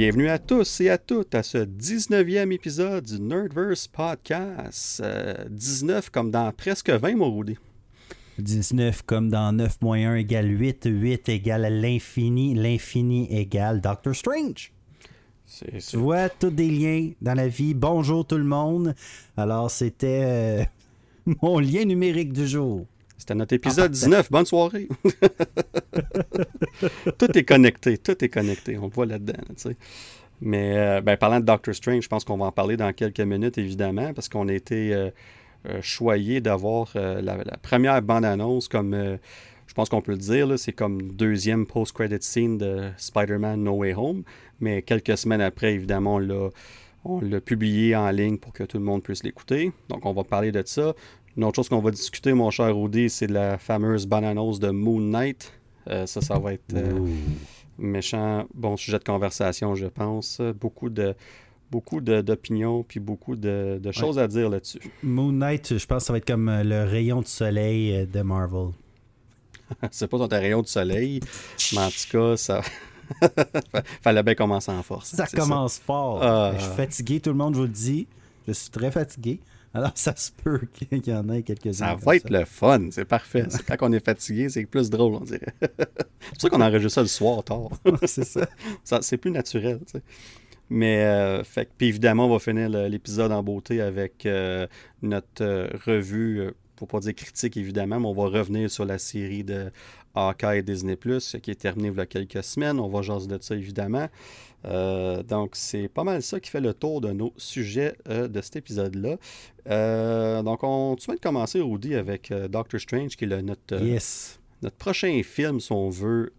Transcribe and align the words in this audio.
Bienvenue 0.00 0.30
à 0.30 0.38
tous 0.38 0.80
et 0.80 0.88
à 0.88 0.96
toutes 0.96 1.34
à 1.34 1.42
ce 1.42 1.58
19e 1.58 2.54
épisode 2.54 3.04
du 3.04 3.20
Nerdverse 3.20 3.86
Podcast. 3.86 5.02
19 5.50 5.96
euh, 6.06 6.08
comme 6.10 6.30
dans 6.30 6.50
presque 6.52 6.88
20, 6.88 7.16
mon 7.16 7.36
Rudy. 7.36 7.58
19 8.38 9.02
comme 9.02 9.28
dans 9.28 9.52
9 9.52 9.82
moins 9.82 10.12
1 10.12 10.14
égale 10.14 10.58
8, 10.58 10.86
8 10.86 11.28
égale 11.28 11.66
à 11.66 11.68
l'infini, 11.68 12.54
l'infini 12.54 13.30
égale 13.30 13.82
Doctor 13.82 14.16
Strange. 14.16 14.72
Tu 15.46 15.96
vois, 15.98 16.30
tous 16.30 16.48
des 16.48 16.70
liens 16.70 17.10
dans 17.20 17.34
la 17.34 17.48
vie. 17.48 17.74
Bonjour 17.74 18.26
tout 18.26 18.38
le 18.38 18.44
monde. 18.44 18.94
Alors, 19.36 19.70
c'était 19.70 20.22
euh, 20.24 20.64
mon 21.42 21.58
lien 21.58 21.84
numérique 21.84 22.32
du 22.32 22.48
jour. 22.48 22.86
C'était 23.20 23.34
notre 23.34 23.52
épisode 23.52 23.90
19. 23.90 24.30
Bonne 24.30 24.46
soirée. 24.46 24.88
tout 27.18 27.38
est 27.38 27.44
connecté. 27.44 27.98
Tout 27.98 28.24
est 28.24 28.30
connecté. 28.30 28.78
On 28.78 28.84
le 28.84 28.90
voit 28.90 29.04
là-dedans. 29.04 29.42
Mais 30.40 30.78
euh, 30.78 31.02
ben, 31.02 31.18
parlant 31.18 31.38
de 31.38 31.44
Doctor 31.44 31.74
Strange, 31.74 32.04
je 32.04 32.08
pense 32.08 32.24
qu'on 32.24 32.38
va 32.38 32.46
en 32.46 32.52
parler 32.52 32.78
dans 32.78 32.90
quelques 32.94 33.20
minutes, 33.20 33.58
évidemment, 33.58 34.14
parce 34.14 34.30
qu'on 34.30 34.48
a 34.48 34.54
été 34.54 34.94
euh, 34.94 35.10
euh, 35.68 35.82
choyé 35.82 36.40
d'avoir 36.40 36.94
la, 36.94 37.36
première 37.60 38.00
bande-annonce 38.00 38.68
comme. 38.68 39.18
je 39.66 39.74
pense 39.74 39.90
qu'on 39.90 40.00
peut 40.00 40.12
le 40.12 40.18
dire, 40.18 40.58
c'est 40.58 40.72
comme 40.72 41.12
deuxième 41.12 41.66
post-credit 41.66 42.22
scene 42.22 42.56
de 42.56 42.88
Spider-Man 42.96 43.62
No 43.62 43.72
Way 43.72 43.92
Home. 43.96 44.22
Mais 44.60 44.80
quelques 44.80 45.18
semaines 45.18 45.42
après, 45.42 45.74
évidemment, 45.74 46.20
on 47.04 47.20
l'a 47.20 47.40
publié 47.42 47.94
en 47.96 48.10
ligne 48.10 48.38
pour 48.38 48.54
que 48.54 48.64
tout 48.64 48.78
le 48.78 48.84
monde 48.84 49.02
puisse 49.02 49.24
l'écouter. 49.24 49.72
Donc, 49.90 50.06
on 50.06 50.14
va 50.14 50.24
parler 50.24 50.52
de 50.52 50.62
ça. 50.64 50.94
Une 51.40 51.46
autre 51.46 51.56
chose 51.56 51.70
qu'on 51.70 51.80
va 51.80 51.90
discuter, 51.90 52.34
mon 52.34 52.50
cher 52.50 52.76
Rudy, 52.76 53.08
c'est 53.08 53.26
la 53.26 53.56
fameuse 53.56 54.04
bananos 54.06 54.60
de 54.60 54.68
Moon 54.68 55.00
Knight. 55.00 55.50
Euh, 55.88 56.04
ça, 56.04 56.20
ça 56.20 56.38
va 56.38 56.52
être 56.52 56.74
euh, 56.74 57.00
méchant, 57.78 58.44
bon 58.52 58.76
sujet 58.76 58.98
de 58.98 59.04
conversation, 59.04 59.74
je 59.74 59.86
pense. 59.86 60.42
Beaucoup 60.60 60.90
de 60.90 61.14
beaucoup 61.70 62.02
d'opinions 62.02 62.82
puis 62.82 63.00
beaucoup 63.00 63.36
de, 63.36 63.80
choses 63.90 64.18
à 64.18 64.28
dire 64.28 64.50
là-dessus. 64.50 64.80
Moon 65.02 65.32
Knight, 65.32 65.78
je 65.78 65.86
pense 65.86 66.02
que 66.02 66.06
ça 66.08 66.12
va 66.12 66.18
être 66.18 66.26
comme 66.26 66.50
euh, 66.50 66.62
le 66.62 66.84
rayon 66.84 67.22
de 67.22 67.26
soleil 67.26 68.06
de 68.06 68.20
Marvel. 68.20 68.72
c'est 69.90 70.08
pas 70.08 70.18
ton 70.18 70.28
rayon 70.28 70.60
de 70.60 70.66
soleil, 70.66 71.20
mais 71.72 71.78
en 71.78 71.88
tout 71.88 72.18
cas, 72.18 72.36
ça. 72.36 72.60
Fallait 74.02 74.22
bien 74.22 74.34
commencer 74.34 74.72
en 74.72 74.82
force. 74.82 75.14
Ça 75.14 75.26
commence 75.26 75.78
fort. 75.78 76.22
Ah. 76.22 76.52
Je 76.58 76.64
suis 76.64 76.74
fatigué, 76.74 77.18
tout 77.18 77.30
le 77.30 77.36
monde, 77.36 77.54
je 77.54 77.60
vous 77.60 77.64
le 77.64 77.72
dis. 77.72 78.06
Je 78.46 78.52
suis 78.52 78.70
très 78.70 78.90
fatigué. 78.90 79.40
Alors, 79.72 79.92
ça 79.94 80.14
se 80.16 80.30
peut 80.32 80.60
qu'il 80.72 81.06
y 81.06 81.12
en 81.12 81.28
ait 81.28 81.42
quelques-uns. 81.42 81.86
Ça 81.86 81.94
va 81.94 82.16
être 82.16 82.30
le 82.30 82.44
fun, 82.44 82.88
c'est 82.90 83.04
parfait. 83.04 83.46
Quand 83.66 83.88
on 83.88 83.92
est 83.92 84.04
fatigué, 84.04 84.48
c'est 84.48 84.64
plus 84.66 84.90
drôle, 84.90 85.14
on 85.14 85.20
dirait. 85.20 85.54
c'est 85.60 85.78
pour 85.78 86.40
ça 86.40 86.48
qu'on 86.50 86.60
enregistre 86.60 86.94
ça 86.94 87.02
le 87.02 87.06
soir 87.06 87.44
tard. 87.44 87.70
c'est 88.06 88.24
ça. 88.24 88.48
c'est 89.00 89.16
plus 89.16 89.30
naturel, 89.30 89.80
tu 89.86 89.92
sais. 89.92 90.02
Mais, 90.72 91.04
euh, 91.04 91.42
fait, 91.42 91.68
puis 91.76 91.88
évidemment, 91.88 92.26
on 92.26 92.30
va 92.30 92.38
finir 92.38 92.68
l'épisode 92.68 93.32
en 93.32 93.42
beauté 93.42 93.80
avec 93.80 94.24
euh, 94.24 94.68
notre 95.02 95.42
euh, 95.42 95.68
revue, 95.84 96.48
pour 96.76 96.86
pas 96.86 97.00
dire 97.00 97.14
critique 97.14 97.56
évidemment, 97.56 97.98
mais 97.98 98.06
on 98.06 98.14
va 98.14 98.26
revenir 98.26 98.70
sur 98.70 98.84
la 98.84 98.98
série 98.98 99.42
de 99.42 99.72
Hawkeye 100.14 100.62
Disney 100.62 100.94
Plus 100.94 101.36
qui 101.42 101.50
est 101.50 101.60
terminée 101.60 101.88
il 101.88 101.96
y 101.96 102.00
a 102.00 102.06
quelques 102.06 102.44
semaines. 102.44 102.78
On 102.78 102.88
va 102.88 103.02
jaser 103.02 103.26
de 103.26 103.38
ça 103.40 103.56
évidemment. 103.56 104.08
Euh, 104.64 105.22
donc, 105.22 105.50
c'est 105.54 105.88
pas 105.88 106.04
mal 106.04 106.22
ça 106.22 106.40
qui 106.40 106.50
fait 106.50 106.60
le 106.60 106.74
tour 106.74 107.00
de 107.00 107.12
nos 107.12 107.32
sujets 107.36 107.96
euh, 108.08 108.28
de 108.28 108.40
cet 108.40 108.56
épisode-là. 108.56 109.16
Euh, 109.68 110.42
donc, 110.42 110.60
on, 110.62 110.96
tu 110.96 111.10
de 111.10 111.16
commencer, 111.16 111.60
Rudy, 111.60 111.94
avec 111.94 112.32
Doctor 112.48 112.80
Strange, 112.80 113.16
qui 113.16 113.24
est 113.24 113.42
notre, 113.42 113.76
notre 114.62 114.76
prochain 114.76 115.20
film, 115.24 115.60
si 115.60 115.72
on 115.72 115.88
veut, 115.88 116.32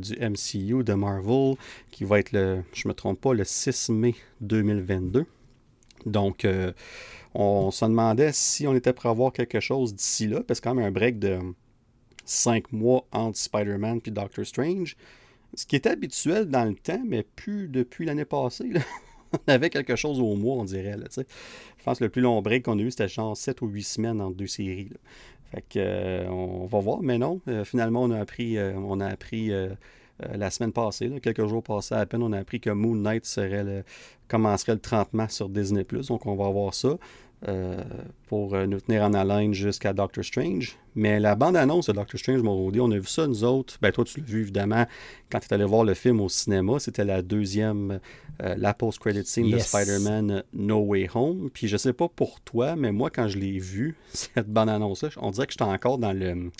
du 0.00 0.16
MCU 0.18 0.84
de 0.84 0.94
Marvel, 0.94 1.54
qui 1.90 2.04
va 2.04 2.18
être 2.18 2.32
le, 2.32 2.62
je 2.72 2.88
me 2.88 2.94
trompe 2.94 3.20
pas, 3.20 3.34
le 3.34 3.44
6 3.44 3.90
mai 3.90 4.14
2022. 4.40 5.26
Donc, 6.06 6.46
on 7.34 7.70
se 7.70 7.84
demandait 7.84 8.32
si 8.32 8.66
on 8.66 8.74
était 8.74 8.92
prêt 8.92 9.08
à 9.08 9.12
voir 9.12 9.32
quelque 9.32 9.60
chose 9.60 9.94
d'ici 9.94 10.26
là, 10.26 10.42
parce 10.42 10.60
que 10.60 10.68
quand 10.68 10.74
même 10.74 10.86
un 10.86 10.90
break 10.90 11.18
de 11.18 11.38
5 12.24 12.72
mois 12.72 13.06
entre 13.12 13.38
Spider-Man 13.38 14.00
et 14.04 14.10
Doctor 14.10 14.44
Strange. 14.44 14.96
Ce 15.54 15.66
qui 15.66 15.76
était 15.76 15.90
habituel 15.90 16.46
dans 16.46 16.64
le 16.64 16.74
temps, 16.74 17.02
mais 17.06 17.22
plus 17.22 17.68
depuis 17.68 18.06
l'année 18.06 18.24
passée. 18.24 18.70
on 19.32 19.50
avait 19.50 19.70
quelque 19.70 19.96
chose 19.96 20.20
au 20.20 20.34
mois, 20.34 20.56
on 20.56 20.64
dirait. 20.64 20.96
Je 21.16 21.84
pense 21.84 21.98
que 21.98 22.04
le 22.04 22.10
plus 22.10 22.22
long 22.22 22.40
break 22.42 22.64
qu'on 22.64 22.78
a 22.78 22.82
eu, 22.82 22.90
c'était 22.90 23.08
genre 23.08 23.36
7 23.36 23.62
ou 23.62 23.66
8 23.66 23.82
semaines 23.82 24.20
entre 24.20 24.36
deux 24.36 24.46
séries. 24.46 24.90
Fait 25.50 25.62
que, 25.62 25.78
euh, 25.78 26.28
on 26.28 26.66
va 26.66 26.80
voir, 26.80 27.02
mais 27.02 27.18
non. 27.18 27.40
Euh, 27.48 27.64
finalement, 27.64 28.02
on 28.02 28.10
a 28.10 28.20
appris, 28.20 28.56
euh, 28.58 29.74
la 30.18 30.50
semaine 30.50 30.72
passée, 30.72 31.10
quelques 31.22 31.46
jours 31.46 31.62
passés 31.62 31.94
à 31.94 32.06
peine, 32.06 32.22
on 32.22 32.32
a 32.32 32.38
appris 32.38 32.60
que 32.60 32.70
Moon 32.70 32.94
Knight 32.94 33.26
serait 33.26 33.84
commencerait 34.28 34.74
le 34.74 34.80
30 34.80 35.12
mars 35.12 35.34
sur 35.34 35.48
Disney+. 35.48 35.84
Donc, 35.84 36.26
on 36.26 36.36
va 36.36 36.48
voir 36.48 36.72
ça. 36.72 36.96
Euh, 37.48 37.82
pour 38.28 38.54
euh, 38.54 38.66
nous 38.66 38.80
tenir 38.80 39.02
en 39.02 39.14
haleine 39.14 39.52
jusqu'à 39.52 39.92
Doctor 39.92 40.24
Strange. 40.24 40.78
Mais 40.94 41.18
la 41.18 41.34
bande-annonce 41.34 41.86
de 41.86 41.92
Doctor 41.92 42.18
Strange, 42.18 42.40
mon 42.40 42.70
on 42.72 42.90
a 42.92 42.98
vu 42.98 43.06
ça, 43.06 43.26
nous 43.26 43.42
autres. 43.42 43.78
Ben, 43.82 43.90
toi, 43.90 44.04
tu 44.04 44.20
l'as 44.20 44.26
vu, 44.26 44.42
évidemment, 44.42 44.86
quand 45.28 45.40
tu 45.40 45.48
es 45.48 45.52
allé 45.54 45.64
voir 45.64 45.82
le 45.82 45.94
film 45.94 46.20
au 46.20 46.28
cinéma. 46.28 46.78
C'était 46.78 47.04
la 47.04 47.20
deuxième, 47.20 47.98
euh, 48.42 48.54
la 48.56 48.74
post-credit 48.74 49.24
scene 49.24 49.50
de 49.50 49.58
Spider-Man 49.58 50.44
No 50.54 50.78
Way 50.82 51.08
Home. 51.14 51.50
Puis 51.52 51.66
je 51.66 51.76
sais 51.76 51.92
pas 51.92 52.08
pour 52.08 52.40
toi, 52.42 52.76
mais 52.76 52.92
moi, 52.92 53.10
quand 53.10 53.26
je 53.26 53.38
l'ai 53.38 53.58
vu, 53.58 53.96
cette 54.12 54.48
bande-annonce-là, 54.48 55.08
on 55.16 55.32
dirait 55.32 55.46
que 55.48 55.52
j'étais 55.52 55.64
encore 55.64 55.98
dans 55.98 56.12
le, 56.12 56.52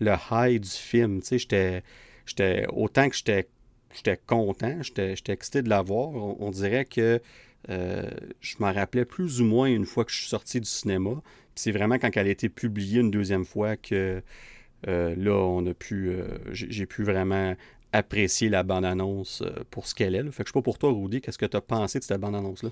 le 0.00 0.12
high 0.32 0.60
du 0.60 0.68
film. 0.68 1.20
Tu 1.20 1.38
sais, 1.38 1.82
j'étais, 2.26 2.66
autant 2.72 3.08
que 3.08 3.14
j'étais, 3.14 3.46
j'étais 3.94 4.18
content, 4.26 4.78
j'étais, 4.82 5.14
excité 5.28 5.62
de 5.62 5.68
la 5.68 5.82
voir. 5.82 6.08
on 6.10 6.50
dirait 6.50 6.86
que 6.86 7.20
euh, 7.70 8.10
je 8.40 8.56
m'en 8.60 8.72
rappelais 8.72 9.04
plus 9.04 9.40
ou 9.40 9.44
moins 9.44 9.66
une 9.66 9.84
fois 9.84 10.04
que 10.04 10.12
je 10.12 10.18
suis 10.18 10.28
sorti 10.28 10.60
du 10.60 10.68
cinéma. 10.68 11.22
C'est 11.54 11.72
vraiment 11.72 11.98
quand 11.98 12.10
elle 12.16 12.28
a 12.28 12.30
été 12.30 12.48
publiée 12.48 13.00
une 13.00 13.10
deuxième 13.10 13.44
fois 13.44 13.76
que 13.76 14.22
euh, 14.86 15.14
là, 15.16 15.34
on 15.34 15.66
a 15.66 15.74
pu, 15.74 16.10
euh, 16.10 16.38
j'ai 16.52 16.86
pu 16.86 17.02
vraiment 17.02 17.56
apprécier 17.92 18.48
la 18.48 18.62
bande-annonce 18.62 19.42
pour 19.70 19.86
ce 19.86 19.94
qu'elle 19.94 20.14
est. 20.14 20.22
Fait 20.30 20.44
que 20.44 20.48
je 20.48 20.52
sais 20.52 20.58
pas 20.58 20.62
pour 20.62 20.78
toi, 20.78 20.92
Rudy, 20.92 21.20
qu'est-ce 21.20 21.38
que 21.38 21.46
tu 21.46 21.56
as 21.56 21.60
pensé 21.60 21.98
de 21.98 22.04
cette 22.04 22.20
bande-annonce-là? 22.20 22.70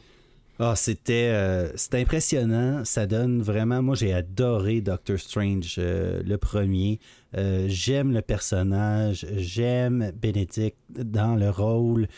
Ah, 0.58 0.74
c'était 0.74 1.28
euh, 1.34 1.68
impressionnant. 1.92 2.82
Ça 2.86 3.06
donne 3.06 3.42
vraiment. 3.42 3.82
Moi, 3.82 3.94
j'ai 3.94 4.14
adoré 4.14 4.80
Doctor 4.80 5.18
Strange, 5.18 5.76
euh, 5.78 6.22
le 6.24 6.38
premier. 6.38 6.98
Euh, 7.36 7.66
j'aime 7.68 8.12
le 8.12 8.22
personnage. 8.22 9.26
J'aime 9.36 10.12
Benedict 10.14 10.78
dans 10.90 11.34
le 11.34 11.50
rôle. 11.50 12.08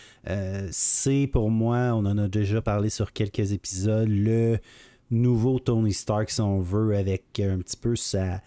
C'est 0.71 1.29
pour 1.33 1.51
moi, 1.51 1.93
on 1.95 2.07
en 2.07 2.17
a 2.17 2.29
déjà 2.29 2.63
parlé 2.63 2.91
sur 2.91 3.13
quelques 3.13 3.53
épisodes, 3.53 4.09
le 4.09 4.59
nouveau 5.11 5.59
Tony 5.59 5.93
Stark, 5.93 6.31
si 6.31 6.41
on 6.41 6.61
veut, 6.61 6.97
avec 6.97 7.41
un 7.41 7.59
petit 7.59 7.77
peu 7.77 7.97
sa, 7.97 8.41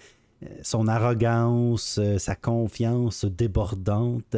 son 0.61 0.87
arrogance, 0.87 1.99
sa 2.17 2.35
confiance 2.35 3.25
débordante. 3.25 4.37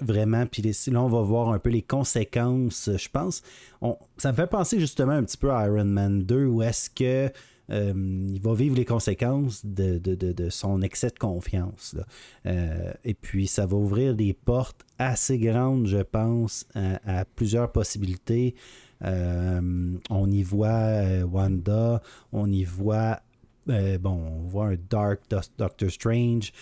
Vraiment, 0.00 0.46
puis 0.46 0.62
là, 0.62 1.02
on 1.02 1.08
va 1.08 1.22
voir 1.22 1.50
un 1.50 1.58
peu 1.58 1.70
les 1.70 1.82
conséquences, 1.82 2.90
je 2.96 3.08
pense. 3.08 3.42
On, 3.82 3.96
ça 4.16 4.32
me 4.32 4.36
fait 4.36 4.46
penser 4.46 4.80
justement 4.80 5.12
un 5.12 5.24
petit 5.24 5.36
peu 5.36 5.52
à 5.52 5.66
Iron 5.66 5.84
Man 5.84 6.22
2, 6.22 6.46
où 6.46 6.62
est-ce 6.62 6.90
que 6.90 7.30
euh, 7.70 8.26
il 8.28 8.40
va 8.40 8.54
vivre 8.54 8.76
les 8.76 8.84
conséquences 8.84 9.64
de, 9.64 10.48
son 10.50 10.82
excès 10.82 11.10
de 11.10 11.18
confiance. 11.18 11.96
Euh, 12.46 12.92
et 13.04 13.14
puis, 13.14 13.46
ça 13.46 13.66
va 13.66 13.76
ouvrir 13.76 14.14
des 14.14 14.32
portes 14.32 14.84
assez 14.98 15.38
grandes, 15.38 15.86
je 15.86 16.02
pense, 16.02 16.66
à, 16.74 17.24
plusieurs 17.24 17.70
possibilités. 17.72 18.54
Euh, 19.02 19.96
on 20.10 20.30
y 20.30 20.42
voit 20.42 21.24
Wanda, 21.30 22.02
on 22.32 22.50
y 22.50 22.64
voit, 22.64 23.20
bon, 23.66 24.10
on 24.10 24.42
voit 24.48 24.68
un 24.68 24.76
Dark 24.88 25.22
Doctor 25.58 25.90
Strange. 25.90 26.52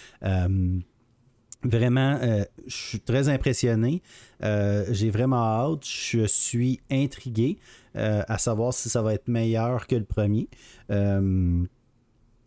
Vraiment, 1.65 2.19
euh, 2.23 2.45
je 2.69 2.77
suis 2.77 3.01
très 3.01 3.29
impressionné. 3.29 4.01
Euh, 4.45 4.85
j'ai 4.91 5.11
vraiment 5.11 5.43
hâte. 5.43 5.85
Je 5.85 6.25
suis 6.27 6.81
intrigué 6.91 7.59
euh, 7.97 8.23
à 8.29 8.39
savoir 8.39 8.73
si 8.73 8.89
ça 8.89 9.03
va 9.03 9.15
être 9.15 9.27
meilleur 9.27 9.89
que 9.89 9.97
le 9.97 10.05
premier. 10.05 10.49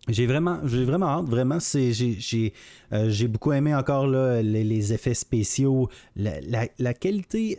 j'ai 0.07 0.25
vraiment, 0.25 0.59
vraiment 0.63 1.07
hâte. 1.07 1.25
Vraiment, 1.25 1.57
j'ai, 1.59 3.27
beaucoup 3.27 3.51
aimé 3.51 3.75
encore 3.75 4.07
là, 4.07 4.41
les, 4.41 4.93
effets 4.93 5.13
spéciaux, 5.13 5.89
la, 6.15 6.93
qualité 6.93 7.57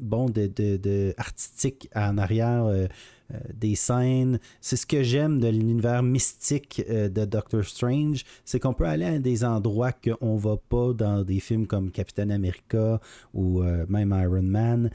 bon 0.00 0.28
de, 0.28 1.14
artistique 1.16 1.88
en 1.94 2.18
arrière 2.18 2.88
des 3.52 3.74
scènes. 3.74 4.38
C'est 4.60 4.76
ce 4.76 4.86
que 4.86 5.02
j'aime 5.02 5.40
de 5.40 5.48
l'univers 5.48 6.02
mystique 6.02 6.82
de 6.88 7.24
Doctor 7.24 7.64
Strange, 7.64 8.24
c'est 8.44 8.60
qu'on 8.60 8.74
peut 8.74 8.86
aller 8.86 9.04
à 9.04 9.18
des 9.18 9.44
endroits 9.44 9.92
qu'on 9.92 10.36
va 10.36 10.56
pas 10.56 10.92
dans 10.92 11.22
des 11.22 11.40
films 11.40 11.66
comme 11.66 11.90
Captain 11.90 12.30
America 12.30 13.00
ou 13.32 13.62
même 13.88 14.14
Iron 14.22 14.42
Man. 14.42 14.90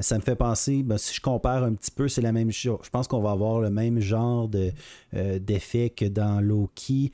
ça 0.00 0.16
me 0.16 0.22
fait 0.22 0.36
penser, 0.36 0.82
ben, 0.82 0.98
si 0.98 1.14
je 1.14 1.20
compare 1.20 1.64
un 1.64 1.74
petit 1.74 1.90
peu, 1.90 2.08
c'est 2.08 2.22
la 2.22 2.32
même 2.32 2.50
chose. 2.50 2.78
Je 2.82 2.90
pense 2.90 3.06
qu'on 3.06 3.20
va 3.20 3.32
avoir 3.32 3.60
le 3.60 3.70
même 3.70 4.00
genre 4.00 4.48
de, 4.48 4.72
d'effet 5.12 5.90
que 5.90 6.06
dans 6.06 6.40
Loki, 6.40 7.12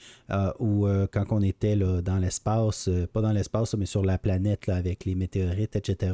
ou 0.59 0.87
quand 1.13 1.25
on 1.31 1.43
était 1.43 1.77
là, 1.77 2.01
dans 2.01 2.19
l'espace, 2.19 2.89
pas 3.13 3.21
dans 3.21 3.33
l'espace, 3.33 3.75
mais 3.75 3.87
sur 3.87 4.05
la 4.05 4.19
planète 4.19 4.67
là, 4.67 4.77
avec 4.77 5.05
les 5.05 5.15
météorites, 5.15 5.77
etc. 5.77 6.13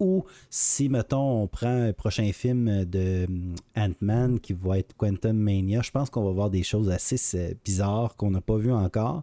Ou 0.00 0.24
si, 0.48 0.88
mettons, 0.88 1.42
on 1.42 1.46
prend 1.46 1.68
un 1.68 1.92
prochain 1.92 2.32
film 2.32 2.84
de 2.86 3.26
hum, 3.28 3.54
Ant-Man 3.76 4.40
qui 4.40 4.54
va 4.54 4.78
être 4.78 4.96
Quantum 4.96 5.36
Mania, 5.36 5.82
je 5.82 5.90
pense 5.90 6.10
qu'on 6.10 6.24
va 6.24 6.32
voir 6.32 6.50
des 6.50 6.62
choses 6.62 6.90
assez 6.90 7.38
euh, 7.38 7.54
bizarres 7.64 8.16
qu'on 8.16 8.30
n'a 8.30 8.40
pas 8.40 8.56
vues 8.56 8.72
encore. 8.72 9.22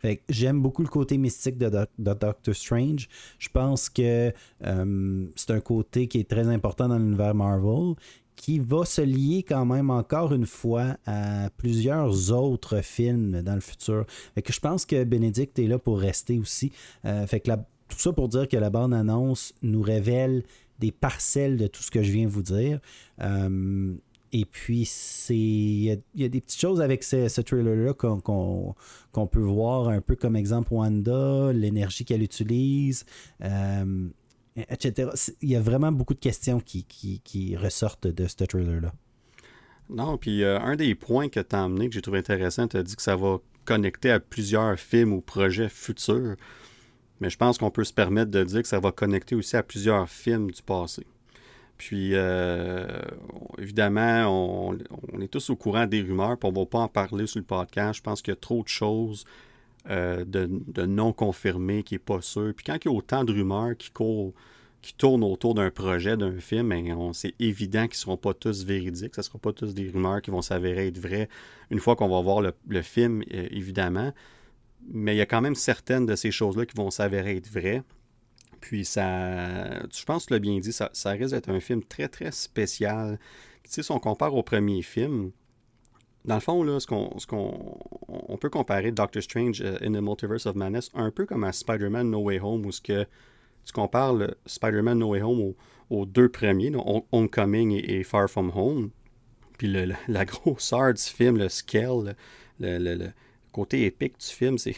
Fait 0.00 0.22
j'aime 0.28 0.60
beaucoup 0.60 0.82
le 0.82 0.88
côté 0.88 1.18
mystique 1.18 1.58
de, 1.58 1.86
Doctor 1.98 2.54
Strange. 2.54 3.08
Je 3.38 3.48
pense 3.48 3.88
que 3.88 4.32
hum, 4.64 5.30
c'est 5.34 5.50
un 5.50 5.60
côté 5.60 6.08
qui 6.08 6.20
est 6.20 6.28
très 6.28 6.46
important 6.46 6.88
dans 6.88 6.98
l'univers 6.98 7.34
Marvel 7.34 7.94
qui 8.38 8.60
va 8.60 8.84
se 8.84 9.00
lier 9.00 9.42
quand 9.42 9.66
même 9.66 9.90
encore 9.90 10.32
une 10.32 10.46
fois 10.46 10.96
à 11.06 11.50
plusieurs 11.56 12.32
autres 12.32 12.82
films 12.82 13.42
dans 13.42 13.56
le 13.56 13.60
futur. 13.60 14.04
Fait 14.34 14.42
que 14.42 14.52
je 14.52 14.60
pense 14.60 14.86
que 14.86 15.02
Benedict 15.02 15.58
est 15.58 15.66
là 15.66 15.78
pour 15.78 15.98
rester 15.98 16.38
aussi. 16.38 16.70
Euh, 17.04 17.26
fait 17.26 17.40
que 17.40 17.50
tout 17.88 17.98
ça 17.98 18.12
pour 18.12 18.28
dire 18.28 18.48
que 18.48 18.56
la 18.56 18.70
bande-annonce 18.70 19.54
nous 19.62 19.82
révèle 19.82 20.42
des 20.78 20.92
parcelles 20.92 21.56
de 21.56 21.66
tout 21.66 21.82
ce 21.82 21.90
que 21.90 22.02
je 22.02 22.12
viens 22.12 22.26
vous 22.26 22.42
dire. 22.42 22.80
Euh, 23.20 23.94
et 24.32 24.44
puis, 24.44 24.88
il 25.30 26.00
y, 26.14 26.24
a 26.24 26.28
des 26.28 26.40
petites 26.40 26.60
choses 26.60 26.82
avec 26.82 27.02
ce, 27.02 27.40
trailer-là 27.40 27.94
qu'on 27.94 29.26
peut 29.26 29.40
voir, 29.40 29.88
un 29.88 30.02
peu 30.02 30.16
comme 30.16 30.36
exemple 30.36 30.74
Wanda, 30.74 31.50
l'énergie 31.52 32.04
qu'elle 32.04 32.22
utilise. 32.22 33.06
Euh, 33.42 34.08
etc. 34.56 35.10
Il 35.40 35.48
y 35.48 35.56
a 35.56 35.60
vraiment 35.60 35.92
beaucoup 35.92 36.14
de 36.14 36.20
questions 36.20 36.60
qui, 36.60 36.84
qui, 36.84 37.56
ressortent 37.56 38.06
de 38.06 38.26
ce 38.26 38.44
trailer-là. 38.44 38.92
Non, 39.88 40.18
puis 40.18 40.42
euh, 40.42 40.60
un 40.60 40.76
des 40.76 40.94
points 40.94 41.30
que 41.30 41.40
tu 41.40 41.56
as 41.56 41.64
amené, 41.64 41.88
que 41.88 41.94
j'ai 41.94 42.02
trouvé 42.02 42.18
intéressant, 42.18 42.68
tu 42.68 42.76
as 42.76 42.82
dit 42.82 42.94
que 42.94 43.02
ça 43.02 43.16
va 43.16 43.38
connecter 43.64 44.10
à 44.10 44.20
plusieurs 44.20 44.78
films 44.78 45.12
ou 45.12 45.20
projets 45.22 45.68
futurs. 45.68 46.36
Mais 47.20 47.30
je 47.30 47.36
pense 47.36 47.58
qu'on 47.58 47.70
peut 47.70 47.84
se 47.84 47.92
permettre 47.92 48.30
de 48.30 48.44
dire 48.44 48.62
que 48.62 48.68
ça 48.68 48.80
va 48.80 48.92
connecter 48.92 49.34
aussi 49.34 49.56
à 49.56 49.62
plusieurs 49.62 50.08
films 50.08 50.50
du 50.50 50.62
passé. 50.62 51.06
Puis, 51.78 52.10
euh, 52.14 52.86
évidemment, 53.56 54.72
on, 55.12 55.20
est 55.20 55.28
tous 55.28 55.50
au 55.50 55.56
courant 55.56 55.86
des 55.86 56.02
rumeurs, 56.02 56.36
puis 56.36 56.48
on 56.48 56.52
ne 56.52 56.58
va 56.58 56.66
pas 56.66 56.80
en 56.80 56.88
parler 56.88 57.26
sur 57.28 57.38
le 57.38 57.44
podcast. 57.44 57.98
Je 57.98 58.02
pense 58.02 58.20
qu'il 58.20 58.32
y 58.32 58.36
a 58.36 58.40
trop 58.40 58.64
de 58.64 58.68
choses 58.68 59.24
euh, 59.88 60.24
de, 60.24 60.86
non 60.86 61.12
confirmé, 61.12 61.84
qui 61.84 61.94
n'est 61.94 62.00
pas 62.00 62.20
sûr. 62.20 62.52
Puis 62.54 62.64
quand 62.64 62.76
il 62.84 62.88
y 62.88 62.88
a 62.88 62.92
autant 62.92 63.22
de 63.22 63.32
rumeurs 63.32 63.76
qui 63.78 63.90
courent, 63.92 64.34
qui 64.82 64.92
tournent 64.94 65.22
autour 65.22 65.54
d'un 65.54 65.70
projet, 65.70 66.16
d'un 66.16 66.38
film, 66.40 66.68
ben, 66.68 67.12
c'est 67.12 67.34
évident 67.38 67.82
qu'ils 67.82 67.98
ne 67.98 68.02
seront 68.02 68.16
pas 68.16 68.34
tous 68.34 68.64
véridiques. 68.64 69.14
Ce 69.14 69.20
ne 69.20 69.24
seront 69.24 69.38
pas 69.38 69.52
tous 69.52 69.72
des 69.72 69.88
rumeurs 69.88 70.20
qui 70.20 70.32
vont 70.32 70.42
s'avérer 70.42 70.88
être 70.88 70.98
vraies 70.98 71.28
une 71.70 71.78
fois 71.78 71.94
qu'on 71.94 72.08
va 72.08 72.20
voir 72.20 72.40
le, 72.40 72.82
film, 72.82 73.22
évidemment. 73.30 74.12
Mais 74.86 75.14
il 75.14 75.18
y 75.18 75.20
a 75.20 75.26
quand 75.26 75.40
même 75.40 75.54
certaines 75.54 76.06
de 76.06 76.16
ces 76.16 76.30
choses-là 76.30 76.66
qui 76.66 76.76
vont 76.76 76.90
s'avérer 76.90 77.36
être 77.36 77.48
vraies. 77.50 77.82
Puis 78.60 78.84
ça, 78.84 79.80
je 79.80 80.04
pense 80.04 80.24
que 80.24 80.28
tu 80.28 80.32
l'as 80.34 80.38
bien 80.40 80.58
dit, 80.58 80.72
ça, 80.72 80.90
ça 80.92 81.10
risque 81.10 81.34
d'être 81.34 81.50
un 81.50 81.60
film 81.60 81.82
très 81.82 82.08
très 82.08 82.32
spécial. 82.32 83.18
Tu 83.62 83.70
sais, 83.70 83.82
si 83.82 83.92
on 83.92 84.00
compare 84.00 84.34
au 84.34 84.42
premier 84.42 84.82
film, 84.82 85.30
dans 86.24 86.34
le 86.34 86.40
fond, 86.40 86.62
là, 86.62 86.80
ce 86.80 86.86
qu'on, 86.86 87.10
qu'on 87.28 87.78
on 88.08 88.36
peut 88.36 88.50
comparer 88.50 88.92
Doctor 88.92 89.22
Strange 89.22 89.62
euh, 89.62 89.78
in 89.80 89.92
the 89.92 90.02
Multiverse 90.02 90.46
of 90.46 90.56
Madness 90.56 90.90
un 90.94 91.10
peu 91.10 91.26
comme 91.26 91.44
à 91.44 91.52
Spider-Man 91.52 92.10
No 92.10 92.20
Way 92.20 92.40
Home, 92.40 92.66
où 92.66 92.72
ce 92.72 92.80
que 92.80 93.06
tu 93.64 93.72
compares 93.72 94.16
Spider-Man 94.46 94.98
No 94.98 95.08
Way 95.10 95.22
Home 95.22 95.54
aux, 95.90 96.06
deux 96.06 96.28
premiers, 96.28 96.72
Homecoming 97.12 97.80
et, 97.82 98.02
Far 98.02 98.28
From 98.28 98.52
Home. 98.54 98.90
Puis 99.56 99.68
le, 99.68 99.94
la 100.06 100.24
grosseur 100.26 100.92
du 100.94 101.02
film, 101.02 101.38
le 101.38 101.48
scale, 101.48 102.16
le, 102.60 103.10
côté 103.58 103.86
épique 103.86 104.18
du 104.18 104.26
film, 104.26 104.56
c'est 104.58 104.76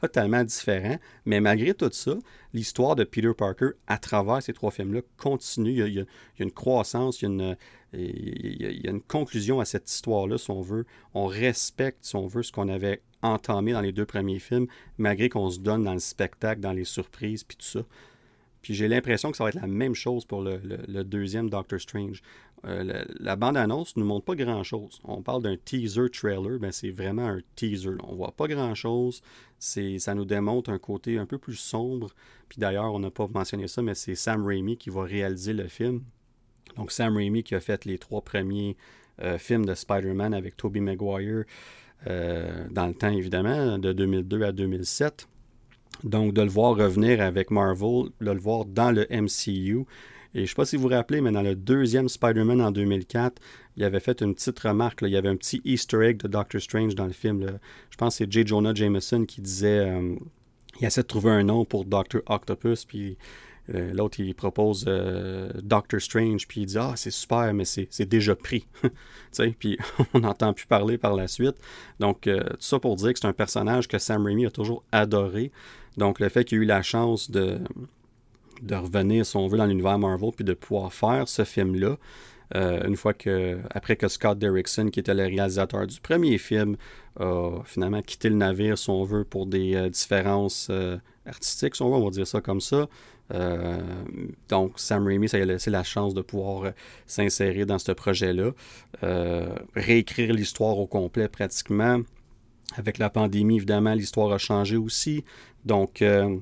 totalement 0.00 0.44
différent. 0.44 0.96
Mais 1.24 1.40
malgré 1.40 1.74
tout 1.74 1.90
ça, 1.92 2.14
l'histoire 2.54 2.94
de 2.94 3.02
Peter 3.04 3.32
Parker 3.36 3.70
à 3.88 3.98
travers 3.98 4.42
ces 4.42 4.52
trois 4.52 4.70
films-là 4.70 5.00
continue. 5.16 5.72
Il 5.72 5.94
y, 5.94 6.00
a, 6.00 6.04
une 6.38 6.52
croissance, 6.52 7.20
il 7.20 7.24
y 7.24 7.26
a 7.26 7.30
une, 7.30 7.56
il 7.94 8.84
y 8.84 8.86
a 8.86 8.90
une 8.90 9.02
conclusion 9.02 9.58
à 9.58 9.64
cette 9.64 9.90
histoire-là, 9.90 10.38
si 10.38 10.50
on 10.50 10.60
veut. 10.60 10.86
On 11.14 11.26
respecte, 11.26 11.98
si 12.02 12.14
on 12.14 12.26
veut, 12.26 12.44
ce 12.44 12.52
qu'on 12.52 12.68
avait 12.68 13.02
entamé 13.22 13.72
dans 13.72 13.80
les 13.80 13.92
deux 13.92 14.06
premiers 14.06 14.38
films, 14.38 14.66
malgré 14.98 15.28
qu'on 15.28 15.50
se 15.50 15.58
donne 15.58 15.82
dans 15.82 15.94
le 15.94 15.98
spectacle, 15.98 16.60
dans 16.60 16.72
les 16.72 16.84
surprises, 16.84 17.42
puis 17.42 17.56
tout 17.56 17.66
ça. 17.66 17.80
Puis 18.62 18.74
j'ai 18.74 18.88
l'impression 18.88 19.30
que 19.30 19.36
ça 19.36 19.44
va 19.44 19.50
être 19.50 19.60
la 19.60 19.66
même 19.66 19.94
chose 19.94 20.24
pour 20.24 20.42
le, 20.42 21.02
deuxième 21.04 21.50
Doctor 21.50 21.80
Strange. 21.80 22.22
Euh, 22.64 23.04
la 23.18 23.34
bande-annonce 23.34 23.96
ne 23.96 24.02
nous 24.02 24.06
montre 24.06 24.24
pas 24.24 24.36
grand-chose. 24.36 25.00
On 25.04 25.20
parle 25.20 25.42
d'un 25.42 25.56
teaser 25.56 26.08
trailer, 26.10 26.60
ben 26.60 26.70
c'est 26.70 26.90
vraiment 26.90 27.26
un 27.26 27.40
teaser. 27.56 27.96
On 28.04 28.14
voit 28.14 28.32
pas 28.32 28.46
grand-chose. 28.46 29.20
Ça 29.58 30.14
nous 30.14 30.24
démontre 30.24 30.70
un 30.70 30.78
côté 30.78 31.18
un 31.18 31.26
peu 31.26 31.38
plus 31.38 31.56
sombre. 31.56 32.10
Puis 32.48 32.58
d'ailleurs, 32.60 32.94
on 32.94 33.00
n'a 33.00 33.10
pas 33.10 33.26
mentionné 33.26 33.66
ça, 33.66 33.82
mais 33.82 33.94
c'est 33.94 34.14
Sam 34.14 34.46
Raimi 34.46 34.76
qui 34.76 34.90
va 34.90 35.02
réaliser 35.02 35.52
le 35.52 35.66
film. 35.66 36.02
Donc 36.76 36.92
Sam 36.92 37.16
Raimi 37.16 37.42
qui 37.42 37.56
a 37.56 37.60
fait 37.60 37.84
les 37.84 37.98
trois 37.98 38.22
premiers 38.22 38.76
euh, 39.22 39.38
films 39.38 39.66
de 39.66 39.74
Spider-Man 39.74 40.32
avec 40.32 40.56
Tobey 40.56 40.80
Maguire 40.80 41.44
euh, 42.06 42.66
dans 42.70 42.86
le 42.86 42.94
temps 42.94 43.12
évidemment, 43.12 43.78
de 43.78 43.92
2002 43.92 44.42
à 44.42 44.52
2007. 44.52 45.28
Donc, 46.04 46.34
de 46.34 46.42
le 46.42 46.48
voir 46.48 46.76
revenir 46.76 47.20
avec 47.20 47.50
Marvel, 47.50 48.10
de 48.20 48.30
le 48.30 48.40
voir 48.40 48.64
dans 48.64 48.90
le 48.90 49.06
MCU. 49.10 49.84
Et 50.34 50.38
je 50.38 50.40
ne 50.42 50.46
sais 50.46 50.54
pas 50.54 50.64
si 50.64 50.76
vous 50.76 50.82
vous 50.82 50.88
rappelez, 50.88 51.20
mais 51.20 51.30
dans 51.30 51.42
le 51.42 51.54
deuxième 51.54 52.08
Spider-Man 52.08 52.60
en 52.62 52.70
2004, 52.70 53.40
il 53.76 53.84
avait 53.84 54.00
fait 54.00 54.20
une 54.22 54.34
petite 54.34 54.58
remarque. 54.60 55.00
Il 55.02 55.08
y 55.08 55.16
avait 55.16 55.28
un 55.28 55.36
petit 55.36 55.60
Easter 55.64 56.02
egg 56.02 56.22
de 56.22 56.28
Doctor 56.28 56.60
Strange 56.60 56.94
dans 56.94 57.06
le 57.06 57.12
film. 57.12 57.58
Je 57.90 57.96
pense 57.96 58.14
que 58.14 58.24
c'est 58.24 58.32
J. 58.32 58.46
Jonah 58.46 58.74
Jameson 58.74 59.24
qui 59.26 59.42
disait 59.42 59.80
euh, 59.80 60.16
il 60.80 60.86
essaie 60.86 61.02
de 61.02 61.06
trouver 61.06 61.30
un 61.30 61.42
nom 61.42 61.66
pour 61.66 61.84
Doctor 61.84 62.22
Octopus, 62.26 62.86
puis 62.86 63.18
euh, 63.74 63.92
l'autre, 63.92 64.20
il 64.20 64.34
propose 64.34 64.86
euh, 64.88 65.50
Doctor 65.62 66.00
Strange, 66.00 66.48
puis 66.48 66.62
il 66.62 66.66
dit 66.66 66.78
Ah, 66.78 66.94
c'est 66.96 67.10
super, 67.10 67.52
mais 67.52 67.66
c'est 67.66 68.06
déjà 68.06 68.34
pris. 68.34 68.66
puis 69.58 69.78
on 70.14 70.20
n'entend 70.20 70.54
plus 70.54 70.66
parler 70.66 70.96
par 70.96 71.14
la 71.14 71.28
suite. 71.28 71.56
Donc, 72.00 72.22
tout 72.22 72.56
ça 72.58 72.78
pour 72.78 72.96
dire 72.96 73.12
que 73.12 73.18
c'est 73.18 73.28
un 73.28 73.34
personnage 73.34 73.86
que 73.86 73.98
Sam 73.98 74.24
Raimi 74.24 74.46
a 74.46 74.50
toujours 74.50 74.82
adoré. 74.92 75.52
Donc, 75.96 76.20
le 76.20 76.28
fait 76.28 76.44
qu'il 76.44 76.58
ait 76.58 76.62
eu 76.62 76.64
la 76.64 76.82
chance 76.82 77.30
de, 77.30 77.58
revenir, 78.70 79.26
si 79.26 79.36
on 79.36 79.46
veut, 79.48 79.58
dans 79.58 79.66
l'univers 79.66 79.98
Marvel, 79.98 80.30
puis 80.34 80.44
de 80.44 80.54
pouvoir 80.54 80.92
faire 80.92 81.28
ce 81.28 81.44
film-là, 81.44 81.96
euh, 82.54 82.86
une 82.86 82.96
fois 82.96 83.14
que, 83.14 83.58
après 83.70 83.96
que 83.96 84.08
Scott 84.08 84.38
Derrickson, 84.38 84.88
qui 84.90 85.00
était 85.00 85.14
le 85.14 85.24
réalisateur 85.24 85.86
du 85.86 86.00
premier 86.00 86.36
film, 86.38 86.76
a 87.18 87.60
finalement 87.64 88.02
quitté 88.02 88.28
le 88.28 88.36
navire, 88.36 88.76
si 88.76 88.90
on 88.90 89.04
veut, 89.04 89.24
pour 89.24 89.46
des 89.46 89.74
euh, 89.74 89.88
différences 89.88 90.68
euh, 90.70 90.98
artistiques, 91.26 91.76
si 91.76 91.82
on 91.82 91.90
veut, 91.90 91.96
on 91.96 92.04
va 92.04 92.10
dire 92.10 92.26
ça 92.26 92.40
comme 92.40 92.60
ça. 92.60 92.88
donc, 94.50 94.72
Sam 94.76 95.06
Raimi, 95.06 95.28
ça 95.28 95.38
a 95.38 95.44
laissé 95.44 95.70
la 95.70 95.84
chance 95.84 96.12
de 96.12 96.20
pouvoir 96.20 96.72
s'insérer 97.06 97.64
dans 97.64 97.78
ce 97.78 97.92
projet-là, 97.92 98.52
réécrire 99.74 100.34
l'histoire 100.34 100.78
au 100.78 100.86
complet 100.86 101.28
pratiquement. 101.28 102.00
Avec 102.76 102.98
la 102.98 103.10
pandémie, 103.10 103.56
évidemment, 103.56 103.94
l'histoire 103.94 104.32
a 104.32 104.38
changé 104.38 104.76
aussi. 104.76 105.24
Donc, 105.64 106.02
euh, 106.02 106.38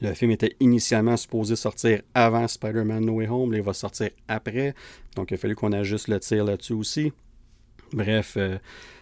le 0.00 0.14
film 0.14 0.30
était 0.30 0.56
initialement 0.60 1.16
supposé 1.16 1.56
sortir 1.56 2.02
avant 2.14 2.46
Spider-Man 2.46 3.04
No 3.04 3.14
Way 3.14 3.28
Home, 3.28 3.52
là, 3.52 3.58
il 3.58 3.64
va 3.64 3.72
sortir 3.72 4.10
après. 4.28 4.74
Donc, 5.16 5.30
il 5.30 5.34
a 5.34 5.36
fallu 5.36 5.54
qu'on 5.54 5.72
ajuste 5.72 6.08
le 6.08 6.20
tir 6.20 6.44
là-dessus 6.44 6.72
aussi. 6.72 7.12
Bref, 7.92 8.34
euh, 8.36 8.58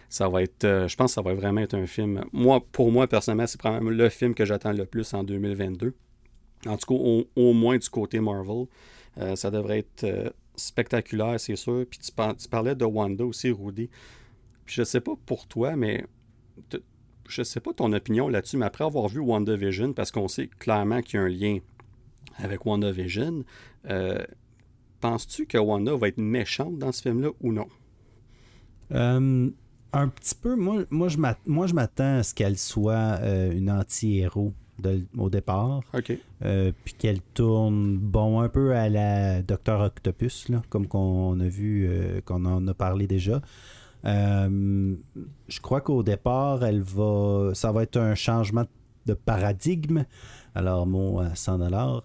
ça 0.09 0.29
va 0.29 0.43
être, 0.43 0.63
euh, 0.63 0.87
je 0.87 0.95
pense 0.95 1.11
que 1.11 1.15
ça 1.15 1.21
va 1.21 1.33
vraiment 1.33 1.61
être 1.61 1.75
un 1.75 1.85
film. 1.85 2.23
Moi, 2.33 2.63
pour 2.71 2.91
moi, 2.91 3.07
personnellement, 3.07 3.47
c'est 3.47 3.59
probablement 3.59 3.91
le 3.91 4.09
film 4.09 4.33
que 4.33 4.45
j'attends 4.45 4.73
le 4.73 4.85
plus 4.85 5.13
en 5.13 5.23
2022. 5.23 5.93
En 6.65 6.77
tout 6.77 6.87
cas, 6.87 7.25
au, 7.35 7.53
moins 7.53 7.77
du 7.77 7.87
côté 7.89 8.19
Marvel. 8.19 8.65
ça 9.35 9.51
devrait 9.51 9.79
être 9.79 10.33
spectaculaire, 10.57 11.39
c'est 11.39 11.55
sûr. 11.55 11.85
Puis 11.89 11.99
tu, 11.99 12.11
parlais 12.49 12.75
de 12.75 12.83
Wanda 12.83 13.25
aussi, 13.25 13.51
Rudy. 13.51 13.89
Puis 14.65 14.75
je 14.75 14.83
sais 14.83 14.99
pas 14.99 15.13
pour 15.25 15.47
toi, 15.47 15.75
mais 15.75 16.03
je 17.27 17.41
ne 17.41 17.43
sais 17.43 17.59
pas 17.59 17.73
ton 17.73 17.91
opinion 17.93 18.27
là-dessus, 18.27 18.57
mais 18.57 18.65
après 18.65 18.85
avoir 18.85 19.07
vu 19.07 19.19
WandaVision, 19.19 19.93
parce 19.93 20.11
qu'on 20.11 20.27
sait 20.27 20.47
clairement 20.59 21.01
qu'il 21.01 21.19
y 21.19 21.23
a 21.23 21.25
un 21.25 21.29
lien 21.29 21.59
avec 22.37 22.65
WandaVision, 22.65 23.43
euh, 23.89 24.23
penses-tu 24.99 25.45
que 25.45 25.57
Wanda 25.57 25.95
va 25.95 26.07
être 26.07 26.17
méchante 26.17 26.77
dans 26.77 26.91
ce 26.91 27.01
film-là 27.03 27.29
ou 27.41 27.51
non? 27.51 27.67
Euh, 28.93 29.49
un 29.93 30.07
petit 30.07 30.35
peu. 30.35 30.55
Moi, 30.55 30.83
moi 30.89 31.07
je 31.67 31.73
m'attends 31.73 32.17
à 32.17 32.23
ce 32.23 32.33
qu'elle 32.33 32.57
soit 32.57 33.19
euh, 33.21 33.51
une 33.51 33.69
anti-héros 33.69 34.53
au 35.17 35.29
départ. 35.29 35.81
Euh, 36.43 36.71
puis 36.85 36.93
qu'elle 36.93 37.21
tourne, 37.33 37.97
bon, 37.97 38.41
un 38.41 38.49
peu 38.49 38.75
à 38.75 38.89
la 38.89 39.41
Docteur 39.41 39.81
Octopus, 39.81 40.49
là, 40.49 40.61
comme 40.69 40.87
qu'on 40.87 41.39
a 41.39 41.47
vu, 41.47 41.89
qu'on 42.25 42.45
en 42.45 42.67
a 42.67 42.73
parlé 42.75 43.07
déjà. 43.07 43.41
Euh, 44.07 44.95
je 45.47 45.59
crois 45.59 45.81
qu'au 45.81 46.03
départ, 46.03 46.63
elle 46.63 46.81
va, 46.81 47.51
ça 47.53 47.71
va 47.71 47.83
être 47.83 47.97
un 47.97 48.15
changement 48.15 48.65
de 49.05 49.13
paradigme. 49.13 50.05
Alors, 50.55 50.87
mot 50.87 51.19
à 51.19 51.35
100 51.35 51.59
dollars. 51.59 52.03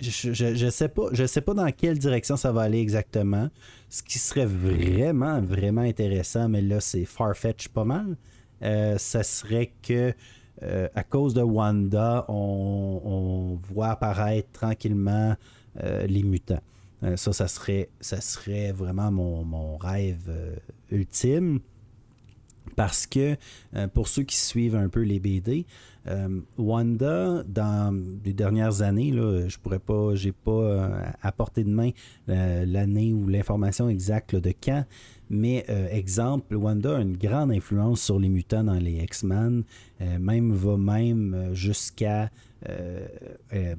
Je, 0.00 0.32
je, 0.32 0.70
sais 0.70 0.88
pas, 0.88 1.08
je 1.10 1.26
sais 1.26 1.40
pas 1.40 1.54
dans 1.54 1.70
quelle 1.72 1.98
direction 1.98 2.36
ça 2.36 2.52
va 2.52 2.62
aller 2.62 2.80
exactement. 2.80 3.48
Ce 3.88 4.02
qui 4.02 4.18
serait 4.18 4.46
vraiment, 4.46 5.40
vraiment 5.40 5.80
intéressant, 5.80 6.48
mais 6.48 6.62
là, 6.62 6.80
c'est 6.80 7.04
far-fetch 7.04 7.68
pas 7.68 7.84
mal. 7.84 8.16
Euh, 8.62 8.98
ça 8.98 9.22
serait 9.22 9.72
que 9.82 10.12
euh, 10.62 10.88
à 10.94 11.04
cause 11.04 11.34
de 11.34 11.42
Wanda, 11.42 12.24
on, 12.28 13.58
voit 13.70 13.88
apparaître 13.88 14.50
tranquillement 14.52 15.36
euh, 15.82 16.06
les 16.06 16.22
mutants. 16.22 16.60
Ça, 17.16 17.32
ça 17.32 17.48
serait, 17.48 17.90
ça 18.00 18.20
serait 18.20 18.72
vraiment 18.72 19.10
mon, 19.10 19.44
mon 19.44 19.76
rêve 19.76 20.30
ultime. 20.90 21.60
Parce 22.76 23.06
que 23.06 23.36
pour 23.94 24.08
ceux 24.08 24.22
qui 24.22 24.36
suivent 24.36 24.76
un 24.76 24.88
peu 24.88 25.00
les 25.00 25.18
BD, 25.18 25.66
Wanda, 26.58 27.42
dans 27.48 27.98
les 28.24 28.32
dernières 28.34 28.82
années, 28.82 29.10
là, 29.10 29.48
je 29.48 29.58
pourrais 29.58 29.78
pas, 29.78 30.14
j'ai 30.14 30.32
pas 30.32 31.14
apporté 31.22 31.64
de 31.64 31.70
main 31.70 31.90
l'année 32.26 33.12
ou 33.12 33.26
l'information 33.26 33.88
exacte 33.88 34.36
de 34.36 34.52
quand, 34.62 34.84
mais 35.30 35.64
euh, 35.68 35.88
exemple, 35.90 36.54
Wanda 36.54 36.96
a 36.96 37.00
une 37.00 37.16
grande 37.16 37.52
influence 37.52 38.02
sur 38.02 38.18
les 38.18 38.28
mutants 38.28 38.64
dans 38.64 38.78
les 38.78 39.02
X-Men, 39.02 39.64
euh, 40.00 40.18
même 40.18 40.52
va 40.52 40.76
même 40.76 41.34
euh, 41.34 41.54
jusqu'à 41.54 42.30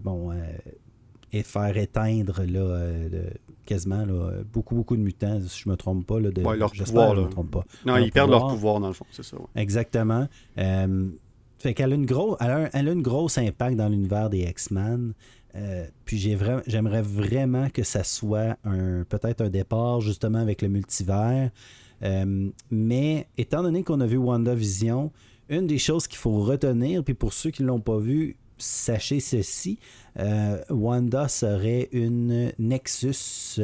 bon 0.01 0.31
et 1.31 1.43
faire 1.43 1.77
éteindre 1.77 2.43
là, 2.43 2.91
quasiment 3.65 4.05
beaucoup 4.51 4.75
beaucoup 4.75 4.95
de 4.95 5.01
mutants, 5.01 5.39
si 5.47 5.63
je 5.63 5.69
me 5.69 5.75
trompe 5.75 6.05
pas 6.05 6.19
là, 6.19 6.31
de 6.31 6.41
leur 6.41 6.71
pouvoir, 6.71 7.15
me 7.15 7.29
trompe 7.29 7.51
pas. 7.51 7.63
Non, 7.85 7.97
ils 7.97 8.11
perdent 8.11 8.31
leur 8.31 8.47
pouvoir 8.47 8.79
dans 8.79 8.87
le 8.87 8.93
fond, 8.93 9.05
c'est 9.11 9.23
ça. 9.23 9.37
Exactement. 9.55 10.27
fait 10.55 11.73
qu'elle 11.73 11.91
a 11.91 11.95
une 11.95 12.05
grosse 12.05 12.37
elle 12.39 12.51
a, 12.51 12.69
elle 12.73 12.89
a 12.89 12.91
une 12.91 13.01
grosse 13.01 13.37
impact 13.37 13.77
dans 13.77 13.89
l'univers 13.89 14.29
des 14.29 14.41
X-Men. 14.41 15.13
Euh, 15.55 15.87
puis 16.05 16.17
j'aimerais 16.19 17.01
vraiment 17.01 17.69
que 17.69 17.83
ça 17.83 18.03
soit 18.03 18.57
un 18.63 19.03
peut-être 19.03 19.41
un 19.41 19.49
départ 19.49 20.01
justement 20.01 20.39
avec 20.39 20.61
le 20.61 20.69
multivers. 20.69 21.49
Euh, 22.03 22.49
mais 22.69 23.27
étant 23.37 23.63
donné 23.63 23.83
qu'on 23.83 23.99
a 23.99 24.05
vu 24.05 24.17
WandaVision, 24.17 25.11
une 25.49 25.67
des 25.67 25.79
choses 25.79 26.07
qu'il 26.07 26.19
faut 26.19 26.39
retenir, 26.39 27.03
puis 27.03 27.13
pour 27.13 27.33
ceux 27.33 27.49
qui 27.49 27.63
ne 27.63 27.67
l'ont 27.67 27.81
pas 27.81 27.97
vu, 27.97 28.37
sachez 28.59 29.19
ceci, 29.19 29.79
euh, 30.19 30.63
Wanda 30.69 31.27
serait 31.27 31.89
une 31.91 32.51
Nexus 32.59 33.59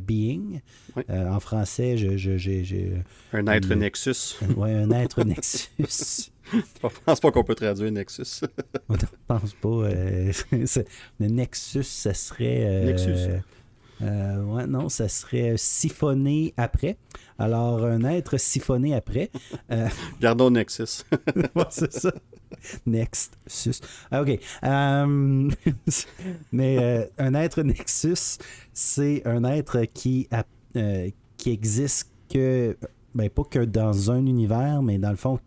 Being. 0.00 0.60
en 1.08 1.40
français, 1.40 1.96
j'ai... 1.96 2.92
Un 3.32 3.46
être 3.46 3.74
Nexus. 3.74 4.36
Oui, 4.56 4.70
un 4.70 4.90
être 4.90 5.24
Nexus. 5.24 6.32
Je 6.52 6.88
pense 7.04 7.20
pas 7.20 7.30
qu'on 7.30 7.44
peut 7.44 7.54
traduire 7.54 7.90
Nexus. 7.90 8.42
On 8.88 8.94
ne 8.94 8.98
pense 9.26 9.54
pas. 9.54 9.68
Euh, 9.68 10.32
le 11.20 11.26
Nexus, 11.26 11.84
ça 11.84 12.14
serait. 12.14 12.66
Euh, 12.66 12.84
Nexus. 12.86 13.42
Euh, 14.02 14.42
ouais, 14.44 14.66
non, 14.66 14.88
ça 14.88 15.08
serait 15.08 15.54
siphonné 15.56 16.54
après. 16.56 16.96
Alors, 17.38 17.84
un 17.84 18.04
être 18.04 18.36
siphonné 18.36 18.94
après. 18.94 19.30
Gardons 20.20 20.50
Nexus. 20.50 21.04
c'est 21.70 21.92
ça. 21.92 22.12
Nexus. 22.86 23.80
Ah, 24.10 24.22
OK. 24.22 24.38
mais 26.52 27.10
un 27.18 27.34
être 27.34 27.62
Nexus, 27.62 28.38
c'est 28.72 29.22
un 29.26 29.44
être 29.44 29.84
qui, 29.92 30.28
qui 31.36 31.50
existe 31.50 32.10
que. 32.28 32.76
Ben, 33.14 33.28
pas 33.28 33.44
que 33.44 33.58
dans 33.58 34.10
un 34.10 34.24
univers, 34.24 34.80
mais 34.82 34.96
dans 34.96 35.10
le 35.10 35.16
fond, 35.16 35.38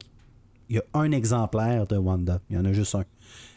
il 0.70 0.76
y 0.76 0.80
a 0.80 0.84
un 0.94 1.12
exemplaire 1.12 1.88
de 1.88 1.98
Wanda. 1.98 2.40
Il 2.50 2.56
y 2.56 2.60
en 2.60 2.66
a 2.66 2.74
juste 2.74 2.96
un. 2.96 3.06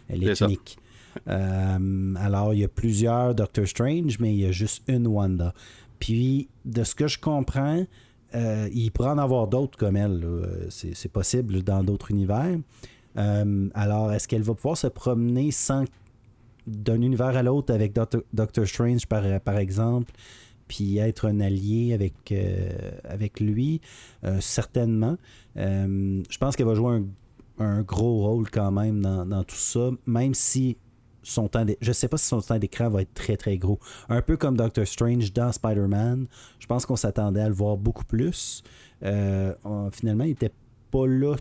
Elle 0.09 0.27
est, 0.27 0.41
unique. 0.41 0.79
Euh, 1.27 2.15
alors, 2.17 2.55
il 2.55 2.61
y 2.61 2.65
a 2.65 2.69
plusieurs 2.69 3.35
Doctor 3.35 3.67
Strange, 3.67 4.19
mais 4.19 4.33
il 4.33 4.41
y 4.41 4.47
a 4.47 4.53
juste 4.53 4.83
une 4.89 5.07
Wanda. 5.07 5.53
Puis, 5.99 6.49
de 6.65 6.85
ce 6.85 6.95
que 6.95 7.09
je 7.09 7.19
comprends, 7.19 7.85
euh, 8.35 8.69
il 8.73 8.91
pourrait 8.91 9.11
en 9.11 9.19
avoir 9.19 9.49
d'autres 9.49 9.77
comme 9.79 9.97
elle. 9.97 10.25
C'est 10.71 11.13
possible 11.13 11.63
dans 11.63 11.83
d'autres 11.83 12.11
univers. 12.11 12.57
Euh, 13.19 13.69
alors, 13.75 14.13
est-ce 14.13 14.29
qu'elle 14.29 14.43
va 14.43 14.55
pouvoir 14.55 14.77
se 14.77 14.87
promener 14.87 15.51
sans 15.51 15.85
d'un 16.67 17.01
univers 17.01 17.37
à 17.37 17.43
l'autre 17.43 17.73
avec 17.73 17.95
Doctor, 17.95 18.67
Strange, 18.67 19.07
par, 19.07 19.57
exemple, 19.57 20.13
puis 20.69 20.99
être 20.99 21.27
un 21.27 21.41
allié 21.41 21.95
avec, 21.95 22.35
avec 23.05 23.41
lui? 23.41 23.81
certainement. 24.41 25.17
Euh, 25.59 26.23
je 26.29 26.39
pense 26.39 26.57
qu'elle 26.57 26.67
va 26.67 26.75
jouer 26.75 27.03
un, 27.59 27.83
gros 27.83 28.23
rôle 28.23 28.49
quand 28.51 28.71
même 28.71 29.01
dans, 29.01 29.45
tout 29.45 29.57
ça, 29.57 29.91
même 30.07 30.35
si 30.35 30.77
son 31.23 31.49
temps 31.49 31.67
je 31.81 31.93
sais 31.93 32.09
pas 32.09 32.17
si 32.17 32.27
son 32.27 32.41
temps 32.41 32.59
d'écran 32.59 32.89
va 32.89 33.03
être 33.03 33.13
très 33.13 33.37
très 33.37 33.59
gros. 33.59 33.79
Un 34.09 34.23
peu 34.23 34.37
comme 34.37 34.57
Doctor 34.57 34.87
Strange 34.87 35.33
dans 35.33 35.53
Spider-Man, 35.53 36.27
je 36.59 36.67
pense 36.67 36.87
qu'on 36.87 36.97
s'attendait 36.97 37.41
à 37.41 37.49
le 37.49 37.55
voir 37.55 37.77
beaucoup 37.77 38.05
plus. 38.05 38.63
Euh, 39.03 39.55
finalement, 39.93 40.25
il 40.25 40.31
était 40.31 40.53
pas 40.91 41.07
là 41.07 41.35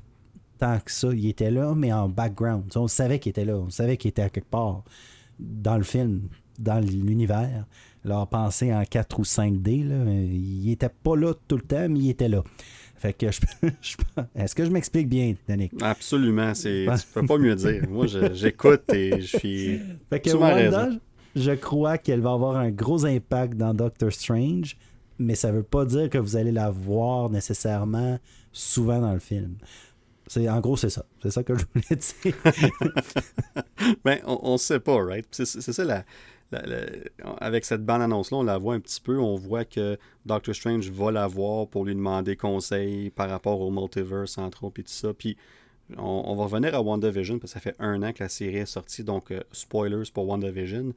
tant 0.57 0.79
que 0.79 0.91
ça. 0.91 1.09
Il 1.13 1.27
était 1.27 1.51
là, 1.51 1.73
mais 1.75 1.93
en 1.93 2.09
background. 2.09 2.71
on 2.75 2.87
savait 2.87 3.19
qu'il 3.19 3.29
était 3.31 3.45
là. 3.45 3.57
On 3.57 3.69
savait 3.69 3.97
qu'il 3.97 4.09
était 4.09 4.23
à 4.23 4.29
quelque 4.29 4.49
part 4.49 4.83
dans 5.39 5.77
le 5.77 5.83
film, 5.83 6.29
dans 6.59 6.79
l'univers. 6.79 7.65
Alors, 8.05 8.27
pensez 8.27 8.73
en 8.73 8.83
4 8.85 9.19
ou 9.19 9.23
5D, 9.23 9.87
là, 9.87 10.11
il 10.11 10.71
était 10.71 10.89
pas 10.89 11.15
là 11.15 11.33
tout 11.47 11.57
le 11.57 11.61
temps, 11.61 11.87
mais 11.89 11.99
il 11.99 12.09
était 12.09 12.29
là. 12.29 12.43
Fait 12.95 13.13
que 13.13 13.29
je, 13.31 13.41
est-ce 14.35 14.55
que 14.55 14.65
je 14.65 14.71
m'explique 14.71 15.07
bien, 15.07 15.35
Danick? 15.47 15.71
Absolument, 15.81 16.53
c'est, 16.55 16.85
tu 16.85 17.07
peux 17.13 17.25
pas 17.25 17.37
mieux 17.37 17.55
dire. 17.55 17.83
Moi, 17.89 18.07
j'écoute 18.07 18.91
et 18.93 19.21
je 19.21 19.37
suis. 19.37 19.79
Fait 20.09 20.19
que 20.19 20.31
Wanda, 20.31 20.89
je 21.35 21.51
crois 21.51 21.97
qu'elle 21.99 22.21
va 22.21 22.31
avoir 22.31 22.55
un 22.55 22.71
gros 22.71 23.05
impact 23.05 23.55
dans 23.55 23.73
Doctor 23.73 24.11
Strange, 24.11 24.77
mais 25.19 25.35
ça 25.35 25.51
veut 25.51 25.63
pas 25.63 25.85
dire 25.85 26.09
que 26.09 26.17
vous 26.17 26.35
allez 26.35 26.51
la 26.51 26.71
voir 26.71 27.29
nécessairement 27.29 28.19
souvent 28.51 28.99
dans 28.99 29.13
le 29.13 29.19
film. 29.19 29.57
C'est, 30.27 30.49
en 30.49 30.59
gros, 30.59 30.77
c'est 30.77 30.89
ça. 30.89 31.05
C'est 31.21 31.31
ça 31.31 31.43
que 31.43 31.55
je 31.55 31.65
voulais 31.73 31.95
dire. 31.95 32.35
ben, 34.03 34.19
on, 34.25 34.53
ne 34.53 34.57
sait 34.57 34.79
pas, 34.79 35.03
right? 35.03 35.27
C'est, 35.31 35.45
c'est 35.45 35.73
ça 35.73 35.83
la 35.85 36.03
avec 37.41 37.65
cette 37.65 37.85
bande-annonce-là, 37.85 38.37
on 38.37 38.43
la 38.43 38.57
voit 38.57 38.75
un 38.75 38.79
petit 38.79 39.01
peu. 39.01 39.19
On 39.19 39.35
voit 39.35 39.65
que 39.65 39.97
Doctor 40.25 40.55
Strange 40.55 40.89
va 40.89 41.11
la 41.11 41.27
voir 41.27 41.67
pour 41.67 41.85
lui 41.85 41.95
demander 41.95 42.35
conseil 42.35 43.09
par 43.09 43.29
rapport 43.29 43.59
au 43.59 43.69
multiverse, 43.71 44.37
entre 44.37 44.63
autres, 44.63 44.79
et 44.79 44.83
tout 44.83 44.91
ça. 44.91 45.13
Puis 45.13 45.37
on, 45.97 46.35
va 46.35 46.43
revenir 46.45 46.75
à 46.75 46.81
WandaVision, 46.81 47.39
parce 47.39 47.53
que 47.53 47.59
ça 47.59 47.63
fait 47.63 47.75
un 47.79 48.01
an 48.03 48.13
que 48.13 48.23
la 48.23 48.29
série 48.29 48.57
est 48.57 48.65
sortie, 48.65 49.03
donc 49.03 49.31
euh, 49.31 49.41
spoilers 49.51 50.09
pour 50.13 50.27
WandaVision. 50.27 50.93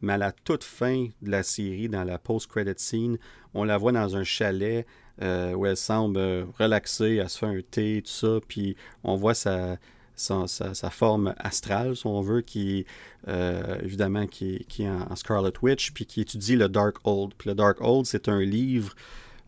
Mais 0.00 0.14
à 0.14 0.18
la 0.18 0.32
toute 0.32 0.64
fin 0.64 1.08
de 1.22 1.30
la 1.30 1.42
série, 1.42 1.88
dans 1.88 2.04
la 2.04 2.18
post-credit 2.18 2.74
scene, 2.76 3.18
on 3.54 3.64
la 3.64 3.78
voit 3.78 3.92
dans 3.92 4.16
un 4.16 4.24
chalet 4.24 4.86
où 5.20 5.66
elle 5.66 5.76
semble 5.76 6.18
euh, 6.18 6.44
relaxée, 6.58 7.16
elle 7.16 7.28
se 7.28 7.38
fait 7.38 7.46
un 7.46 7.60
thé, 7.70 8.02
tout 8.04 8.10
ça, 8.10 8.40
puis 8.46 8.76
on 9.04 9.16
voit 9.16 9.34
sa, 9.34 9.78
sa, 10.16 10.90
forme 10.90 11.34
astrale, 11.38 11.96
si 11.96 12.06
on 12.06 12.20
veut, 12.20 12.40
qui 12.40 12.86
euh, 13.28 13.78
évidemment 13.82 14.26
qui, 14.26 14.64
qui 14.68 14.84
est 14.84 14.90
en, 14.90 15.16
Scarlet 15.16 15.52
Witch, 15.62 15.92
puis 15.92 16.06
qui 16.06 16.20
étudie 16.20 16.56
le 16.56 16.68
Dark 16.68 16.96
Old. 17.04 17.32
Puis 17.36 17.48
le 17.48 17.54
Dark 17.54 17.78
Old, 17.80 18.06
c'est 18.06 18.28
un 18.28 18.40
livre, 18.40 18.94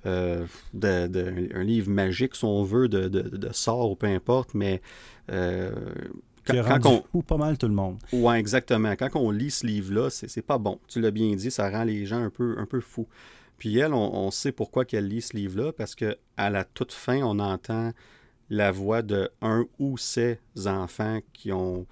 euh, 0.07 0.45
de, 0.73 1.55
un 1.55 1.63
livre 1.63 1.91
magique, 1.91 2.35
si 2.35 2.45
on 2.45 2.63
veut, 2.63 2.89
de, 2.89 3.09
de, 3.09 3.53
sort 3.53 3.91
ou 3.91 3.97
peu 3.97 4.07
importe, 4.07 4.55
mais 4.55 4.81
euh, 5.31 5.71
quand, 6.45 7.05
on... 7.13 7.23
pas 7.23 7.37
mal 7.37 7.59
tout 7.59 7.69
le 7.69 7.75
monde. 7.75 7.99
Ouais, 8.13 8.39
exactement. 8.39 8.95
Quand 8.97 9.11
on 9.15 9.31
lit 9.31 9.51
ce 9.51 9.67
livre-là, 9.67 10.11
c'est 10.11 10.43
pas 10.43 10.59
bon. 10.59 10.79
Tu 10.89 11.01
l'as 11.01 11.11
bien 11.11 11.35
dit, 11.35 11.51
ça 11.51 11.69
rend 11.71 11.85
les 11.85 12.07
gens 12.07 12.23
un 12.23 12.31
peu, 12.31 12.57
un 12.59 12.67
peu 12.67 12.81
fous. 12.81 13.09
Puis 13.59 13.79
elle, 13.79 13.95
on, 13.95 14.31
sait 14.31 14.53
pourquoi 14.53 14.85
qu'elle 14.85 15.09
lit 15.09 15.23
ce 15.23 15.37
livre-là, 15.37 15.73
parce 15.73 15.95
que 15.95 16.17
à 16.37 16.51
la 16.51 16.65
toute 16.65 16.93
fin, 16.93 17.23
on 17.23 17.39
entend 17.39 17.93
la 18.51 18.71
voix 18.71 19.03
de 19.03 19.31
un 19.41 19.67
ou 19.79 19.97
ses 19.99 20.39
enfants 20.67 21.21
qui 21.33 21.53
ont, 21.53 21.87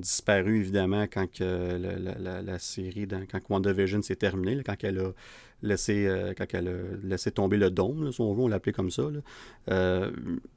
disparu, 0.00 0.60
évidemment, 0.60 1.04
quand 1.04 1.30
que 1.30 1.78
la, 2.44 2.58
série, 2.58 3.08
quand 3.08 3.40
WandaVision 3.48 4.02
s'est 4.02 4.16
terminée, 4.16 4.62
quand 4.62 4.76
elle 4.84 4.98
a 4.98 5.12
laissé, 5.62 6.06
euh, 6.06 6.34
quand 6.36 6.46
laissé 7.02 7.30
tomber 7.30 7.56
le 7.56 7.70
dôme, 7.70 8.12
si 8.12 8.20
on 8.20 8.34
veut, 8.34 8.42
on 8.42 8.48
l'appelait 8.48 8.72
comme 8.72 8.90
ça. 8.90 9.04
Euh, 9.70 10.10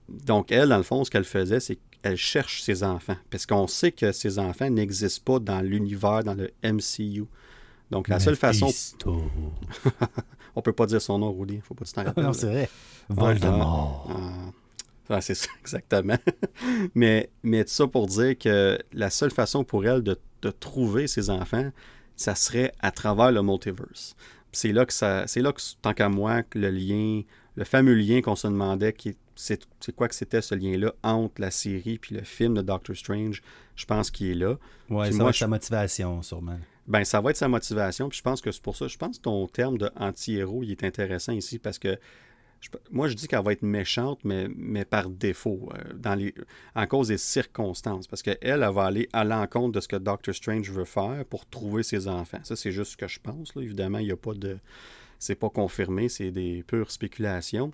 donc, 0.10 0.52
elle, 0.52 0.70
dans 0.70 0.78
le 0.78 0.84
fond, 0.84 1.04
ce 1.04 1.12
qu'elle 1.12 1.24
faisait, 1.24 1.60
c'est 1.60 1.78
qu'elle 2.02 2.18
cherche 2.18 2.62
ses 2.62 2.84
enfants. 2.84 3.18
Parce 3.30 3.46
qu'on 3.46 3.68
sait 3.68 3.92
que 3.92 4.12
ses 4.12 4.38
enfants 4.40 4.70
n'existent 4.70 5.34
pas 5.34 5.40
dans 5.40 5.62
l'univers, 5.62 6.24
dans 6.24 6.36
le 6.36 6.52
MCU. 6.64 7.26
Donc, 7.92 8.08
la 8.08 8.20
seule 8.20 8.36
façon. 8.36 8.70
on 10.56 10.62
peut 10.62 10.74
pas 10.74 10.86
dire 10.86 11.02
son 11.02 11.20
nom, 11.20 11.34
Rudy. 11.34 11.60
Faut 11.62 11.74
pas 11.74 11.86
te 11.86 12.00
Non, 12.22 12.34
c'est 12.34 12.48
vrai. 12.48 12.70
Voldemort. 13.10 14.10
Ah, 14.10 15.16
Ah, 15.16 15.22
c'est 15.22 15.36
ça, 15.36 15.50
exactement. 15.62 16.18
mais, 16.96 17.30
mais 17.44 17.64
tout 17.64 17.72
ça 17.72 17.88
pour 17.88 18.08
dire 18.08 18.38
que 18.38 18.78
la 18.94 19.10
seule 19.10 19.32
façon 19.32 19.64
pour 19.64 19.86
elle 19.86 20.02
de, 20.02 20.20
de 20.42 20.52
trouver 20.52 21.08
ses 21.08 21.30
enfants, 21.30 21.72
ça 22.16 22.36
serait 22.36 22.74
à 22.80 22.92
travers 22.92 23.32
le 23.32 23.44
multiverse. 23.44 24.16
C'est 24.52 24.72
là 24.72 24.86
que 24.86 24.94
ça. 24.94 25.28
C'est 25.28 25.42
là 25.42 25.52
que, 25.52 25.62
tant 25.82 25.94
qu'à 25.94 26.10
moi, 26.10 26.44
que 26.44 26.58
le 26.58 26.70
lien, 26.70 27.22
le 27.56 27.64
fameux 27.66 27.94
lien 27.94 28.22
qu'on 28.22 28.36
se 28.36 28.48
demandait 28.48 28.94
qui 28.94 29.16
c'est 29.36 29.60
quoi 29.96 30.08
que 30.08 30.16
c'était 30.16 30.42
ce 30.42 30.56
lien-là 30.56 30.94
entre 31.04 31.42
la 31.42 31.52
série 31.52 31.98
puis 31.98 32.16
le 32.16 32.22
film 32.24 32.56
de 32.56 32.62
Doctor 32.62 32.96
Strange, 32.96 33.42
je 33.76 33.86
pense 33.86 34.10
qu'il 34.10 34.28
est 34.32 34.36
là. 34.36 34.58
Ouais, 34.90 35.12
ça 35.12 35.24
va 35.24 35.30
être 35.30 35.36
sa 35.36 35.48
motivation, 35.48 36.22
sûrement. 36.22 36.58
Ben, 36.88 37.04
ça 37.04 37.20
va 37.20 37.32
être 37.32 37.38
sa 37.38 37.48
motivation, 37.48 38.10
puis 38.10 38.18
je 38.18 38.24
pense 38.24 38.42
que 38.42 38.52
c'est 38.52 38.62
pour 38.62 38.76
ça. 38.76 38.88
Je 38.88 38.98
pense 38.98 39.18
que 39.18 39.24
ton 39.24 39.48
terme 39.48 39.78
de 39.78 39.90
anti-héros, 39.96 40.64
il 40.64 40.72
est 40.72 40.84
intéressant 40.84 41.34
ici 41.34 41.58
parce 41.58 41.80
que 41.80 41.98
moi, 42.92 43.08
je 43.08 43.14
dis 43.14 43.28
qu'elle 43.28 43.44
va 43.44 43.52
être 43.52 43.62
méchante, 43.62 44.20
mais, 44.24 44.48
mais 44.56 44.86
par 44.86 45.10
défaut, 45.10 45.70
euh, 45.74 45.94
dans 45.96 46.16
les, 46.16 46.34
en 46.76 46.88
cause 46.88 47.10
des 47.10 47.18
circonstances. 47.18 48.08
Parce 48.08 48.22
qu'elle, 48.22 48.38
elle 48.42 48.60
va 48.60 48.86
aller 48.86 49.10
à 49.14 49.24
l'encontre 49.24 49.74
de 49.74 49.80
ce 49.80 49.88
que 49.88 49.96
Doctor 49.96 50.34
Strange 50.34 50.70
veut 50.72 50.86
faire 50.86 51.26
pour 51.30 51.46
trouver 51.46 51.84
ses 51.84 52.08
enfants. 52.08 52.40
Ça, 52.44 52.56
c'est 52.56 52.72
juste 52.72 52.94
ce 52.94 52.98
que 52.98 53.08
je 53.08 53.20
pense. 53.20 53.52
Évidemment, 53.58 54.00
il 54.00 54.06
n'y 54.06 54.12
a 54.12 54.18
pas 54.18 54.34
de. 54.34 54.58
C'est 55.20 55.36
pas 55.36 55.50
confirmé, 55.50 56.10
c'est 56.10 56.32
des 56.32 56.64
pures 56.64 56.92
spéculations. 56.92 57.72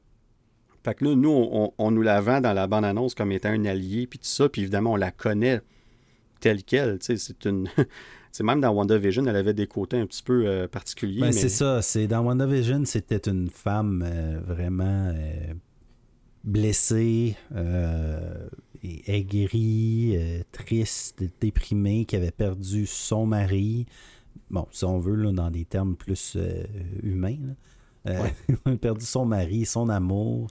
Fait 0.84 0.96
que 0.96 1.06
là, 1.06 1.16
nous, 1.16 1.30
on, 1.30 1.74
on, 1.78 1.92
nous 1.92 2.02
la 2.02 2.22
vend 2.22 2.42
dans 2.42 2.54
la 2.54 2.68
bande-annonce 2.68 3.16
comme 3.16 3.32
étant 3.32 3.50
un 3.50 3.66
allié, 3.66 4.08
puis 4.08 4.20
tout 4.20 4.26
ça, 4.26 4.50
puis 4.50 4.62
évidemment, 4.62 4.94
on 4.94 4.96
la 4.96 5.12
connaît 5.12 5.62
telle 6.40 6.64
qu'elle. 6.64 6.98
C'est 7.02 7.46
une. 7.46 7.70
c'est 8.32 8.44
même 8.44 8.62
dans 8.62 8.72
WandaVision, 8.72 9.26
elle 9.26 9.36
avait 9.36 9.54
des 9.54 9.68
côtés 9.68 9.98
un 9.98 10.06
petit 10.06 10.24
peu 10.24 10.46
euh, 10.46 10.68
particuliers. 10.68 11.22
Ben, 11.22 11.34
C'est 11.34 11.50
ça. 11.50 11.82
C'est, 11.82 12.08
dans 12.08 12.22
WandaVision, 12.22 12.86
c'était 12.86 13.30
une 13.30 13.50
femme 13.50 14.04
euh, 14.06 14.40
vraiment 14.46 15.12
euh, 15.14 15.54
blessée, 16.44 17.36
aigrie, 19.06 20.18
triste, 20.52 21.24
déprimée, 21.40 22.06
qui 22.06 22.16
avait 22.16 22.32
perdu 22.32 22.86
son 22.86 23.26
mari. 23.26 23.86
Bon, 24.50 24.68
si 24.72 24.86
on 24.86 24.98
veut, 24.98 25.16
là, 25.16 25.32
dans 25.32 25.52
des 25.52 25.66
termes 25.66 25.96
plus 25.96 26.38
humains. 27.04 27.38
Là. 28.06 28.26
a 28.66 28.76
perdu 28.78 29.06
son 29.06 29.26
mari, 29.26 29.66
son 29.66 29.90
amour. 29.90 30.48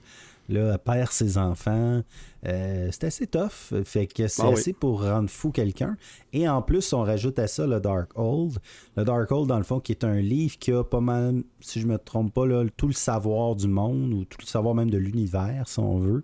Là, 0.49 0.71
elle 0.73 0.79
perd 0.79 1.11
ses 1.11 1.37
enfants. 1.37 2.01
Euh, 2.45 2.89
c'est 2.91 3.05
assez 3.05 3.27
tough. 3.27 3.73
Fait 3.85 4.07
que 4.07 4.27
c'est 4.27 4.41
ah 4.41 4.49
assez 4.51 4.73
pour 4.73 5.03
rendre 5.03 5.29
fou 5.29 5.51
quelqu'un. 5.51 5.95
Et 6.33 6.47
en 6.47 6.61
plus, 6.61 6.93
on 6.93 7.03
rajoute 7.03 7.39
à 7.39 7.47
ça 7.47 7.65
le 7.65 7.79
Dark 7.79 8.11
Old. 8.15 8.57
Le 8.97 9.03
Dark 9.03 9.31
Old, 9.31 9.47
dans 9.47 9.57
le 9.57 9.63
fond, 9.63 9.79
qui 9.79 9.91
est 9.91 10.03
un 10.03 10.19
livre 10.19 10.57
qui 10.59 10.71
a 10.71 10.83
pas 10.83 10.99
mal, 10.99 11.43
si 11.59 11.79
je 11.79 11.87
me 11.87 11.97
trompe 11.97 12.33
pas, 12.33 12.45
là, 12.45 12.65
tout 12.75 12.87
le 12.87 12.93
savoir 12.93 13.55
du 13.55 13.67
monde 13.67 14.13
ou 14.13 14.25
tout 14.25 14.39
le 14.41 14.47
savoir 14.47 14.75
même 14.75 14.89
de 14.89 14.97
l'univers, 14.97 15.67
si 15.67 15.79
on 15.79 15.97
veut. 15.97 16.23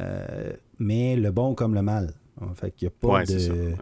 Euh, 0.00 0.52
mais 0.78 1.16
le 1.16 1.30
bon 1.30 1.54
comme 1.54 1.74
le 1.74 1.82
mal. 1.82 2.12
Fait 2.54 2.72
qu'il 2.72 2.88
n'y 2.88 2.94
a 2.94 3.08
pas 3.08 3.24
de. 3.24 3.74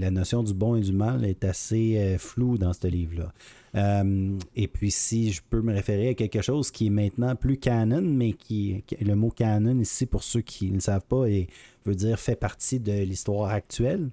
La 0.00 0.10
notion 0.10 0.42
du 0.42 0.54
bon 0.54 0.74
et 0.76 0.80
du 0.80 0.92
mal 0.92 1.24
est 1.24 1.44
assez 1.44 1.98
euh, 1.98 2.18
floue 2.18 2.58
dans 2.58 2.72
ce 2.72 2.86
livre-là. 2.88 3.32
Euh, 3.74 4.36
et 4.56 4.66
puis, 4.66 4.90
si 4.90 5.30
je 5.30 5.40
peux 5.48 5.62
me 5.62 5.72
référer 5.72 6.08
à 6.08 6.14
quelque 6.14 6.42
chose 6.42 6.70
qui 6.70 6.86
est 6.86 6.90
maintenant 6.90 7.36
plus 7.36 7.58
canon, 7.58 8.02
mais 8.02 8.32
qui, 8.32 8.82
le 9.00 9.14
mot 9.14 9.30
canon 9.30 9.78
ici, 9.78 10.06
pour 10.06 10.24
ceux 10.24 10.40
qui 10.40 10.72
ne 10.72 10.80
savent 10.80 11.06
pas, 11.06 11.26
et 11.26 11.48
veut 11.86 11.94
dire 11.94 12.18
fait 12.18 12.36
partie 12.36 12.80
de 12.80 12.92
l'histoire 12.92 13.50
actuelle. 13.50 14.10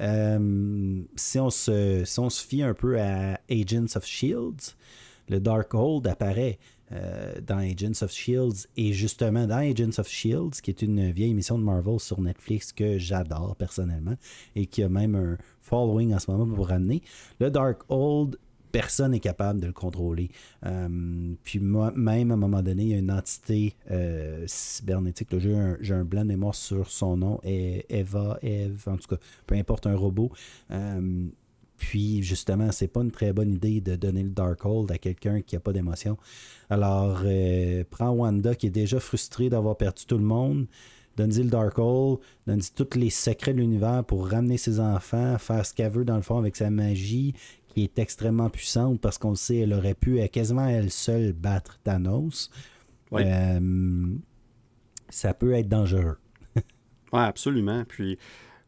Euh, 0.00 1.02
si, 1.14 1.38
on 1.38 1.50
se, 1.50 2.02
si 2.04 2.18
on 2.18 2.30
se 2.30 2.44
fie 2.44 2.62
un 2.62 2.74
peu 2.74 3.00
à 3.00 3.38
Agents 3.48 3.96
of 3.96 4.04
Shields, 4.04 4.74
le 5.28 5.38
Darkhold 5.38 6.06
apparaît 6.06 6.58
euh, 6.92 7.40
dans 7.40 7.58
Agents 7.58 8.02
of 8.02 8.12
Shields 8.12 8.66
et 8.76 8.92
justement 8.92 9.46
dans 9.46 9.56
Agents 9.56 9.98
of 9.98 10.08
Shields, 10.08 10.60
qui 10.62 10.70
est 10.70 10.82
une 10.82 11.10
vieille 11.12 11.30
émission 11.30 11.58
de 11.58 11.64
Marvel 11.64 11.98
sur 11.98 12.20
Netflix 12.20 12.72
que 12.72 12.98
j'adore 12.98 13.56
personnellement 13.56 14.16
et 14.54 14.66
qui 14.66 14.82
a 14.82 14.88
même 14.88 15.14
un 15.14 15.38
following 15.60 16.14
en 16.14 16.18
ce 16.18 16.30
moment 16.30 16.46
pour 16.46 16.68
ramener. 16.68 17.02
Le 17.40 17.50
Darkhold 17.50 18.38
personne 18.70 19.12
n'est 19.12 19.20
capable 19.20 19.60
de 19.60 19.68
le 19.68 19.72
contrôler. 19.72 20.30
Euh, 20.66 21.34
puis 21.44 21.60
moi, 21.60 21.92
même 21.94 22.32
à 22.32 22.34
un 22.34 22.36
moment 22.36 22.60
donné, 22.60 22.82
il 22.82 22.88
y 22.88 22.94
a 22.94 22.98
une 22.98 23.12
entité 23.12 23.76
euh, 23.92 24.42
cybernétique, 24.48 25.28
j'ai 25.38 25.54
un, 25.54 25.78
un, 25.90 26.04
blanc 26.04 26.22
de 26.22 26.28
mémoire 26.28 26.56
sur 26.56 26.90
son 26.90 27.16
nom, 27.16 27.40
Eva, 27.44 28.36
Eve, 28.42 28.82
en 28.88 28.96
tout 28.96 29.06
cas, 29.06 29.22
peu 29.46 29.54
importe, 29.54 29.86
un 29.86 29.94
robot. 29.94 30.32
Puis 31.76 32.22
justement, 32.22 32.72
c'est 32.72 32.88
pas 32.88 33.02
une 33.02 33.10
très 33.10 33.32
bonne 33.32 33.52
idée 33.52 33.80
de 33.80 33.96
donner 33.96 34.22
le 34.22 34.30
Darkhold 34.30 34.90
à 34.90 34.98
quelqu'un 34.98 35.42
qui 35.42 35.56
n'a 35.56 35.60
pas 35.60 35.72
d'émotion. 35.72 36.16
Alors, 36.70 37.22
prends 37.90 38.10
Wanda 38.10 38.54
qui 38.54 38.66
est 38.66 38.70
déjà 38.70 39.00
frustrée 39.00 39.50
d'avoir 39.50 39.76
perdu 39.76 40.04
tout 40.06 40.18
le 40.18 40.24
monde. 40.24 40.66
Donne-y 41.16 41.42
le 41.44 41.50
Darkhold, 41.50 42.18
donne-y 42.46 42.70
tous 42.74 42.98
les 42.98 43.10
secrets 43.10 43.54
de 43.54 43.58
l'univers 43.58 44.02
pour 44.04 44.28
ramener 44.28 44.56
ses 44.56 44.80
enfants, 44.80 45.38
faire 45.38 45.64
ce 45.64 45.72
qu'elle 45.72 45.92
veut 45.92 46.04
dans 46.04 46.16
le 46.16 46.22
fond 46.22 46.38
avec 46.38 46.56
sa 46.56 46.70
magie, 46.70 47.34
qui 47.68 47.84
est 47.84 47.98
extrêmement 47.98 48.50
puissante 48.50 49.00
parce 49.00 49.18
qu'on 49.18 49.30
le 49.30 49.36
sait, 49.36 49.58
elle 49.58 49.72
aurait 49.72 49.94
pu 49.94 50.26
quasiment 50.28 50.66
elle 50.66 50.90
seule 50.90 51.32
battre 51.32 51.78
Thanos. 51.82 52.50
Euh, 53.12 54.16
ça 55.08 55.34
peut 55.34 55.52
être 55.54 55.68
dangereux. 55.68 56.18
oui, 56.56 56.62
absolument. 57.12 57.84
Puis, 57.86 58.18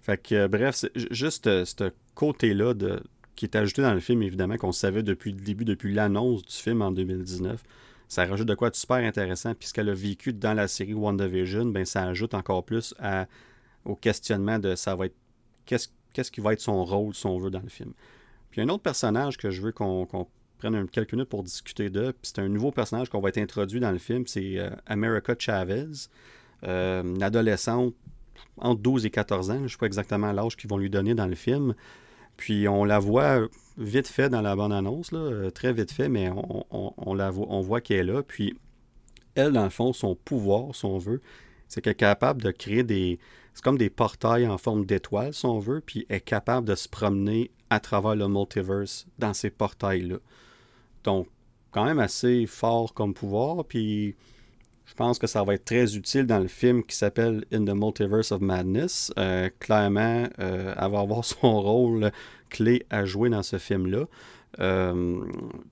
fait 0.01 0.23
que, 0.23 0.35
euh, 0.35 0.49
bref, 0.49 0.85
juste 1.11 1.47
euh, 1.47 1.65
ce 1.65 1.91
côté-là 2.17 2.75
de, 2.75 3.01
qui 3.37 3.45
est 3.45 3.55
ajouté 3.55 3.83
dans 3.83 3.95
le 3.95 4.01
film, 4.01 4.23
évidemment, 4.23 4.57
qu'on 4.57 4.73
savait 4.73 5.05
depuis 5.05 5.31
le 5.31 5.41
début, 5.41 5.65
depuis 5.65 5.95
l'annonce 5.95 6.45
du 6.45 6.55
film 6.55 6.83
en 6.83 6.91
2019. 6.91 7.63
Ça 8.09 8.25
rajoute 8.25 8.49
de 8.49 8.55
quoi 8.55 8.71
de 8.71 8.75
super 8.75 8.97
intéressant. 8.97 9.55
Puis 9.55 9.69
ce 9.69 9.75
qu'elle 9.75 9.89
a 9.89 9.95
vécu 9.95 10.33
dans 10.33 10.55
la 10.55 10.67
série 10.67 10.95
WandaVision, 10.95 11.67
ben, 11.67 11.85
ça 11.85 12.05
ajoute 12.05 12.35
encore 12.35 12.65
plus 12.65 12.95
à, 12.99 13.27
au 13.85 13.95
questionnement 13.95 14.59
de 14.59 14.75
ça 14.75 14.97
va 14.97 15.07
être 15.07 15.17
qu'est-ce, 15.67 16.31
qui 16.31 16.41
va 16.41 16.55
être 16.55 16.61
son 16.61 16.85
rôle, 16.85 17.15
si 17.15 17.27
on 17.27 17.39
veut, 17.39 17.51
dans 17.51 17.61
le 17.61 17.69
film. 17.69 17.93
Puis 18.51 18.61
un 18.61 18.69
autre 18.69 18.83
personnage 18.83 19.37
que 19.37 19.51
je 19.51 19.61
veux 19.61 19.73
qu'on 19.73 20.07
prenne 20.59 20.89
quelques 20.89 21.13
minutes 21.13 21.29
pour 21.29 21.43
discuter 21.43 21.91
de, 21.91 22.13
puis 22.13 22.33
c'est 22.35 22.39
un 22.39 22.49
nouveau 22.49 22.71
personnage 22.71 23.11
qu'on 23.11 23.21
va 23.21 23.29
être 23.29 23.39
introduit 23.39 23.81
dans 23.81 23.91
le 23.91 23.99
film, 23.99 24.27
c'est 24.27 24.59
euh, 24.59 24.71
America 24.87 25.35
Chavez, 25.39 26.09
euh, 26.65 27.03
une 27.03 27.23
adolescente 27.23 27.95
entre 28.57 28.81
12 28.81 29.05
et 29.05 29.11
14 29.11 29.51
ans, 29.51 29.59
je 29.59 29.63
ne 29.65 29.69
sais 29.69 29.77
pas 29.77 29.87
exactement 29.87 30.33
l'âge 30.33 30.57
qu'ils 30.57 30.71
vont 30.71 30.79
lui 30.79 30.89
donner 30.89 31.15
dans 31.15 31.27
le 31.27 31.35
film. 31.35 31.75
Puis 32.37 32.69
on 32.69 32.85
la 32.85 32.99
voit 32.99 33.49
vite 33.79 34.09
fait 34.09 34.29
dans 34.29 34.43
la 34.43 34.57
bande-annonce, 34.57 35.11
euh, 35.13 35.51
très 35.51 35.73
vite 35.73 35.93
fait, 35.93 36.09
mais 36.09 36.31
on, 36.31 37.15
voit, 37.15 37.47
on 37.49 37.61
voit 37.61 37.81
qu'elle 37.81 38.09
est 38.09 38.13
là. 38.13 38.23
Puis 38.23 38.57
elle, 39.35 39.53
dans 39.53 39.65
le 39.65 39.71
fond, 39.71 39.93
son 39.93 40.15
pouvoir, 40.15 40.75
si 40.75 40.85
on 40.85 40.99
veut, 40.99 41.21
c'est 41.69 41.81
qu'elle 41.81 41.93
est 41.93 41.97
capable 41.97 42.43
de 42.43 42.51
créer 42.51 42.83
des. 42.83 43.19
C'est 43.55 43.65
comme 43.65 43.79
des 43.79 43.91
portails 43.91 44.47
en 44.47 44.59
forme 44.59 44.85
d'étoiles, 44.85 45.33
si 45.33 45.47
on 45.47 45.59
veut, 45.59 45.81
puis 45.81 46.05
elle 46.09 46.17
est 46.17 46.21
capable 46.21 46.69
de 46.69 46.75
se 46.75 46.89
promener 46.89 47.51
à 47.71 47.81
travers 47.81 48.15
le 48.15 48.29
multiverse 48.29 49.07
dans 49.19 49.33
ces 49.33 49.51
portails-là. 49.51 50.19
Donc, 51.05 51.29
quand 51.71 51.85
même 51.85 51.99
assez 51.99 52.47
fort 52.47 52.93
comme 52.93 53.15
pouvoir, 53.15 53.65
puis 53.65 54.15
je 54.87 54.95
pense 54.95 55.19
que 55.19 55.27
ça 55.27 55.43
va 55.43 55.55
être 55.55 55.65
très 55.65 55.97
utile 55.97 56.27
dans 56.27 56.39
le 56.39 56.47
film 56.47 56.83
qui 56.85 56.97
s'appelle 56.97 57.45
In 57.53 57.65
the 57.65 57.75
Multiverse 57.75 58.31
of 58.31 58.41
Madness. 58.41 59.13
Euh, 59.19 59.51
clairement, 59.59 60.29
euh, 60.39 60.75
elle 60.77 60.91
va 60.91 61.01
avoir 61.01 61.25
son 61.25 61.61
rôle 61.61 62.13
clé 62.49 62.87
à 62.89 63.05
jouer 63.05 63.29
dans 63.29 63.43
ce 63.43 63.59
film-là. 63.59 64.07
Euh, 64.61 65.21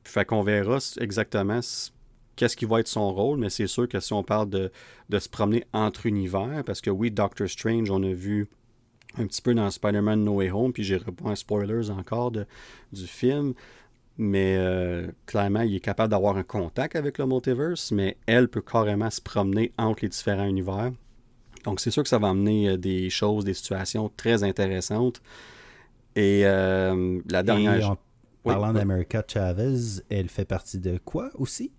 fait 0.02 0.24
qu'on 0.24 0.42
verra 0.42 0.78
exactement 1.00 1.60
qu'est-ce 2.36 2.56
qui 2.56 2.64
va 2.64 2.80
être 2.80 2.88
son 2.88 3.14
rôle, 3.14 3.38
mais 3.38 3.50
c'est 3.50 3.68
sûr 3.68 3.88
que 3.88 4.00
si 4.00 4.12
on 4.12 4.24
parle 4.24 4.50
de, 4.50 4.70
se 5.18 5.28
promener 5.28 5.64
entre 5.72 6.06
univers, 6.06 6.64
parce 6.66 6.80
que 6.80 6.90
oui, 6.90 7.12
Doctor 7.12 7.48
Strange, 7.48 7.90
on 7.90 8.02
a 8.02 8.12
vu 8.12 8.48
un 9.16 9.26
petit 9.26 9.40
peu 9.40 9.54
dans 9.54 9.70
Spider-Man 9.70 10.24
No 10.24 10.34
Way 10.34 10.50
Home, 10.50 10.72
puis 10.72 10.82
j'ai 10.82 11.00
un 11.24 11.36
spoilers 11.36 11.88
encore 11.90 12.32
du 12.32 13.06
film. 13.06 13.54
Mais 14.16 14.56
euh, 14.56 15.08
clairement, 15.26 15.62
il 15.62 15.74
est 15.74 15.80
capable 15.80 16.10
d'avoir 16.10 16.36
un 16.36 16.44
contact 16.44 16.94
avec 16.94 17.18
le 17.18 17.26
multiverse, 17.26 17.90
mais 17.90 18.16
elle 18.26 18.48
peut 18.48 18.62
carrément 18.62 19.10
se 19.10 19.20
promener 19.20 19.72
entre 19.76 20.00
les 20.02 20.08
différents 20.08 20.46
univers. 20.46 20.92
Donc 21.64 21.80
c'est 21.80 21.90
sûr 21.90 22.02
que 22.02 22.08
ça 22.08 22.18
va 22.18 22.28
amener 22.28 22.68
euh, 22.68 22.76
des 22.76 23.10
choses, 23.10 23.44
des 23.44 23.54
situations 23.54 24.10
très 24.16 24.44
intéressantes. 24.44 25.20
Et 26.14 26.42
euh, 26.44 27.20
la 27.28 27.42
dernière... 27.42 27.90
en 27.90 27.98
parlant 28.44 28.72
d'America 28.72 29.24
Chavez, 29.26 30.02
elle 30.10 30.28
fait 30.28 30.44
partie 30.44 30.78
de 30.78 30.98
quoi 30.98 31.30
aussi? 31.34 31.72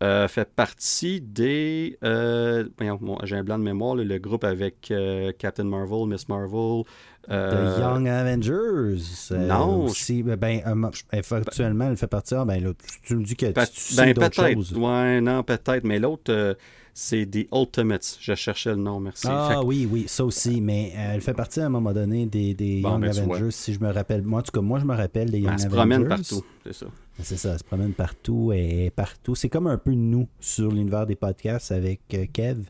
Euh, 0.00 0.28
fait 0.28 0.48
partie 0.48 1.20
des. 1.20 1.98
J'ai 2.00 3.36
un 3.36 3.44
blanc 3.44 3.58
de 3.58 3.64
mémoire, 3.64 3.96
le 3.96 4.18
groupe 4.18 4.44
avec 4.44 4.92
Captain 5.38 5.64
Marvel, 5.64 6.06
Miss 6.06 6.28
Marvel. 6.28 6.84
The 7.28 7.78
Young 7.80 8.08
Avengers. 8.08 8.98
non. 9.32 9.84
Aussi, 9.84 10.22
ben, 10.22 10.36
ben 10.36 10.90
actuellement, 11.12 11.88
elle 11.90 11.96
fait 11.96 12.06
partie. 12.06 12.34
Ah, 12.34 12.44
ben, 12.44 12.72
tu 13.02 13.16
me 13.16 13.24
dis 13.24 13.36
que 13.36 13.46
tu 13.46 13.54
sais 13.74 14.14
ben, 14.14 14.14
peut-être. 14.14 14.76
Ouais, 14.78 15.20
non, 15.20 15.42
peut-être. 15.42 15.84
Mais 15.84 15.98
l'autre, 15.98 16.56
C'est 16.94 17.26
The 17.30 17.46
Ultimates. 17.54 18.16
Je 18.20 18.34
cherchais 18.34 18.70
le 18.70 18.76
nom, 18.76 18.98
merci. 18.98 19.26
Ah 19.30 19.62
oui, 19.62 19.86
oui, 19.88 20.06
ça 20.08 20.24
aussi. 20.24 20.60
Mais 20.60 20.92
euh, 20.96 21.12
elle 21.14 21.20
fait 21.20 21.32
partie 21.34 21.60
à 21.60 21.66
un 21.66 21.68
moment 21.68 21.92
donné 21.92 22.26
des, 22.26 22.54
des 22.54 22.80
Young 22.80 23.00
ben. 23.02 23.10
Avengers, 23.16 23.50
si 23.52 23.72
je 23.74 23.78
me 23.80 23.92
rappelle. 23.92 24.22
Moi, 24.22 24.40
en 24.40 24.42
tout 24.42 24.50
cas, 24.50 24.60
moi, 24.60 24.80
je 24.80 24.84
me 24.84 24.96
rappelle 24.96 25.30
des 25.30 25.38
Young 25.38 25.52
Elle 25.52 25.58
se 25.60 25.66
Avengers. 25.66 25.76
promène 25.78 26.08
partout, 26.08 26.44
c'est 26.64 26.72
ça. 26.74 26.86
C'est 27.22 27.36
ça, 27.36 27.52
elle 27.52 27.58
se 27.58 27.64
promène 27.64 27.92
partout 27.92 28.52
et 28.52 28.90
partout. 28.94 29.34
C'est 29.36 29.48
comme 29.48 29.66
un 29.68 29.76
peu 29.78 29.92
nous 29.92 30.28
sur 30.40 30.70
l'univers 30.72 31.06
des 31.06 31.14
podcasts 31.16 31.70
avec 31.72 32.00
euh, 32.14 32.26
Kev. 32.32 32.62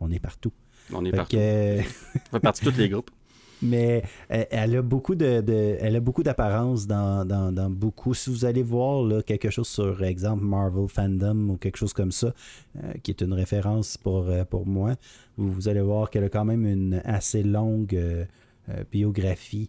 On 0.00 0.10
est 0.10 0.20
partout. 0.20 0.52
On 0.92 1.04
est 1.04 1.10
partout. 1.12 1.36
euh, 1.36 1.80
On 2.32 2.36
fait 2.36 2.40
partie 2.40 2.64
de 2.64 2.70
tous 2.70 2.78
les 2.78 2.88
groupes. 2.88 3.10
Mais 3.62 4.02
euh, 4.30 4.44
elle 4.50 4.76
a 4.76 4.82
beaucoup 4.82 5.14
de, 5.14 5.40
de- 5.40 5.76
elle 5.80 5.96
a 5.96 6.00
beaucoup 6.00 6.22
d'apparence 6.22 6.86
dans, 6.86 7.24
dans, 7.24 7.52
dans 7.52 7.70
beaucoup. 7.70 8.14
Si 8.14 8.30
vous 8.30 8.44
allez 8.44 8.62
voir 8.62 9.02
là, 9.02 9.22
quelque 9.22 9.50
chose 9.50 9.68
sur 9.68 10.02
exemple 10.04 10.44
Marvel 10.44 10.88
Fandom 10.88 11.50
ou 11.50 11.56
quelque 11.56 11.76
chose 11.76 11.92
comme 11.92 12.12
ça, 12.12 12.34
euh, 12.82 12.92
qui 13.02 13.10
est 13.10 13.20
une 13.22 13.32
référence 13.32 13.96
pour, 13.96 14.28
euh, 14.28 14.44
pour 14.44 14.66
moi, 14.66 14.94
vous, 15.36 15.50
vous 15.50 15.68
allez 15.68 15.80
voir 15.80 16.10
qu'elle 16.10 16.24
a 16.24 16.28
quand 16.28 16.44
même 16.44 16.66
une 16.66 17.00
assez 17.04 17.42
longue 17.42 18.26
biographie 18.90 19.68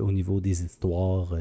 au 0.00 0.10
niveau 0.10 0.40
des 0.40 0.62
histoires 0.64 1.34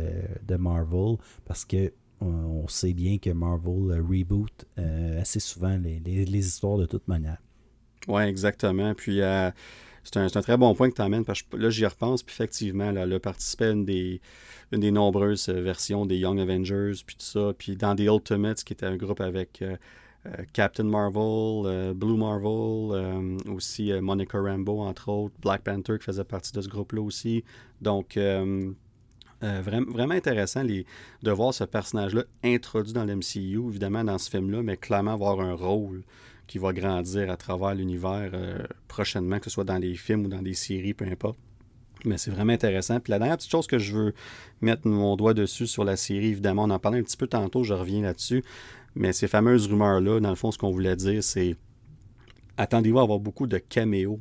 de 0.48 0.56
Marvel, 0.58 1.16
parce 1.46 1.66
que 1.66 1.92
on, 2.22 2.68
sait 2.68 2.94
bien 2.94 3.18
que 3.18 3.30
Marvel 3.32 4.02
reboot 4.02 4.66
assez 5.20 5.40
souvent 5.40 5.78
les, 5.78 6.00
les- 6.06 6.26
les 6.26 6.48
histoires 6.48 6.78
de 6.78 6.86
toute 6.86 7.08
manière. 7.08 7.38
Oui, 8.08 8.24
exactement. 8.24 8.94
Puis 8.94 9.22
euh, 9.22 9.50
c'est 10.06 10.38
un, 10.38 10.42
très 10.42 10.56
bon 10.58 10.74
point 10.76 10.90
que 10.90 10.96
tu 10.96 11.02
amènes 11.02 11.26
parce 11.26 11.42
que 11.42 11.58
là, 11.58 11.70
j'y 11.70 11.86
repense. 11.86 12.22
Puis 12.24 12.34
effectivement, 12.34 12.92
là, 12.92 13.02
elle 13.02 13.14
a 13.14 13.20
participé 13.20 13.66
à 13.66 13.72
une 13.72 13.86
des, 13.86 14.22
des 14.72 14.92
nombreuses 14.92 15.50
euh, 15.50 15.62
versions 15.62 16.06
des 16.06 16.18
Young 16.18 16.40
Avengers, 16.40 16.94
puis 17.06 17.16
tout 17.16 17.26
ça. 17.26 17.54
Puis 17.58 17.76
dans 17.76 17.96
The 17.96 18.02
Ultimates, 18.02 18.64
qui 18.64 18.74
était 18.74 18.86
un 18.86 18.98
groupe 18.98 19.20
avec 19.20 19.62
euh, 19.62 19.76
euh, 20.28 20.44
Captain 20.54 20.84
Marvel, 20.84 21.94
Blue 21.96 22.18
Marvel, 22.18 23.38
aussi 23.52 23.92
Monica 24.00 24.40
Rambeau, 24.40 24.82
entre 24.82 25.10
autres, 25.10 25.36
Black 25.42 25.64
Panther 25.64 25.98
qui 25.98 26.06
faisait 26.06 26.24
partie 26.24 26.52
de 26.54 26.62
ce 26.62 26.70
groupe-là 26.70 27.02
aussi. 27.02 27.44
Donc, 27.82 28.18
vraiment, 29.42 30.16
intéressant 30.16 30.64
de 30.64 31.32
voir 31.32 31.54
ce 31.54 31.64
personnage-là 31.64 32.24
introduit 32.44 32.94
dans 32.94 33.06
l'MCU, 33.06 33.68
évidemment 33.68 34.04
dans 34.04 34.18
ce 34.18 34.32
film-là, 34.32 34.64
mais 34.64 34.78
clairement 34.78 35.14
avoir 35.14 35.42
un 35.42 35.54
rôle 35.54 36.04
qui 36.48 36.58
va 36.58 36.74
grandir 36.74 37.30
à 37.30 37.38
travers 37.38 37.76
l'univers 37.76 38.32
euh, 38.34 38.60
prochainement, 38.88 39.40
que 39.40 39.46
ce 39.46 39.50
soit 39.50 39.64
dans 39.64 39.78
les 39.78 39.96
films 39.96 40.26
ou 40.26 40.28
dans 40.28 40.42
des 40.42 40.54
séries, 40.54 40.94
peu 40.94 41.06
importe. 41.06 41.40
Mais 42.04 42.18
c'est 42.18 42.32
vraiment 42.32 42.54
intéressant. 42.54 43.00
Puis 43.00 43.12
la 43.12 43.20
dernière 43.20 43.38
petite 43.38 43.52
chose 43.52 43.68
que 43.68 43.80
je 43.80 43.96
veux 43.96 44.14
mettre 44.62 44.88
mon 44.88 45.16
doigt 45.16 45.34
dessus 45.34 45.68
sur 45.68 45.84
la 45.84 45.96
série, 45.96 46.28
évidemment, 46.28 46.64
on 46.64 46.70
en 46.70 46.80
parlait 46.80 47.00
un 47.00 47.04
petit 47.04 47.18
peu 47.18 47.28
tantôt, 47.28 47.64
je 47.64 47.74
reviens 47.74 48.02
là-dessus. 48.02 48.44
Mais 48.96 49.12
ces 49.12 49.28
fameuses 49.28 49.68
rumeurs-là, 49.68 50.20
dans 50.20 50.30
le 50.30 50.36
fond, 50.36 50.52
ce 50.52 50.58
qu'on 50.58 50.72
voulait 50.72 50.96
dire, 50.96 51.24
c'est 51.24 51.56
attendez-vous 52.58 53.00
à 53.00 53.04
avoir 53.04 53.20
beaucoup 53.20 53.48
de 53.48 53.58
caméos 53.58 54.20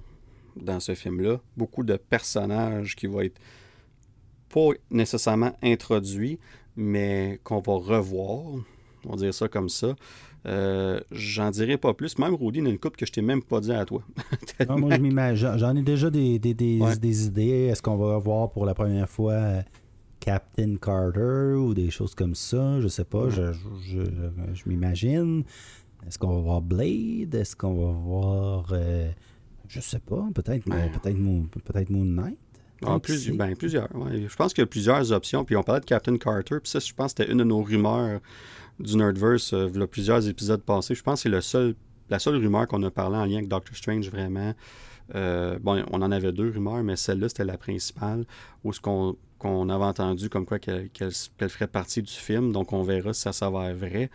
dans 0.56 0.80
ce 0.80 0.94
film-là, 0.94 1.40
beaucoup 1.56 1.84
de 1.84 1.96
personnages 1.96 2.96
qui 2.96 3.06
vont 3.06 3.20
être 3.20 3.40
pas 4.48 4.70
nécessairement 4.90 5.56
introduits, 5.62 6.38
mais 6.76 7.40
qu'on 7.44 7.60
va 7.60 7.74
revoir. 7.74 8.54
On 9.06 9.10
va 9.10 9.16
dire 9.16 9.34
ça 9.34 9.48
comme 9.48 9.68
ça. 9.68 9.94
Euh, 10.46 11.00
J'en 11.11 11.50
dirai 11.50 11.76
pas 11.78 11.94
plus. 11.94 12.18
Même 12.18 12.35
Rudy, 12.35 12.59
il 12.59 12.64
y 12.64 12.68
a 12.68 12.70
une 12.70 12.78
coupe 12.78 12.96
que 12.96 13.07
je 13.07 13.12
t'ai 13.12 13.22
même 13.22 13.42
pas 13.42 13.61
dit 13.61 13.72
à 13.72 13.85
toi. 13.85 14.02
Moi, 14.68 14.94
je 14.96 15.00
m'imagine. 15.00 15.57
J'en 15.57 15.74
ai 15.74 15.83
déjà 15.83 16.11
des, 16.11 16.38
des, 16.38 16.52
des, 16.54 16.78
Ouais. 16.80 16.96
des 16.96 17.26
idées. 17.26 17.68
Est-ce 17.70 17.80
qu'on 17.83 17.96
va 17.96 18.18
voir 18.18 18.50
pour 18.50 18.66
la 18.66 18.74
première 18.74 19.09
fois 19.09 19.33
euh, 19.33 19.62
Captain 20.20 20.76
Carter 20.76 21.54
ou 21.57 21.74
des 21.74 21.90
choses 21.90 22.14
comme 22.14 22.35
ça? 22.35 22.80
Je 22.80 22.88
sais 22.88 23.04
pas. 23.04 23.28
Je, 23.30 23.52
je, 23.52 24.00
je- 24.04 24.54
je 24.54 24.62
m'imagine. 24.68 25.44
Est-ce 26.07 26.18
qu'on 26.18 26.35
va 26.35 26.40
voir 26.40 26.61
Blade? 26.61 27.35
Est-ce 27.35 27.57
qu'on 27.57 27.74
va 27.74 27.92
voir. 27.92 28.66
euh, 28.72 29.11
je 29.68 29.80
sais 29.80 29.98
pas. 30.00 30.26
Peut-être 30.35 30.68
Ouais. 30.68 30.90
peut-être 30.90 31.16
Moon, 31.18 31.46
peut 31.50 31.85
Moon 31.90 32.04
Knight? 32.04 32.38
Ah, 32.87 32.98
plus- 32.98 33.30
ben, 33.30 33.57
plusieurs. 33.57 33.88
ouais. 33.96 34.26
Je 34.28 34.37
pense 34.37 34.52
qu'il 34.52 34.61
y 34.61 34.64
a 34.64 34.66
plusieurs 34.66 35.11
options. 35.12 35.42
Puis 35.44 35.57
on 35.57 35.62
parlait 35.62 35.80
de 35.80 35.87
Captain 35.87 36.18
Carter. 36.18 36.57
Puis 36.62 36.70
ça, 36.70 36.80
je 36.80 36.92
pense 36.92 37.14
que 37.14 37.22
c'était 37.22 37.33
une 37.33 37.38
de 37.38 37.44
nos 37.44 37.62
rumeurs 37.62 38.20
du 38.78 38.96
Nerdverse 38.96 39.52
euh, 39.52 39.70
il 39.72 39.80
y 39.80 39.82
a 39.82 39.87
plusieurs 39.87 40.28
épisodes 40.28 40.62
passés. 40.62 40.94
Je 40.94 41.02
pense 41.02 41.22
que 41.22 41.40
c'est 41.40 41.74
la 42.10 42.18
seule 42.18 42.37
rumeur 42.37 42.66
qu'on 42.66 42.82
a 42.82 42.90
parlé 42.90 43.16
en 43.16 43.24
lien 43.24 43.37
avec 43.37 43.48
Doctor 43.48 43.76
Strange 43.76 44.08
vraiment. 44.10 44.54
Euh, 45.14 45.58
bon, 45.60 45.84
on 45.90 46.02
en 46.02 46.10
avait 46.10 46.32
deux 46.32 46.50
rumeurs, 46.50 46.82
mais 46.82 46.96
celle-là, 46.96 47.28
c'était 47.28 47.44
la 47.44 47.58
principale. 47.58 48.24
Où 48.62 48.72
ce 48.72 48.80
qu'on 48.80 49.68
avait 49.68 49.84
entendu 49.84 50.28
comme 50.28 50.46
quoi 50.46 50.58
qu'elle 50.58 51.10
ferait 51.12 51.66
partie 51.66 52.02
du 52.02 52.12
film. 52.12 52.52
Donc 52.52 52.72
on 52.72 52.82
verra 52.82 53.12
si 53.12 53.20
ça 53.20 53.32
s'avère 53.32 53.74
vrai. 53.74 54.10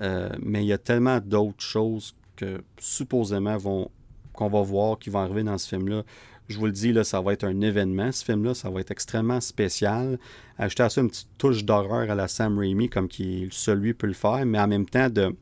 Euh, 0.00 0.30
mais 0.40 0.64
il 0.64 0.66
y 0.66 0.72
a 0.72 0.78
tellement 0.78 1.20
d'autres 1.20 1.62
choses 1.62 2.14
que 2.36 2.62
supposément 2.78 3.56
vont 3.56 3.90
qu'on 4.32 4.48
va 4.48 4.62
voir 4.62 4.98
qui 4.98 5.10
vont 5.10 5.20
arriver 5.20 5.42
dans 5.42 5.58
ce 5.58 5.68
film-là. 5.68 6.02
Je 6.48 6.58
vous 6.58 6.66
le 6.66 6.72
dis, 6.72 6.94
ça 7.04 7.20
va 7.20 7.32
être 7.32 7.44
un 7.44 7.60
événement, 7.60 8.12
ce 8.12 8.24
film-là. 8.24 8.54
Ça 8.54 8.68
va 8.70 8.80
être 8.80 8.90
extrêmement 8.90 9.40
spécial. 9.40 10.18
Ajouter 10.58 10.82
à 10.82 10.90
ça 10.90 11.00
une 11.00 11.08
petite 11.08 11.28
touche 11.38 11.64
d'horreur 11.64 12.10
à 12.10 12.14
la 12.14 12.28
Sam 12.28 12.58
Raimi, 12.58 12.88
comme 12.88 13.08
qui 13.08 13.48
celui 13.50 13.94
peut 13.94 14.06
le 14.06 14.12
faire, 14.12 14.44
mais 14.44 14.58
en 14.58 14.68
même 14.68 14.86
temps 14.86 15.08
de, 15.08 15.34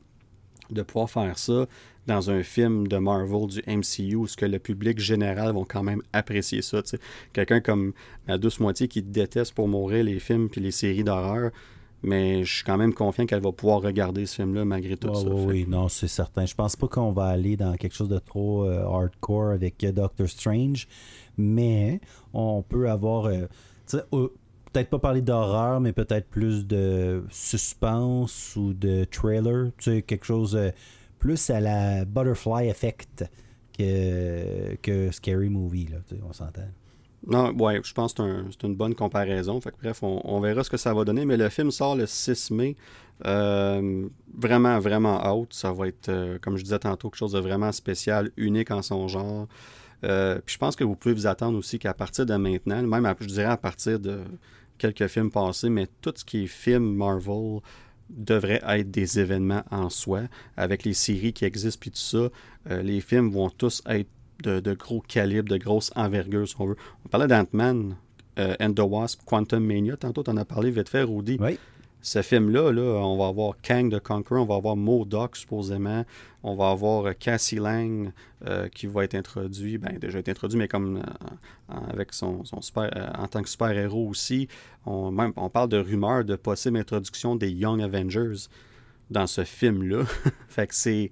de 0.69 0.81
pouvoir 0.81 1.09
faire 1.09 1.37
ça 1.37 1.67
dans 2.07 2.29
un 2.29 2.43
film 2.43 2.87
de 2.87 2.97
Marvel 2.97 3.47
du 3.47 3.61
MCU, 3.67 4.15
où 4.15 4.27
ce 4.27 4.35
que 4.35 4.45
le 4.45 4.59
public 4.59 4.99
général 4.99 5.53
vont 5.53 5.65
quand 5.65 5.83
même 5.83 6.01
apprécier 6.13 6.61
ça. 6.61 6.81
Quelqu'un 7.33 7.61
comme 7.61 7.93
ma 8.27 8.37
douce 8.37 8.59
moitié 8.59 8.87
qui 8.87 9.01
déteste 9.01 9.53
pour 9.53 9.67
mourir 9.67 10.03
les 10.03 10.19
films 10.19 10.49
puis 10.49 10.61
les 10.61 10.71
séries 10.71 11.03
d'horreur, 11.03 11.51
mais 12.03 12.43
je 12.43 12.55
suis 12.55 12.63
quand 12.63 12.77
même 12.77 12.93
confiant 12.93 13.25
qu'elle 13.25 13.41
va 13.41 13.51
pouvoir 13.51 13.81
regarder 13.81 14.25
ce 14.25 14.37
film-là 14.37 14.65
malgré 14.65 14.97
tout 14.97 15.13
ça. 15.13 15.27
oui, 15.27 15.65
non, 15.67 15.87
c'est 15.87 16.07
certain. 16.07 16.45
Je 16.45 16.55
pense 16.55 16.75
pas 16.75 16.87
qu'on 16.87 17.11
va 17.11 17.25
aller 17.25 17.57
dans 17.57 17.75
quelque 17.75 17.95
chose 17.95 18.09
de 18.09 18.19
trop 18.19 18.65
euh, 18.65 18.83
hardcore 18.83 19.51
avec 19.51 19.83
euh, 19.83 19.91
Doctor 19.91 20.27
Strange, 20.27 20.87
mais 21.37 22.01
on 22.33 22.63
peut 22.63 22.89
avoir, 22.89 23.25
euh, 23.25 23.47
peut-être 23.91 24.89
pas 24.89 24.99
parler 24.99 25.21
d'horreur, 25.21 25.79
mais 25.79 25.93
peut-être 25.93 26.27
plus 26.27 26.65
de 26.65 27.23
suspense 27.29 28.55
ou 28.55 28.73
de 28.73 29.03
trailer, 29.03 29.71
tu 29.77 29.91
sais, 29.91 30.01
quelque 30.01 30.25
chose 30.25 30.59
plus 31.19 31.49
à 31.51 31.59
la 31.59 32.03
Butterfly 32.05 32.67
Effect 32.67 33.25
que, 33.77 34.75
que 34.81 35.11
Scary 35.11 35.49
Movie, 35.49 35.87
là, 35.87 35.97
on 36.27 36.33
s'entend. 36.33 36.67
Non, 37.27 37.53
ouais, 37.55 37.79
je 37.83 37.93
pense 37.93 38.13
que 38.13 38.23
c'est 38.23 38.29
un- 38.29 38.45
c'est 38.49 38.63
une 38.67 38.75
bonne 38.75 38.95
comparaison. 38.95 39.61
Fait 39.61 39.71
que, 39.71 39.75
bref, 39.81 40.01
on, 40.01 40.39
verra 40.39 40.63
ce 40.63 40.69
que 40.69 40.77
ça 40.77 40.93
va 40.93 41.05
donner. 41.05 41.25
Mais 41.25 41.37
le 41.37 41.49
film 41.49 41.69
sort 41.71 41.95
le 41.95 42.07
6 42.07 42.49
mai. 42.51 42.75
Euh, 43.27 44.07
vraiment, 44.35 44.79
vraiment 44.79 45.31
out. 45.31 45.53
Ça 45.53 45.71
va 45.71 45.87
être, 45.87 46.09
euh, 46.09 46.39
comme 46.41 46.57
je 46.57 46.63
disais 46.63 46.79
tantôt, 46.79 47.09
quelque 47.09 47.19
chose 47.19 47.33
de 47.33 47.39
vraiment 47.39 47.71
spécial, 47.71 48.31
unique 48.37 48.71
en 48.71 48.81
son 48.81 49.07
genre. 49.07 49.47
Euh, 50.03 50.39
puis 50.43 50.53
je 50.53 50.57
pense 50.57 50.75
que 50.75 50.83
vous 50.83 50.95
pouvez 50.95 51.13
vous 51.13 51.27
attendre 51.27 51.57
aussi 51.59 51.77
qu'à 51.77 51.93
partir 51.93 52.25
de 52.25 52.33
maintenant, 52.35 52.81
même 52.81 53.05
à- 53.05 53.15
je 53.19 53.27
dirais 53.27 53.45
à 53.45 53.57
partir 53.57 53.99
de 53.99 54.21
quelques 54.79 55.05
films 55.05 55.29
passés, 55.29 55.69
mais 55.69 55.87
tout 56.01 56.13
ce 56.15 56.25
qui 56.25 56.45
est 56.45 56.47
film 56.47 56.95
Marvel 56.95 57.59
devrait 58.09 58.61
être 58.67 58.89
des 58.89 59.19
événements 59.19 59.63
en 59.69 59.91
soi. 59.91 60.21
Avec 60.57 60.83
les 60.85 60.95
séries 60.95 61.33
qui 61.33 61.45
existent 61.45 61.77
puis 61.79 61.91
tout 61.91 61.97
ça, 61.99 62.29
les 62.81 62.99
films 62.99 63.29
vont 63.29 63.51
tous 63.51 63.83
être 63.87 64.09
de, 64.41 64.59
de 64.59 64.73
gros 64.73 65.01
calibre, 65.01 65.49
de 65.49 65.57
grosse 65.57 65.91
envergure, 65.95 66.47
si 66.47 66.55
on 66.59 66.65
veut. 66.65 66.77
On 67.05 67.09
parlait 67.09 67.27
d'Ant-Man 67.27 67.95
euh, 68.39 68.55
and 68.59 68.73
the 68.73 68.79
Wasp, 68.81 69.21
Quantum 69.25 69.65
Mania. 69.65 69.97
Tantôt, 69.97 70.23
tu 70.23 70.31
en 70.31 70.37
as 70.37 70.45
parlé 70.45 70.71
vite 70.71 70.89
fait, 70.89 71.03
Rudy. 71.03 71.37
Oui. 71.39 71.57
Ce 72.03 72.23
film-là, 72.23 72.71
là, 72.71 72.81
on 72.81 73.15
va 73.15 73.27
avoir 73.27 73.53
Kang 73.61 73.91
the 73.95 73.99
Conqueror, 73.99 74.41
on 74.41 74.45
va 74.47 74.55
avoir 74.55 74.75
MODOK, 74.75 75.35
supposément. 75.35 76.03
On 76.41 76.55
va 76.55 76.71
avoir 76.71 77.05
euh, 77.05 77.13
Cassie 77.13 77.57
Lang 77.57 78.11
euh, 78.47 78.67
qui 78.69 78.87
va 78.87 79.03
être 79.03 79.13
introduit, 79.13 79.77
ben 79.77 79.99
déjà 79.99 80.17
été 80.17 80.31
introduit, 80.31 80.57
mais 80.57 80.67
comme 80.67 80.97
euh, 80.97 81.01
en- 81.67 81.85
avec 81.91 82.13
son, 82.13 82.43
son 82.43 82.59
super, 82.61 82.89
en 83.19 83.27
tant 83.27 83.43
que 83.43 83.49
super-héros 83.49 84.07
aussi. 84.09 84.47
On, 84.87 85.11
même, 85.11 85.31
on 85.35 85.49
parle 85.51 85.69
de 85.69 85.77
rumeurs 85.77 86.25
de 86.25 86.35
possible 86.35 86.77
introduction 86.79 87.35
des 87.35 87.51
Young 87.51 87.79
Avengers 87.83 88.47
dans 89.11 89.27
ce 89.27 89.43
film-là. 89.43 90.03
fait 90.47 90.65
que 90.65 90.73
c'est 90.73 91.11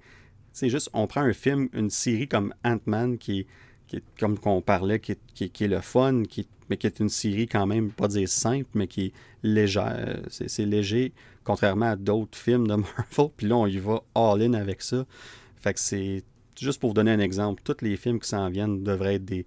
c'est 0.52 0.68
juste, 0.68 0.90
on 0.92 1.06
prend 1.06 1.22
un 1.22 1.32
film, 1.32 1.68
une 1.72 1.90
série 1.90 2.28
comme 2.28 2.52
Ant-Man, 2.64 3.18
qui, 3.18 3.46
est, 3.92 4.02
comme 4.18 4.38
qu'on 4.38 4.60
parlait, 4.62 5.00
qui 5.00 5.16
qui, 5.34 5.64
est- 5.64 5.68
le 5.68 5.80
fun, 5.80 6.22
mais 6.68 6.76
qui 6.76 6.86
est 6.86 7.00
une 7.00 7.08
série 7.08 7.46
quand 7.46 7.66
même, 7.66 7.90
pas 7.90 8.08
dire 8.08 8.28
simple, 8.28 8.68
mais 8.74 8.86
qui 8.86 9.06
est 9.06 9.12
légère. 9.42 10.20
C'est, 10.28 10.64
léger, 10.66 11.12
contrairement 11.44 11.90
à 11.90 11.96
d'autres 11.96 12.38
films 12.38 12.66
de 12.68 12.74
Marvel. 12.76 13.28
Puis 13.36 13.46
là, 13.46 13.56
on 13.56 13.66
y 13.66 13.78
va 13.78 14.02
all-in 14.14 14.54
avec 14.54 14.82
ça. 14.82 15.04
Fait 15.56 15.74
que 15.74 15.80
c'est, 15.80 16.22
juste 16.58 16.80
pour 16.80 16.90
vous 16.90 16.94
donner 16.94 17.10
un 17.12 17.20
exemple, 17.20 17.62
tous 17.64 17.82
les 17.82 17.96
films 17.96 18.20
qui 18.20 18.28
s'en 18.28 18.48
viennent 18.50 18.82
devraient 18.82 19.16
être 19.16 19.24
des, 19.24 19.46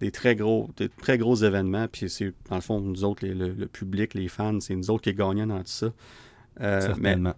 des 0.00 0.10
très 0.10 0.36
gros 0.36 0.70
des 0.76 0.88
très 0.88 1.18
gros 1.18 1.36
événements. 1.36 1.88
Puis 1.88 2.10
c'est, 2.10 2.32
dans 2.48 2.56
le 2.56 2.60
fond, 2.62 2.80
nous 2.80 3.04
autres, 3.04 3.26
le, 3.26 3.66
public, 3.66 4.14
les 4.14 4.28
fans, 4.28 4.60
c'est 4.60 4.74
nous 4.76 4.90
autres 4.90 5.04
qui 5.04 5.14
gagnons 5.14 5.46
dans 5.46 5.58
tout 5.58 5.64
ça. 5.66 5.92
Euh, 6.60 6.80
Certainement. 6.80 7.34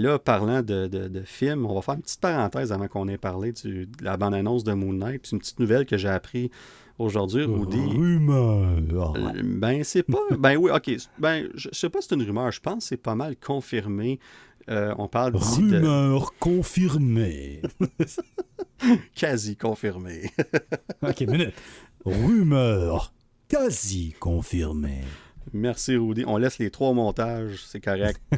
Là, 0.00 0.18
parlant 0.18 0.62
de, 0.62 0.86
de, 0.86 1.08
de 1.08 1.20
films, 1.22 1.66
on 1.66 1.74
va 1.74 1.82
faire 1.82 1.94
une 1.94 2.02
petite 2.02 2.20
parenthèse 2.20 2.72
avant 2.72 2.88
qu'on 2.88 3.08
ait 3.08 3.18
parlé 3.18 3.52
du- 3.52 3.86
de 3.86 4.04
la 4.04 4.16
bande-annonce 4.16 4.64
de 4.64 4.72
Moon 4.72 4.92
Knight. 4.94 5.22
Puis 5.22 5.32
une 5.32 5.38
petite 5.38 5.60
nouvelle 5.60 5.84
que 5.86 5.96
j'ai 5.98 6.08
appris 6.08 6.50
aujourd'hui, 6.98 7.44
Rudy. 7.44 7.78
Rumeur. 7.78 9.14
Euh, 9.16 9.42
Ben, 9.44 9.84
c'est 9.84 10.02
pas. 10.02 10.18
Ben 10.38 10.56
oui, 10.56 10.70
ok. 10.74 10.90
Ben, 11.18 11.48
je 11.54 11.68
sais 11.72 11.90
pas 11.90 12.00
si 12.00 12.08
c'est 12.08 12.14
une 12.14 12.22
rumeur. 12.22 12.50
Je 12.52 12.60
pense 12.60 12.84
que 12.84 12.88
c'est 12.88 12.96
pas 12.96 13.14
mal 13.14 13.36
confirmé. 13.36 14.18
Euh, 14.68 14.94
on 14.98 15.06
parle 15.08 15.36
Rumeur 15.36 16.32
confirmée. 16.40 17.62
quasi 19.14 19.56
confirmée. 19.56 20.30
ok, 21.02 21.20
minute. 21.22 21.54
Rumeur 22.04 23.12
quasi 23.48 24.14
confirmée. 24.18 25.02
Merci 25.52 25.96
Rudy. 25.96 26.24
On 26.26 26.36
laisse 26.36 26.58
les 26.58 26.70
trois 26.70 26.92
montages, 26.92 27.64
c'est 27.64 27.80
correct. 27.80 28.20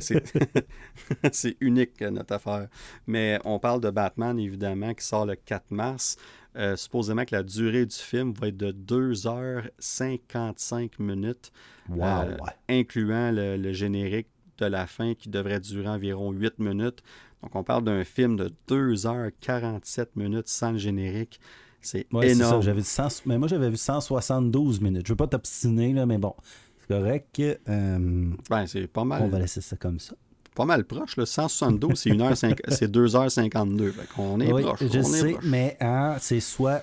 c'est 1.32 1.56
unique 1.60 2.00
notre 2.00 2.34
affaire. 2.34 2.68
Mais 3.06 3.38
on 3.44 3.58
parle 3.58 3.80
de 3.80 3.90
Batman, 3.90 4.38
évidemment, 4.38 4.94
qui 4.94 5.04
sort 5.04 5.26
le 5.26 5.34
4 5.34 5.70
mars. 5.70 6.16
Euh, 6.56 6.74
supposément 6.74 7.24
que 7.24 7.34
la 7.34 7.44
durée 7.44 7.86
du 7.86 7.94
film 7.94 8.32
va 8.32 8.48
être 8.48 8.56
de 8.56 8.72
2h55 8.72 10.90
minutes, 10.98 11.52
euh, 11.96 12.36
incluant 12.68 13.30
le, 13.32 13.72
générique 13.72 14.26
de 14.58 14.66
la 14.66 14.88
fin 14.88 15.14
qui 15.14 15.28
devrait 15.28 15.60
durer 15.60 15.88
environ 15.88 16.32
8 16.32 16.58
minutes. 16.58 17.04
Donc 17.42 17.54
on 17.54 17.62
parle 17.62 17.84
d'un 17.84 18.02
film 18.02 18.34
de 18.36 18.50
2h47 18.68 20.08
minutes 20.16 20.48
sans 20.48 20.72
le 20.72 20.78
générique. 20.78 21.40
C'est 21.80 22.06
énorme. 22.22 22.62
J'avais 22.62 22.82
mais 23.26 23.38
moi, 23.38 23.48
j'avais 23.48 23.70
vu 23.70 23.76
172 23.76 24.80
minutes. 24.80 25.06
Je 25.06 25.12
veux 25.12 25.16
pas 25.16 25.26
t'obstiner, 25.26 25.92
là, 25.92 26.06
mais 26.06 26.18
bon, 26.18 26.34
c'est 26.80 26.94
correct. 26.94 27.40
Euh, 27.40 28.28
ben, 28.48 28.66
c'est 28.66 28.86
pas 28.86 29.04
mal. 29.04 29.22
On 29.22 29.28
va 29.28 29.38
laisser 29.38 29.60
ça 29.60 29.76
comme 29.76 29.98
ça. 29.98 30.14
Pas 30.54 30.64
mal 30.64 30.84
proche. 30.84 31.16
Le 31.16 31.24
172, 31.24 31.98
c'est 31.98 32.10
2h52. 32.10 33.92
on 34.18 34.40
est 34.40 34.48
proche. 34.50 34.80
Je 34.80 35.00
sais, 35.00 35.32
proche. 35.32 35.44
mais 35.44 35.76
hein, 35.80 36.16
c'est 36.20 36.40
soit. 36.40 36.82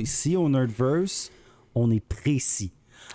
ici, 0.00 0.36
au 0.36 0.48
Nerdverse, 0.48 1.30
on 1.74 1.90
est 1.90 2.00
précis. 2.00 2.72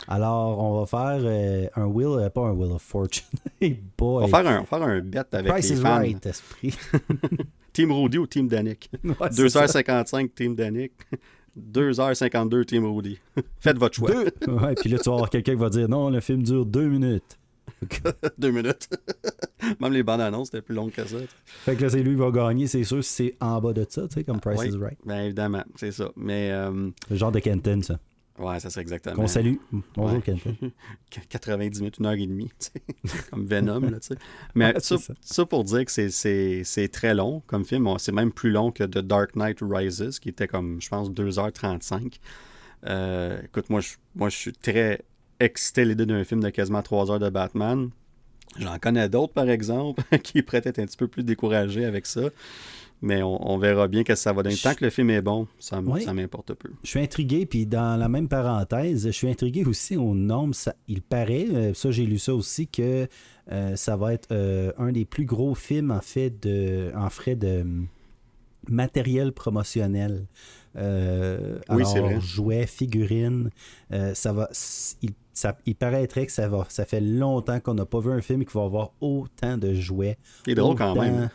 Alors, 0.07 0.59
on 0.59 0.79
va 0.79 0.85
faire 0.85 1.19
euh, 1.23 1.67
un 1.75 1.85
Wheel, 1.85 2.25
euh, 2.25 2.29
pas 2.29 2.41
un 2.41 2.51
Wheel 2.51 2.71
of 2.71 2.81
Fortune. 2.81 3.23
On 3.99 4.19
va 4.19 4.27
faire 4.27 4.47
un, 4.47 4.65
faire 4.65 4.83
un 4.83 4.99
bet 4.99 5.23
avec 5.31 5.51
Price 5.51 5.69
les 5.69 5.77
is 5.77 5.81
fans. 5.81 5.97
right, 5.97 6.25
esprit. 6.25 6.77
Team 7.75 7.91
Rudy 7.91 8.17
ou 8.17 8.25
Team 8.25 8.47
Danick? 8.47 8.89
2h55 9.03 10.29
Team 10.33 10.55
Danick. 10.55 10.93
2h52 11.59 12.65
Team 12.65 12.85
Rudy. 12.85 13.19
Faites 13.59 13.77
votre 13.77 13.95
choix. 13.95 14.11
Deux. 14.11 14.31
Ouais, 14.47 14.75
puis 14.75 14.89
là, 14.89 14.97
tu 14.97 15.09
vas 15.09 15.15
avoir 15.15 15.29
quelqu'un 15.29 15.55
qui 15.55 15.59
va 15.59 15.69
dire 15.69 15.89
non, 15.89 16.09
le 16.09 16.21
film 16.21 16.41
dure 16.41 16.65
deux 16.65 16.87
minutes. 16.87 17.37
deux 18.37 18.51
minutes. 18.51 18.87
Même 19.81 19.91
les 19.91 20.03
bandes 20.03 20.21
annonces, 20.21 20.47
c'était 20.47 20.61
plus 20.61 20.73
long 20.73 20.89
que 20.89 21.05
ça. 21.05 21.17
Fait 21.45 21.75
que 21.75 21.81
là, 21.81 21.89
c'est 21.89 22.01
lui 22.01 22.15
qui 22.15 22.21
va 22.21 22.31
gagner, 22.31 22.67
c'est 22.67 22.83
sûr, 22.85 23.03
si 23.03 23.11
c'est 23.11 23.35
en 23.41 23.59
bas 23.59 23.73
de 23.73 23.85
ça, 23.89 24.07
tu 24.07 24.13
sais, 24.13 24.23
comme 24.23 24.39
Price 24.39 24.63
is 24.63 24.77
Right. 24.77 24.97
Bien 25.05 25.23
évidemment, 25.23 25.63
c'est 25.75 25.91
ça. 25.91 26.11
Mais. 26.15 26.51
Euh... 26.51 26.89
Le 27.09 27.15
genre 27.15 27.33
de 27.33 27.39
Kenton, 27.39 27.81
ça. 27.81 27.99
Ouais, 28.37 28.59
ça 28.59 28.69
serait 28.69 28.81
exactement. 28.81 29.15
Qu'on 29.15 29.27
salue. 29.27 29.55
Bonjour, 29.95 30.17
ouais. 30.27 30.71
90 31.29 31.79
minutes, 31.79 31.97
une 31.99 32.05
heure 32.05 32.13
et 32.13 32.27
demie, 32.27 32.51
comme 33.31 33.45
Venom. 33.45 33.79
Là, 33.79 33.97
Mais 34.55 34.73
ça, 34.79 34.97
ça. 35.21 35.45
pour 35.45 35.63
dire 35.63 35.85
que 35.85 35.91
c'est 36.09 36.89
très 36.91 37.13
long 37.13 37.41
comme 37.47 37.63
film. 37.63 37.87
C'est 37.97 38.11
même 38.11 38.33
plus 38.33 38.51
long 38.51 38.71
que 38.71 38.83
The 38.83 38.99
Dark 38.99 39.35
Knight 39.35 39.59
Rises, 39.61 40.19
qui 40.19 40.29
était 40.29 40.47
comme, 40.47 40.81
je 40.81 40.89
pense, 40.89 41.09
2h35. 41.11 42.19
Euh, 42.87 43.41
écoute, 43.43 43.69
moi 43.69 43.79
je, 43.79 43.93
moi, 44.15 44.29
je 44.29 44.35
suis 44.35 44.53
très 44.53 45.01
excité 45.39 45.85
l'idée 45.85 46.05
d'un 46.05 46.23
film 46.23 46.41
de 46.43 46.49
quasiment 46.49 46.81
3 46.81 47.11
heures 47.11 47.19
de 47.19 47.29
Batman. 47.29 47.89
J'en 48.57 48.77
connais 48.79 49.09
d'autres, 49.09 49.33
par 49.33 49.49
exemple, 49.49 50.03
qui 50.23 50.41
pourraient 50.41 50.61
être 50.63 50.79
un 50.79 50.85
petit 50.85 50.97
peu 50.97 51.07
plus 51.07 51.23
découragés 51.23 51.85
avec 51.85 52.05
ça. 52.05 52.29
Mais 53.05 53.21
on, 53.21 53.57
verra 53.59 53.87
bien 53.87 54.03
que 54.03 54.15
ça 54.15 54.33
va 54.33 54.41
donner. 54.41 54.55
Tant 54.55 54.73
que 54.73 54.83
le 54.83 54.89
film 54.89 55.11
est 55.11 55.21
bon, 55.21 55.47
ça, 55.59 55.79
m'importe 55.79 56.55
peu. 56.55 56.69
Je 56.83 56.89
suis 56.89 56.99
intrigué, 56.99 57.45
puis 57.45 57.67
dans 57.67 57.99
la 57.99 58.09
même 58.09 58.27
parenthèse, 58.27 59.05
je 59.05 59.11
suis 59.11 59.29
intrigué 59.29 59.63
aussi 59.63 59.95
au 59.95 60.15
nombre. 60.15 60.55
Ça, 60.55 60.73
il 60.87 61.03
paraît, 61.03 61.45
euh, 61.53 61.73
ça 61.75 61.91
j'ai 61.91 62.07
lu 62.07 62.17
ça 62.17 62.33
aussi, 62.33 62.67
que 62.67 63.07
euh, 63.51 63.75
ça 63.75 63.95
va 63.95 64.15
être 64.15 64.29
euh, 64.31 64.71
un 64.79 64.91
des 64.91 65.05
plus 65.05 65.25
gros 65.25 65.53
films 65.53 65.91
en 65.91 66.01
fait 66.01 66.31
de 66.41 66.91
en 66.95 67.11
frais 67.11 67.35
de 67.35 67.63
matériel 68.67 69.33
promotionnel. 69.33 70.25
Oui, 70.75 71.85
c'est 71.85 71.99
vrai. 71.99 72.19
Jouets, 72.19 72.67
figurines, 72.67 73.49
ça 74.13 74.33
va. 74.33 74.49
Il 75.01 75.11
il 75.65 75.75
paraîtrait 75.75 76.25
que 76.25 76.31
ça 76.31 76.47
va. 76.47 76.65
Ça 76.69 76.85
fait 76.85 77.01
longtemps 77.01 77.59
qu'on 77.59 77.73
n'a 77.73 77.85
pas 77.85 77.99
vu 77.99 78.11
un 78.11 78.21
film 78.21 78.45
qui 78.45 78.53
va 78.53 78.63
avoir 78.63 78.91
autant 79.01 79.57
de 79.57 79.73
jouets. 79.73 80.17
C'est 80.45 80.55
drôle 80.55 80.75
quand 80.75 80.95
même. 80.95 81.29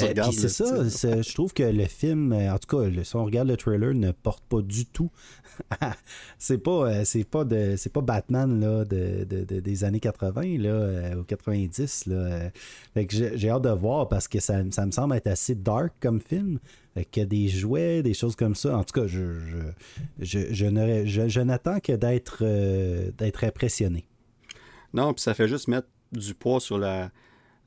Euh, 0.00 0.24
c'est 0.32 0.48
ça. 0.48 1.22
Je 1.22 1.34
trouve 1.34 1.52
que 1.52 1.62
le 1.62 1.86
film, 1.86 2.32
euh, 2.32 2.52
en 2.52 2.58
tout 2.58 2.76
cas, 2.76 3.02
si 3.02 3.16
on 3.16 3.24
regarde 3.24 3.48
le 3.48 3.56
trailer, 3.56 3.94
ne 3.94 4.12
porte 4.12 4.44
pas 4.44 4.62
du 4.62 4.86
tout. 4.86 5.10
c'est 6.38 6.58
pas, 6.58 6.88
euh, 6.88 7.02
c'est 7.04 7.24
pas 7.24 7.44
de, 7.44 7.74
c'est 7.76 7.92
pas 7.92 8.00
Batman 8.00 8.60
là 8.60 8.84
de, 8.84 9.24
des 9.24 9.84
années 9.84 10.00
80 10.00 10.58
là 10.58 11.16
ou 11.18 11.24
90 11.24 12.06
là. 12.06 12.50
j'ai 12.94 13.50
hâte 13.50 13.62
de 13.62 13.70
voir 13.70 14.08
parce 14.08 14.28
que 14.28 14.40
ça, 14.40 14.62
ça, 14.70 14.86
me 14.86 14.92
semble 14.92 15.14
être 15.16 15.26
assez 15.26 15.54
dark 15.54 15.92
comme 16.00 16.20
film. 16.20 16.58
Y 16.96 17.20
a 17.20 17.24
des 17.24 17.48
jouets, 17.48 18.02
des 18.02 18.14
choses 18.14 18.36
comme 18.36 18.54
ça. 18.54 18.76
En 18.76 18.84
tout 18.84 19.00
cas, 19.00 19.06
je, 19.06 19.22
je, 20.18 20.38
je, 20.52 21.28
je 21.28 21.40
n'attends 21.40 21.80
que 21.80 21.92
d'être 21.92 22.44
d'être 23.16 23.44
impressionné. 23.44 24.04
Non, 24.92 25.14
puis 25.14 25.22
ça 25.22 25.34
fait 25.34 25.48
juste 25.48 25.68
mettre 25.68 25.88
du 26.12 26.34
poids 26.34 26.60
sur 26.60 26.78
la, 26.78 27.10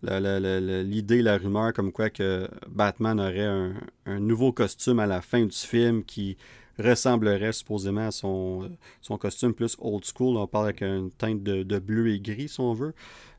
l'idée, 0.03 1.21
la, 1.21 1.37
rumeur 1.37 1.73
comme 1.73 1.91
quoi 1.91 2.09
que 2.09 2.47
Batman 2.69 3.19
aurait 3.19 3.73
un, 4.05 4.19
nouveau 4.19 4.51
costume 4.51 4.99
à 4.99 5.05
la 5.05 5.21
fin 5.21 5.43
du 5.45 5.55
film 5.55 6.03
qui 6.03 6.37
ressemblerait 6.77 7.53
supposément 7.53 8.07
à 8.07 8.11
son, 8.11 8.69
son 9.01 9.17
costume 9.17 9.53
plus 9.53 9.77
old 9.79 10.03
school. 10.05 10.37
On 10.37 10.47
parle 10.47 10.65
avec 10.65 10.81
une 10.81 11.09
teinte 11.11 11.41
de, 11.41 11.79
bleu 11.79 12.09
et 12.09 12.19
gris, 12.19 12.49
si 12.49 12.59
on 12.59 12.73
veut. 12.73 12.93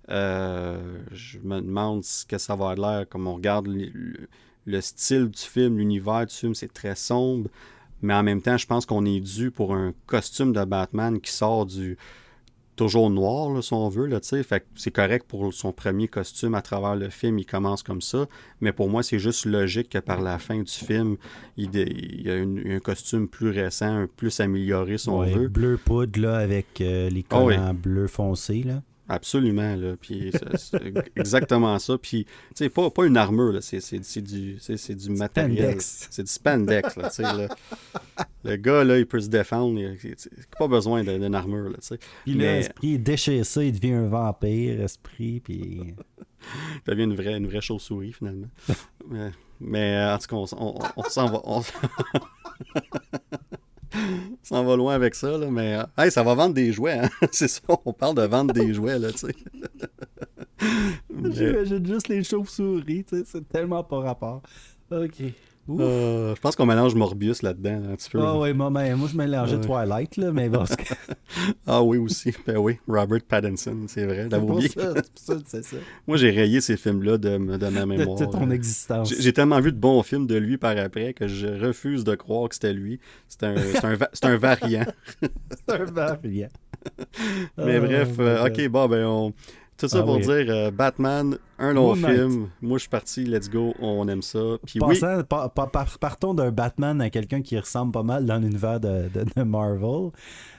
Euh, 0.08 1.00
je 1.12 1.38
me 1.40 1.60
demande 1.60 2.04
ce 2.04 2.24
que 2.24 2.38
ça 2.38 2.56
va 2.56 2.74
l'air, 2.74 3.08
comme 3.08 3.26
on 3.26 3.34
regarde 3.34 3.68
le, 4.66 4.80
style 4.80 5.28
du 5.28 5.40
film, 5.40 5.78
l'univers 5.78 6.26
du 6.26 6.34
film, 6.34 6.54
c'est 6.54 6.72
très 6.72 6.94
sombre. 6.94 7.48
Mais 8.02 8.14
en 8.14 8.22
même 8.22 8.42
temps, 8.42 8.58
je 8.58 8.66
pense 8.66 8.84
qu'on 8.84 9.04
est 9.04 9.20
dû 9.20 9.50
pour 9.50 9.74
un 9.74 9.94
costume 10.06 10.52
de 10.52 10.64
Batman 10.64 11.20
qui 11.20 11.32
sort 11.32 11.64
du, 11.64 11.96
toujours 12.76 13.10
noir, 13.10 13.50
là, 13.52 13.62
si 13.62 13.72
on 13.72 13.88
veut. 13.88 14.06
Là, 14.06 14.20
fait 14.20 14.66
c'est 14.76 14.90
correct 14.90 15.26
pour 15.26 15.52
son 15.52 15.72
premier 15.72 16.06
costume 16.06 16.54
à 16.54 16.62
travers 16.62 16.94
le 16.94 17.08
film, 17.08 17.38
il 17.38 17.46
commence 17.46 17.82
comme 17.82 18.02
ça. 18.02 18.26
Mais 18.60 18.72
pour 18.72 18.88
moi, 18.88 19.02
c'est 19.02 19.18
juste 19.18 19.46
logique 19.46 19.88
que 19.88 19.98
par 19.98 20.20
la 20.20 20.38
fin 20.38 20.62
du 20.62 20.72
film, 20.72 21.16
il, 21.56 21.74
y 21.74 22.30
a 22.30 22.34
un 22.34 22.80
costume 22.80 23.28
plus 23.28 23.50
récent, 23.50 24.06
plus 24.16 24.38
amélioré, 24.40 24.98
si 24.98 25.08
on 25.08 25.22
veut. 25.22 25.48
Bleu 25.48 25.78
poudre, 25.82 26.20
là, 26.20 26.36
avec 26.36 26.80
euh, 26.80 27.08
les 27.10 27.24
ah 27.30 27.34
collants 27.34 27.74
bleu 27.74 28.06
foncé, 28.06 28.62
là. 28.62 28.82
Absolument, 29.08 29.76
là. 29.76 29.94
Puis 30.00 30.32
c'est 30.56 30.80
exactement 31.14 31.78
ça. 31.78 31.96
Puis, 31.96 32.24
tu 32.24 32.32
sais, 32.56 32.68
pas, 32.68 32.90
pas 32.90 33.06
une 33.06 33.16
armure, 33.16 33.52
là. 33.52 33.60
C'est, 33.60 33.78
du, 34.20 34.58
c'est, 34.60 34.94
du 34.94 35.10
matériel. 35.10 35.76
C'est 35.80 36.24
du 36.24 36.30
spandex, 36.30 36.96
là, 36.96 37.08
tu 37.08 37.16
sais, 37.16 37.22
là. 37.22 37.48
Le 38.44 38.56
gars, 38.56 38.84
là, 38.84 38.98
il 38.98 39.06
peut 39.06 39.20
se 39.20 39.28
défendre. 39.28 39.78
Il 39.78 39.90
n'a 39.90 40.16
pas 40.58 40.66
besoin 40.66 41.04
d'une 41.04 41.34
armure, 41.34 41.70
là, 41.70 41.78
tu 41.80 41.88
sais. 41.88 41.98
Puis 42.24 42.34
là, 42.34 42.58
Esprit, 42.58 43.00
il 43.06 43.44
ça, 43.44 43.62
il 43.62 43.72
devient 43.72 43.94
un 43.94 44.08
vampire, 44.08 44.80
Esprit, 44.80 45.40
puis... 45.40 45.82
il 46.86 46.90
devient 46.90 47.04
une 47.04 47.14
vraie, 47.14 47.36
une 47.36 47.46
vraie 47.46 47.60
chauve-souris, 47.60 48.12
finalement. 48.12 48.48
mais, 49.08 49.30
mais, 49.60 50.12
en 50.12 50.18
tout 50.18 50.26
cas, 50.26 50.54
on, 50.56 50.78
on 50.96 51.02
s'en 51.04 51.26
va... 51.26 51.40
On... 51.44 51.62
Ça 54.42 54.62
va 54.62 54.76
loin 54.76 54.94
avec 54.94 55.14
ça, 55.14 55.36
là, 55.36 55.50
mais 55.50 55.78
euh, 55.98 56.10
ça 56.10 56.22
va 56.22 56.34
vendre 56.34 56.54
des 56.54 56.72
jouets. 56.72 56.98
Hein? 56.98 57.08
C'est 57.32 57.48
ça, 57.48 57.62
on 57.84 57.92
parle 57.92 58.14
de 58.16 58.22
vendre 58.22 58.52
des 58.52 58.72
jouets, 58.74 58.98
là, 58.98 59.12
tu 59.12 59.18
sais. 59.18 59.34
J'imagine 61.10 61.86
juste 61.86 62.08
les 62.08 62.22
chauves-souris, 62.24 63.04
tu 63.04 63.18
sais, 63.18 63.24
c'est 63.26 63.48
tellement 63.48 63.84
pas 63.84 64.00
rapport. 64.00 64.42
OK. 64.90 65.22
Euh, 65.68 66.34
je 66.34 66.40
pense 66.40 66.54
qu'on 66.54 66.66
mélange 66.66 66.94
Morbius 66.94 67.42
là-dedans 67.42 67.90
un 67.92 67.96
petit 67.96 68.10
peu. 68.10 68.20
Ah 68.22 68.38
oui, 68.38 68.52
moi, 68.52 68.70
moi, 68.70 68.84
je 69.10 69.16
mélangeais 69.16 69.60
Twilight, 69.60 70.16
là, 70.16 70.30
mais 70.32 70.48
bon. 70.48 70.64
ah 71.66 71.82
oui, 71.82 71.98
aussi. 71.98 72.32
Ben 72.46 72.56
oui, 72.56 72.78
Robert 72.86 73.22
Pattinson, 73.28 73.76
c'est 73.88 74.06
vrai. 74.06 74.28
C'est 75.14 75.64
ça. 75.64 75.76
Moi, 76.06 76.16
j'ai 76.16 76.30
rayé 76.30 76.60
ces 76.60 76.76
films-là 76.76 77.18
de, 77.18 77.56
de 77.56 77.68
ma 77.68 77.86
mémoire. 77.86 78.18
De 78.18 78.26
ton 78.26 78.50
existence. 78.50 79.12
J'ai 79.18 79.32
tellement 79.32 79.60
vu 79.60 79.72
de 79.72 79.78
bons 79.78 80.02
films 80.02 80.26
de 80.26 80.36
lui 80.36 80.56
par 80.56 80.76
après 80.76 81.14
que 81.14 81.26
je 81.26 81.46
refuse 81.46 82.04
de 82.04 82.14
croire 82.14 82.48
que 82.48 82.54
c'était 82.54 82.72
lui. 82.72 83.00
C'est 83.28 83.42
un, 83.42 83.56
un, 83.56 83.96
un 84.22 84.36
variant. 84.36 84.86
c'est 85.20 85.74
un 85.74 85.84
variant. 85.84 86.48
mais 87.58 87.80
bref, 87.80 88.10
oh, 88.18 88.22
euh, 88.22 88.46
ok, 88.46 88.68
bon, 88.68 88.86
ben 88.88 89.04
on. 89.06 89.32
Tout 89.76 89.88
ça 89.88 89.98
ah 90.00 90.02
pour 90.04 90.18
dire 90.18 90.46
euh, 90.48 90.70
Batman, 90.70 91.36
un 91.58 91.74
long 91.74 91.94
film. 91.94 92.48
Moi, 92.62 92.78
je 92.78 92.82
suis 92.82 92.88
parti, 92.88 93.24
let's 93.24 93.50
go, 93.50 93.74
on 93.78 94.08
aime 94.08 94.22
ça. 94.22 94.56
Puis 94.64 94.80
oui. 94.82 94.98
partons 96.00 96.32
d'un 96.32 96.50
Batman 96.50 97.00
à 97.02 97.10
quelqu'un 97.10 97.42
qui 97.42 97.58
ressemble 97.58 97.92
pas 97.92 98.02
mal 98.02 98.24
dans 98.24 98.38
l'univers 98.38 98.80
de, 98.80 99.10
de, 99.12 99.42
Marvel. 99.42 100.12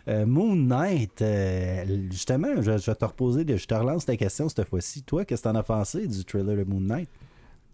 Euh, 0.07 0.25
Moon 0.27 0.55
Knight, 0.55 1.21
euh, 1.23 2.07
justement, 2.11 2.61
je, 2.61 2.71
vais 2.71 2.95
te 2.95 3.05
reposer, 3.05 3.43
je 3.47 3.65
te 3.65 3.73
relance 3.73 4.05
ta 4.05 4.15
question 4.17 4.49
cette 4.49 4.67
fois-ci. 4.67 5.01
Toi, 5.01 5.25
qu'est-ce 5.25 5.41
que 5.41 5.49
t'en 5.49 5.55
as 5.55 5.63
pensé 5.63 6.05
du 6.05 6.23
trailer 6.23 6.55
de 6.55 6.63
Moon 6.63 6.81
Knight? 6.81 7.09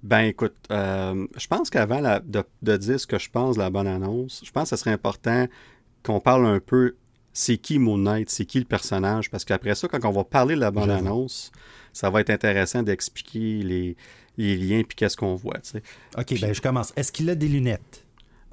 Ben 0.02 0.22
écoute, 0.22 0.56
je 0.70 1.48
pense 1.48 1.70
qu'avant 1.70 2.02
de, 2.02 2.44
de, 2.62 2.78
dire 2.78 3.00
ce 3.00 3.08
que 3.08 3.20
je 3.20 3.30
pense 3.30 3.56
de 3.56 3.62
la 3.62 3.70
bonne 3.70 3.88
annonce, 3.88 4.42
je 4.46 4.52
pense 4.52 4.70
que 4.70 4.76
ce 4.76 4.82
serait 4.82 4.92
important 4.92 5.48
qu'on 6.04 6.20
parle 6.20 6.46
un 6.46 6.60
peu 6.60 6.96
c'est 7.34 7.58
qui 7.58 7.80
Moon 7.80 7.98
Knight, 7.98 8.30
c'est 8.30 8.46
qui 8.46 8.60
le 8.60 8.65
personnage, 8.65 9.30
parce 9.30 9.43
qu'après 9.43 9.76
ça, 9.76 9.88
quand 9.88 10.04
on 10.06 10.12
va 10.12 10.24
parler 10.24 10.56
de 10.56 10.60
la 10.60 10.72
bande-annonce, 10.72 11.52
ça 11.91 12.10
va 12.10 12.22
être 12.22 12.30
intéressant 12.30 12.84
d'expliquer 12.84 13.63
les, 14.38 14.56
liens 14.56 14.84
puis 14.84 14.96
qu'est-ce 14.96 15.17
qu'on 15.17 15.36
voit. 15.36 15.58
Ok, 16.17 16.39
ben 16.39 16.54
je 16.54 16.62
commence. 16.62 16.93
Est-ce 16.96 17.12
qu'il 17.12 17.30
a 17.30 17.36
des 17.36 17.48
lunettes? 17.48 18.06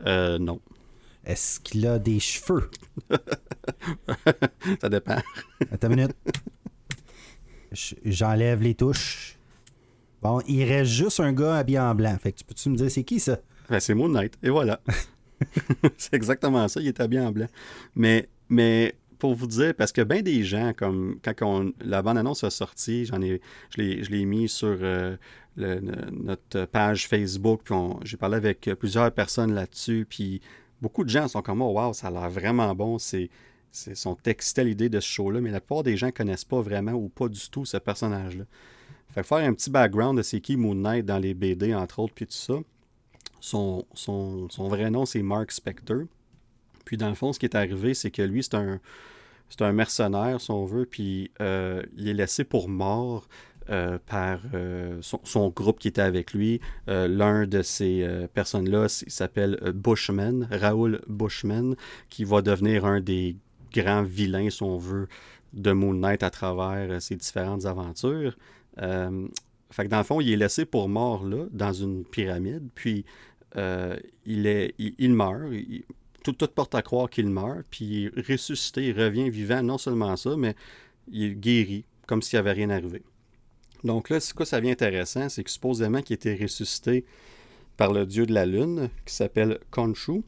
Euh, 0.06 0.38
Non. 0.38 0.60
Est-ce 1.24 1.60
qu'il 1.60 1.86
a 1.86 1.98
des 1.98 2.18
cheveux? 2.18 2.70
Ça 4.80 4.88
dépend. 4.88 5.18
Attends 5.70 5.90
une 5.90 5.96
minute. 5.96 6.16
J'enlève 8.06 8.62
les 8.62 8.74
touches. 8.74 9.36
Bon, 10.22 10.40
il 10.48 10.64
reste 10.64 10.90
juste 10.90 11.20
un 11.20 11.34
gars 11.34 11.56
habillé 11.56 11.78
en 11.78 11.94
blanc. 11.94 12.16
Fait 12.18 12.32
que 12.32 12.38
tu 12.38 12.44
peux-tu 12.44 12.70
me 12.70 12.76
dire 12.76 12.90
c'est 12.90 13.04
qui 13.04 13.20
ça? 13.20 13.38
Ben, 13.68 13.80
c'est 13.80 13.94
Moon 13.94 14.08
Knight. 14.08 14.38
Et 14.42 14.48
voilà. 14.48 14.80
c'est 15.96 16.14
exactement 16.14 16.66
ça. 16.68 16.80
Il 16.80 16.88
est 16.88 17.00
habillé 17.00 17.20
en 17.20 17.32
blanc. 17.32 17.46
Mais, 17.94 18.28
mais 18.50 18.94
pour 19.18 19.34
vous 19.34 19.46
dire, 19.46 19.74
parce 19.74 19.92
que 19.92 20.02
bien 20.02 20.22
des 20.22 20.42
gens, 20.44 20.72
comme 20.74 21.18
quand 21.22 21.72
la 21.80 22.02
bande-annonce 22.02 22.44
a 22.44 22.50
sorti, 22.50 23.04
j'en 23.04 23.20
ai, 23.22 23.40
je 23.70 24.10
l'ai 24.10 24.24
mis 24.24 24.48
sur 24.48 24.78
euh, 24.80 25.16
notre 25.56 26.64
page 26.66 27.08
Facebook, 27.08 27.62
puis 27.64 27.74
j'ai 28.04 28.16
parlé 28.16 28.36
avec 28.36 28.70
plusieurs 28.78 29.12
personnes 29.12 29.54
là-dessus, 29.54 30.06
puis 30.08 30.40
beaucoup 30.80 31.04
de 31.04 31.10
gens 31.10 31.28
sont 31.28 31.42
comme 31.42 31.62
oh, 31.62 31.72
wow, 31.72 31.92
ça 31.92 32.08
a 32.08 32.10
l'air 32.10 32.30
vraiment 32.30 32.74
bon, 32.74 32.98
c'est 32.98 33.30
sont 33.72 34.16
excités 34.24 34.62
à 34.62 34.64
l'idée 34.64 34.88
de 34.88 35.00
ce 35.00 35.08
show-là, 35.08 35.40
mais 35.40 35.50
la 35.50 35.60
plupart 35.60 35.82
des 35.82 35.96
gens 35.96 36.06
ne 36.06 36.12
connaissent 36.12 36.44
pas 36.44 36.60
vraiment 36.60 36.92
ou 36.92 37.08
pas 37.08 37.28
du 37.28 37.40
tout 37.50 37.64
ce 37.64 37.76
personnage-là. 37.76 38.44
Fait 39.10 39.22
que 39.22 39.26
faire 39.26 39.38
un 39.38 39.54
petit 39.54 39.70
background 39.70 40.18
de 40.18 40.22
c'est 40.22 40.40
qui 40.40 40.56
Moon 40.56 40.74
Knight 40.74 41.04
dans 41.04 41.18
les 41.18 41.34
BD, 41.34 41.74
entre 41.74 42.00
autres, 42.00 42.14
puis 42.14 42.26
tout 42.26 42.32
ça. 42.32 42.54
Son, 43.40 43.86
son, 43.94 44.48
vrai 44.68 44.90
nom, 44.90 45.06
c'est 45.06 45.22
Mark 45.22 45.50
Spector. 45.50 46.02
Puis 46.90 46.96
dans 46.96 47.08
le 47.08 47.14
fond, 47.14 47.32
ce 47.32 47.38
qui 47.38 47.46
est 47.46 47.54
arrivé, 47.54 47.94
c'est 47.94 48.10
que 48.10 48.20
lui, 48.20 48.42
c'est 48.42 48.56
un, 48.56 49.72
mercenaire, 49.72 50.40
si 50.40 50.50
on 50.50 50.64
veut, 50.64 50.86
puis 50.86 51.30
euh, 51.40 51.84
il 51.96 52.08
est 52.08 52.14
laissé 52.14 52.42
pour 52.42 52.68
mort 52.68 53.28
euh, 53.68 53.96
par 54.06 54.40
euh, 54.54 54.98
son, 55.00 55.50
groupe 55.50 55.78
qui 55.78 55.86
était 55.86 56.02
avec 56.02 56.34
lui. 56.34 56.60
L'un 56.88 57.46
de 57.46 57.62
ces 57.62 58.04
personnes-là 58.34 58.88
s'appelle 58.88 59.56
Bushman, 59.72 60.48
Raoul 60.50 61.00
Bushman, 61.06 61.76
qui 62.08 62.24
va 62.24 62.42
devenir 62.42 62.84
un 62.84 63.00
des 63.00 63.36
grands 63.72 64.02
vilains, 64.02 64.50
si 64.50 64.64
on 64.64 64.76
veut, 64.76 65.06
de 65.52 65.70
Moon 65.70 65.94
Knight 65.94 66.24
à 66.24 66.30
travers 66.30 67.00
ses 67.00 67.14
différentes 67.14 67.66
aventures. 67.66 68.36
fait 68.76 69.84
que 69.84 69.88
dans 69.88 69.98
le 69.98 70.02
fond, 70.02 70.20
il 70.20 70.32
est 70.32 70.36
laissé 70.36 70.64
pour 70.64 70.88
mort 70.88 71.24
là, 71.24 71.46
dans 71.52 71.72
une 71.72 72.04
pyramide, 72.04 72.68
puis 72.74 73.04
il, 73.54 74.46
est, 74.48 74.74
il, 74.76 75.14
meurt 75.14 75.52
tout, 76.22 76.34
porte 76.48 76.74
à 76.74 76.82
croire 76.82 77.08
qu'il 77.08 77.28
meurt, 77.28 77.64
puis 77.70 78.08
ressuscité, 78.08 78.88
il 78.88 79.00
revient 79.00 79.30
vivant, 79.30 79.62
non 79.62 79.78
seulement 79.78 80.16
ça, 80.16 80.36
mais 80.36 80.54
il 81.10 81.24
est 81.24 81.34
guéri, 81.34 81.84
comme 82.06 82.22
s'il 82.22 82.36
n'y 82.36 82.40
avait 82.40 82.52
rien 82.52 82.70
arrivé. 82.70 83.02
Donc 83.84 84.10
là, 84.10 84.20
ce 84.20 84.34
que 84.34 84.44
ça 84.44 84.60
vient 84.60 84.72
intéressant, 84.72 85.28
c'est 85.28 85.42
que 85.44 85.50
supposément 85.50 86.02
qu'il 86.02 86.14
était 86.14 86.38
ressuscité 86.40 87.04
par 87.76 87.92
le 87.92 88.04
dieu 88.04 88.26
de 88.26 88.34
la 88.34 88.44
lune, 88.44 88.90
qui 89.06 89.14
s'appelle 89.14 89.58
Khonshu. 89.70 90.22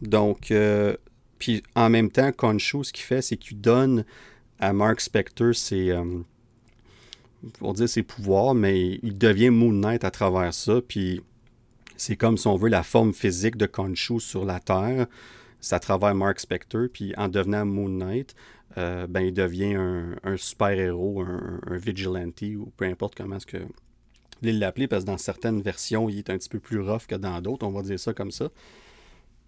Donc, 0.00 0.50
euh, 0.50 0.96
puis 1.38 1.62
en 1.74 1.90
même 1.90 2.10
temps, 2.10 2.32
Khonshu, 2.32 2.84
ce 2.84 2.92
qu'il 2.92 3.04
fait, 3.04 3.22
c'est 3.22 3.36
qu'il 3.36 3.60
donne 3.60 4.04
à 4.58 4.72
Mark 4.72 5.00
Spector 5.00 5.54
ses, 5.54 5.90
euh, 5.90 6.22
ses 7.86 8.02
pouvoirs, 8.02 8.54
mais 8.54 8.98
il 9.02 9.18
devient 9.18 9.50
Moon 9.50 9.72
Knight 9.72 10.04
à 10.04 10.10
travers 10.10 10.54
ça, 10.54 10.80
puis 10.80 11.20
c'est 11.96 12.16
comme, 12.16 12.36
si 12.36 12.46
on 12.46 12.56
veut, 12.56 12.68
la 12.68 12.82
forme 12.82 13.12
physique 13.12 13.56
de 13.56 13.66
Khonshu 13.66 14.20
sur 14.20 14.44
la 14.44 14.60
Terre. 14.60 15.06
C'est 15.60 15.74
à 15.74 15.80
travers 15.80 16.14
Mark 16.14 16.40
Spector. 16.40 16.88
Puis 16.92 17.14
en 17.16 17.28
devenant 17.28 17.64
Moon 17.64 17.88
Knight, 17.88 18.34
euh, 18.78 19.06
ben, 19.06 19.20
il 19.20 19.32
devient 19.32 19.74
un, 19.74 20.36
super-héros, 20.36 21.22
un, 21.22 21.76
vigilante, 21.76 22.42
ou 22.42 22.72
peu 22.76 22.84
importe 22.84 23.14
comment 23.14 23.36
est-ce 23.36 23.46
que 23.46 23.58
vous 24.42 24.50
l'appeler, 24.52 24.86
parce 24.86 25.04
que 25.04 25.10
dans 25.10 25.18
certaines 25.18 25.62
versions, 25.62 26.08
il 26.08 26.18
est 26.18 26.30
un 26.30 26.36
petit 26.36 26.48
peu 26.48 26.58
plus 26.58 26.80
rough 26.80 27.06
que 27.08 27.14
dans 27.14 27.40
d'autres, 27.40 27.66
on 27.66 27.70
va 27.70 27.82
dire 27.82 27.98
ça 27.98 28.12
comme 28.12 28.30
ça. 28.30 28.48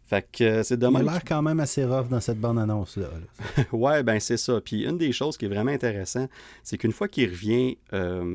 Fait 0.07 0.27
que 0.33 0.43
euh, 0.43 0.63
c'est 0.63 0.79
dommage. 0.79 1.03
Il 1.03 1.09
a 1.11 1.13
l'air 1.13 1.25
quand 1.27 1.43
même 1.43 1.61
assez 1.61 1.85
rough 1.85 2.09
dans 2.09 2.21
cette 2.21 2.41
bande-annonce-là. 2.41 3.09
ouais, 3.73 4.03
ben 4.03 4.19
c'est 4.19 4.39
ça. 4.39 4.59
Puis 4.63 4.85
une 4.85 4.97
des 4.97 5.13
choses 5.13 5.37
qui 5.37 5.45
est 5.45 5.49
vraiment 5.49 5.71
intéressante, 5.71 6.31
c'est 6.63 6.79
qu'une 6.79 6.93
fois 6.93 7.09
qu'il 7.09 7.29
revient 7.29 7.77
euh, 7.93 8.35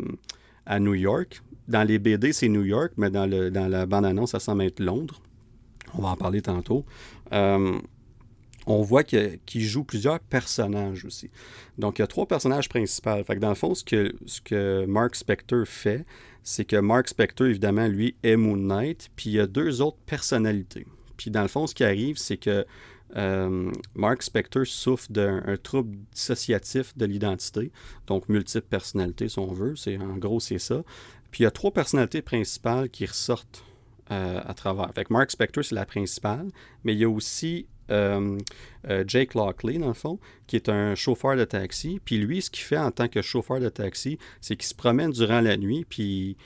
à 0.67 0.79
New 0.79 0.93
York, 0.93 1.41
dans 1.67 1.83
les 1.83 1.99
BD, 1.99 2.33
c'est 2.33 2.49
New 2.49 2.63
York, 2.63 2.93
mais 2.97 3.09
dans, 3.09 3.25
le, 3.25 3.51
dans 3.51 3.67
la 3.67 3.85
bande-annonce, 3.85 4.31
ça 4.31 4.39
semble 4.39 4.63
être 4.63 4.79
Londres. 4.79 5.21
On 5.95 6.01
va 6.01 6.09
en 6.09 6.15
parler 6.15 6.41
tantôt. 6.41 6.85
Euh, 7.31 7.79
on 8.65 8.81
voit 8.81 9.03
qu'il 9.03 9.61
joue 9.61 9.83
plusieurs 9.83 10.19
personnages 10.19 11.05
aussi. 11.05 11.29
Donc, 11.77 11.99
il 11.99 12.01
y 12.01 12.03
a 12.03 12.07
trois 12.07 12.25
personnages 12.25 12.69
principaux. 12.69 13.23
Fait 13.23 13.35
que 13.35 13.39
dans 13.39 13.49
le 13.49 13.55
fond, 13.55 13.75
ce 13.75 13.83
que, 13.83 14.13
ce 14.25 14.41
que 14.41 14.85
Mark 14.85 15.15
Spector 15.15 15.67
fait, 15.67 16.05
c'est 16.43 16.65
que 16.65 16.77
Mark 16.77 17.07
Spector, 17.07 17.47
évidemment, 17.47 17.87
lui, 17.87 18.15
est 18.23 18.35
Moon 18.35 18.55
Knight, 18.55 19.09
puis 19.15 19.31
il 19.31 19.33
y 19.33 19.39
a 19.39 19.47
deux 19.47 19.81
autres 19.81 19.97
personnalités. 20.05 20.85
Puis 21.17 21.31
dans 21.31 21.41
le 21.41 21.47
fond, 21.47 21.67
ce 21.67 21.75
qui 21.75 21.83
arrive, 21.83 22.17
c'est 22.17 22.37
que 22.37 22.65
euh, 23.15 23.71
Mark 23.95 24.23
Spector 24.23 24.65
souffre 24.65 25.11
d'un 25.11 25.41
trouble 25.61 25.97
dissociatif 26.13 26.97
de 26.97 27.05
l'identité, 27.05 27.71
donc 28.07 28.27
multiple 28.27 28.67
personnalités, 28.67 29.29
si 29.29 29.39
on 29.39 29.53
veut. 29.53 29.75
En 30.01 30.17
gros, 30.17 30.39
c'est 30.39 30.59
ça. 30.59 30.83
Puis 31.33 31.41
il 31.41 31.43
y 31.45 31.47
a 31.47 31.51
trois 31.51 31.71
personnalités 31.71 32.21
principales 32.21 32.91
qui 32.91 33.07
ressortent 33.07 33.65
euh, 34.11 34.39
à 34.45 34.53
travers. 34.53 34.93
Fait 34.93 35.09
Mark 35.09 35.31
Spector, 35.31 35.65
c'est 35.65 35.73
la 35.73 35.87
principale, 35.87 36.49
mais 36.83 36.93
il 36.93 36.99
y 36.99 37.05
a 37.05 37.09
aussi 37.09 37.65
euh, 37.89 38.37
euh, 38.87 39.03
Jake 39.07 39.33
Lockley, 39.33 39.79
dans 39.79 39.87
le 39.87 39.95
fond, 39.95 40.19
qui 40.45 40.57
est 40.57 40.69
un 40.69 40.93
chauffeur 40.93 41.35
de 41.35 41.43
taxi. 41.43 41.99
Puis 42.05 42.19
lui, 42.19 42.43
ce 42.43 42.51
qu'il 42.51 42.63
fait 42.63 42.77
en 42.77 42.91
tant 42.91 43.07
que 43.07 43.23
chauffeur 43.23 43.59
de 43.59 43.69
taxi, 43.69 44.19
c'est 44.41 44.55
qu'il 44.55 44.67
se 44.67 44.75
promène 44.75 45.09
durant 45.09 45.41
la 45.41 45.57
nuit, 45.57 45.87
puis 45.89 46.37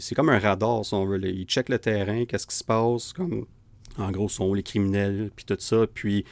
c'est 0.00 0.14
comme 0.14 0.30
un 0.30 0.38
radar, 0.38 0.86
si 0.86 0.94
on 0.94 1.04
veut. 1.04 1.22
Il 1.22 1.44
check 1.44 1.68
le 1.68 1.78
terrain, 1.78 2.24
qu'est-ce 2.24 2.46
qui 2.46 2.56
se 2.56 2.64
passe, 2.64 3.12
comme 3.12 3.44
en 3.98 4.10
gros, 4.10 4.30
sont 4.30 4.54
les 4.54 4.62
criminels, 4.62 5.30
puis 5.36 5.44
tout 5.44 5.58
ça. 5.58 5.86
Puis 5.92 6.24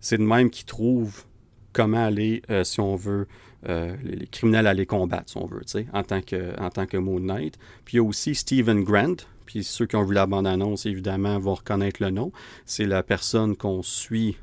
c'est 0.00 0.18
de 0.18 0.22
même 0.22 0.50
qu'il 0.50 0.66
trouve 0.66 1.24
comment 1.72 2.04
aller, 2.04 2.42
si 2.64 2.78
on 2.78 2.94
veut, 2.94 3.26
euh, 3.68 3.94
les, 4.02 4.26
criminels 4.26 4.66
à 4.66 4.74
les 4.74 4.86
combattre, 4.86 5.30
si 5.30 5.36
on 5.36 5.46
veut, 5.46 5.60
en 5.92 6.02
tant, 6.02 6.22
que, 6.22 6.58
en 6.58 6.70
tant 6.70 6.86
que 6.86 6.96
Moon 6.96 7.20
Knight. 7.20 7.58
Puis 7.84 7.94
il 7.94 7.96
y 7.96 8.00
a 8.00 8.02
aussi 8.02 8.34
Stephen 8.34 8.84
Grant, 8.84 9.16
puis 9.44 9.64
ceux 9.64 9.86
qui 9.86 9.96
ont 9.96 10.04
vu 10.04 10.14
la 10.14 10.26
bande-annonce, 10.26 10.86
évidemment, 10.86 11.38
vont 11.38 11.54
reconnaître 11.54 12.02
le 12.02 12.10
nom. 12.10 12.32
C'est 12.64 12.86
la 12.86 13.02
personne 13.02 13.56
qu'on 13.56 13.82
suit 13.82 14.38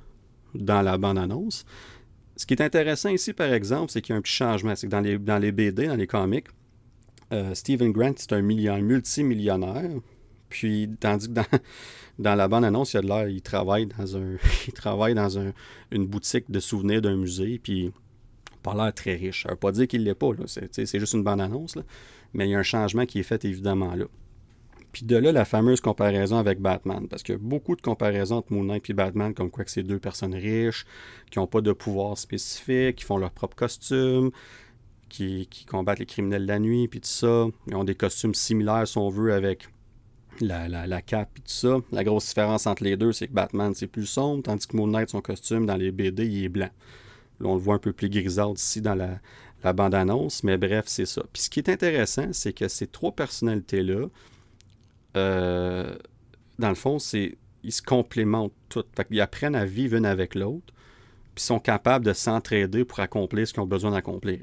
dans 0.54 0.82
la 0.82 0.98
bande-annonce. 0.98 1.66
Ce 2.36 2.46
qui 2.46 2.54
est 2.54 2.62
intéressant 2.62 3.10
ici, 3.10 3.34
par 3.34 3.52
exemple, 3.52 3.92
c'est 3.92 4.02
qu'il 4.02 4.14
y 4.14 4.16
a 4.16 4.20
un 4.20 4.22
petit 4.22 4.34
changement. 4.34 4.76
C'est 4.76 4.88
que 4.88 4.92
dans 4.92 5.02
les, 5.02 5.18
dans 5.18 5.40
les 5.40 5.52
BD, 5.52 5.88
dans 5.88 5.96
les 5.96 6.06
comics, 6.08 6.46
euh, 7.34 7.56
Stephen 7.56 7.92
Grant, 7.92 8.14
c'est 8.18 8.34
un, 8.34 8.42
multimillionnaire. 8.42 9.90
Puis, 10.50 10.90
tandis 11.00 11.28
que 11.28 11.34
dans, 12.20 12.36
la 12.36 12.48
bande-annonce, 12.48 12.94
il, 12.94 13.30
il 13.30 13.42
travaille 13.42 13.88
dans, 13.88 14.18
un, 14.18 14.36
il 14.68 14.74
travaille 14.74 15.16
dans 15.16 15.40
un, 15.40 15.54
une 15.90 16.06
boutique 16.06 16.52
de 16.52 16.60
souvenirs 16.60 17.02
d'un 17.02 17.16
musée. 17.16 17.60
Puis, 17.64 17.92
pas 18.62 18.74
l'air 18.76 18.94
très 18.94 19.16
riche. 19.16 19.44
Ça 19.44 19.50
ne 19.50 19.54
veut 19.54 19.60
pas 19.60 19.72
dire 19.72 19.88
qu'il 19.88 20.02
ne 20.02 20.06
l'est 20.06 20.16
pas. 20.16 20.32
C'est 20.46 21.00
juste 21.00 21.14
une 21.14 21.24
bande-annonce. 21.24 21.78
Mais 22.34 22.48
il 22.48 22.52
y 22.52 22.56
a 22.56 22.60
un 22.60 22.64
changement 22.64 23.06
qui 23.06 23.20
est 23.20 23.24
fait 23.24 23.44
évidemment 23.46 23.96
là. 23.96 24.06
Puis 24.92 25.06
de 25.06 25.16
là, 25.16 25.32
la 25.32 25.46
fameuse 25.46 25.82
comparaison 25.82 26.38
avec 26.38 26.60
Batman. 26.60 27.08
Parce 27.08 27.24
qu'il 27.24 27.36
y 27.36 27.38
a 27.38 27.42
beaucoup 27.42 27.76
de 27.76 27.82
comparaisons 27.82 28.38
entre 28.38 28.54
Moon 28.54 28.64
Knight 28.64 28.90
et 28.90 28.94
Batman, 28.94 29.34
comme 29.34 29.52
quoi 29.52 29.64
que 29.64 29.72
c'est 29.72 29.84
deux 29.84 30.00
personnes 30.00 30.34
riches, 30.34 30.86
qui 31.30 31.40
n'ont 31.40 31.48
pas 31.48 31.62
de 31.62 31.72
pouvoir 31.72 32.18
spécifique, 32.18 32.98
qui 32.98 33.06
font 33.06 33.18
leur 33.18 33.32
propre 33.32 33.56
costume, 33.56 34.32
qui, 35.10 35.48
combattent 35.70 36.00
les 36.00 36.06
criminels 36.06 36.46
la 36.46 36.60
nuit, 36.60 36.88
puis 36.88 37.02
tout 37.02 37.08
ça. 37.08 37.48
Ils 37.68 37.76
ont 37.76 37.84
des 37.84 37.96
costumes 37.96 38.34
similaires, 38.34 38.88
si 38.88 38.98
on 38.98 39.10
veut, 39.10 39.34
avec 39.34 39.68
la, 40.42 40.68
la, 40.68 41.02
cape 41.02 41.30
et 41.38 41.42
tout 41.42 41.48
ça. 41.48 41.78
La 41.92 42.04
grosse 42.04 42.28
différence 42.28 42.68
entre 42.68 42.84
les 42.84 42.98
deux, 42.98 43.12
c'est 43.12 43.28
que 43.28 43.34
Batman, 43.34 43.74
c'est 43.76 43.88
plus 43.88 44.06
sombre, 44.06 44.44
tandis 44.44 44.68
que 44.68 44.76
Moon 44.78 44.88
Knight, 44.88 45.10
son 45.10 45.22
costume, 45.22 45.66
dans 45.66 45.78
les 45.78 45.92
BD, 45.92 46.26
il 46.26 46.46
est 46.46 46.50
blanc. 46.50 46.70
Là, 47.40 47.50
on 47.50 47.56
le 47.56 47.62
voit 47.62 47.76
un 47.76 47.80
peu 47.80 47.94
plus 47.94 48.10
grisâtre 48.10 48.54
ici 48.58 48.82
dans 48.82 48.96
la, 48.96 49.20
bande-annonce, 49.74 50.44
mais 50.44 50.58
bref, 50.58 50.86
c'est 50.88 51.06
ça. 51.06 51.24
Puis 51.34 51.44
ce 51.44 51.50
qui 51.50 51.60
est 51.60 51.70
intéressant, 51.70 52.32
c'est 52.32 52.54
que 52.54 52.70
ces 52.70 52.88
trois 52.88 53.12
personnalités-là, 53.12 54.08
euh, 55.18 55.96
dans 56.58 56.70
le 56.70 56.76
fond, 56.76 57.00
c'est 57.00 57.38
ils 57.64 57.74
se 57.74 57.82
complémentent 57.82 58.54
toutes. 58.70 58.88
ils 59.10 59.20
apprennent 59.20 59.56
à 59.56 59.66
vivre 59.66 59.98
une 59.98 60.06
avec 60.06 60.36
l'autre, 60.36 60.74
puis 61.36 61.44
sont 61.44 61.60
capables 61.60 62.06
de 62.06 62.14
s'entraider 62.14 62.86
pour 62.86 63.02
accomplir 63.02 63.46
ce 63.46 63.54
qu'ils 63.54 63.62
ont 63.62 63.68
besoin 63.68 63.92
d'accomplir. 63.92 64.40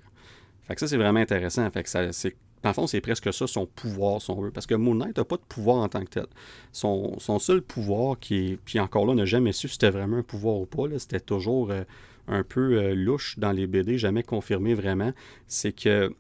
Fait 0.64 0.74
que 0.74 0.80
ça, 0.80 0.88
c'est 0.88 0.96
vraiment 0.96 1.20
intéressant. 1.20 1.70
Fait 1.70 1.86
ça, 1.86 2.12
c'est, 2.12 2.36
dans 2.64 2.70
le 2.70 2.74
fond, 2.74 2.86
c'est 2.86 3.02
presque 3.02 3.30
ça 3.30 3.46
son 3.46 3.66
pouvoir, 3.66 4.22
si 4.22 4.30
on 4.30 4.40
veut. 4.40 4.50
Parce 4.50 4.66
que 4.66 4.74
Moon 4.74 4.94
Knight 4.94 5.18
n'a 5.18 5.24
pas 5.24 5.36
de 5.36 5.42
pouvoir 5.42 5.76
en 5.76 5.88
tant 5.90 6.00
que 6.02 6.08
tel. 6.08 6.26
Son, 6.72 7.18
seul 7.38 7.60
pouvoir, 7.60 8.18
qui 8.18 8.58
puis 8.64 8.80
encore 8.80 9.04
là, 9.04 9.14
n'a 9.14 9.26
jamais 9.26 9.52
su 9.52 9.68
si 9.68 9.74
c'était 9.74 9.90
vraiment 9.90 10.16
un 10.16 10.22
pouvoir 10.22 10.56
ou 10.56 10.64
pas, 10.64 10.84
c'était 10.98 11.20
toujours 11.20 11.70
euh, 11.70 11.84
un 12.26 12.42
peu 12.42 12.78
euh, 12.78 12.94
louche 12.94 13.38
dans 13.38 13.52
les 13.52 13.66
BD, 13.66 13.98
jamais 13.98 14.22
confirmé 14.22 14.72
vraiment, 14.72 15.12
c'est 15.46 15.72
que 15.72 16.10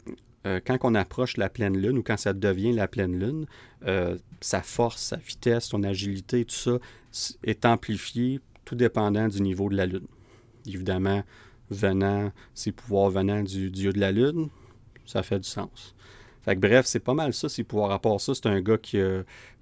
euh, 0.46 0.60
quand 0.62 0.76
on 0.82 0.94
approche 0.94 1.38
la 1.38 1.48
pleine 1.48 1.78
lune 1.78 1.96
ou 1.96 2.02
quand 2.02 2.18
ça 2.18 2.34
devient 2.34 2.72
la 2.72 2.88
pleine 2.88 3.18
lune, 3.18 3.46
sa 4.42 4.60
force, 4.60 5.00
sa 5.00 5.16
vitesse, 5.16 5.64
son 5.64 5.82
agilité, 5.82 6.44
tout 6.44 6.54
ça 6.54 6.78
est 7.42 7.64
amplifié 7.64 8.40
tout 8.66 8.74
dépendant 8.74 9.28
du 9.28 9.40
niveau 9.40 9.70
de 9.70 9.76
la 9.76 9.86
lune. 9.86 10.06
évidemment, 10.66 11.22
venant, 11.70 12.32
ses 12.52 12.72
pouvoirs 12.72 13.08
venant 13.08 13.42
du 13.42 13.70
dieu 13.70 13.94
de 13.94 14.00
la 14.00 14.12
lune, 14.12 14.50
ça 15.06 15.22
fait 15.22 15.38
du 15.38 15.48
sens. 15.48 15.94
Fait 16.44 16.54
que 16.54 16.60
bref, 16.60 16.86
c'est 16.86 17.00
pas 17.00 17.14
mal 17.14 17.32
ça, 17.32 17.48
ses 17.48 17.64
pouvoirs. 17.64 17.90
À 17.90 17.98
part 17.98 18.20
ça, 18.20 18.34
c'est 18.34 18.46
un 18.46 18.60
gars 18.60 18.78
qui, 18.78 18.98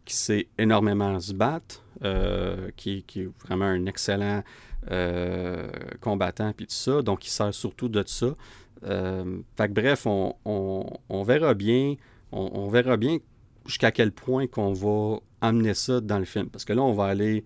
qui 0.04 0.14
sait 0.14 0.48
énormément 0.58 1.18
se 1.20 1.32
battre, 1.32 1.82
euh, 2.04 2.70
qui, 2.76 3.04
qui, 3.04 3.22
est 3.22 3.30
vraiment 3.44 3.66
un 3.66 3.86
excellent 3.86 4.42
euh, 4.90 5.70
combattant, 6.00 6.52
puis 6.52 6.66
tout 6.66 6.74
ça. 6.74 7.02
Donc, 7.02 7.26
il 7.26 7.30
sert 7.30 7.54
surtout 7.54 7.88
de 7.88 8.02
ça. 8.06 8.34
Euh, 8.84 9.38
fait 9.56 9.68
que 9.68 9.72
bref, 9.72 10.06
on, 10.06 10.34
on, 10.44 11.22
verra 11.22 11.54
bien, 11.54 11.94
on, 12.32 12.68
verra 12.68 12.96
bien 12.96 13.18
jusqu'à 13.66 13.92
quel 13.92 14.10
point 14.10 14.48
qu'on 14.48 14.72
va 14.72 15.20
amener 15.40 15.74
ça 15.74 16.00
dans 16.00 16.18
le 16.18 16.24
film. 16.24 16.48
Parce 16.48 16.64
que 16.64 16.72
là, 16.72 16.82
on 16.82 16.92
va 16.92 17.04
aller 17.04 17.44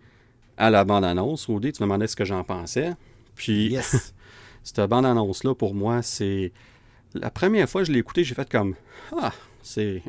à 0.56 0.70
la 0.70 0.84
bande-annonce. 0.84 1.46
Rudy, 1.46 1.72
tu 1.72 1.82
me 1.82 1.86
demandais 1.86 2.06
ce 2.06 2.16
que 2.16 2.24
j'en 2.24 2.42
pensais. 2.42 2.94
Puis, 3.34 3.68
yes. 3.68 4.14
cette 4.62 4.80
bande-annonce-là, 4.88 5.54
pour 5.54 5.74
moi, 5.74 6.02
c'est... 6.02 6.52
La 7.20 7.30
première 7.30 7.68
fois 7.68 7.82
que 7.82 7.88
je 7.88 7.92
l'ai 7.92 7.98
écouté, 7.98 8.24
j'ai 8.24 8.34
fait 8.34 8.48
comme... 8.48 8.74
Ah, 9.16 9.32
c'est... 9.62 10.02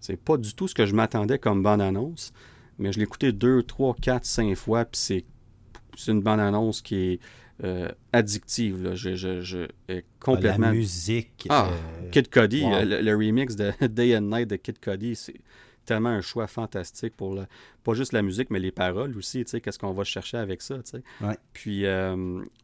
C'est 0.00 0.16
pas 0.16 0.38
du 0.38 0.54
tout 0.54 0.66
ce 0.66 0.74
que 0.74 0.86
je 0.86 0.94
m'attendais 0.94 1.38
comme 1.38 1.62
bande-annonce. 1.62 2.32
Mais 2.78 2.92
je 2.92 2.98
l'ai 2.98 3.04
écouté 3.04 3.32
deux, 3.32 3.62
trois, 3.62 3.94
quatre, 3.94 4.24
cinq 4.24 4.54
fois, 4.54 4.86
puis 4.86 4.98
c'est, 4.98 5.24
c'est 5.96 6.12
une 6.12 6.22
bande-annonce 6.22 6.80
qui 6.80 6.96
est 6.96 7.20
euh, 7.62 7.90
addictive. 8.14 8.82
Là. 8.82 8.94
Je, 8.94 9.14
je, 9.14 9.68
complètement... 10.18 10.68
La 10.68 10.72
musique. 10.72 11.46
Ah, 11.50 11.68
euh, 11.68 12.10
Kid 12.10 12.30
Cody, 12.30 12.64
euh, 12.64 13.02
le, 13.02 13.14
remix 13.14 13.54
de 13.54 13.72
Day 13.86 14.16
and 14.16 14.22
Night 14.22 14.48
de 14.48 14.56
Kid 14.56 14.78
Cody, 14.80 15.14
c'est 15.14 15.34
tellement 15.84 16.08
un 16.08 16.22
choix 16.22 16.46
fantastique 16.46 17.14
pour 17.14 17.34
le, 17.34 17.46
pas 17.84 17.92
juste 17.92 18.12
la 18.12 18.22
musique, 18.22 18.48
mais 18.48 18.60
les 18.60 18.72
paroles 18.72 19.14
aussi. 19.18 19.44
Qu'est-ce 19.44 19.78
qu'on 19.78 19.92
va 19.92 20.04
chercher 20.04 20.38
avec 20.38 20.62
ça. 20.62 20.76
Ouais. 21.20 21.36
Puis, 21.52 21.84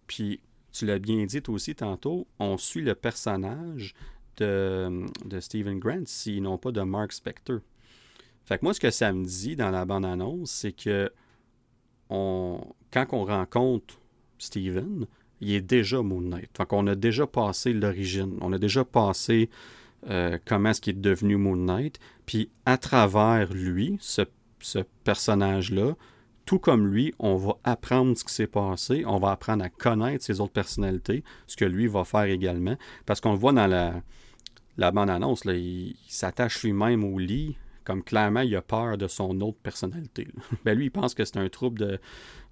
puis, 0.06 0.40
tu 0.78 0.86
l'as 0.86 0.98
bien 0.98 1.24
dit 1.24 1.42
aussi 1.48 1.74
tantôt, 1.74 2.26
on 2.38 2.56
suit 2.56 2.82
le 2.82 2.94
personnage 2.94 3.94
de, 4.36 5.06
de 5.24 5.40
Stephen 5.40 5.78
Grant 5.78 6.04
s'ils 6.06 6.42
n'ont 6.42 6.58
pas 6.58 6.72
de 6.72 6.82
Mark 6.82 7.12
Spector. 7.12 7.60
Fait 8.44 8.58
que 8.58 8.64
moi, 8.64 8.74
ce 8.74 8.80
que 8.80 8.90
ça 8.90 9.12
me 9.12 9.24
dit 9.24 9.56
dans 9.56 9.70
la 9.70 9.84
bande-annonce, 9.84 10.50
c'est 10.50 10.72
que 10.72 11.10
on, 12.10 12.60
quand 12.92 13.06
on 13.12 13.24
rencontre 13.24 13.98
Steven, 14.38 15.06
il 15.40 15.52
est 15.52 15.60
déjà 15.60 16.02
Moon 16.02 16.20
Knight. 16.20 16.50
Fait 16.56 16.66
qu'on 16.66 16.86
a 16.86 16.94
déjà 16.94 17.26
passé 17.26 17.72
l'origine. 17.72 18.38
On 18.40 18.52
a 18.52 18.58
déjà 18.58 18.84
passé 18.84 19.50
euh, 20.08 20.38
comment 20.44 20.70
est-ce 20.70 20.80
qu'il 20.80 20.96
est 20.96 21.00
devenu 21.00 21.36
Moon 21.36 21.56
Knight. 21.56 21.98
Puis 22.24 22.50
à 22.64 22.78
travers 22.78 23.52
lui, 23.52 23.96
ce, 24.00 24.22
ce 24.60 24.80
personnage-là, 25.04 25.96
tout 26.46 26.60
comme 26.60 26.86
lui, 26.86 27.12
on 27.18 27.36
va 27.36 27.56
apprendre 27.64 28.16
ce 28.16 28.24
qui 28.24 28.32
s'est 28.32 28.46
passé, 28.46 29.04
on 29.04 29.18
va 29.18 29.32
apprendre 29.32 29.64
à 29.64 29.68
connaître 29.68 30.24
ses 30.24 30.40
autres 30.40 30.52
personnalités, 30.52 31.24
ce 31.46 31.56
que 31.56 31.64
lui 31.64 31.88
va 31.88 32.04
faire 32.04 32.24
également. 32.24 32.76
Parce 33.04 33.20
qu'on 33.20 33.32
le 33.32 33.38
voit 33.38 33.52
dans 33.52 33.66
la, 33.66 34.00
la 34.78 34.92
bande-annonce, 34.92 35.42
il, 35.44 35.54
il 35.54 35.96
s'attache 36.06 36.62
lui-même 36.62 37.02
au 37.04 37.18
lit, 37.18 37.56
comme 37.82 38.02
clairement, 38.02 38.40
il 38.40 38.54
a 38.56 38.62
peur 38.62 38.96
de 38.96 39.08
son 39.08 39.40
autre 39.40 39.58
personnalité. 39.62 40.28
ben 40.64 40.76
lui, 40.76 40.86
il 40.86 40.90
pense 40.90 41.14
que 41.14 41.24
c'est 41.24 41.38
un 41.38 41.48
trouble 41.48 41.78
de, 41.78 42.00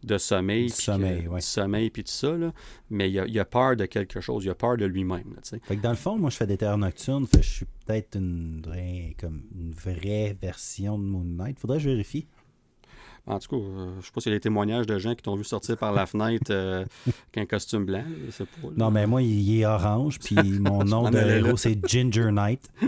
de 0.03 0.19
sommeil, 0.19 0.67
puis 0.67 0.83
sommeil, 0.83 1.29
sommeil, 1.41 1.91
puis 1.91 2.05
tout 2.05 2.13
ça, 2.13 2.33
là. 2.37 2.53
mais 2.91 3.11
il 3.11 3.19
a, 3.19 3.27
il 3.27 3.39
a, 3.39 3.45
peur 3.45 3.77
de 3.77 3.87
quelque 3.87 4.21
chose, 4.21 4.45
il 4.45 4.51
a 4.51 4.55
peur 4.55 4.77
de 4.77 4.85
lui-même. 4.85 5.37
Fait 5.43 5.77
que 5.77 5.83
dans 5.83 5.91
le 5.91 5.97
fond, 5.97 6.19
moi, 6.19 6.31
je 6.31 6.37
fais 6.37 6.47
des 6.47 6.57
terres 6.57 6.79
nocturnes, 6.79 7.27
fait 7.27 7.43
je 7.43 7.51
suis 7.51 7.67
peut-être 7.87 8.17
une, 8.17 8.63
comme 9.21 9.43
une 9.55 9.73
vraie 9.73 10.37
version 10.41 10.99
de 10.99 11.05
Moon 11.05 11.25
Knight. 11.25 11.59
Faudrait 11.59 11.79
que 11.79 11.85
je 11.85 11.91
vérifie. 11.91 12.27
En 13.27 13.39
tout 13.39 13.49
cas, 13.49 13.57
euh, 13.57 13.91
je 14.01 14.07
sais 14.07 14.13
pas 14.13 14.21
s'il 14.21 14.33
y 14.33 14.35
a 14.35 14.37
des 14.37 14.43
témoignages 14.43 14.87
de 14.87 14.99
gens 14.99 15.15
qui 15.15 15.23
t'ont 15.23 15.35
vu 15.35 15.45
sortir 15.45 15.79
par 15.79 15.93
la 15.93 16.05
fenêtre 16.11 16.51
euh, 16.51 16.85
avec 17.07 17.39
un 17.39 17.47
costume 17.47 17.87
blanc. 17.87 18.05
Pas, 18.39 18.45
non, 18.77 18.91
mais 18.91 19.07
moi, 19.07 19.23
il 19.23 19.61
est 19.61 19.65
orange, 19.65 20.19
puis 20.19 20.37
mon 20.61 20.85
nom 20.85 21.11
de 21.11 21.17
héros, 21.19 21.57
c'est 21.57 21.79
Ginger 21.87 22.31
Knight. 22.31 22.69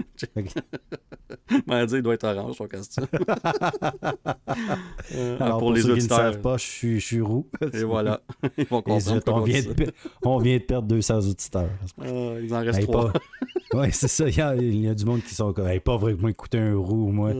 On 1.69 1.85
dire, 1.87 1.97
il 1.97 2.03
doit 2.03 2.15
être 2.15 2.25
orange, 2.25 2.57
son 2.57 2.67
costume. 2.67 3.07
euh, 5.15 5.39
Alors, 5.41 5.59
pour, 5.59 5.73
les 5.73 5.81
ceux 5.81 5.93
auditeurs. 5.93 6.19
qui 6.19 6.25
ne 6.25 6.31
savent 6.33 6.41
pas, 6.43 6.57
je 6.59 6.65
suis, 6.65 7.01
je 7.01 7.07
suis 7.07 7.21
roux. 7.21 7.49
Et 7.73 7.85
voilà. 7.85 8.21
Ils 8.59 8.67
vont 8.67 8.83
comprendre. 8.83 9.23
on, 9.29 9.41
vient 9.41 9.63
de, 9.63 9.93
on 10.23 10.39
vient 10.39 10.59
de 10.59 10.63
perdre 10.63 10.89
200 10.89 11.19
auditeurs. 11.19 11.71
Ah, 12.01 12.05
il 12.43 12.55
en 12.55 12.61
reste 12.61 12.83
trois. 12.83 13.13
Oui, 13.73 13.89
c'est 13.93 14.09
ça. 14.09 14.29
Il 14.29 14.37
y, 14.37 14.41
a, 14.41 14.55
il 14.55 14.85
y, 14.85 14.89
a, 14.89 14.95
du 14.95 15.05
monde 15.05 15.23
qui 15.23 15.35
sont 15.35 15.53
comme, 15.53 15.67
hey, 15.67 15.81
pas 15.81 15.97
vrai 15.97 16.15
que 16.15 16.21
moi 16.21 16.31
écouter 16.31 16.59
un 16.59 16.77
roux, 16.77 17.11
moi. 17.11 17.33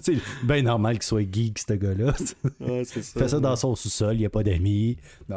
c'est 0.00 0.14
bien 0.44 0.62
normal 0.62 0.94
qu'il 0.94 1.04
soit 1.04 1.32
geek, 1.32 1.58
ce 1.58 1.72
gars-là. 1.74 2.14
Ouais, 2.60 2.82
c'est 2.84 3.02
ça. 3.02 3.12
Il 3.16 3.22
fait 3.22 3.28
ça 3.28 3.40
dans 3.40 3.56
son 3.56 3.74
sous-sol, 3.74 4.14
il 4.14 4.20
n'y 4.20 4.26
a 4.26 4.30
pas 4.30 4.42
d'amis. 4.42 4.98
il 5.28 5.34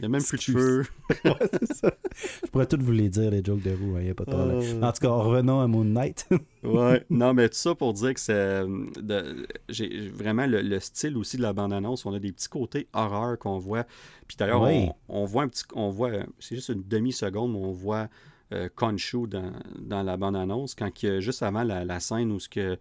n'y 0.00 0.04
a 0.04 0.08
même 0.08 0.22
plus 0.22 0.36
de 0.36 0.42
cheveux. 0.42 0.86
ouais, 1.24 1.32
ça. 1.72 1.92
Je 2.44 2.50
pourrais 2.50 2.66
tout 2.66 2.78
vous 2.80 2.92
les 2.92 3.08
dire, 3.08 3.30
les 3.30 3.44
jokes 3.44 3.62
de 3.62 3.70
roux, 3.70 3.98
il 3.98 4.04
n'y 4.04 4.10
a 4.10 4.14
pas 4.14 4.24
de 4.24 4.30
problème. 4.30 4.82
En 4.84 4.92
tout 4.92 5.00
cas, 5.00 5.10
revenons 5.10 5.60
à 5.60 5.66
Moon 5.66 5.84
Knight. 5.84 6.28
Ouais, 6.62 7.04
non, 7.10 7.34
mais 7.34 7.48
tout 7.48 7.56
ça 7.56 7.74
pour 7.74 7.92
dire 7.92 8.14
que 8.14 8.20
c'est. 8.20 8.62
J'ai 9.68 10.08
vraiment 10.08 10.46
le, 10.46 10.80
style 10.80 11.16
aussi 11.16 11.36
de 11.36 11.42
la 11.42 11.52
bande-annonce. 11.52 12.06
On 12.06 12.14
a 12.14 12.18
des 12.18 12.32
petits 12.32 12.48
côtés 12.48 12.88
horreur 12.92 13.38
qu'on 13.38 13.58
voit. 13.58 13.84
Puis 14.26 14.36
d'ailleurs, 14.36 14.62
on, 15.08 15.24
voit 15.24 15.44
un 15.44 15.48
petit. 15.48 15.64
On 15.74 15.90
voit. 15.90 16.10
C'est 16.38 16.56
juste 16.56 16.68
une 16.70 16.82
demi-seconde, 16.86 17.52
mais 17.52 17.58
on 17.58 17.72
voit. 17.72 18.08
Euh, 18.52 18.68
Conchu 18.74 19.28
dans, 19.28 19.52
dans 19.78 20.02
la 20.02 20.16
bande-annonce, 20.16 20.74
quand 20.74 21.04
il 21.04 21.08
y 21.08 21.12
a 21.12 21.20
juste 21.20 21.40
avant 21.40 21.62
la, 21.62 21.84
la 21.84 22.00
scène 22.00 22.32
où 22.32 22.40
ce 22.40 22.48
que 22.48 22.76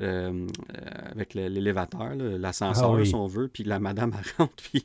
euh, 0.00 0.46
avec 1.10 1.34
l'élévateur, 1.34 2.14
l'ascenseur, 2.14 2.96
ah 3.00 3.04
si 3.04 3.14
on 3.14 3.26
veut, 3.26 3.48
puis 3.48 3.64
la 3.64 3.80
madame 3.80 4.12
rentre, 4.38 4.54
puis 4.56 4.84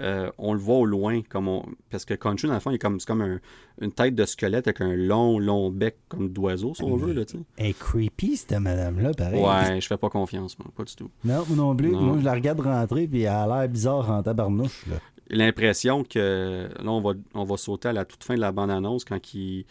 euh, 0.00 0.30
on 0.38 0.54
le 0.54 0.58
voit 0.58 0.76
au 0.76 0.86
loin, 0.86 1.22
comme 1.28 1.48
on... 1.48 1.64
parce 1.90 2.04
que 2.04 2.14
Conchu, 2.14 2.46
dans 2.46 2.54
le 2.54 2.60
fond, 2.60 2.70
il 2.70 2.76
est 2.76 2.78
comme, 2.78 2.98
comme 3.00 3.40
une 3.80 3.92
tête 3.92 4.14
de 4.14 4.24
squelette 4.24 4.66
avec 4.66 4.80
un 4.80 4.94
long, 4.94 5.38
long 5.38 5.70
bec 5.70 5.96
comme 6.08 6.30
d'oiseau, 6.30 6.74
si 6.74 6.82
on 6.82 6.96
veut. 6.96 7.12
Là, 7.12 7.22
Elle 7.56 7.66
est 7.66 7.78
creepy, 7.78 8.36
cette 8.36 8.58
madame-là, 8.58 9.12
pareil. 9.12 9.42
Ouais, 9.42 9.80
je 9.80 9.86
fais 9.86 9.98
pas 9.98 10.10
confiance, 10.10 10.58
moi, 10.58 10.68
pas 10.74 10.84
du 10.84 10.94
tout. 10.94 11.10
Non, 11.24 11.44
non 11.50 11.76
plus. 11.76 11.90
Moi, 11.90 12.16
je 12.18 12.24
la 12.24 12.32
regarde 12.32 12.60
rentrer, 12.60 13.06
puis 13.06 13.22
elle 13.22 13.28
a 13.28 13.46
l'air 13.46 13.68
bizarre 13.68 14.10
en 14.10 14.22
tabarnouche. 14.22 14.84
L'impression 15.28 16.04
que 16.04 16.68
là, 16.80 16.90
on 16.90 17.00
va, 17.00 17.12
on 17.34 17.44
va 17.44 17.56
sauter 17.56 17.88
à 17.88 17.92
la 17.92 18.04
toute 18.04 18.22
fin 18.22 18.36
de 18.36 18.40
la 18.40 18.52
bande-annonce 18.52 19.04
quand 19.04 19.34
il 19.34 19.66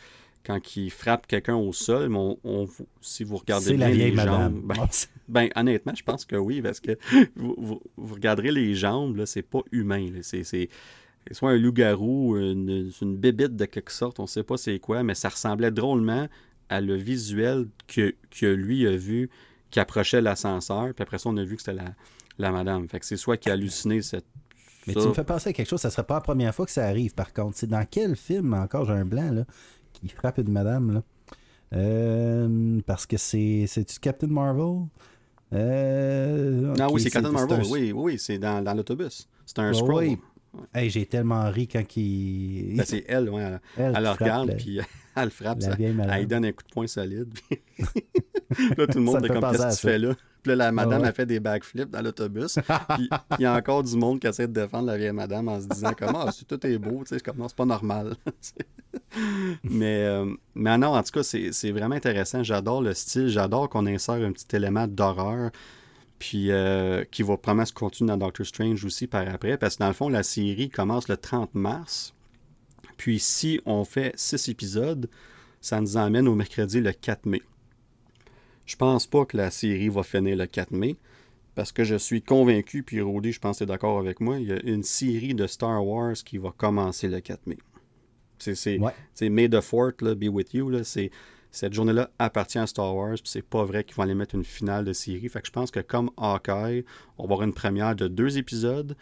quand 0.45 0.75
il 0.75 0.91
frappe 0.91 1.27
quelqu'un 1.27 1.55
au 1.55 1.73
sol, 1.73 2.09
mais 2.09 2.37
on, 2.43 2.67
si 3.01 3.23
vous 3.23 3.37
regardez 3.37 3.73
bien 3.73 3.89
les 3.89 4.15
jambes, 4.15 4.61
ben, 4.63 4.87
ben, 5.27 5.49
honnêtement, 5.55 5.93
je 5.95 6.03
pense 6.03 6.25
que 6.25 6.35
oui, 6.35 6.61
parce 6.61 6.79
que 6.79 6.97
vous, 7.35 7.81
regarderez 7.97 8.51
les 8.51 8.75
jambes, 8.75 9.17
là, 9.17 9.25
c'est 9.25 9.41
pas 9.41 9.61
humain. 9.71 10.09
C'est 10.21 10.69
soit 11.31 11.51
un 11.51 11.57
loup-garou, 11.57 12.37
une, 12.37 12.91
une 13.01 13.17
bébite 13.17 13.55
de 13.55 13.65
quelque 13.65 13.91
sorte, 13.91 14.19
on 14.19 14.27
sait 14.27 14.43
pas 14.43 14.57
c'est 14.57 14.79
quoi, 14.79 15.01
mais 15.03 15.15
ça 15.15 15.29
ressemblait 15.29 15.71
drôlement 15.71 16.27
à 16.69 16.81
le 16.81 16.95
visuel 16.95 17.67
que, 17.87 18.13
que 18.29 18.45
lui 18.45 18.87
a 18.87 18.95
vu 18.95 19.29
qui 19.71 19.79
approchait 19.79 20.21
l'ascenseur, 20.21 20.93
puis 20.93 21.03
après 21.03 21.17
ça, 21.17 21.29
on 21.29 21.37
a 21.37 21.43
vu 21.43 21.55
que 21.55 21.61
c'était 21.61 21.73
la, 21.73 21.95
la 22.37 22.51
madame. 22.51 22.87
Fait 22.87 22.99
que 22.99 23.05
c'est 23.05 23.17
soit 23.17 23.37
qui 23.37 23.49
a 23.49 23.53
halluciné 23.53 24.01
cette 24.01 24.25
mais 24.87 24.93
tu 24.93 25.07
me 25.07 25.13
fais 25.13 25.23
penser 25.23 25.49
à 25.49 25.53
quelque 25.53 25.67
chose, 25.67 25.81
ça 25.81 25.89
serait 25.89 26.05
pas 26.05 26.15
la 26.15 26.21
première 26.21 26.53
fois 26.53 26.65
que 26.65 26.71
ça 26.71 26.85
arrive, 26.85 27.13
par 27.13 27.33
contre. 27.33 27.57
C'est 27.57 27.67
dans 27.67 27.85
quel 27.89 28.15
film, 28.15 28.53
encore 28.53 28.85
j'ai 28.85 28.93
un 28.93 29.05
blanc, 29.05 29.31
là, 29.31 29.45
qui 29.99 30.09
frappe 30.09 30.37
une 30.37 30.51
madame, 30.51 30.93
là. 30.93 31.03
Euh, 31.73 32.79
parce 32.85 33.05
que 33.05 33.17
c'est. 33.17 33.65
C'est-tu 33.67 33.99
Captain 33.99 34.27
Marvel? 34.27 34.87
Euh, 35.53 36.75
non, 36.75 36.87
oui, 36.91 37.01
c'est 37.01 37.09
Captain 37.09 37.31
Marvel. 37.31 37.63
Oui, 37.69 37.91
oui, 37.91 38.19
c'est 38.19 38.37
dans, 38.37 38.63
dans 38.63 38.73
l'autobus. 38.73 39.27
C'est 39.45 39.59
un 39.59 39.73
scroll. 39.73 40.05
Oui. 40.05 40.17
Hey, 40.73 40.89
j'ai 40.89 41.05
tellement 41.05 41.49
ri 41.49 41.67
quand 41.67 41.83
il. 41.95 42.75
Ben, 42.77 42.85
c'est 42.85 43.05
elle, 43.07 43.29
ouais. 43.29 43.59
Elle, 43.77 43.93
elle, 43.95 44.07
regarde, 44.07 44.55
puis 44.57 44.79
elle 45.15 45.29
frappe. 45.29 45.61
Ça, 45.61 45.75
elle 45.79 46.27
donne 46.27 46.45
un 46.45 46.51
coup 46.51 46.63
de 46.63 46.71
poing 46.71 46.87
solide. 46.87 47.33
là, 48.77 48.87
tout 48.87 48.99
le 48.99 49.03
monde 49.03 49.25
est 49.25 49.29
comme 49.29 49.41
Qu'est-ce 49.51 49.63
que 49.63 49.75
tu 49.75 49.87
fais 49.87 49.97
là? 49.97 50.13
Puis 50.43 50.51
là, 50.51 50.55
la 50.55 50.71
madame 50.71 51.03
a 51.03 51.11
fait 51.11 51.25
des 51.25 51.39
backflips 51.39 51.89
dans 51.89 52.01
l'autobus. 52.01 52.59
Puis 52.89 53.09
il 53.39 53.41
y 53.41 53.45
a 53.45 53.55
encore 53.55 53.83
du 53.83 53.97
monde 53.97 54.19
qui 54.19 54.27
essaie 54.27 54.47
de 54.47 54.53
défendre 54.53 54.85
la 54.85 54.97
vieille 54.97 55.11
madame 55.11 55.47
en 55.47 55.59
se 55.59 55.67
disant 55.67 55.91
Comment, 55.97 56.25
ah, 56.27 56.31
tout 56.47 56.67
est 56.67 56.77
beau, 56.77 57.03
tu 57.03 57.15
sais, 57.15 57.19
comme 57.19 57.37
non, 57.37 57.47
c'est 57.47 57.57
pas 57.57 57.65
normal. 57.65 58.15
mais, 59.63 60.03
euh, 60.05 60.31
mais 60.53 60.77
non, 60.77 60.89
en 60.89 61.01
tout 61.01 61.11
cas, 61.11 61.23
c'est 61.23 61.71
vraiment 61.71 61.95
intéressant. 61.95 62.43
J'adore 62.43 62.81
le 62.81 62.93
style, 62.93 63.27
j'adore 63.27 63.69
qu'on 63.69 63.87
insère 63.87 64.15
un 64.15 64.31
petit 64.31 64.55
élément 64.55 64.87
d'horreur. 64.87 65.49
Puis 66.19 66.51
euh, 66.51 67.03
qui 67.11 67.23
va 67.23 67.37
probablement 67.37 67.65
se 67.65 67.73
continuer 67.73 68.09
dans 68.09 68.17
Doctor 68.17 68.45
Strange 68.45 68.85
aussi 68.85 69.07
par 69.07 69.27
après. 69.27 69.57
Parce 69.57 69.75
que 69.75 69.79
dans 69.79 69.87
le 69.87 69.93
fond, 69.93 70.09
la 70.09 70.23
série 70.23 70.69
commence 70.69 71.07
le 71.07 71.17
30 71.17 71.53
mars. 71.55 72.13
Puis 72.97 73.19
si 73.19 73.59
on 73.65 73.83
fait 73.83 74.13
six 74.15 74.47
épisodes, 74.49 75.09
ça 75.61 75.81
nous 75.81 75.97
emmène 75.97 76.27
au 76.27 76.35
mercredi 76.35 76.79
le 76.79 76.93
4 76.93 77.25
mai. 77.25 77.41
Je 78.65 78.75
pense 78.75 79.05
pas 79.05 79.25
que 79.25 79.37
la 79.37 79.51
série 79.51 79.89
va 79.89 80.03
finir 80.03 80.37
le 80.37 80.45
4 80.45 80.71
mai. 80.71 80.95
Parce 81.55 81.71
que 81.71 81.85
je 81.85 81.95
suis 81.95 82.21
convaincu, 82.21 82.83
puis 82.83 82.99
Rodé, 82.99 83.31
je 83.31 83.39
pense 83.39 83.59
que 83.59 83.63
d'accord 83.63 83.97
avec 83.97 84.19
moi, 84.19 84.39
il 84.39 84.47
y 84.47 84.51
a 84.51 84.61
une 84.63 84.83
série 84.83 85.33
de 85.33 85.47
Star 85.47 85.85
Wars 85.85 86.13
qui 86.13 86.37
va 86.37 86.53
commencer 86.55 87.07
le 87.07 87.21
4 87.21 87.47
mai. 87.47 87.57
C'est 88.37 88.77
ouais. 88.77 89.29
May 89.29 89.49
the 89.49 89.61
Fourth, 89.61 90.01
là, 90.01 90.15
be 90.15 90.27
with 90.27 90.53
you. 90.53 90.69
Là, 90.69 90.83
cette 91.55 91.73
journée-là 91.73 92.09
appartient 92.19 92.57
à 92.59 92.67
Star 92.67 92.95
Wars, 92.95 93.13
puis 93.15 93.23
c'est 93.25 93.41
pas 93.41 93.63
vrai 93.63 93.83
qu'ils 93.83 93.95
vont 93.95 94.03
aller 94.03 94.15
mettre 94.15 94.35
une 94.35 94.43
finale 94.43 94.85
de 94.85 94.93
série. 94.93 95.27
Fait 95.29 95.41
que 95.41 95.47
je 95.47 95.51
pense 95.51 95.71
que 95.71 95.79
comme 95.79 96.09
Hawkeye, 96.17 96.83
on 97.17 97.23
va 97.23 97.33
avoir 97.33 97.43
une 97.43 97.53
première 97.53 97.95
de 97.95 98.07
deux 98.07 98.37
épisodes. 98.37 98.95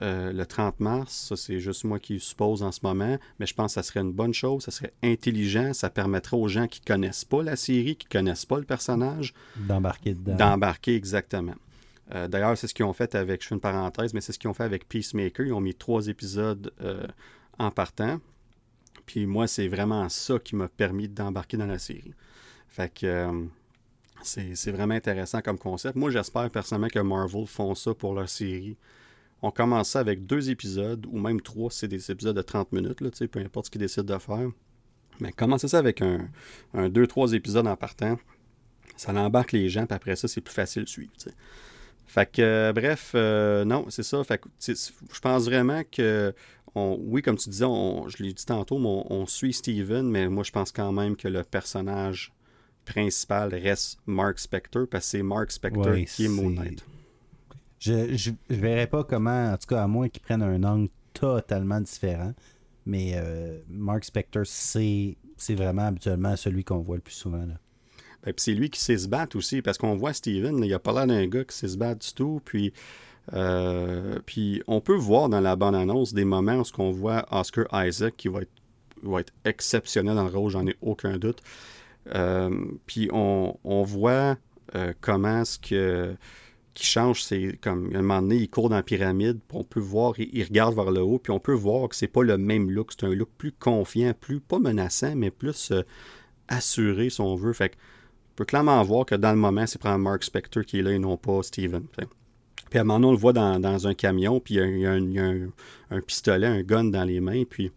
euh, 0.00 0.32
le 0.32 0.46
30 0.46 0.78
mars. 0.78 1.12
Ça, 1.28 1.36
c'est 1.36 1.58
juste 1.58 1.82
moi 1.82 1.98
qui 1.98 2.20
suppose 2.20 2.62
en 2.62 2.70
ce 2.70 2.78
moment. 2.84 3.18
Mais 3.40 3.46
je 3.46 3.54
pense 3.54 3.72
que 3.74 3.80
ça 3.80 3.82
serait 3.82 3.98
une 4.00 4.12
bonne 4.12 4.32
chose. 4.32 4.62
Ça 4.62 4.70
serait 4.70 4.92
intelligent. 5.02 5.72
Ça 5.72 5.90
permettrait 5.90 6.36
aux 6.36 6.46
gens 6.46 6.68
qui 6.68 6.80
connaissent 6.80 7.24
pas 7.24 7.42
la 7.42 7.56
série, 7.56 7.96
qui 7.96 8.06
connaissent 8.06 8.46
pas 8.46 8.58
le 8.58 8.64
personnage, 8.64 9.34
d'embarquer 9.56 10.14
dedans. 10.14 10.36
D'embarquer, 10.36 10.94
exactement. 10.94 11.54
Euh, 12.14 12.28
d'ailleurs, 12.28 12.56
c'est 12.56 12.68
ce 12.68 12.74
qu'ils 12.74 12.84
ont 12.84 12.92
fait 12.92 13.14
avec, 13.16 13.42
je 13.42 13.48
fais 13.48 13.54
une 13.56 13.60
parenthèse, 13.60 14.14
mais 14.14 14.20
c'est 14.20 14.32
ce 14.32 14.38
qu'ils 14.38 14.48
ont 14.48 14.54
fait 14.54 14.62
avec 14.62 14.88
Peacemaker. 14.88 15.44
Ils 15.46 15.52
ont 15.52 15.60
mis 15.60 15.74
trois 15.74 16.06
épisodes 16.06 16.72
euh, 16.80 17.04
en 17.58 17.72
partant. 17.72 18.20
Puis 19.08 19.24
moi, 19.24 19.46
c'est 19.46 19.68
vraiment 19.68 20.06
ça 20.10 20.38
qui 20.38 20.54
m'a 20.54 20.68
permis 20.68 21.08
d'embarquer 21.08 21.56
dans 21.56 21.66
la 21.66 21.78
série. 21.78 22.12
Fait 22.68 22.92
que 22.92 23.48
c'est 24.22 24.70
vraiment 24.70 24.92
intéressant 24.94 25.40
comme 25.40 25.58
concept. 25.58 25.96
Moi, 25.96 26.10
j'espère 26.10 26.50
personnellement 26.50 26.88
que 26.88 26.98
Marvel 26.98 27.46
font 27.46 27.74
ça 27.74 27.94
pour 27.94 28.12
leur 28.12 28.28
série. 28.28 28.76
On 29.40 29.50
commence 29.50 29.90
ça 29.90 30.00
avec 30.00 30.26
deux 30.26 30.50
épisodes, 30.50 31.06
ou 31.10 31.18
même 31.18 31.40
trois, 31.40 31.70
c'est 31.70 31.88
des 31.88 32.10
épisodes 32.10 32.36
de 32.36 32.42
30 32.42 32.70
minutes, 32.72 33.00
là, 33.00 33.08
peu 33.30 33.40
importe 33.40 33.66
ce 33.66 33.70
qu'ils 33.70 33.80
décident 33.80 34.14
de 34.14 34.20
faire. 34.20 34.50
Mais 35.20 35.32
commencer 35.32 35.68
ça 35.68 35.78
avec 35.78 36.02
un, 36.02 36.28
un 36.74 36.90
deux, 36.90 37.06
trois 37.06 37.32
épisodes 37.32 37.66
en 37.66 37.76
partant, 37.76 38.18
ça 38.96 39.14
embarque 39.14 39.52
les 39.52 39.70
gens, 39.70 39.86
puis 39.86 39.94
après 39.94 40.16
ça, 40.16 40.28
c'est 40.28 40.42
plus 40.42 40.54
facile 40.54 40.84
de 40.84 40.88
suivre. 40.88 41.12
Fait 42.08 42.30
que, 42.30 42.42
euh, 42.42 42.72
bref, 42.72 43.12
euh, 43.14 43.64
non, 43.64 43.86
c'est 43.90 44.02
ça. 44.02 44.22
Fait 44.24 44.38
que, 44.38 44.48
je 44.58 45.20
pense 45.20 45.44
vraiment 45.44 45.82
que, 45.90 46.34
oui, 46.98 47.22
comme 47.22 47.36
tu 47.36 47.48
disais, 47.48 47.64
je 47.64 48.22
l'ai 48.22 48.32
dit 48.32 48.44
tantôt, 48.44 48.76
on, 48.76 49.06
on, 49.10 49.26
suit 49.26 49.52
Steven, 49.52 50.08
mais 50.08 50.28
moi, 50.28 50.44
je 50.44 50.50
pense 50.50 50.72
quand 50.72 50.92
même 50.92 51.16
que 51.16 51.28
le 51.28 51.42
personnage 51.42 52.32
principal 52.84 53.54
reste 53.54 53.98
Mark 54.06 54.38
Spector, 54.38 54.86
parce 54.88 55.04
que 55.04 55.10
c'est 55.10 55.22
Mark 55.22 55.50
Spector 55.50 55.96
qui 56.06 56.24
est 56.24 56.28
Moon 56.28 56.50
Knight. 56.50 56.84
Je, 57.78 58.30
ne 58.30 58.56
verrais 58.56 58.86
pas 58.86 59.04
comment, 59.04 59.52
en 59.52 59.56
tout 59.56 59.66
cas 59.68 59.84
à 59.84 59.86
moins 59.86 60.08
qu'ils 60.08 60.22
prennent 60.22 60.42
un 60.42 60.62
angle 60.64 60.88
totalement 61.12 61.80
différent, 61.80 62.34
mais 62.86 63.12
euh, 63.14 63.60
Mark 63.68 64.04
Spector, 64.04 64.44
c'est 64.46 65.16
vraiment 65.50 65.86
habituellement 65.86 66.34
celui 66.36 66.64
qu'on 66.64 66.80
voit 66.80 66.96
le 66.96 67.02
plus 67.02 67.14
souvent. 67.14 67.44
Là. 67.44 67.54
Ben, 68.24 68.34
c'est 68.36 68.54
lui 68.54 68.68
qui 68.68 68.80
sait 68.80 68.98
se 68.98 69.08
battre 69.08 69.36
aussi, 69.36 69.62
parce 69.62 69.78
qu'on 69.78 69.94
voit 69.94 70.12
Steven, 70.12 70.62
il 70.64 70.74
a 70.74 70.78
pas 70.78 70.92
l'air 70.92 71.06
d'un 71.06 71.26
gars 71.26 71.44
qui 71.44 71.56
sait 71.56 71.68
se 71.68 71.76
battre 71.76 72.04
du 72.06 72.12
tout, 72.12 72.40
puis, 72.44 72.72
euh, 73.34 74.18
puis 74.26 74.62
on 74.66 74.80
peut 74.80 74.96
voir 74.96 75.28
dans 75.28 75.40
la 75.40 75.56
bande-annonce 75.56 76.14
des 76.14 76.24
moments 76.24 76.60
où 76.60 76.82
on 76.82 76.90
voit 76.90 77.26
Oscar 77.30 77.66
Isaac 77.72 78.16
qui 78.16 78.28
va 78.28 78.40
être, 78.40 79.32
exceptionnel 79.44 80.16
dans 80.16 80.24
le 80.24 80.30
rôle, 80.36 80.50
j'en 80.50 80.66
ai 80.66 80.76
aucun 80.80 81.18
doute. 81.18 81.40
Euh, 82.14 82.50
puis 82.86 83.08
on, 83.12 83.82
voit 83.84 84.36
euh, 84.74 84.92
comment 85.00 85.44
ce 85.44 85.58
que 85.58 86.16
qui 86.78 86.86
change, 86.86 87.24
c'est 87.24 87.58
comme 87.60 87.90
à 87.92 87.98
un 87.98 88.02
moment 88.02 88.22
donné, 88.22 88.36
il 88.36 88.48
court 88.48 88.68
dans 88.68 88.76
la 88.76 88.84
pyramide, 88.84 89.40
on 89.52 89.64
peut 89.64 89.80
voir, 89.80 90.14
il, 90.18 90.44
regarde 90.44 90.76
vers 90.76 90.92
le 90.92 91.02
haut, 91.02 91.18
puis 91.18 91.32
on 91.32 91.40
peut 91.40 91.52
voir 91.52 91.88
que 91.88 91.96
c'est 91.96 92.06
pas 92.06 92.22
le 92.22 92.38
même 92.38 92.70
look, 92.70 92.92
c'est 92.92 93.04
un 93.04 93.14
look 93.14 93.30
plus 93.36 93.50
confiant, 93.50 94.12
plus 94.18 94.38
pas 94.38 94.60
menaçant, 94.60 95.16
mais 95.16 95.32
plus 95.32 95.72
euh, 95.72 95.82
assuré 96.46 97.10
si 97.10 97.20
on 97.20 97.34
veut. 97.34 97.52
Fait 97.52 97.72
on 98.30 98.34
peut 98.36 98.44
clairement 98.44 98.80
voir 98.84 99.06
que 99.06 99.16
dans 99.16 99.32
le 99.32 99.38
moment, 99.38 99.66
c'est 99.66 99.80
probablement 99.80 100.10
Mark 100.10 100.22
Spector 100.22 100.64
qui 100.64 100.78
est 100.78 100.82
là 100.82 100.92
et 100.92 101.00
non 101.00 101.16
pas 101.16 101.42
Steven. 101.42 101.82
Puis 102.70 102.78
à 102.78 102.82
un 102.82 102.84
moment 102.84 103.00
donné, 103.00 103.08
on 103.08 103.12
le 103.12 103.18
voit 103.18 103.32
dans, 103.32 103.86
un 103.86 103.94
camion, 103.94 104.40
puis 104.40 104.54
il 104.54 104.78
y 104.78 104.86
a, 104.86 104.92
un, 104.92 106.00
pistolet, 106.00 106.46
un 106.46 106.62
gun 106.62 106.84
dans 106.84 107.04
les 107.04 107.20
mains, 107.20 107.44
puis 107.48 107.72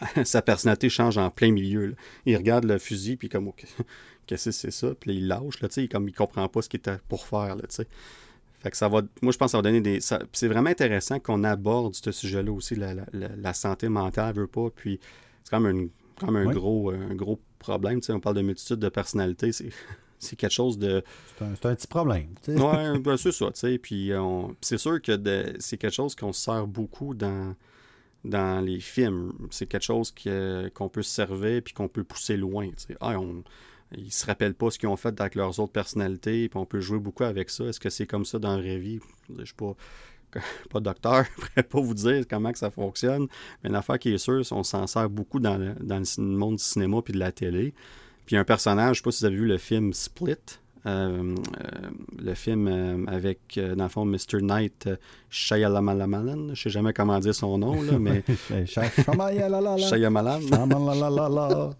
sa 0.24 0.42
personnalité 0.42 0.88
change 0.88 1.18
en 1.18 1.30
plein 1.30 1.52
milieu. 1.52 1.94
Il 2.26 2.36
regarde 2.36 2.64
le 2.64 2.78
fusil, 2.78 3.16
puis 3.16 3.28
comme, 3.28 3.52
qu'est-ce 4.26 4.46
que 4.46 4.50
c'est 4.52 4.70
ça? 4.70 4.94
Puis 4.98 5.16
il 5.16 5.28
lâche, 5.28 5.60
là, 5.60 5.68
comme 5.90 6.08
il 6.08 6.14
comprend 6.14 6.48
pas 6.48 6.62
ce 6.62 6.68
qu'il 6.68 6.78
était 6.78 6.98
pour 7.08 7.26
faire, 7.26 7.56
là, 7.56 7.62
Fait 8.60 8.70
que 8.70 8.76
ça 8.76 8.88
va, 8.88 9.02
moi, 9.22 9.32
je 9.32 9.38
pense 9.38 9.48
que 9.48 9.52
ça 9.52 9.58
va 9.58 9.62
donner 9.62 9.80
des... 9.80 9.98
C'est 10.00 10.48
vraiment 10.48 10.70
intéressant 10.70 11.18
qu'on 11.18 11.44
aborde 11.44 11.94
ce 11.94 12.12
sujet-là 12.12 12.52
aussi, 12.52 12.76
la, 12.76 13.54
santé 13.54 13.88
mentale, 13.88 14.34
veut 14.34 14.46
pas, 14.46 14.68
puis 14.74 15.00
c'est 15.42 15.50
quand 15.50 15.60
même 15.60 15.88
un, 16.22 16.34
un, 16.34 16.52
gros, 16.52 16.90
un 16.90 17.14
gros 17.14 17.40
problème, 17.58 18.00
on 18.08 18.20
parle 18.20 18.36
de 18.36 18.42
multitude 18.42 18.78
de 18.78 18.88
personnalités, 18.88 19.52
c'est... 19.52 19.70
c'est 20.18 20.36
quelque 20.36 20.52
chose 20.52 20.78
de. 20.78 21.02
C'est 21.38 21.66
un, 21.66 21.74
petit 21.74 21.86
problème. 21.86 22.28
Oui, 22.48 22.56
ben, 23.00 23.16
c'est 23.16 23.32
ça. 23.32 23.50
Puis 23.82 24.10
c'est 24.60 24.78
sûr 24.78 25.00
que 25.00 25.18
c'est 25.58 25.76
quelque 25.76 25.94
chose 25.94 26.14
qu'on 26.14 26.32
sert 26.32 26.66
beaucoup 26.66 27.14
dans, 27.14 27.54
dans 28.24 28.64
les 28.64 28.80
films. 28.80 29.32
C'est 29.50 29.66
quelque 29.66 29.84
chose 29.84 30.12
qu'on 30.74 30.88
peut 30.88 31.02
se 31.02 31.10
servir 31.10 31.62
puis 31.62 31.74
qu'on 31.74 31.88
peut 31.88 32.04
pousser 32.04 32.36
loin. 32.36 32.70
Ah, 33.00 33.18
on, 33.18 33.44
ils 33.96 34.12
se 34.12 34.26
rappellent 34.26 34.54
pas 34.54 34.70
ce 34.70 34.78
qu'ils 34.78 34.88
ont 34.88 34.96
fait 34.96 35.18
avec 35.20 35.34
leurs 35.34 35.60
autres 35.60 35.72
personnalités, 35.72 36.48
puis 36.48 36.58
on 36.58 36.66
peut 36.66 36.80
jouer 36.80 36.98
beaucoup 36.98 37.24
avec 37.24 37.50
ça. 37.50 37.64
Est-ce 37.64 37.80
que 37.80 37.90
c'est 37.90 38.06
comme 38.06 38.24
ça 38.24 38.38
dans 38.38 38.56
la 38.56 38.62
vraie 38.62 38.78
vie? 38.78 39.00
Je 39.28 39.40
ne 39.40 39.44
suis 39.44 39.54
pas, 39.54 39.74
pas 40.70 40.80
docteur, 40.80 41.24
je 41.36 41.46
pourrais 41.46 41.62
pas 41.62 41.80
vous 41.80 41.94
dire 41.94 42.24
comment 42.28 42.52
que 42.52 42.58
ça 42.58 42.70
fonctionne, 42.70 43.28
mais 43.62 43.70
l'affaire 43.70 43.98
qui 43.98 44.12
est 44.12 44.18
sûre, 44.18 44.42
on 44.50 44.62
s'en 44.62 44.86
sert 44.86 45.08
beaucoup 45.08 45.40
dans 45.40 45.58
le, 45.58 45.74
dans 45.80 45.98
le 46.00 46.22
monde 46.24 46.56
du 46.56 46.62
cinéma 46.64 47.02
puis 47.02 47.12
de 47.12 47.18
la 47.18 47.32
télé. 47.32 47.74
Puis 48.26 48.36
un 48.36 48.44
personnage, 48.44 48.86
je 48.86 48.90
ne 48.90 48.94
sais 48.94 49.02
pas 49.02 49.10
si 49.12 49.20
vous 49.20 49.26
avez 49.26 49.36
vu 49.36 49.46
le 49.46 49.58
film 49.58 49.92
Split, 49.92 50.58
euh, 50.86 50.90
euh, 50.90 51.34
le 52.18 52.34
film 52.34 52.68
euh, 52.68 53.06
avec, 53.06 53.58
dans 53.58 53.84
le 53.84 53.88
fond, 53.88 54.04
Mr. 54.04 54.42
Knight 54.42 54.88
Shyamalamalan. 55.30 56.48
Je 56.48 56.50
ne 56.50 56.54
sais 56.54 56.70
jamais 56.70 56.92
comment 56.92 57.18
dire 57.20 57.34
son 57.34 57.56
nom, 57.56 57.80
là, 57.82 57.98
mais. 57.98 58.22
Shyamalan. 58.66 60.40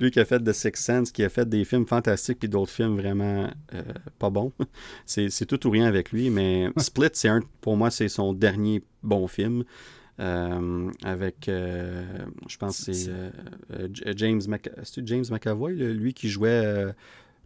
Lui 0.00 0.10
qui 0.12 0.20
a 0.20 0.24
fait 0.24 0.38
The 0.38 0.52
Sixth 0.52 0.84
Sense, 0.84 1.10
qui 1.10 1.24
a 1.24 1.28
fait 1.28 1.48
des 1.48 1.64
films 1.64 1.86
fantastiques 1.86 2.38
puis 2.38 2.48
d'autres 2.48 2.70
films 2.70 2.96
vraiment 2.96 3.50
pas 4.20 4.30
bons. 4.30 4.52
C'est 5.06 5.46
tout 5.46 5.66
ou 5.66 5.70
rien 5.70 5.86
avec 5.86 6.12
lui, 6.12 6.30
mais 6.30 6.68
Split, 6.76 7.10
c'est 7.14 7.28
un, 7.28 7.40
pour 7.60 7.76
moi, 7.76 7.90
c'est 7.90 8.08
son 8.08 8.32
dernier 8.32 8.82
bon 9.02 9.26
film. 9.26 9.64
Avec, 10.18 11.44
je 11.46 12.56
pense, 12.58 12.76
c'est 12.78 13.10
James, 14.16 14.42
James 15.04 15.24
McAvoy, 15.30 15.74
lui 15.74 16.14
qui 16.14 16.28
jouait 16.28 16.94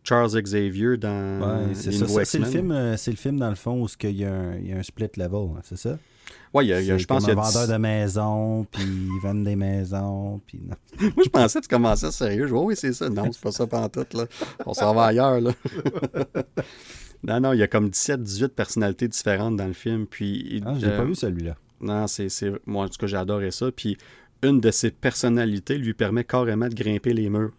Charles 0.02 0.42
Xavier 0.42 0.96
dans 0.96 1.40
ouais, 1.40 1.74
c'est 1.74 2.38
le 2.38 2.44
film 2.44 2.70
euh, 2.70 2.96
c'est 2.96 3.10
le 3.10 3.16
film 3.16 3.38
dans 3.38 3.50
le 3.50 3.54
fond 3.54 3.82
où 3.82 3.86
il 4.02 4.16
y, 4.16 4.24
a 4.24 4.32
un, 4.32 4.56
il 4.56 4.68
y 4.68 4.72
a 4.72 4.76
un 4.78 4.82
split 4.82 5.10
level 5.16 5.50
hein, 5.56 5.60
c'est 5.62 5.76
ça? 5.76 5.98
Oui, 6.52 6.66
il 6.66 6.68
y 6.68 6.90
a, 6.90 6.98
je 6.98 7.06
pense 7.06 7.24
qu'il 7.24 7.34
y 7.34 7.36
a 7.36 7.40
un 7.40 7.44
vendeur 7.44 7.68
de 7.68 7.76
maisons, 7.76 8.66
puis 8.70 8.82
ils 8.82 9.20
vendent 9.22 9.44
des 9.44 9.54
maisons, 9.54 10.40
puis 10.46 10.60
Moi, 11.00 11.24
je 11.24 11.28
pensais 11.28 11.60
que 11.60 11.64
tu 11.64 11.68
commençais 11.68 12.10
sérieux. 12.10 12.48
Je 12.48 12.54
oui, 12.54 12.74
c'est 12.76 12.92
ça. 12.92 13.08
Non, 13.08 13.30
c'est 13.30 13.40
pas 13.40 13.52
ça 13.52 13.66
tout, 13.88 14.16
là. 14.16 14.26
On 14.66 14.74
s'en 14.74 14.92
va 14.92 15.06
ailleurs, 15.06 15.40
là. 15.40 15.52
non, 17.22 17.40
non, 17.40 17.52
il 17.52 17.60
y 17.60 17.62
a 17.62 17.68
comme 17.68 17.88
17-18 17.88 18.48
personnalités 18.48 19.06
différentes 19.06 19.56
dans 19.56 19.66
le 19.66 19.72
film, 19.72 20.06
puis... 20.06 20.60
Ah, 20.66 20.74
j'ai 20.78 20.90
pas 20.90 21.04
vu 21.04 21.14
celui-là. 21.14 21.56
Non, 21.80 22.06
c'est... 22.06 22.28
Moi, 22.66 22.84
en 22.84 22.88
tout 22.88 22.98
cas, 22.98 23.06
j'ai 23.06 23.16
adoré 23.16 23.50
ça, 23.50 23.70
puis 23.72 23.96
une 24.42 24.60
de 24.60 24.70
ses 24.70 24.90
personnalités 24.90 25.76
lui 25.78 25.94
permet 25.94 26.24
carrément 26.24 26.68
de 26.68 26.74
grimper 26.74 27.12
les 27.12 27.28
murs. 27.28 27.52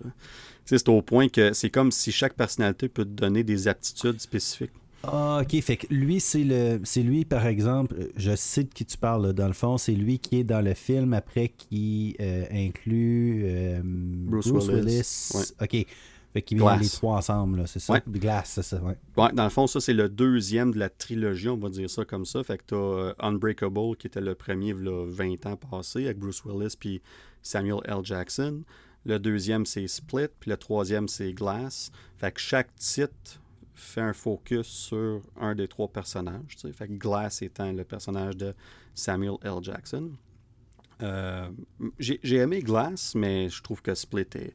C'est 0.66 0.88
au 0.90 1.02
point 1.02 1.28
que 1.28 1.54
c'est 1.54 1.70
comme 1.70 1.92
si 1.92 2.12
chaque 2.12 2.34
personnalité 2.34 2.88
peut 2.88 3.06
te 3.06 3.10
donner 3.10 3.44
des 3.44 3.68
aptitudes 3.68 4.20
spécifiques. 4.20 4.72
Ah, 5.04 5.42
ok. 5.42 5.62
Fait 5.62 5.78
que 5.78 5.88
lui, 5.90 6.20
c'est 6.20 6.44
le, 6.44 6.80
c'est 6.84 7.02
lui, 7.02 7.26
par 7.26 7.48
exemple, 7.48 7.96
je 8.16 8.36
sais 8.36 8.64
de 8.64 8.70
qui 8.70 8.86
tu 8.86 8.98
parles, 8.98 9.34
dans 9.34 9.48
le 9.48 9.54
fond, 9.54 9.78
c'est 9.78 9.94
lui 9.94 10.20
qui 10.20 10.40
est 10.40 10.44
dans 10.44 10.62
le 10.62 10.74
film 10.74 11.14
après 11.14 11.50
qui 11.50 12.16
euh, 12.20 12.46
inclut 12.52 13.42
euh, 13.46 13.82
Bruce, 13.84 14.48
Willis. 14.48 15.32
Ok. 15.60 15.86
Fait 16.34 16.42
qu'ils 16.42 16.64
mettent 16.64 16.80
les 16.80 16.90
trois 16.90 17.18
ensemble, 17.18 17.68
c'est 17.68 17.80
ça? 17.80 18.00
Glass, 18.08 18.52
c'est 18.56 18.64
ça, 18.64 18.82
ouais. 18.82 18.98
ouais. 19.18 19.34
Dans 19.34 19.44
le 19.44 19.50
fond, 19.50 19.68
ça, 19.68 19.82
c'est 19.82 19.94
le 19.94 20.08
deuxième 20.08 20.74
de 20.74 20.80
la 20.80 20.90
trilogie, 20.90 21.50
on 21.50 21.58
va 21.58 21.70
dire 21.70 21.90
ça 21.90 22.06
comme 22.06 22.26
ça. 22.26 22.42
Fait 22.44 22.58
que 22.58 22.64
t'as 22.68 22.76
euh, 22.76 23.14
Unbreakable, 23.20 23.98
qui 23.98 24.08
était 24.08 24.22
le 24.22 24.34
premier, 24.34 24.74
là, 24.74 25.06
20 25.06 25.46
ans 25.46 25.58
passé, 25.58 26.06
avec 26.06 26.20
Bruce 26.20 26.44
Willis 26.46 26.76
puis 26.80 27.02
Samuel 27.42 27.80
L. 27.86 28.00
Jackson. 28.04 28.64
Le 29.06 29.20
deuxième, 29.20 29.66
c'est 29.66 29.88
Split. 29.88 30.30
Puis 30.40 30.50
le 30.50 30.58
troisième, 30.58 31.10
c'est 31.10 31.34
Glass. 31.34 31.92
Fait 32.18 32.32
que 32.32 32.40
chaque 32.40 32.74
titre 32.76 33.42
fait 33.74 34.02
un 34.02 34.14
focus 34.14 34.68
sur 34.68 35.22
un 35.40 35.56
des 35.56 35.68
trois 35.68 35.90
personnages. 35.90 36.56
Fait 36.74 36.88
que 36.88 36.94
Glass 36.94 37.42
étant 37.42 37.72
le 37.74 37.84
personnage 37.84 38.38
de 38.38 38.54
Samuel 38.94 39.36
L. 39.44 39.56
Jackson. 39.62 40.12
Euh, 41.02 41.50
j'ai 42.00 42.36
aimé 42.36 42.62
Glass, 42.62 43.16
mais 43.16 43.50
je 43.50 43.62
trouve 43.62 43.82
que 43.82 43.96
Split 43.96 44.28
est 44.36 44.54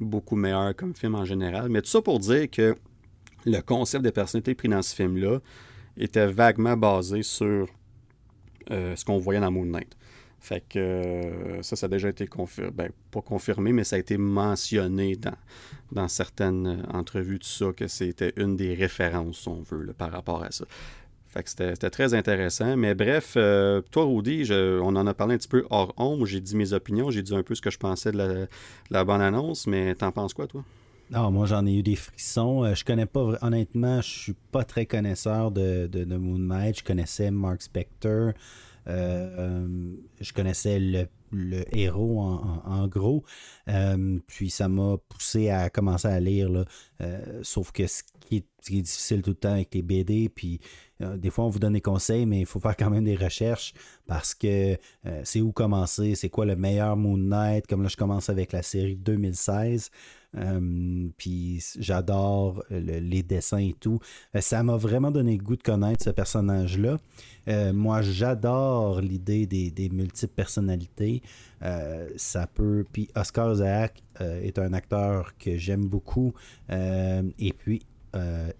beaucoup 0.00 0.36
meilleur 0.36 0.74
comme 0.76 0.94
film 0.94 1.14
en 1.14 1.24
général. 1.24 1.68
Mais 1.68 1.82
tout 1.82 1.88
ça 1.88 2.02
pour 2.02 2.18
dire 2.18 2.50
que 2.50 2.74
le 3.46 3.60
concept 3.60 4.04
des 4.04 4.12
personnalités 4.12 4.54
pris 4.54 4.68
dans 4.68 4.82
ce 4.82 4.94
film-là 4.94 5.40
était 5.96 6.26
vaguement 6.26 6.76
basé 6.76 7.22
sur 7.22 7.68
euh, 8.70 8.96
ce 8.96 9.04
qu'on 9.04 9.18
voyait 9.18 9.40
dans 9.40 9.50
Moon 9.50 9.66
Knight. 9.66 9.96
Fait 10.40 10.62
que 10.68 10.78
euh, 10.78 11.62
ça, 11.62 11.74
ça 11.74 11.86
a 11.86 11.88
déjà 11.88 12.10
été 12.10 12.26
confirmé. 12.26 12.70
Ben, 12.70 12.90
pas 13.10 13.22
confirmé, 13.22 13.72
mais 13.72 13.84
ça 13.84 13.96
a 13.96 13.98
été 13.98 14.18
mentionné 14.18 15.16
dans, 15.90 16.08
certaines 16.08 16.66
euh, 16.66 16.82
entrevues, 16.92 17.38
tout 17.38 17.48
ça, 17.48 17.72
que 17.72 17.88
c'était 17.88 18.32
une 18.36 18.54
des 18.54 18.74
références, 18.74 19.46
on 19.46 19.62
veut, 19.62 19.94
par 19.96 20.12
rapport 20.12 20.42
à 20.42 20.50
ça. 20.50 20.66
C'était 21.44 21.90
très 21.90 22.14
intéressant. 22.14 22.76
Mais 22.76 22.94
bref, 22.94 23.34
euh, 23.36 23.82
toi, 23.90 24.04
Rudy, 24.04 24.48
on 24.52 24.94
en 24.96 25.06
a 25.06 25.14
parlé 25.14 25.34
un 25.34 25.38
petit 25.38 25.48
peu 25.48 25.64
hors 25.70 25.92
ombre. 25.96 26.26
J'ai 26.26 26.40
dit 26.40 26.56
mes 26.56 26.72
opinions, 26.72 27.10
j'ai 27.10 27.22
dit 27.22 27.34
un 27.34 27.42
peu 27.42 27.54
ce 27.54 27.62
que 27.62 27.70
je 27.70 27.78
pensais 27.78 28.12
de 28.12 28.48
la, 28.90 29.04
bonne 29.04 29.20
annonce, 29.20 29.66
mais 29.66 29.94
t'en 29.94 30.12
penses 30.12 30.34
quoi, 30.34 30.46
toi? 30.46 30.64
Non, 31.10 31.30
moi 31.30 31.44
j'en 31.46 31.66
ai 31.66 31.74
eu 31.74 31.82
des 31.82 31.96
frissons. 31.96 32.74
je 32.74 32.84
connais 32.84 33.06
pas, 33.06 33.36
honnêtement, 33.42 34.00
je 34.00 34.08
suis 34.08 34.36
pas 34.52 34.64
très 34.64 34.86
connaisseur 34.86 35.50
de, 35.50 36.16
Moon 36.16 36.38
Knight. 36.38 36.78
Je 36.78 36.84
connaissais 36.84 37.30
Mark 37.30 37.62
Spector. 37.62 38.32
je 38.86 40.32
connaissais 40.34 40.78
le, 40.78 41.08
héros 41.72 42.20
en, 42.20 42.86
gros. 42.86 43.24
puis 44.26 44.50
ça 44.50 44.68
m'a 44.68 44.96
poussé 45.08 45.50
à 45.50 45.68
commencer 45.68 46.08
à 46.08 46.20
lire. 46.20 46.64
Sauf 47.42 47.72
que 47.72 47.86
ce 47.86 48.02
qui, 48.20 48.36
est, 48.36 48.46
ce 48.62 48.70
qui, 48.70 48.78
est, 48.78 48.82
difficile 48.82 49.22
tout 49.22 49.30
le 49.30 49.36
temps 49.36 49.52
avec 49.52 49.74
les 49.74 49.82
BD, 49.82 50.28
puis 50.28 50.60
des 51.00 51.30
fois 51.30 51.44
on 51.44 51.48
vous 51.48 51.58
donne 51.58 51.72
des 51.72 51.80
conseils, 51.80 52.24
mais 52.26 52.40
il 52.40 52.46
faut 52.46 52.60
faire 52.60 52.76
quand 52.76 52.90
même 52.90 53.04
des 53.04 53.16
recherches 53.16 53.74
parce 54.06 54.34
que 54.34 54.76
c'est 55.24 55.40
où 55.40 55.52
commencer, 55.52 56.14
c'est 56.14 56.28
quoi 56.28 56.46
le 56.46 56.56
meilleur 56.56 56.96
Moon 56.96 57.16
Knight. 57.16 57.66
Comme 57.66 57.82
là, 57.82 57.88
je 57.88 57.96
commence 57.96 58.28
avec 58.28 58.52
la 58.52 58.62
série 58.62 58.96
2016. 58.96 59.90
Euh, 60.36 61.08
puis 61.16 61.62
j'adore 61.78 62.62
les 62.70 63.22
dessins 63.22 63.58
et 63.58 63.74
tout. 63.78 64.00
Euh, 64.34 64.40
ça 64.40 64.62
m'a 64.62 64.76
vraiment 64.76 65.10
donné 65.10 65.36
le 65.36 65.42
goût 65.42 65.56
de 65.56 65.62
connaître 65.62 66.04
ce 66.04 66.10
personnage-là. 66.10 66.98
Euh, 67.48 67.72
moi, 67.72 68.02
j'adore 68.02 69.00
l'idée 69.00 69.46
des, 69.46 69.88
multiples 69.90 70.34
personnalités. 70.34 71.22
ça 72.16 72.46
peut. 72.46 72.84
Puis 72.92 73.08
Oscar 73.14 73.52
Isaac 73.52 74.02
est 74.20 74.58
un 74.58 74.72
acteur 74.72 75.36
que 75.38 75.56
j'aime 75.56 75.86
beaucoup. 75.86 76.32
et 76.70 77.52
puis 77.56 77.82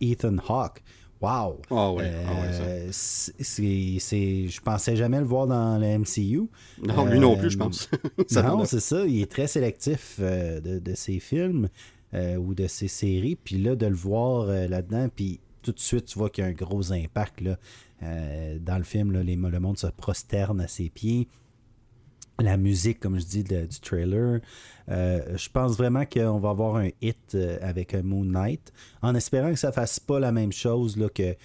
Ethan 0.01 0.37
Hawke. 0.49 0.83
Wow! 1.25 1.63
Ah 1.71 1.91
oui, 1.91 2.05
ah 2.29 2.91
je 2.91 4.61
pensais 4.61 4.95
jamais 4.95 5.21
le 5.21 5.25
voir 5.25 5.47
dans 5.47 5.79
le 5.79 5.99
MCU. 5.99 6.51
Non, 6.83 7.07
lui 7.07 7.19
non 7.19 7.35
plus, 7.35 7.49
je 7.49 7.57
pense. 7.57 7.89
non, 8.33 8.67
c'est 8.67 8.81
ça. 8.81 9.07
Il 9.07 9.23
est 9.23 9.31
très 9.31 9.47
sélectif 9.47 10.17
euh, 10.21 10.61
de, 10.61 10.95
ses 10.95 11.21
films 11.21 11.71
euh, 12.13 12.37
ou 12.37 12.53
de 12.55 12.67
ses 12.67 12.89
séries. 12.89 13.37
Puis 13.37 13.57
là, 13.57 13.75
de 13.75 13.87
le 13.87 13.95
voir 13.95 14.51
euh, 14.51 14.69
là-dedans, 14.69 15.09
puis 15.17 15.41
tout 15.63 15.73
de 15.73 15.81
suite, 15.81 16.05
tu 16.05 16.19
vois 16.19 16.29
qu'il 16.29 16.45
y 16.45 16.47
a 16.47 16.51
un 16.51 16.53
gros 16.53 16.93
impact. 16.93 17.41
Là, 17.41 17.57
dans 18.61 18.77
le 18.77 18.85
film, 18.85 19.13
là, 19.13 19.23
les, 19.23 19.37
le 19.37 19.61
monde 19.61 19.79
se 19.79 19.87
prosterne 19.87 20.61
à 20.61 20.69
ses 20.69 20.91
pieds 20.91 21.27
la 22.41 22.57
musique, 22.57 23.01
comme 23.01 23.19
je 23.19 23.25
dis, 23.25 23.45
du 23.45 23.81
trailer. 23.81 24.41
Euh, 24.89 25.37
je 25.37 25.49
pense 25.49 25.77
vraiment 25.77 26.05
qu'on 26.05 26.39
va 26.39 26.51
avoir 26.51 26.77
un 26.77 26.89
hit 27.01 27.35
euh, 27.35 27.59
avec 27.63 27.95
Moon 27.95 28.25
Knight, 28.25 28.73
en 29.03 29.15
espérant 29.15 29.51
que 29.51 29.59
ça 29.59 29.73
fasse 29.73 30.01
pas 30.01 30.19
la 30.19 30.33
même 30.33 30.53
chose 30.53 30.97
que, 31.15 31.37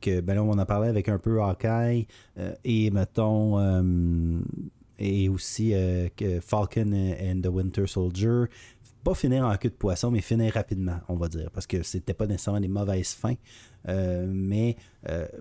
que 0.00 0.20
ben 0.20 0.34
là, 0.34 0.42
on 0.42 0.58
en 0.58 0.64
parlé 0.64 0.88
avec 0.88 1.08
un 1.08 1.18
peu 1.18 1.42
Hawkeye 1.42 2.06
euh, 2.38 2.54
et 2.64 2.90
mettons 2.90 3.58
et 5.00 5.28
aussi 5.28 5.72
que 6.16 6.40
Falcon 6.40 6.92
and 6.92 7.40
the 7.42 7.46
Winter 7.46 7.86
Soldier. 7.86 8.44
Pas 9.04 9.14
finir 9.14 9.44
en 9.44 9.56
queue 9.56 9.68
de 9.68 9.74
poisson, 9.74 10.10
mais 10.10 10.20
finir 10.20 10.52
rapidement, 10.54 10.98
on 11.08 11.14
va 11.14 11.28
dire, 11.28 11.52
parce 11.52 11.68
que 11.68 11.84
c'était 11.84 12.14
pas 12.14 12.26
nécessairement 12.26 12.60
des 12.60 12.68
mauvaises 12.68 13.12
fins, 13.12 13.36
mais 13.86 14.76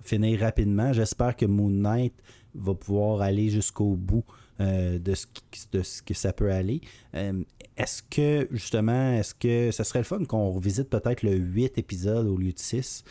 finir 0.03 0.41
rapidement. 0.41 0.93
J'espère 0.93 1.36
que 1.36 1.47
Moon 1.47 1.70
Knight 1.70 2.14
va 2.53 2.76
pouvoir 2.76 3.22
aller 3.22 3.49
jusqu'au 3.49 3.95
bout 3.95 4.26
euh, 4.60 4.97
de, 4.97 5.14
ce, 5.14 5.28
de, 5.72 5.84
ce, 5.84 6.01
que 6.01 6.16
ça 6.16 6.34
peut 6.34 6.51
aller. 6.51 6.82
Euh, 7.14 7.43
est-ce 7.76 8.01
que, 8.01 8.47
justement, 8.49 9.12
est-ce 9.12 9.36
que 9.36 9.70
ça 9.70 9.84
serait 9.84 9.99
le 9.99 10.05
fun 10.05 10.26
qu'on 10.26 10.49
revisite 10.49 10.89
peut-être 10.89 11.22
le 11.22 11.36
8 11.36 11.78
épisode 11.78 12.26
au 12.26 12.38
lieu 12.38 12.51
de 12.51 12.58
6 12.58 13.03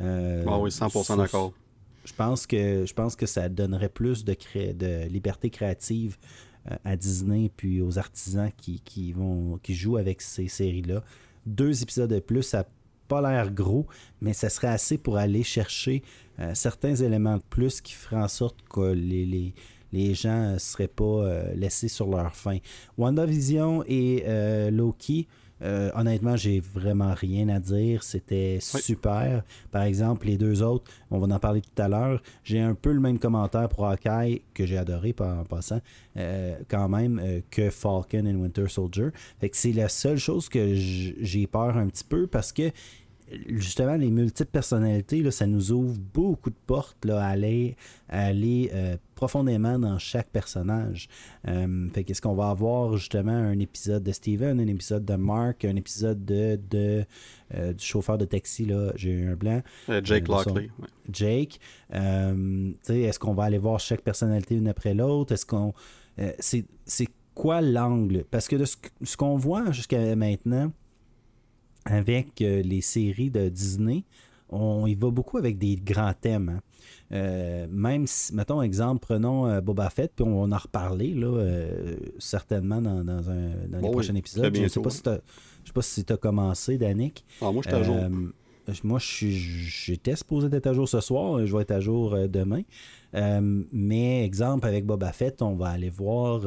euh, 0.00 0.44
ah 0.48 0.58
oui, 0.58 0.70
100% 0.70 1.18
d'accord. 1.18 1.52
Je 2.06 2.12
pense, 2.14 2.46
que, 2.46 2.86
je 2.86 2.94
pense 2.94 3.16
que 3.16 3.26
ça 3.26 3.50
donnerait 3.50 3.90
plus 3.90 4.24
de, 4.24 4.34
de 4.72 5.06
liberté 5.08 5.50
créative 5.50 6.16
à 6.84 6.96
Disney 6.96 7.50
puis 7.54 7.82
aux 7.82 7.98
artisans 7.98 8.50
qui, 8.56 8.80
qui, 8.80 9.12
vont, 9.12 9.58
qui 9.62 9.74
jouent 9.74 9.98
avec 9.98 10.22
ces 10.22 10.48
séries-là. 10.48 11.04
Deux 11.44 11.82
épisodes 11.82 12.10
de 12.10 12.20
plus, 12.20 12.42
ça 12.42 12.58
n'a 12.58 12.66
pas 13.08 13.20
l'air 13.20 13.52
gros, 13.52 13.86
mais 14.22 14.32
ça 14.32 14.48
serait 14.48 14.68
assez 14.68 14.96
pour 14.96 15.18
aller 15.18 15.42
chercher 15.42 16.02
certains 16.54 16.94
éléments 16.94 17.36
de 17.36 17.42
plus 17.48 17.82
qui 17.82 17.92
feraient 17.92 18.22
en 18.22 18.28
sorte 18.28 18.56
que 18.68 18.92
les, 18.92 19.26
les, 19.26 19.54
les 19.94 20.14
gens 20.14 20.52
ne 20.52 20.58
seraient 20.58 20.88
pas 20.88 21.04
euh, 21.04 21.54
laissés 21.54 21.88
sur 21.88 22.08
leur 22.08 22.34
faim. 22.34 22.58
WandaVision 22.98 23.84
et 23.86 24.24
euh, 24.26 24.70
Loki, 24.72 25.28
euh, 25.62 25.92
honnêtement, 25.94 26.36
j'ai 26.36 26.58
vraiment 26.58 27.14
rien 27.14 27.48
à 27.48 27.60
dire. 27.60 28.02
C'était 28.02 28.58
super. 28.60 29.44
Par 29.70 29.84
exemple, 29.84 30.26
les 30.26 30.36
deux 30.36 30.62
autres, 30.62 30.90
on 31.12 31.18
va 31.20 31.32
en 31.32 31.38
parler 31.38 31.60
tout 31.60 31.80
à 31.80 31.86
l'heure. 31.86 32.20
J'ai 32.42 32.58
un 32.58 32.74
peu 32.74 32.90
le 32.92 32.98
même 32.98 33.20
commentaire 33.20 33.68
pour 33.68 33.86
Hawkeye, 33.86 34.42
que 34.52 34.66
j'ai 34.66 34.76
adoré 34.76 35.14
en 35.20 35.44
passant, 35.44 35.80
quand 36.68 36.88
même, 36.88 37.42
que 37.50 37.70
Falcon 37.70 38.26
et 38.26 38.34
Winter 38.34 38.68
Soldier. 38.68 39.10
Fait 39.40 39.48
que 39.48 39.56
c'est 39.56 39.72
la 39.72 39.88
seule 39.88 40.18
chose 40.18 40.48
que 40.48 40.74
j'ai 40.74 41.46
peur 41.46 41.76
un 41.76 41.86
petit 41.86 42.04
peu 42.04 42.26
parce 42.26 42.52
que 42.52 42.72
justement, 43.48 43.96
les 43.96 44.10
multiples 44.10 44.50
personnalités, 44.50 45.22
là, 45.22 45.30
ça 45.30 45.46
nous 45.46 45.72
ouvre 45.72 45.98
beaucoup 45.98 46.50
de 46.50 46.56
portes 46.66 47.04
là, 47.04 47.24
à 47.24 47.28
aller, 47.28 47.76
aller 48.08 48.70
euh, 48.74 48.96
profondément 49.14 49.78
dans 49.78 49.98
chaque 49.98 50.28
personnage. 50.28 51.08
Euh, 51.48 51.88
fait 51.90 52.04
qu'est-ce 52.04 52.20
qu'on 52.20 52.34
va 52.34 52.50
avoir 52.50 52.96
justement 52.96 53.32
un 53.32 53.58
épisode 53.58 54.02
de 54.02 54.12
Steven, 54.12 54.60
un 54.60 54.66
épisode 54.66 55.04
de 55.04 55.14
Mark, 55.14 55.64
un 55.64 55.76
épisode 55.76 56.24
de, 56.24 56.60
de 56.70 57.04
euh, 57.54 57.72
du 57.72 57.84
chauffeur 57.84 58.18
de 58.18 58.24
taxi, 58.24 58.66
là, 58.66 58.92
j'ai 58.96 59.10
eu 59.10 59.30
un 59.30 59.36
blanc. 59.36 59.62
Jake 60.02 60.28
Lockley. 60.28 60.70
Jake. 61.10 61.60
est-ce 61.90 63.18
qu'on 63.18 63.34
va 63.34 63.44
aller 63.44 63.58
voir 63.58 63.80
chaque 63.80 64.02
personnalité 64.02 64.54
une 64.54 64.68
après 64.68 64.94
l'autre? 64.94 65.32
Est-ce 65.32 65.46
qu'on. 65.46 65.72
c'est, 66.38 66.64
c'est 66.84 67.08
quoi 67.34 67.60
l'angle? 67.60 68.24
Parce 68.30 68.48
que 68.48 68.56
de 68.56 68.64
ce 68.64 69.16
qu'on 69.16 69.36
voit 69.36 69.70
jusqu'à 69.72 70.14
maintenant, 70.14 70.72
avec 71.84 72.40
euh, 72.40 72.62
les 72.62 72.80
séries 72.80 73.30
de 73.30 73.48
Disney, 73.48 74.04
on 74.48 74.86
y 74.86 74.94
va 74.94 75.10
beaucoup 75.10 75.38
avec 75.38 75.58
des 75.58 75.76
grands 75.76 76.14
thèmes. 76.18 76.48
Hein. 76.48 76.60
Euh, 77.12 77.66
même 77.70 78.06
si, 78.06 78.34
mettons 78.34 78.62
exemple, 78.62 79.00
prenons 79.00 79.46
euh, 79.46 79.60
Boba 79.60 79.90
Fett, 79.90 80.12
puis 80.14 80.24
on 80.24 80.46
va 80.46 80.56
en 80.56 80.58
reparler 80.58 81.14
là, 81.14 81.56
certainement 82.18 82.80
dans, 82.80 83.00
un, 83.00 83.04
dans 83.68 83.78
les 83.80 83.90
prochains 83.90 84.14
épisodes. 84.14 84.54
Je 84.54 84.62
ne 84.62 84.68
sais 84.68 84.80
pas 84.80 84.90
si 84.90 85.02
tu 85.02 85.08
as, 85.10 85.82
si 85.82 86.04
as 86.08 86.16
commencé, 86.16 86.78
Danick. 86.78 87.24
Ah, 87.40 87.50
moi, 87.52 87.62
je 87.62 87.68
suis 87.68 87.76
à 87.76 87.82
jour. 87.82 87.96
Moi, 88.82 88.98
j'étais 88.98 90.16
supposé 90.16 90.48
être 90.50 90.66
à 90.66 90.72
jour 90.72 90.88
ce 90.88 91.00
soir, 91.00 91.44
je 91.44 91.54
vais 91.54 91.62
être 91.62 91.72
à 91.72 91.80
jour 91.80 92.16
demain. 92.28 92.62
mais 93.72 94.24
exemple, 94.24 94.66
avec 94.66 94.86
Boba 94.86 95.12
Fett, 95.12 95.42
on 95.42 95.54
va 95.54 95.68
aller 95.68 95.90
voir 95.90 96.42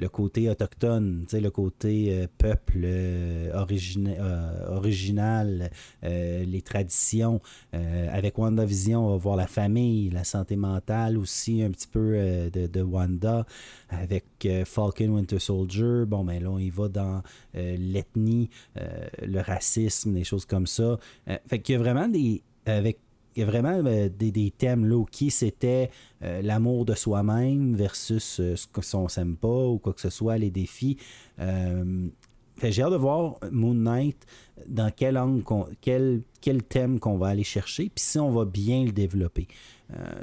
le 0.00 0.08
côté 0.08 0.48
autochtone, 0.48 1.26
le 1.32 1.50
côté 1.50 2.08
euh, 2.12 2.26
peuple 2.38 2.80
euh, 2.84 3.50
euh, 3.52 4.76
original, 4.76 5.70
les 6.02 6.62
traditions. 6.62 7.40
avec 7.72 8.38
WandaVision, 8.38 9.06
on 9.06 9.10
va 9.10 9.16
voir 9.16 9.36
la 9.36 9.46
famille, 9.46 10.10
la 10.10 10.24
santé 10.24 10.56
mentale 10.56 11.18
aussi, 11.18 11.62
un 11.62 11.70
petit 11.70 11.86
peu 11.86 12.50
de, 12.50 12.82
Wanda. 12.82 13.46
Avec 13.90 14.48
Falcon 14.64 15.08
Winter 15.08 15.38
Soldier, 15.38 16.04
bon, 16.06 16.24
ben 16.24 16.42
là, 16.42 16.50
on 16.50 16.58
y 16.58 16.70
va 16.70 16.88
dans 16.88 17.22
l'ethnie, 17.54 18.48
le 18.74 19.40
racisme, 19.40 20.14
des 20.14 20.24
choses 20.24 20.46
comme 20.46 20.66
ça. 20.66 20.98
fait 21.46 21.60
qu'il 21.60 21.74
y 21.74 21.76
a 21.76 21.78
vraiment 21.78 22.08
des. 22.08 22.42
Avec 22.66 22.98
il 23.36 23.40
y 23.40 23.42
a 23.42 23.46
vraiment 23.46 23.82
euh, 23.86 24.08
des, 24.08 24.52
thèmes 24.56 24.86
là 24.86 25.04
qui 25.10 25.30
c'était 25.30 25.90
euh, 26.22 26.42
l'amour 26.42 26.84
de 26.84 26.94
soi-même 26.94 27.74
versus 27.74 28.40
euh, 28.40 28.56
ce 28.56 28.66
qu'on 28.66 29.08
s'aime 29.08 29.36
pas 29.36 29.66
ou 29.66 29.78
quoi 29.78 29.92
que 29.92 30.00
ce 30.00 30.10
soit, 30.10 30.38
les 30.38 30.50
défis. 30.50 30.96
j'ai 31.38 32.82
hâte 32.82 32.92
de 32.92 32.96
voir 32.96 33.36
Moon 33.50 33.74
Knight 33.74 34.26
dans 34.66 34.90
quel 34.94 35.16
angle, 35.16 35.42
quel, 35.80 36.22
quel 36.40 36.62
thème 36.62 36.98
qu'on 36.98 37.16
va 37.16 37.28
aller 37.28 37.44
chercher, 37.44 37.84
puis 37.84 38.04
si 38.04 38.18
on 38.18 38.30
va 38.30 38.44
bien 38.44 38.84
le 38.84 38.92
développer, 38.92 39.48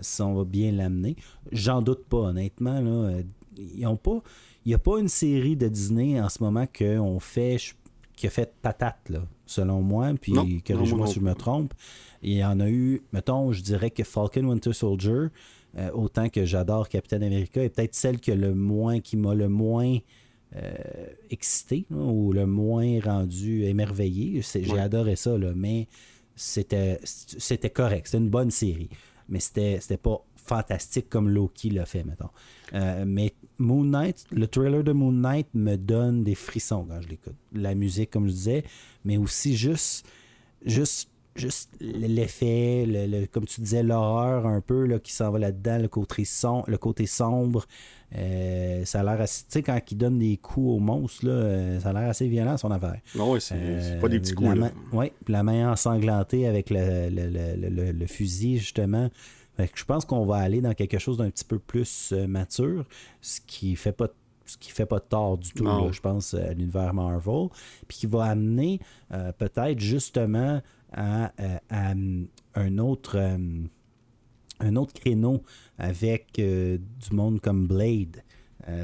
si 0.01 0.21
on 0.21 0.35
va 0.35 0.43
bien 0.43 0.71
l'amener. 0.71 1.15
J'en 1.51 1.81
doute 1.81 2.05
pas, 2.05 2.17
honnêtement. 2.17 2.79
Là, 2.79 3.21
ils 3.57 3.87
ont 3.87 3.97
pas, 3.97 4.21
il 4.65 4.69
n'y 4.69 4.75
a 4.75 4.79
pas 4.79 4.99
une 4.99 5.07
série 5.07 5.55
de 5.55 5.67
Disney 5.67 6.21
en 6.21 6.29
ce 6.29 6.43
moment 6.43 6.67
qu'on 6.67 7.19
fait, 7.19 7.57
qui 8.17 8.27
a 8.27 8.29
fait 8.29 8.51
patate, 8.61 9.09
là, 9.09 9.21
selon 9.45 9.81
moi, 9.81 10.11
puis 10.19 10.33
corrige-moi 10.63 11.07
si 11.07 11.15
je 11.15 11.19
me 11.21 11.33
trompe. 11.33 11.73
Il 12.23 12.33
y 12.33 12.43
en 12.43 12.59
a 12.59 12.67
eu, 12.67 13.03
mettons, 13.13 13.53
je 13.53 13.61
dirais 13.61 13.91
que 13.91 14.03
Falcon 14.03 14.43
Winter 14.45 14.73
Soldier, 14.73 15.27
euh, 15.77 15.91
autant 15.93 16.27
que 16.27 16.43
j'adore 16.43 16.89
Captain 16.89 17.21
America, 17.21 17.63
est 17.63 17.69
peut-être 17.69 17.93
celle 17.93 18.19
que 18.19 18.31
le 18.31 18.55
moins, 18.55 18.99
qui 18.99 19.15
m'a 19.17 19.35
le 19.35 19.47
moins 19.47 19.99
euh, 20.55 20.73
excité, 21.29 21.85
ou 21.91 22.33
le 22.33 22.47
moins 22.47 22.99
rendu 22.99 23.63
émerveillé. 23.63 24.41
J'ai 24.41 24.79
adoré 24.79 25.15
ça, 25.15 25.37
là, 25.37 25.51
mais 25.55 25.87
c'était 26.35 26.99
correct. 27.73 28.07
C'était 28.07 28.17
une 28.17 28.29
bonne 28.29 28.51
série. 28.51 28.89
Mais 29.29 29.39
c'était 29.39 29.97
pas 29.97 30.25
fantastique 30.35 31.09
comme 31.09 31.29
Loki 31.29 31.69
l'a 31.69 31.85
fait, 31.85 32.03
mettons. 32.03 32.29
Euh, 32.73 33.03
mais 33.05 33.33
Moon 33.59 33.83
Knight, 33.83 34.25
le 34.31 34.47
trailer 34.47 34.83
de 34.83 34.91
Moon 34.91 35.11
Knight 35.11 35.47
me 35.53 35.75
donne 35.75 36.23
des 36.23 36.35
frissons 36.35 36.85
quand 36.87 37.01
je 37.01 37.07
l'écoute. 37.07 37.35
La 37.53 37.75
musique, 37.75 38.11
comme 38.11 38.27
je 38.27 38.33
disais, 38.33 38.63
mais 39.03 39.17
aussi 39.17 39.55
juste, 39.57 40.05
juste, 40.65 41.09
juste 41.35 41.71
l'effet, 41.79 42.85
le, 42.87 43.25
comme 43.25 43.45
tu 43.45 43.61
disais, 43.61 43.83
l'horreur 43.83 44.45
un 44.45 44.61
peu 44.61 44.85
là, 44.85 44.99
qui 44.99 45.13
s'en 45.13 45.31
va 45.31 45.39
là-dedans, 45.39 45.79
le 45.79 45.87
côté, 45.87 46.23
le 46.67 46.77
côté 46.77 47.05
sombre. 47.05 47.65
Euh, 48.15 48.85
ça 48.85 49.01
a 49.01 49.03
l'air 49.03 49.19
assez. 49.21 49.43
Tu 49.43 49.47
sais, 49.49 49.63
quand 49.63 49.79
il 49.91 49.97
donne 49.97 50.19
des 50.19 50.37
coups 50.37 50.77
aux 50.77 50.79
monstres, 50.79 51.25
là, 51.25 51.31
euh, 51.31 51.79
ça 51.79 51.89
a 51.89 51.93
l'air 51.93 52.09
assez 52.09 52.27
violent 52.27 52.55
son 52.57 52.71
affaire. 52.71 53.01
Non, 53.15 53.33
oui, 53.33 53.41
c'est 53.41 53.99
pas 53.99 54.07
des 54.07 54.19
petits 54.19 54.33
coups. 54.33 54.55
Oui, 54.93 55.11
la 55.27 55.43
main 55.43 55.71
ensanglantée 55.71 56.47
avec 56.47 56.69
le, 56.69 57.09
le, 57.09 58.07
fusil, 58.07 58.59
justement. 58.59 59.09
Je 59.57 59.85
pense 59.85 60.05
qu'on 60.05 60.25
va 60.25 60.37
aller 60.37 60.61
dans 60.61 60.73
quelque 60.73 60.99
chose 60.99 61.17
d'un 61.17 61.29
petit 61.29 61.45
peu 61.45 61.59
plus 61.59 62.13
mature, 62.27 62.85
ce 63.21 63.39
qui 63.45 63.75
fait 63.75 63.91
pas 63.91 64.07
ce 64.45 64.57
qui 64.57 64.71
fait 64.71 64.85
pas 64.85 64.99
de 64.99 65.03
tort 65.03 65.37
du 65.37 65.51
tout, 65.51 65.67
je 65.91 65.99
pense, 65.99 66.33
à 66.33 66.53
l'univers 66.53 66.93
Marvel, 66.93 67.49
puis 67.85 67.97
qui 67.97 68.07
va 68.07 68.23
amener 68.23 68.79
peut-être 69.37 69.79
justement 69.79 70.61
à, 70.93 71.33
un 71.69 72.77
autre 72.77 73.17
un 74.59 74.75
autre 74.77 74.93
créneau 74.93 75.43
avec 75.77 76.31
du 76.35 76.79
monde 77.11 77.41
comme 77.41 77.67
Blade, 77.67 78.23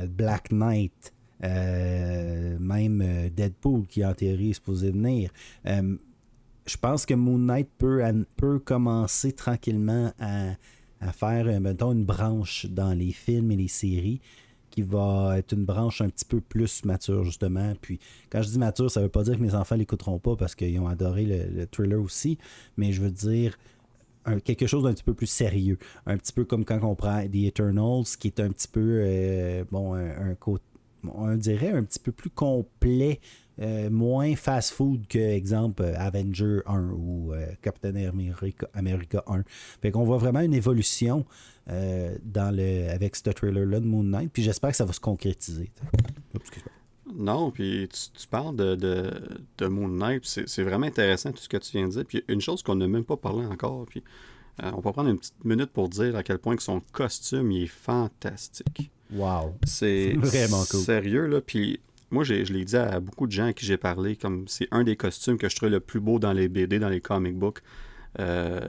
Black 0.10 0.52
Knight, 0.52 1.14
euh, 1.44 2.58
même 2.58 3.02
euh, 3.02 3.30
Deadpool 3.30 3.86
qui 3.88 4.06
en 4.06 4.14
théorie 4.14 4.52
est 4.52 4.54
supposé 4.54 4.92
venir. 4.92 5.30
Euh, 6.64 6.70
je 6.70 6.78
pense 6.78 7.06
que 7.06 7.14
Moon 7.14 7.38
Knight 7.38 7.70
peut, 7.78 8.02
peut 8.38 8.60
commencer 8.60 9.32
tranquillement 9.32 10.12
à, 10.20 10.52
à 11.02 11.12
faire, 11.12 11.60
mettons, 11.60 11.92
une 11.92 12.06
branche 12.06 12.66
dans 12.68 12.94
les 12.94 13.12
films 13.12 13.52
et 13.52 13.56
les 13.58 13.68
séries 13.68 14.22
qui 14.70 14.82
va 14.82 15.38
être 15.38 15.52
une 15.54 15.66
branche 15.66 16.02
un 16.02 16.10
petit 16.10 16.26
peu 16.26 16.42
plus 16.42 16.84
mature, 16.84 17.24
justement. 17.24 17.74
Puis, 17.80 18.00
quand 18.32 18.42
je 18.42 18.50
dis 18.50 18.58
mature, 18.58 18.90
ça 18.90 19.02
veut 19.02 19.10
pas 19.10 19.24
dire 19.24 19.38
que 19.38 19.44
mes 19.44 19.54
enfants 19.54 19.76
l'écouteront 19.76 20.18
pas 20.18 20.36
parce 20.36 20.56
qu'ils 20.56 20.80
ont 20.80 20.88
adoré 20.88 21.26
le, 21.26 21.68
thriller 21.68 22.02
aussi, 22.02 22.40
mais 22.76 22.92
je 22.92 23.02
veux 23.02 23.12
dire 23.12 23.58
quelque 24.44 24.66
chose 24.66 24.84
d'un 24.84 24.94
petit 24.94 25.04
peu 25.04 25.14
plus 25.14 25.28
sérieux. 25.28 25.78
Un 26.08 26.18
petit 26.18 26.34
peu 26.34 26.44
comme 26.44 26.66
quand 26.66 26.80
on 26.82 26.96
prend 26.96 27.24
The 27.28 27.36
Eternals, 27.36 28.06
qui 28.18 28.30
est 28.30 28.40
un 28.40 28.50
petit 28.50 28.68
peu, 28.68 29.64
bon, 29.70 29.94
un, 29.94 30.32
un 30.32 30.36
on 31.14 31.36
dirait, 31.36 31.72
un 31.72 31.84
petit 31.84 32.00
peu 32.00 32.12
plus 32.12 32.30
complet, 32.30 33.20
euh, 33.62 33.90
moins 33.92 34.36
fast-food 34.36 35.08
que, 35.08 35.20
exemple, 35.20 35.84
Avenger 35.96 36.62
1 36.66 36.90
ou 36.90 37.34
euh, 37.34 37.46
Captain 37.62 37.96
America, 37.96 38.68
America 38.74 39.24
1. 39.28 39.44
Fait 39.82 39.92
qu'on 39.92 40.04
voit 40.04 40.18
vraiment 40.18 40.40
une 40.40 40.56
évolution 40.56 41.24
euh, 41.70 42.16
dans 42.24 42.56
le, 42.56 42.90
avec 42.90 43.16
ce 43.16 43.30
trailer-là 43.30 43.80
de 43.80 43.86
Moon 43.86 44.04
Knight, 44.04 44.32
puis 44.34 44.42
j'espère 44.42 44.72
que 44.72 44.76
ça 44.76 44.86
va 44.86 44.94
se 44.94 45.00
concrétiser. 45.00 45.72
non, 47.16 47.52
puis 47.52 47.88
tu, 47.90 48.28
parles 48.28 48.56
de, 48.56 48.76
de, 48.76 49.68
Moon 49.68 49.88
Knight, 49.88 50.26
c'est 50.26 50.64
vraiment 50.64 50.88
intéressant 50.88 51.32
tout 51.32 51.44
ce 51.44 51.50
que 51.50 51.58
tu 51.58 51.78
viens 51.78 51.88
de 51.88 51.94
dire. 51.94 52.06
Puis 52.06 52.24
une 52.28 52.42
chose 52.42 52.64
qu'on 52.64 52.76
n'a 52.76 52.88
même 52.88 53.06
pas 53.06 53.18
parlé 53.18 53.46
encore, 53.46 53.86
puis 53.86 54.04
on 54.64 54.82
peut 54.82 54.92
prendre 54.92 55.10
une 55.10 55.20
petite 55.20 55.46
minute 55.46 55.70
pour 55.70 55.90
dire 55.90 56.16
à 56.16 56.24
quel 56.24 56.40
point 56.40 56.56
que 56.56 56.64
son 56.64 56.82
costume 56.92 57.52
il 57.52 57.64
est 57.64 57.68
fantastique. 57.68 58.90
Wow. 59.12 59.56
C'est 59.64 60.14
vraiment 60.18 60.64
cool. 60.70 60.80
Sérieux, 60.80 61.28
là. 61.28 61.40
Puis 61.40 61.80
moi, 62.14 62.24
je 62.24 62.34
l'ai 62.34 62.66
dit 62.66 62.78
à 62.78 63.00
beaucoup 63.00 63.26
de 63.26 63.32
gens 63.32 63.48
à 63.48 63.54
qui 63.54 63.66
j'ai 63.66 63.78
parlé, 63.78 64.16
comme 64.16 64.48
c'est 64.48 64.68
un 64.72 64.84
des 64.84 64.96
costumes 64.96 65.38
que 65.38 65.50
je 65.50 65.56
trouve 65.56 65.70
le 65.70 65.80
plus 65.80 66.00
beau 66.00 66.20
dans 66.20 66.32
les 66.32 66.48
BD, 66.48 66.78
dans 66.78 66.90
les 66.90 67.02
comic 67.02 67.36
books. 67.36 67.60
Euh, 68.20 68.62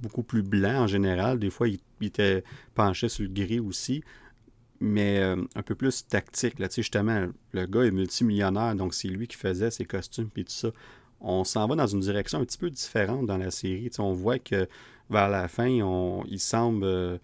beaucoup 0.00 0.22
plus 0.22 0.42
blanc 0.42 0.84
en 0.84 0.86
général. 0.86 1.38
Des 1.38 1.50
fois, 1.50 1.68
il, 1.68 1.78
était 2.00 2.42
penché 2.74 3.10
sur 3.10 3.24
le 3.24 3.28
gris 3.28 3.60
aussi. 3.60 4.02
Mais 4.80 5.18
euh, 5.18 5.36
un 5.54 5.62
peu 5.62 5.74
plus 5.74 6.06
tactique. 6.06 6.58
Là. 6.58 6.68
Tu 6.68 6.76
sais, 6.76 6.82
justement, 6.82 7.26
le 7.52 7.66
gars 7.66 7.82
est 7.82 7.90
multimillionnaire, 7.90 8.74
donc 8.74 8.94
c'est 8.94 9.08
lui 9.08 9.26
qui 9.26 9.36
faisait 9.36 9.70
ses 9.70 9.84
costumes 9.84 10.30
et 10.36 10.44
tout 10.44 10.52
ça. 10.52 10.68
On 11.20 11.44
s'en 11.44 11.66
va 11.66 11.76
dans 11.76 11.86
une 11.86 12.00
direction 12.00 12.40
un 12.40 12.44
petit 12.44 12.58
peu 12.58 12.70
différente 12.70 13.26
dans 13.26 13.38
la 13.38 13.50
série. 13.50 13.90
Tu 13.90 14.00
on 14.00 14.12
voit 14.12 14.38
que 14.38 14.66
vers 15.10 15.28
la 15.28 15.48
fin, 15.48 15.68
on, 15.82 16.24
il 16.28 16.40
semble, 16.40 16.84
euh, 16.84 17.18
tu 17.18 17.22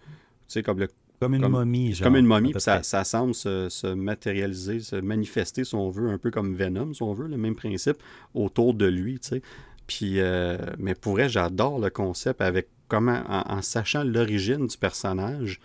sais, 0.49 0.63
comme 0.63 0.79
le 0.79 0.87
comme 1.23 1.35
une 1.35 1.47
momie, 1.47 1.93
genre. 1.93 2.05
Comme 2.05 2.15
une 2.17 2.25
momie, 2.25 2.51
puis 2.51 2.61
ça, 2.61 2.83
ça, 2.83 3.03
semble 3.03 3.33
se, 3.33 3.93
matérialiser, 3.93 4.79
se 4.79 4.95
manifester, 4.95 5.63
si 5.63 5.75
on 5.75 5.89
veut, 5.89 6.09
un 6.09 6.17
peu 6.17 6.31
comme 6.31 6.55
Venom, 6.55 6.93
si 6.93 7.01
on 7.01 7.13
veut, 7.13 7.27
le 7.27 7.37
même 7.37 7.55
principe, 7.55 7.97
autour 8.33 8.73
de 8.73 8.85
lui, 8.85 9.19
tu 9.19 9.29
sais. 9.29 9.41
Puis, 9.87 10.19
euh, 10.19 10.57
mais 10.77 10.95
pour 10.95 11.13
vrai, 11.13 11.29
j'adore 11.29 11.79
le 11.79 11.89
concept 11.89 12.41
avec 12.41 12.67
comment, 12.87 13.23
en, 13.27 13.61
sachant 13.61 14.03
l'origine 14.03 14.67
du 14.67 14.77
personnage, 14.77 15.59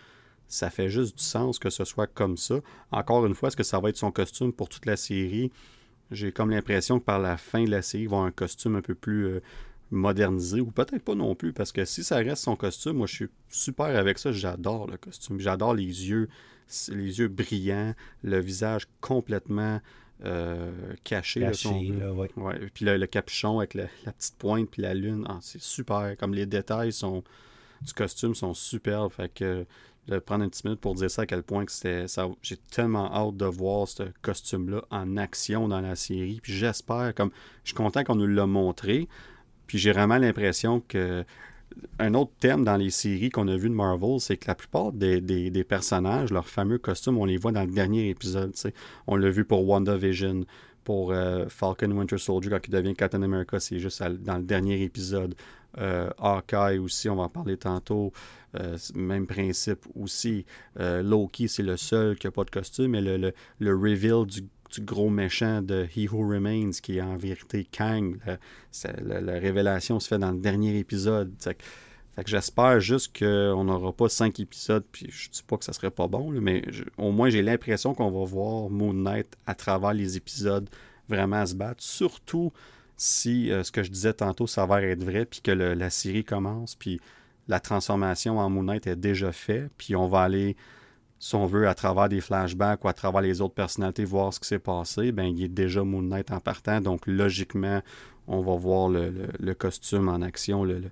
ça 0.48 0.70
fait 0.70 0.88
juste 0.88 1.18
du 1.18 1.24
sens 1.24 1.59
que 1.59 1.70
ce 1.70 1.84
soit 1.84 2.06
comme 2.06 2.36
ça. 2.36 2.61
Encore 2.90 3.26
une 3.26 3.34
fois, 3.34 3.48
est-ce 3.48 3.56
que 3.56 3.62
ça 3.62 3.78
va 3.80 3.90
être 3.90 3.96
son 3.96 4.11
costume 4.11 4.52
pour 4.52 4.68
toute 4.68 4.86
la 4.86 4.96
série? 4.96 5.52
J'ai 6.11 6.32
comme 6.32 6.50
l'impression 6.50 6.98
que 6.98 7.04
par 7.04 7.18
la 7.18 7.36
fin 7.36 7.64
de 7.64 7.70
la 7.70 7.82
série, 7.82 8.04
il 8.04 8.09
va 8.09 8.16
avoir 8.16 8.28
un 8.28 8.32
costume 8.32 8.76
un 8.76 8.80
peu 8.80 8.94
plus 8.94 9.26
euh, 9.26 9.40
modernisé, 9.91 10.61
ou 10.61 10.70
peut-être 10.70 11.03
pas 11.03 11.14
non 11.14 11.34
plus, 11.34 11.53
parce 11.53 11.72
que 11.72 11.84
si 11.84 12.05
ça 12.05 12.16
reste 12.16 12.45
son 12.45 12.57
costume, 12.57 12.99
moi 12.99 13.07
je 13.07 13.14
suis 13.14 13.28
super 13.49 13.86
avec 13.86 14.18
ça, 14.18 14.32
j'adore 14.32 14.86
le 14.86 14.97
costume, 14.97 15.41
j'adore 15.41 15.74
les 15.74 15.84
yeux, 15.84 16.28
les 16.89 17.18
yeux 17.18 17.28
brillants, 17.28 17.95
le 18.22 18.39
visage 18.39 18.86
complètement 19.01 19.80
euh, 20.24 20.70
caché. 21.05 21.41
caché 21.41 21.68
Puis 22.74 22.84
le, 22.84 23.07
capuchon 23.07 23.59
avec 23.59 23.74
la, 23.74 23.86
petite 24.12 24.36
pointe, 24.36 24.68
puis 24.70 24.82
la 24.82 24.95
lune, 24.95 25.24
ah, 25.28 25.39
c'est 25.41 25.61
super, 25.61 26.16
comme 26.18 26.34
les 26.34 26.47
détails 26.47 26.93
sont, 26.93 27.24
du 27.82 27.93
costume 27.93 28.34
sont 28.34 28.55
superbes, 28.55 29.12
fait 29.12 29.32
que 29.32 29.66
de 30.09 30.18
prendre 30.18 30.45
une 30.45 30.51
petite 30.51 30.64
minute 30.64 30.80
pour 30.80 30.95
dire 30.95 31.11
ça 31.11 31.22
à 31.22 31.26
quel 31.26 31.43
point 31.43 31.66
que 31.66 31.72
c'était 31.72 32.09
ça 32.09 32.26
j'ai 32.41 32.57
tellement 32.57 33.14
hâte 33.14 33.36
de 33.36 33.45
voir 33.45 33.86
ce 33.86 34.05
costume 34.22 34.70
là 34.70 34.82
en 34.91 35.18
action 35.18 35.68
dans 35.68 35.82
la 35.82 35.97
série 35.97 36.41
puis 36.43 36.55
j'espère 36.55 37.14
comme 37.14 37.30
je 37.62 37.68
suis 37.68 37.76
content 37.76 38.03
qu'on 38.05 38.14
nous 38.14 38.26
l'a 38.26 38.47
montré 38.47 39.07
puis 39.69 39.79
j'ai 39.79 39.93
vraiment 39.93 40.19
l'impression 40.19 40.81
que 40.81 41.25
un 41.99 42.14
autre 42.14 42.33
thème 42.41 42.64
dans 42.64 42.77
les 42.77 42.91
séries 42.91 43.31
qu'on 43.31 43.47
a 43.47 43.57
vues 43.57 43.69
de 43.69 43.75
Marvel, 43.75 44.19
c'est 44.19 44.37
que 44.37 44.49
la 44.49 44.55
plupart 44.55 44.91
des, 44.91 45.64
personnages, 45.69 46.33
leurs 46.33 46.49
fameux 46.49 46.79
costumes, 46.79 47.19
on 47.19 47.25
les 47.25 47.37
voit 47.37 47.53
dans 47.53 47.64
le 47.64 47.71
dernier 47.71 48.09
épisode. 48.09 48.53
On 49.07 49.14
l'a 49.14 49.31
vu 49.31 49.45
pour 49.45 49.69
WandaVision, 49.69 50.45
pour 50.83 51.12
euh, 51.12 51.47
Falcon 51.49 51.91
Winter 51.91 52.19
Soldier, 52.19 52.51
quand 52.51 52.66
il 52.66 52.71
devient 52.71 52.95
Captain 52.95 53.23
America, 53.23 53.61
c'est 53.61 53.79
juste 53.79 54.03
dans 54.03 54.39
le 54.39 54.43
dernier 54.43 54.83
épisode. 54.83 55.35
Euh, 55.77 56.09
Hawkeye 56.19 56.79
aussi, 56.79 57.11
on 57.11 57.16
va 57.16 57.25
en 57.25 57.29
parler 57.29 57.59
tantôt. 57.59 58.12
Euh, 58.59 58.79
même 58.95 59.27
principe 59.27 59.85
aussi. 59.95 60.47
Loki, 60.77 61.49
c'est 61.49 61.62
le 61.62 61.77
seul 61.77 62.16
qui 62.16 62.27
n'a 62.27 62.31
pas 62.31 62.45
de 62.45 62.51
costume, 62.51 62.93
mais 62.93 63.03
le 63.03 63.33
reveal 63.61 64.25
du 64.25 64.41
du 64.71 64.81
gros 64.81 65.11
méchant 65.11 65.62
de 65.62 65.87
He 65.97 66.11
Who 66.11 66.29
Remains, 66.29 66.71
qui 66.83 66.99
est 66.99 67.03
en 67.03 67.16
vérité 67.16 67.66
Kang. 67.71 68.19
La, 69.03 69.39
révélation 69.39 70.01
se 70.01 70.09
fait 70.09 70.19
dans 70.19 70.33
le 70.33 70.39
dernier 70.39 70.79
épisode. 70.79 71.33
Fait 71.39 71.55
que, 71.55 72.31
j'espère 72.31 72.81
juste 72.81 73.19
qu'on 73.19 73.64
n'aura 73.64 73.93
pas 73.93 74.09
cinq 74.09 74.41
épisodes, 74.41 74.85
puis 74.91 75.07
je 75.11 75.31
dis 75.31 75.43
pas 75.47 75.57
que 75.57 75.64
ça 75.64 75.73
serait 75.73 75.91
pas 75.91 76.09
bon, 76.09 76.31
mais 76.31 76.62
au 76.97 77.12
moins 77.12 77.31
j'ai 77.31 77.43
l'impression 77.43 77.95
qu'on 77.95 78.11
va 78.11 78.25
voir 78.25 78.69
Moon 78.71 78.93
Knight 78.93 79.37
à 79.47 79.55
travers 79.55 79.95
les 79.95 80.16
épisodes 80.16 80.69
vraiment 81.09 81.47
se 81.47 81.55
battre, 81.55 81.83
surtout 81.83 82.53
si 82.97 83.51
euh, 83.51 83.62
ce 83.62 83.73
que 83.73 83.83
je 83.83 83.91
disais 83.91 84.12
tantôt 84.12 84.47
s'avère 84.47 84.79
être 84.79 85.05
vrai, 85.05 85.25
puis 85.25 85.41
que 85.41 85.53
la 85.53 85.91
série 85.91 86.25
commence, 86.25 86.75
puis 86.75 87.01
la 87.47 87.61
transformation 87.61 88.39
en 88.39 88.51
Moon 88.51 88.64
Knight 88.64 88.87
est 88.87 88.97
déjà 88.97 89.33
faite, 89.33 89.71
puis 89.79 89.97
on 89.97 90.09
va 90.09 90.23
aller 90.23 90.57
si 91.19 91.35
on 91.35 91.47
veut, 91.47 91.69
à 91.69 91.75
travers 91.75 92.09
des 92.09 92.21
flashbacks 92.21 92.85
ou 92.85 92.89
à 92.89 92.93
travers 92.93 93.21
les 93.21 93.41
autres 93.41 93.55
personnalités, 93.55 94.05
voir 94.05 94.33
ce 94.33 94.41
qui 94.41 94.47
s'est 94.47 94.59
passé, 94.59 95.12
ben, 95.12 95.25
il 95.25 95.43
est 95.43 95.49
déjà 95.49 95.83
Moon 95.83 96.03
Knight 96.03 96.31
en 96.31 96.41
partant. 96.41 96.81
Donc, 96.81 97.07
logiquement, 97.07 97.83
on 98.29 98.41
va 98.41 98.55
voir 98.57 98.89
le, 98.89 99.55
costume 99.55 100.09
en 100.09 100.23
action, 100.23 100.62
le, 100.62 100.83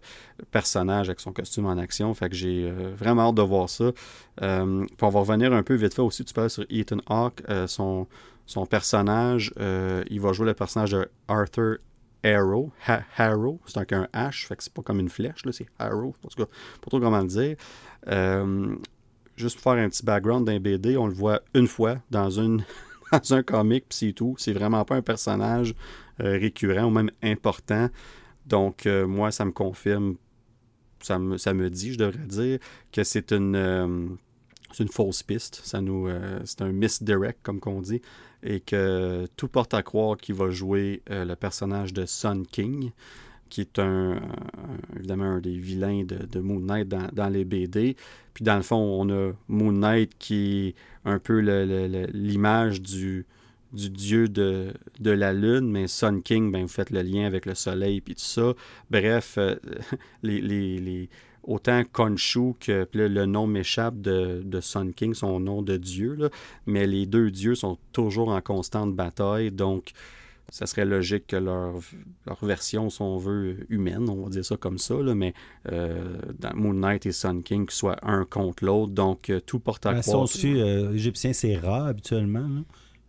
personnage 0.50 1.08
avec 1.08 1.20
son 1.20 1.32
costume 1.32 1.66
en 1.66 1.76
action. 1.76 2.12
Fait 2.14 2.28
que 2.28 2.34
j'ai 2.34 2.64
euh, 2.64 2.92
vraiment 2.96 3.28
hâte 3.28 3.36
de 3.36 3.42
voir 3.42 3.68
ça. 3.68 3.92
Euh, 4.42 4.84
puis 4.84 4.96
on 5.02 5.10
va 5.10 5.20
revenir 5.20 5.52
un 5.52 5.62
peu 5.62 5.74
vite 5.74 5.94
fait 5.94 6.02
aussi, 6.02 6.24
tu 6.24 6.34
parles 6.34 6.50
sur 6.50 6.64
Ethan 6.70 6.98
Hawke, 7.06 7.42
euh, 7.48 7.66
son, 7.66 8.08
son 8.46 8.66
personnage, 8.66 9.52
il 10.10 10.20
va 10.20 10.32
jouer 10.32 10.46
le 10.46 10.54
personnage 10.54 10.90
de 10.92 11.08
Arthur 11.28 11.78
Arrow, 12.24 12.72
Harrow, 13.16 13.60
c'est 13.66 13.92
un, 13.92 14.02
un 14.12 14.28
H, 14.28 14.46
fait 14.46 14.56
que 14.56 14.62
c'est 14.64 14.72
pas 14.72 14.82
comme 14.82 14.98
une 14.98 15.08
flèche, 15.08 15.44
là, 15.44 15.52
c'est 15.52 15.66
Harrow, 15.78 16.14
en 16.24 16.28
tout 16.28 16.44
cas, 16.44 16.50
pas 16.80 16.90
trop 16.90 16.98
comment 16.98 17.20
le 17.20 17.26
dire 17.26 17.56
juste 19.36 19.60
pour 19.60 19.72
faire 19.72 19.84
un 19.84 19.88
petit 19.88 20.04
background 20.04 20.46
d'un 20.46 20.58
BD, 20.58 20.96
on 20.96 21.06
le 21.06 21.14
voit 21.14 21.42
une 21.54 21.66
fois 21.66 21.98
dans, 22.10 22.40
un 22.40 23.42
comic, 23.42 23.84
puis 23.88 23.98
c'est 23.98 24.12
tout. 24.12 24.34
C'est 24.38 24.52
vraiment 24.52 24.84
pas 24.84 24.96
un 24.96 25.02
personnage 25.02 25.74
euh, 26.20 26.32
récurrent 26.38 26.84
ou 26.84 26.90
même 26.90 27.10
important. 27.22 27.88
Donc, 28.46 28.86
euh, 28.86 29.06
moi, 29.06 29.30
ça 29.30 29.44
me 29.44 29.52
confirme, 29.52 30.16
ça 31.00 31.18
me, 31.18 31.36
ça 31.36 31.54
me 31.54 31.70
dit, 31.70 31.92
je 31.92 31.98
devrais 31.98 32.26
dire, 32.26 32.58
que 32.92 33.04
c'est 33.04 33.32
une, 33.32 33.56
euh, 33.56 34.08
une 34.78 34.88
fausse 34.88 35.22
piste. 35.22 35.60
Ça 35.64 35.80
nous, 35.80 36.08
c'est 36.44 36.62
un 36.62 36.72
misdirect, 36.72 37.40
comme 37.42 37.60
qu'on 37.60 37.80
dit, 37.80 38.00
et 38.42 38.60
que 38.60 39.26
tout 39.36 39.48
porte 39.48 39.74
à 39.74 39.82
croire 39.82 40.16
qu'il 40.16 40.34
va 40.34 40.50
jouer 40.50 41.02
le 41.08 41.34
personnage 41.34 41.92
de 41.92 42.06
Sun 42.06 42.46
King 42.46 42.90
qui 43.48 43.60
est 43.60 43.78
un, 43.78 44.20
évidemment 44.96 45.24
un 45.24 45.40
des 45.40 45.56
vilains 45.56 46.04
de, 46.04 46.40
Moon 46.40 46.60
Knight 46.60 46.88
dans, 46.88 47.28
les 47.28 47.44
BD. 47.44 47.96
Puis 48.34 48.44
dans 48.44 48.56
le 48.56 48.62
fond, 48.62 48.76
on 48.76 49.08
a 49.10 49.32
Moon 49.48 49.72
Knight 49.72 50.12
qui 50.18 50.68
est 50.68 50.74
un 51.04 51.18
peu 51.18 51.38
l'image 52.12 52.82
du, 52.82 53.26
du 53.72 53.90
dieu 53.90 54.28
de, 54.28 54.72
la 55.00 55.32
lune, 55.32 55.70
mais 55.70 55.86
Sun 55.86 56.22
King, 56.22 56.50
ben, 56.50 56.62
vous 56.62 56.68
faites 56.68 56.90
le 56.90 57.02
lien 57.02 57.26
avec 57.26 57.46
le 57.46 57.54
soleil 57.54 58.00
puis 58.00 58.14
tout 58.14 58.24
ça. 58.24 58.54
Bref, 58.90 59.34
euh, 59.38 59.56
les, 60.22 60.40
les, 60.40 61.08
autant 61.42 61.82
Khonshu 61.84 62.54
que 62.60 62.86
le 62.92 63.26
nom 63.26 63.46
m'échappe 63.46 64.00
de, 64.00 64.42
de, 64.44 64.60
Sun 64.60 64.92
King, 64.92 65.14
son 65.14 65.40
nom 65.40 65.62
de 65.62 65.76
dieu, 65.76 66.30
mais 66.66 66.86
les 66.86 67.06
deux 67.06 67.30
dieux 67.30 67.54
sont 67.54 67.78
toujours 67.92 68.28
en 68.28 68.40
constante 68.40 68.94
bataille, 68.94 69.52
donc 69.52 69.92
ça 70.48 70.66
serait 70.66 70.84
logique 70.84 71.26
que 71.26 71.36
leur, 71.36 71.74
leur 72.26 72.44
version, 72.44 72.88
si 72.90 73.02
on 73.02 73.16
veut, 73.18 73.66
humaine, 73.68 74.08
on 74.08 74.22
va 74.24 74.30
dire 74.30 74.44
ça 74.44 74.56
comme 74.56 74.78
ça, 74.78 74.94
là, 74.94 75.14
mais 75.14 75.34
euh, 75.72 76.16
dans 76.38 76.54
Moon 76.54 76.74
Knight 76.74 77.06
et 77.06 77.12
Sun 77.12 77.42
King, 77.42 77.68
soient 77.68 77.96
un 78.02 78.24
contre 78.24 78.64
l'autre, 78.64 78.92
donc 78.92 79.30
euh, 79.30 79.40
tout 79.40 79.58
porte 79.58 79.86
à 79.86 79.92
Ben, 79.92 80.00
croire. 80.00 80.28
son 80.28 80.34
dessus, 80.34 80.58
euh, 80.60 80.92
égyptien, 80.94 81.32
c'est 81.32 81.56
Ra 81.56 81.88
habituellement. 81.88 82.48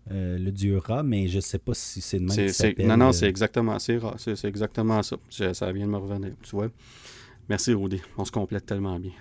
Euh, 0.09 0.38
le 0.38 0.51
dieu 0.51 0.77
Ra, 0.77 1.03
mais 1.03 1.27
je 1.27 1.39
sais 1.41 1.59
pas 1.59 1.73
si 1.73 1.99
c'est 1.99 2.17
le 2.19 2.25
même 2.25 2.88
non, 2.88 2.97
non, 2.97 3.11
c'est 3.11 3.27
exactement, 3.27 3.77
c'est 3.77 3.99
c'est 4.17 4.47
exactement 4.47 5.03
ça. 5.03 5.17
Ça 5.29 5.71
vient 5.73 5.85
de 5.85 5.91
me 5.91 5.97
revenir, 5.97 6.31
tu 6.41 6.51
vois. 6.51 6.69
Merci, 7.49 7.73
Rudy. 7.73 8.01
On 8.17 8.23
se 8.25 8.31
complète 8.31 8.65
tellement 8.65 8.97
bien. 8.99 9.11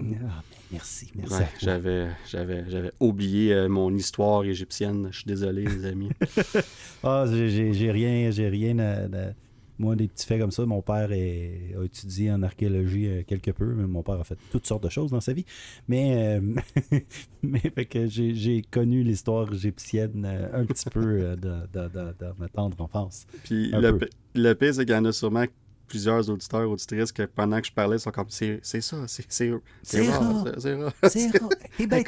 Ah, 0.00 0.42
merci, 0.72 1.10
merci. 1.14 1.34
Ouais, 1.34 1.48
j'avais, 1.60 2.08
j'avais, 2.28 2.64
j'avais 2.68 2.92
oublié 3.00 3.52
euh, 3.54 3.68
mon 3.68 3.94
histoire 3.94 4.44
égyptienne. 4.44 5.08
Je 5.10 5.16
suis 5.18 5.26
désolé, 5.26 5.64
les 5.64 5.84
amis. 5.86 6.10
Ah, 7.04 7.24
j'ai- 7.30 7.72
j'ai 7.72 7.90
rien, 7.90 8.30
j'ai 8.30 8.48
rien 8.48 8.78
à, 8.78 9.04
à- 9.04 9.32
Moi, 9.78 9.94
des 9.94 10.08
petits 10.08 10.24
faits 10.26 10.40
comme 10.40 10.50
ça, 10.50 10.64
mon 10.64 10.80
père 10.80 11.12
est- 11.12 11.74
a 11.78 11.84
étudié 11.84 12.32
en 12.32 12.42
archéologie 12.42 13.06
euh, 13.08 13.22
quelque 13.26 13.50
peu, 13.50 13.74
mais 13.74 13.86
mon 13.86 14.02
père 14.02 14.18
a 14.18 14.24
fait 14.24 14.38
toutes 14.50 14.66
sortes 14.66 14.82
de 14.84 14.88
choses 14.88 15.10
dans 15.10 15.20
sa 15.20 15.34
vie. 15.34 15.44
Mais, 15.86 16.38
euh, 16.40 16.54
mais 17.42 17.60
fait 17.60 17.84
que 17.84 18.06
j'ai 18.06 18.34
j'ai 18.34 18.62
connu 18.62 19.02
l'histoire 19.02 19.52
égyptienne 19.52 20.24
euh, 20.26 20.48
un 20.62 20.64
petit 20.64 20.88
peu 20.88 21.36
dans, 21.36 21.64
dans- 21.72 21.90
dans- 21.90 22.14
dans 22.18 22.32
ma 22.38 22.48
tendre 22.48 22.80
enfance. 22.80 23.26
Puis 23.44 23.70
le, 23.70 23.98
pi- 23.98 24.06
le 24.34 24.54
pire, 24.54 24.74
c'est 24.74 24.86
qu'il 24.86 24.94
y 24.94 24.98
en 24.98 25.04
a 25.04 25.12
sûrement 25.12 25.44
plusieurs 25.86 26.28
auditeurs, 26.30 26.70
auditrices, 26.70 27.12
que 27.12 27.22
pendant 27.22 27.60
que 27.60 27.66
je 27.66 27.72
parlais, 27.72 27.96
ils 27.96 28.00
sont 28.00 28.10
comme 28.10 28.26
c'est, 28.28 28.60
c'est 28.62 28.80
ça, 28.80 28.96
c'est, 29.06 29.24
c'est, 29.28 29.52
c'est 29.82 30.02
C'est 30.02 30.10
rare, 30.10 30.22
rare. 30.22 30.44
c'est, 30.56 30.60
c'est 30.60 30.74
rare. 30.74 30.92
C'est 31.08 31.38
Ra! 31.38 31.48
Eh 31.78 31.86
ben, 31.86 32.04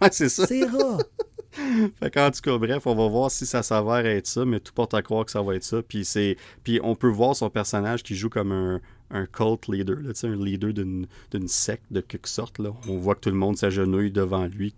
Ouais, 0.00 0.08
c'est 0.12 0.28
ça. 0.28 0.46
C'est 0.46 0.64
Ra! 0.64 0.98
Fait 2.00 2.10
qu'en 2.10 2.30
tout 2.32 2.40
cas, 2.40 2.58
bref, 2.58 2.84
on 2.86 2.96
va 2.96 3.06
voir 3.08 3.30
si 3.30 3.46
ça 3.46 3.62
s'avère 3.62 4.04
être 4.06 4.26
ça, 4.26 4.44
mais 4.44 4.58
tout 4.58 4.72
porte 4.72 4.92
à 4.92 5.02
croire 5.02 5.24
que 5.24 5.30
ça 5.30 5.40
va 5.40 5.54
être 5.54 5.62
ça. 5.62 5.82
Puis, 5.82 6.04
c'est... 6.04 6.36
Puis 6.64 6.80
on 6.82 6.96
peut 6.96 7.08
voir 7.08 7.36
son 7.36 7.48
personnage 7.48 8.02
qui 8.02 8.16
joue 8.16 8.28
comme 8.28 8.50
un, 8.50 8.80
un 9.10 9.26
cult 9.26 9.68
leader, 9.68 9.96
là, 10.00 10.10
un 10.24 10.44
leader 10.44 10.72
d'une, 10.72 11.06
d'une 11.30 11.48
secte 11.48 11.84
de 11.92 12.00
quelque 12.00 12.28
sorte. 12.28 12.58
Là. 12.58 12.70
On 12.88 12.96
voit 12.96 13.14
que 13.14 13.20
tout 13.20 13.30
le 13.30 13.36
monde 13.36 13.56
s'agenouille 13.56 14.10
devant 14.10 14.46
lui 14.46 14.74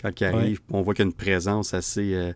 quand 0.00 0.20
il 0.20 0.24
arrive. 0.24 0.60
On 0.70 0.82
voit 0.82 0.94
qu'il 0.94 1.04
y 1.04 1.08
a 1.08 1.10
une 1.10 1.16
présence 1.16 1.74
assez 1.74 2.14
euh, 2.14 2.32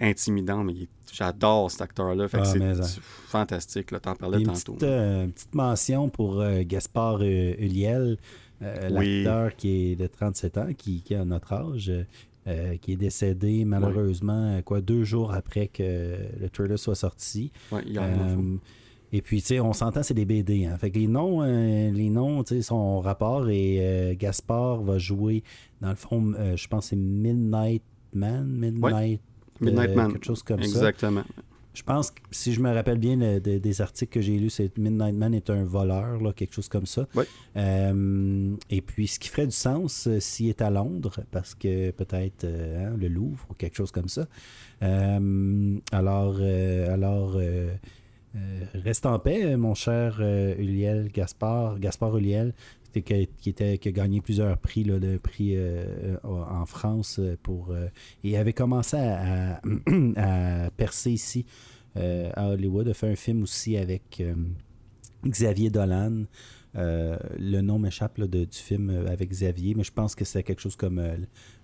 intimidante, 0.00 0.64
mais 0.66 0.72
il 0.74 0.82
est- 0.84 0.88
j'adore 1.12 1.70
cet 1.70 1.82
acteur-là. 1.82 2.26
Ah, 2.32 2.44
c'est 2.44 2.62
hein. 2.62 2.80
fantastique, 3.26 3.90
là, 3.90 4.00
t'en 4.00 4.14
parlais 4.14 4.38
Une 4.40 4.46
tantôt. 4.46 4.72
petite, 4.74 4.82
euh, 4.84 5.26
petite 5.28 5.54
mention 5.54 6.08
pour 6.08 6.40
euh, 6.40 6.62
Gaspard 6.66 7.18
euh, 7.22 7.54
Ulliel, 7.58 8.16
euh, 8.62 8.88
Oui. 8.92 9.22
l'acteur 9.24 9.56
qui 9.56 9.92
est 9.92 9.96
de 9.96 10.06
37 10.06 10.58
ans, 10.58 10.68
qui, 10.76 11.02
qui 11.02 11.14
a 11.14 11.24
notre 11.24 11.52
âge, 11.52 11.92
qui 12.80 12.92
est 12.92 12.96
décédé 12.96 13.64
malheureusement 13.64 14.60
quoi 14.64 14.80
deux 14.80 15.02
jours 15.02 15.32
après 15.34 15.66
que 15.66 16.14
le 16.40 16.48
trailer 16.48 16.78
soit 16.78 16.94
sorti. 16.94 17.50
Dans 17.72 17.78
le 17.78 17.84
fond. 18.14 18.40
Euh, 18.40 18.56
et 19.12 19.20
puis, 19.22 19.40
tu 19.40 19.48
sais, 19.48 19.60
on 19.60 19.72
s'entend, 19.72 20.02
c'est 20.02 20.14
des 20.14 20.24
BD. 20.24 20.66
Hein. 20.66 20.76
Fait 20.78 20.90
que 20.90 20.98
les 20.98 21.06
noms, 21.08 21.42
euh, 21.42 21.90
les 21.90 22.08
noms, 22.10 22.42
tu 22.44 22.54
sais, 22.56 22.62
sont 22.62 22.74
en 22.76 23.00
rapport 23.00 23.48
et 23.50 23.78
euh, 23.80 24.14
Gaspard 24.16 24.82
va 24.82 24.98
jouer, 24.98 25.42
dans 25.80 25.90
le 25.90 25.96
fond, 25.96 26.34
euh, 26.38 26.56
je 26.56 26.68
pense 26.68 26.84
que 26.86 26.90
c'est 26.90 26.96
Midnight 26.96 27.82
Man, 28.12 28.46
Midnight, 28.46 29.20
Midnight 29.60 29.90
euh, 29.90 29.94
Man. 29.94 30.12
quelque 30.12 30.26
chose 30.26 30.42
comme 30.42 30.62
ça. 30.62 30.66
Exactement. 30.68 31.24
Je 31.74 31.82
pense 31.82 32.10
que 32.10 32.20
si 32.30 32.54
je 32.54 32.60
me 32.60 32.72
rappelle 32.72 32.96
bien 32.96 33.16
le- 33.16 33.38
de- 33.38 33.58
des 33.58 33.80
articles 33.82 34.10
que 34.10 34.22
j'ai 34.22 34.38
lus, 34.38 34.48
c'est 34.48 34.78
Midnight 34.78 35.14
Man 35.14 35.34
est 35.34 35.50
un 35.50 35.62
voleur, 35.64 36.22
là, 36.22 36.32
quelque 36.32 36.54
chose 36.54 36.70
comme 36.70 36.86
ça. 36.86 37.06
Oui. 37.14 37.24
Euh, 37.56 38.54
et 38.70 38.80
puis, 38.80 39.06
ce 39.08 39.18
qui 39.18 39.28
ferait 39.28 39.44
du 39.46 39.52
sens 39.54 40.06
euh, 40.06 40.18
s'il 40.18 40.48
est 40.48 40.62
à 40.62 40.70
Londres, 40.70 41.20
parce 41.30 41.54
que 41.54 41.90
peut-être 41.90 42.44
euh, 42.44 42.86
hein, 42.88 42.96
le 42.98 43.08
Louvre 43.08 43.44
ou 43.50 43.54
quelque 43.54 43.76
chose 43.76 43.90
comme 43.90 44.08
ça. 44.08 44.26
Euh, 44.82 45.78
alors, 45.92 46.36
euh, 46.40 46.92
alors 46.94 47.34
euh, 47.36 47.70
euh, 48.36 48.38
reste 48.74 49.06
en 49.06 49.18
paix, 49.18 49.56
mon 49.56 49.74
cher 49.74 50.18
euh, 50.20 50.54
Uliel 50.58 51.10
Gaspard, 51.12 51.78
Gaspard 51.78 52.16
Uliel, 52.16 52.54
qui, 53.02 53.50
était, 53.50 53.78
qui 53.78 53.88
a 53.88 53.92
gagné 53.92 54.20
plusieurs 54.20 54.56
prix, 54.58 54.84
là, 54.84 54.98
prix 55.22 55.56
euh, 55.56 56.16
euh, 56.16 56.18
en 56.24 56.66
France 56.66 57.18
euh, 57.18 57.36
pour 57.42 57.74
et 58.24 58.36
avait 58.36 58.52
commencé 58.52 58.96
à, 58.96 59.60
percer 60.76 61.12
ici 61.12 61.46
à 61.94 62.50
Hollywood, 62.50 62.88
a 62.88 62.94
fait 62.94 63.08
un 63.08 63.16
film 63.16 63.42
aussi 63.42 63.76
avec 63.78 64.22
Xavier 65.24 65.70
Dolan. 65.70 66.24
Le 66.74 67.60
nom 67.62 67.78
m'échappe 67.78 68.20
du 68.20 68.46
film 68.50 69.06
avec 69.08 69.30
Xavier, 69.30 69.74
mais 69.74 69.82
je 69.82 69.92
pense 69.92 70.14
que 70.14 70.26
c'est 70.26 70.42
quelque 70.42 70.60
chose 70.60 70.76
comme 70.76 71.02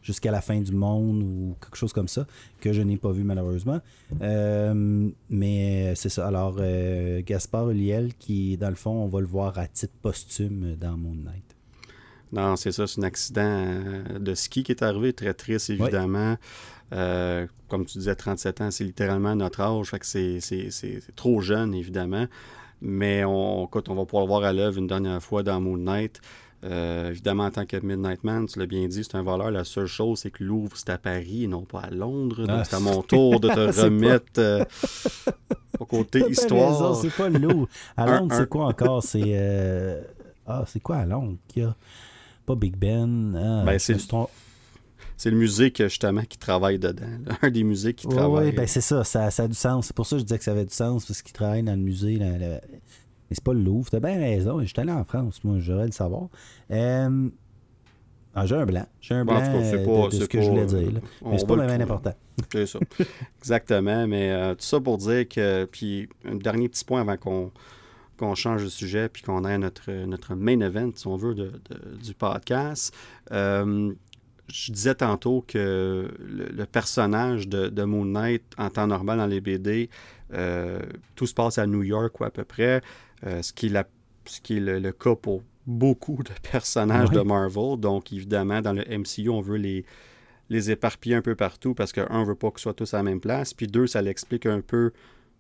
Jusqu'à 0.03 0.31
la 0.33 0.41
fin 0.41 0.61
du 0.61 0.73
monde 0.73 1.23
ou 1.23 1.57
quelque 1.61 1.77
chose 1.77 1.93
comme 1.93 2.09
ça, 2.09 2.27
que 2.61 2.73
je 2.73 2.83
n'ai 2.83 2.97
pas 2.97 3.13
vu 3.13 3.23
malheureusement. 3.23 3.81
Euh, 4.21 5.09
mais 5.31 5.95
c'est 5.95 6.09
ça. 6.09 6.27
Alors, 6.27 6.57
euh, 6.59 7.23
Gaspard 7.25 7.71
Ulliel, 7.71 8.15
qui, 8.19 8.57
dans 8.57 8.69
le 8.71 8.75
fond, 8.75 8.91
on 8.91 9.09
va 9.09 9.21
le 9.21 9.27
voir 9.27 9.59
à 9.59 9.67
titre 9.69 9.95
posthume 10.03 10.77
dans 10.81 10.97
Moon 10.97 11.15
Knight. 11.15 11.45
Non, 12.33 12.57
c'est 12.57 12.73
ça, 12.73 12.87
c'est 12.87 13.01
un 13.01 13.05
accident 13.05 13.43
euh, 13.45 14.19
de 14.19 14.35
ski 14.35 14.63
qui 14.65 14.73
est 14.73 14.83
arrivé, 14.83 15.13
très 15.13 15.35
triste 15.35 15.71
évidemment. 15.71 16.37
Euh, 16.93 17.47
comme 17.69 17.85
tu 17.87 17.99
disais, 17.99 18.15
37 18.15 18.61
ans, 18.61 18.71
c'est 18.71 18.85
littéralement 18.85 19.35
notre 19.35 19.61
âge, 19.61 19.89
fait 19.91 19.99
que 19.99 20.07
c'est, 20.07 20.41
c'est- 20.41 20.71
c'est- 20.71 21.01
c'est 21.05 21.15
trop 21.15 21.41
jeune 21.41 21.75
évidemment. 21.75 22.27
Mais 22.81 23.25
on, 23.25 23.67
écoute, 23.67 23.89
on 23.89 23.95
va 23.95 24.05
pouvoir 24.05 24.25
le 24.25 24.29
voir 24.29 24.43
à 24.45 24.53
l'œuvre 24.53 24.79
une 24.79 24.87
dernière 24.89 25.23
fois 25.23 25.43
dans 25.43 25.61
Moon 25.61 25.77
Knight. 25.77 26.21
Euh, 26.65 27.11
évidemment, 27.11 27.45
en 27.47 27.51
tant 27.51 27.67
que 27.67 27.77
Midnight 27.79 28.23
Man, 28.23 28.47
tu 28.47 28.59
l'as 28.59 28.67
bien 28.67 28.87
dit, 28.87 29.03
c'est 29.03 29.17
un 29.17 29.23
voleur. 29.23 29.51
La 29.51 29.65
seule 29.65 29.87
chose, 29.87 30.21
c'est 30.21 30.31
que 30.31 30.45
Louvre, 30.45 30.77
c'est 30.77 30.91
à 30.91 30.99
Paris 30.99 31.45
et 31.45 31.47
non 31.49 31.63
pas 31.63 31.81
à 31.81 31.91
Londres. 31.91 32.47
Donc, 32.47 32.51
Ah, 32.51 32.65
c'est 32.65 32.77
à 32.77 32.81
mon 32.81 33.03
tour 33.03 33.41
de 33.41 33.49
te 33.51 33.55
pas- 33.55 33.83
remettre 33.85 34.33
euh, 34.39 34.65
au 35.81 35.85
côté 35.85 36.21
histoire. 36.31 36.95
c'est 36.97 37.11
pas 37.15 37.29
lourd. 37.29 37.69
À 37.97 38.07
Londres, 38.07 38.35
c'est 38.37 38.49
quoi 38.49 38.67
encore? 38.67 39.03
C'est. 39.03 39.23
euh, 39.25 40.03
Ah, 40.47 40.65
c'est 40.67 40.81
quoi 40.81 40.97
à 40.99 41.05
Londres 41.07 41.37
qu'il 41.49 41.63
y 41.63 41.67
a? 41.67 41.75
Pas 42.47 42.55
Big 42.55 42.77
Ben. 42.77 43.35
Ah, 43.37 43.65
Ben, 43.67 43.79
c'est. 43.79 43.97
C'est 45.17 45.31
le 45.31 45.37
musée 45.37 45.73
justement 45.77 46.23
qui 46.23 46.37
travaille 46.39 46.79
dedans. 46.81 47.07
Un 47.43 47.51
des 47.51 47.63
musées 47.63 47.95
qui 47.95 48.09
travaille. 48.09 48.47
ouais, 48.47 48.53
ben 48.53 48.67
c'est 48.67 48.81
ça, 48.81 49.05
ça, 49.05 49.31
ça 49.31 49.45
a 49.45 49.49
du 49.49 49.55
sens. 49.55 49.87
C'est 49.87 49.95
pour 49.97 50.05
ça 50.07 50.17
que 50.17 50.21
je 50.21 50.25
disais 50.25 50.39
que 50.39 50.43
ça 50.45 50.51
avait 50.51 50.65
du 50.65 50.75
sens, 50.75 51.05
parce 51.07 51.23
qu'il 51.23 51.33
travaille 51.33 51.63
dans 51.63 51.73
le 51.75 51.79
musée. 51.79 52.19
Mais 53.33 53.37
c'est 53.37 53.45
pas 53.45 53.55
le 53.55 53.61
Louvre. 53.63 53.89
T'as 53.91 53.99
bien 54.01 54.19
raison. 54.19 54.61
Je 54.61 54.67
suis 54.67 54.79
allé 54.79 54.93
en 54.93 55.05
France, 55.05 55.43
moi, 55.43 55.57
j'aurais 55.59 55.87
le 55.87 55.93
savoir. 55.93 56.29
Euh, 56.71 57.29
ah, 58.35 58.45
j'ai 58.47 58.57
un 58.57 58.67
blanc. 58.67 58.87
J'ai 59.01 59.15
un 59.15 59.25
Bon, 59.25 59.33
blanc 59.33 59.43
en 59.43 59.47
tout 59.53 59.59
cas, 59.59 59.65
c'est 59.65 59.79
euh, 59.79 59.85
pas- 59.87 60.09
de, 60.09 60.17
de 60.19 60.23
ce 60.23 60.29
que 60.29 60.37
pas, 60.39 60.45
je 60.45 60.51
voulais 60.51 60.63
euh, 60.63 60.67
dire. 60.81 60.93
là. 60.93 61.01
on 61.23 61.31
Mais 61.31 61.39
c'est 61.39 61.47
pas 61.47 61.57
le 61.57 61.63
vraiment 61.63 61.85
important. 61.85 62.15
C'est 62.53 62.67
ça. 62.67 62.79
Exactement. 63.39 64.07
Mais 64.07 64.31
euh, 64.33 64.55
tout 64.55 64.65
ça 64.65 64.81
pour 64.81 64.99
dire 64.99 65.27
que. 65.29 65.65
Puis, 65.65 66.09
un 66.27 66.35
dernier 66.37 66.69
petit 66.69 66.85
point 66.85 67.01
avant 67.01 67.17
qu'on 67.17 67.51
qu'on 68.19 68.35
change 68.35 68.63
de 68.63 68.69
sujet 68.69 69.09
puis 69.09 69.23
qu'on 69.23 69.45
ait 69.45 69.59
notre, 69.59 69.91
notre 70.05 70.35
main 70.35 70.61
event, 70.61 70.91
si 70.95 71.07
on 71.09 71.17
veut, 71.17 71.35
de, 71.35 71.53
de- 71.71 71.97
du 72.03 72.13
podcast. 72.15 72.95
Euh, 73.33 73.93
je 74.53 74.71
disais 74.71 74.95
tantôt 74.95 75.43
que 75.49 76.09
le, 76.21 76.47
le 76.55 76.67
personnage 76.67 77.49
de, 77.49 77.69
de 77.69 77.83
Moon 77.85 78.05
Knight, 78.05 78.43
en 78.59 78.69
temps 78.71 78.87
normal 78.87 79.19
dans 79.19 79.27
les 79.27 79.41
BD, 79.41 79.89
euh, 80.35 80.79
tout 81.17 81.27
se 81.27 81.35
passe 81.35 81.59
à 81.59 81.67
New 81.67 81.83
York 81.83 82.21
ou 82.21 82.25
à 82.25 82.31
peu 82.31 82.45
près, 82.45 82.81
euh, 83.27 83.43
ce 83.43 83.53
qui 83.53 83.67
est, 83.67 83.71
la- 83.71 83.89
ce 84.27 84.41
qui 84.41 84.57
est 84.57 84.61
le, 84.61 84.79
le 84.79 84.93
cas 84.93 85.15
pour 85.15 85.43
beaucoup 85.67 86.23
de 86.23 86.31
personnages 86.51 87.11
de 87.11 87.21
Marvel. 87.21 87.79
Donc, 87.79 88.13
évidemment, 88.13 88.61
dans 88.61 88.73
le 88.73 88.83
MCU, 88.89 89.29
on 89.29 89.41
veut 89.41 89.57
les, 89.59 89.85
les 90.51 90.71
éparpiller 90.71 91.15
un 91.17 91.23
peu 91.23 91.35
partout 91.35 91.75
parce 91.75 91.93
que, 91.93 92.01
un, 92.01 92.21
on 92.21 92.25
veut 92.25 92.35
pas 92.35 92.51
qu'ils 92.51 92.61
soient 92.61 92.75
tous 92.75 92.93
à 92.95 92.99
la 92.99 93.03
même 93.05 93.21
place, 93.21 93.55
puis 93.55 93.67
deux, 93.67 93.87
ça 93.87 94.03
l'explique 94.03 94.47
un 94.47 94.61
peu 94.61 94.93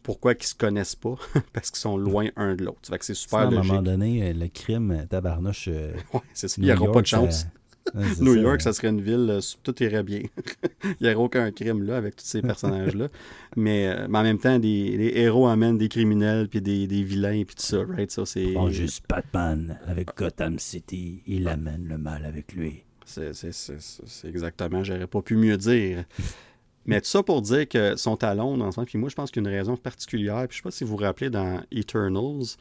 pourquoi 0.02 0.32
ils 0.32 0.42
se 0.42 0.54
connaissent 0.54 0.96
pas, 0.96 1.16
parce 1.52 1.70
qu'ils 1.70 1.78
sont 1.80 1.96
loin 1.96 2.26
un 2.36 2.54
de 2.56 2.64
l'autre. 2.64 2.88
Fait 2.88 2.98
que 2.98 3.04
c'est 3.04 3.14
Sinon, 3.14 3.28
super 3.28 3.38
à 3.40 3.42
un 3.42 3.50
moment 3.50 3.82
donné, 3.82 4.30
euh, 4.30 4.32
le 4.32 4.48
crime, 4.48 4.90
euh, 4.90 5.06
tabarnouche. 5.06 5.68
euh, 5.68 5.92
Ouais, 6.14 6.20
c'est 6.34 6.48
ça. 6.48 6.56
Il 6.58 6.62
New 6.64 6.66
n'y 6.68 6.72
aura 6.76 6.84
York, 6.86 6.94
pas 6.94 7.02
de 7.02 7.06
ça- 7.06 7.16
chance. 7.18 7.46
Ouais, 7.94 8.04
New 8.20 8.34
ça, 8.34 8.40
York, 8.40 8.60
ça 8.62 8.72
serait 8.72 8.88
une 8.88 9.00
ville, 9.00 9.26
euh, 9.28 9.40
tout 9.62 9.82
irait 9.82 10.02
bien. 10.02 10.22
Il 10.84 10.96
n'y 11.00 11.06
aurait 11.08 11.14
aucun 11.16 11.50
crime 11.50 11.82
là 11.82 11.96
avec 11.96 12.16
tous 12.16 12.24
ces 12.24 12.40
personnages-là. 12.42 13.08
mais, 13.56 13.88
euh, 13.88 14.06
mais 14.08 14.18
en 14.18 14.22
même 14.22 14.38
temps, 14.38 14.58
des, 14.58 14.96
les 14.96 15.12
héros 15.20 15.46
amènent 15.48 15.78
des 15.78 15.88
criminels, 15.88 16.48
puis 16.48 16.60
des, 16.60 16.86
des 16.86 17.02
vilains, 17.02 17.42
puis 17.44 17.56
tout 17.56 17.62
ça, 17.62 17.84
right? 17.88 18.10
Ça, 18.10 18.24
c'est, 18.24 18.54
juste 18.70 19.04
Batman 19.08 19.78
avec 19.86 20.16
Gotham 20.16 20.58
City. 20.58 21.22
Il 21.26 21.48
amène 21.48 21.86
le 21.88 21.98
mal 21.98 22.24
avec 22.24 22.52
lui. 22.52 22.84
c'est, 23.04 23.32
c'est, 23.34 24.28
exactement, 24.28 24.84
j'aurais 24.84 25.06
pas 25.06 25.22
pu 25.22 25.36
mieux 25.36 25.56
dire. 25.56 26.04
Mais 26.86 27.00
tout 27.00 27.08
ça 27.08 27.22
pour 27.22 27.42
dire 27.42 27.68
qu'ils 27.68 27.96
sont 27.98 28.22
à 28.24 28.34
Londres 28.34 28.64
ensemble. 28.64 28.88
Puis 28.88 28.98
moi, 28.98 29.08
je 29.08 29.14
pense 29.14 29.30
qu'il 29.30 29.42
y 29.42 29.46
a 29.46 29.50
une 29.50 29.56
raison 29.56 29.76
particulière. 29.76 30.46
Puis 30.48 30.56
je 30.56 30.56
sais 30.56 30.62
pas 30.64 30.70
si 30.72 30.82
vous 30.82 30.90
vous 30.90 30.96
rappelez 30.96 31.30
dans 31.30 31.62
Eternals, 31.70 32.56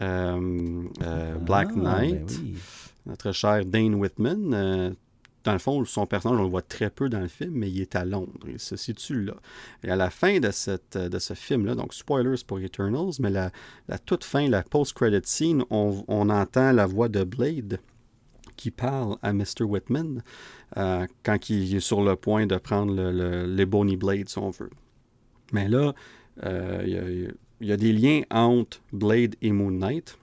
euh, 0.00 0.82
euh, 1.02 1.34
Black 1.38 1.68
Ah, 1.72 1.78
Knight. 1.78 2.26
ben 2.26 2.36
oui. 2.42 2.56
Notre 3.08 3.32
cher 3.32 3.64
Dane 3.64 3.94
Whitman. 3.94 4.54
euh, 4.54 4.90
dans 5.44 5.52
le 5.52 5.58
fond, 5.58 5.82
son 5.84 6.04
personnage, 6.04 6.40
on 6.40 6.42
le 6.42 6.50
voit 6.50 6.62
très 6.62 6.90
peu 6.90 7.08
dans 7.08 7.20
le 7.20 7.28
film, 7.28 7.52
mais 7.54 7.70
il 7.70 7.80
est 7.80 7.96
à 7.96 8.04
Londres. 8.04 8.46
Il 8.46 8.58
se 8.58 8.76
situe 8.76 9.24
là. 9.24 9.34
Et 9.82 9.90
à 9.90 9.96
la 9.96 10.10
fin 10.10 10.40
de, 10.40 10.50
cette, 10.50 10.98
de 10.98 11.18
ce 11.18 11.32
film-là, 11.32 11.74
donc 11.74 11.94
spoilers 11.94 12.42
pour 12.46 12.60
Eternals, 12.60 13.12
mais 13.20 13.30
la, 13.30 13.50
la 13.88 13.98
toute 13.98 14.24
fin, 14.24 14.46
la 14.48 14.62
post-credit 14.62 15.20
scene, 15.24 15.64
on, 15.70 16.04
entend 16.28 16.72
la 16.72 16.86
voix 16.86 17.08
de 17.08 17.24
Blade 17.24 17.80
qui 18.56 18.70
parle 18.70 19.16
à 19.22 19.32
Mr. 19.32 19.62
Whitman 19.62 20.22
euh, 20.76 21.06
quand 21.22 21.48
il 21.48 21.74
est 21.74 21.80
sur 21.80 22.02
le 22.02 22.16
point 22.16 22.46
de 22.46 22.56
prendre 22.56 22.92
le, 22.92 23.10
le, 23.10 23.46
les 23.46 23.64
Bonnie 23.64 23.96
Blade, 23.96 24.28
si 24.28 24.38
on 24.38 24.50
veut. 24.50 24.70
Mais 25.52 25.68
là, 25.68 25.94
il 26.42 27.32
y, 27.60 27.72
a 27.72 27.76
des 27.76 27.92
liens 27.92 28.20
entre 28.30 28.82
Blade 28.92 29.34
et 29.40 29.52
Moon 29.52 29.70
Knight. 29.70 30.18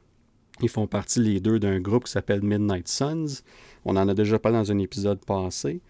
Ils 0.62 0.70
font 0.70 0.88
partie 0.88 1.20
les 1.20 1.39
deux 1.39 1.60
d'un 1.60 1.80
groupe 1.80 2.06
qui 2.06 2.12
s'appelle 2.12 2.41
Midnight 2.41 2.88
Suns. 2.88 3.41
On 3.84 3.97
en 3.97 4.08
a 4.08 4.14
déjà 4.14 4.39
parlé 4.39 4.58
dans 4.58 4.72
un 4.72 4.80
épisode 4.80 5.24
passé. 5.26 5.82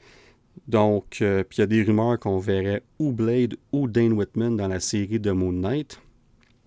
Donc, 0.67 1.17
puis 1.19 1.57
il 1.57 1.59
y 1.59 1.61
a 1.61 1.67
des 1.67 1.83
rumeurs 1.83 2.19
qu'on 2.19 2.39
verrait 2.39 2.81
ou 2.97 3.11
Blade 3.11 3.55
ou 3.71 3.87
Dane 3.87 4.13
Whitman 4.13 4.55
dans 4.55 4.67
la 4.67 4.79
série 4.79 5.19
de 5.19 5.31
Moon 5.31 5.51
Knight. 5.51 5.99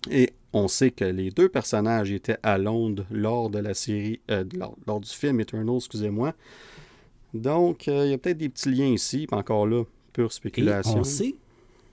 Et 0.09 0.31
on 0.53 0.67
sait 0.67 0.91
que 0.91 1.05
les 1.05 1.29
deux 1.29 1.49
personnages 1.49 2.11
étaient 2.11 2.37
à 2.43 2.57
Londres 2.57 3.05
lors 3.11 3.49
de 3.49 3.59
la 3.59 3.73
série, 3.73 4.19
euh, 4.31 4.43
lors, 4.85 4.99
du 4.99 5.09
film 5.09 5.39
Eternal, 5.39 5.75
excusez-moi. 5.75 6.33
Donc, 7.33 7.87
euh, 7.87 8.05
il 8.05 8.11
y 8.11 8.13
a 8.13 8.17
peut-être 8.17 8.37
des 8.37 8.49
petits 8.49 8.71
liens 8.71 8.87
ici, 8.87 9.27
mais 9.31 9.37
encore 9.37 9.67
là, 9.67 9.83
pure 10.13 10.31
spéculation. 10.31 10.99
on 10.99 11.03
sait, 11.03 11.35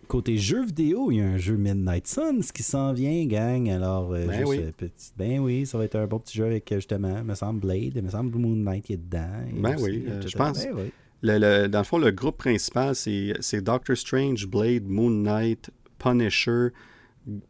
côté 0.07 0.39
jeu 0.39 0.65
vidéo, 0.65 1.11
il 1.11 1.19
y 1.19 1.21
a 1.21 1.27
un 1.27 1.37
jeu 1.37 1.57
Midnight 1.57 2.07
Suns 2.07 2.53
qui 2.55 2.63
s'en 2.63 2.93
vient, 2.93 3.27
gang. 3.27 3.69
Alors, 3.69 4.13
euh, 4.13 4.27
ben, 4.27 4.45
oui. 4.47 4.61
Petit... 4.77 5.13
ben 5.17 5.39
oui, 5.41 5.67
ça 5.67 5.79
va 5.79 5.85
être 5.85 5.97
un 5.97 6.07
bon 6.07 6.19
petit 6.19 6.39
jeu 6.39 6.47
avec, 6.47 6.73
justement, 6.73 7.23
me 7.23 7.35
semble 7.35 7.61
Blade, 7.61 8.03
me 8.03 8.11
semble 8.11 8.37
Moon 8.39 8.57
Knight 8.57 8.85
qui 8.85 8.95
est 8.95 8.97
dedans. 8.97 9.29
Ben 9.53 9.77
oui, 9.79 10.05
je 10.27 10.37
pense. 10.37 10.65
Ben 10.65 10.91
le, 11.23 11.67
dans 11.67 11.79
le 11.79 11.85
fond, 11.85 11.99
le 11.99 12.11
groupe 12.11 12.39
principal, 12.39 12.95
c'est 12.95 13.61
Doctor 13.61 13.97
Strange, 13.97 14.47
Blade, 14.47 14.85
Moon 14.85 15.11
Knight, 15.11 15.71
Punisher, 15.99 16.69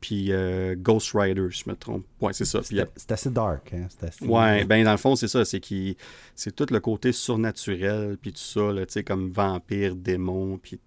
puis 0.01 0.33
euh, 0.33 0.75
Ghost 0.79 1.13
Rider, 1.15 1.49
je 1.51 1.69
me 1.69 1.77
trompe. 1.77 2.07
Ouais, 2.21 2.33
c'est 2.33 2.45
ça. 2.45 2.61
C'est 2.63 3.13
assez 3.13 3.31
dark. 3.31 3.75
Hein? 3.75 3.89
Ouais, 4.23 4.65
ben 4.65 4.85
dans 4.85 4.93
le 4.93 4.97
fond, 4.97 5.17
c'est 5.17 5.29
ça. 5.29 5.45
C'est 5.45 5.61
qui 5.61 5.97
c'est 6.35 6.55
tout 6.55 6.67
le 6.71 6.81
côté 6.81 7.13
surnaturel, 7.13 8.17
puis 8.21 8.33
tout 8.33 8.39
ça, 8.39 8.71
tu 8.73 8.85
sais, 8.89 9.05
comme 9.05 9.31
vampire, 9.31 9.95
démon, 9.95 10.59
puis 10.59 10.81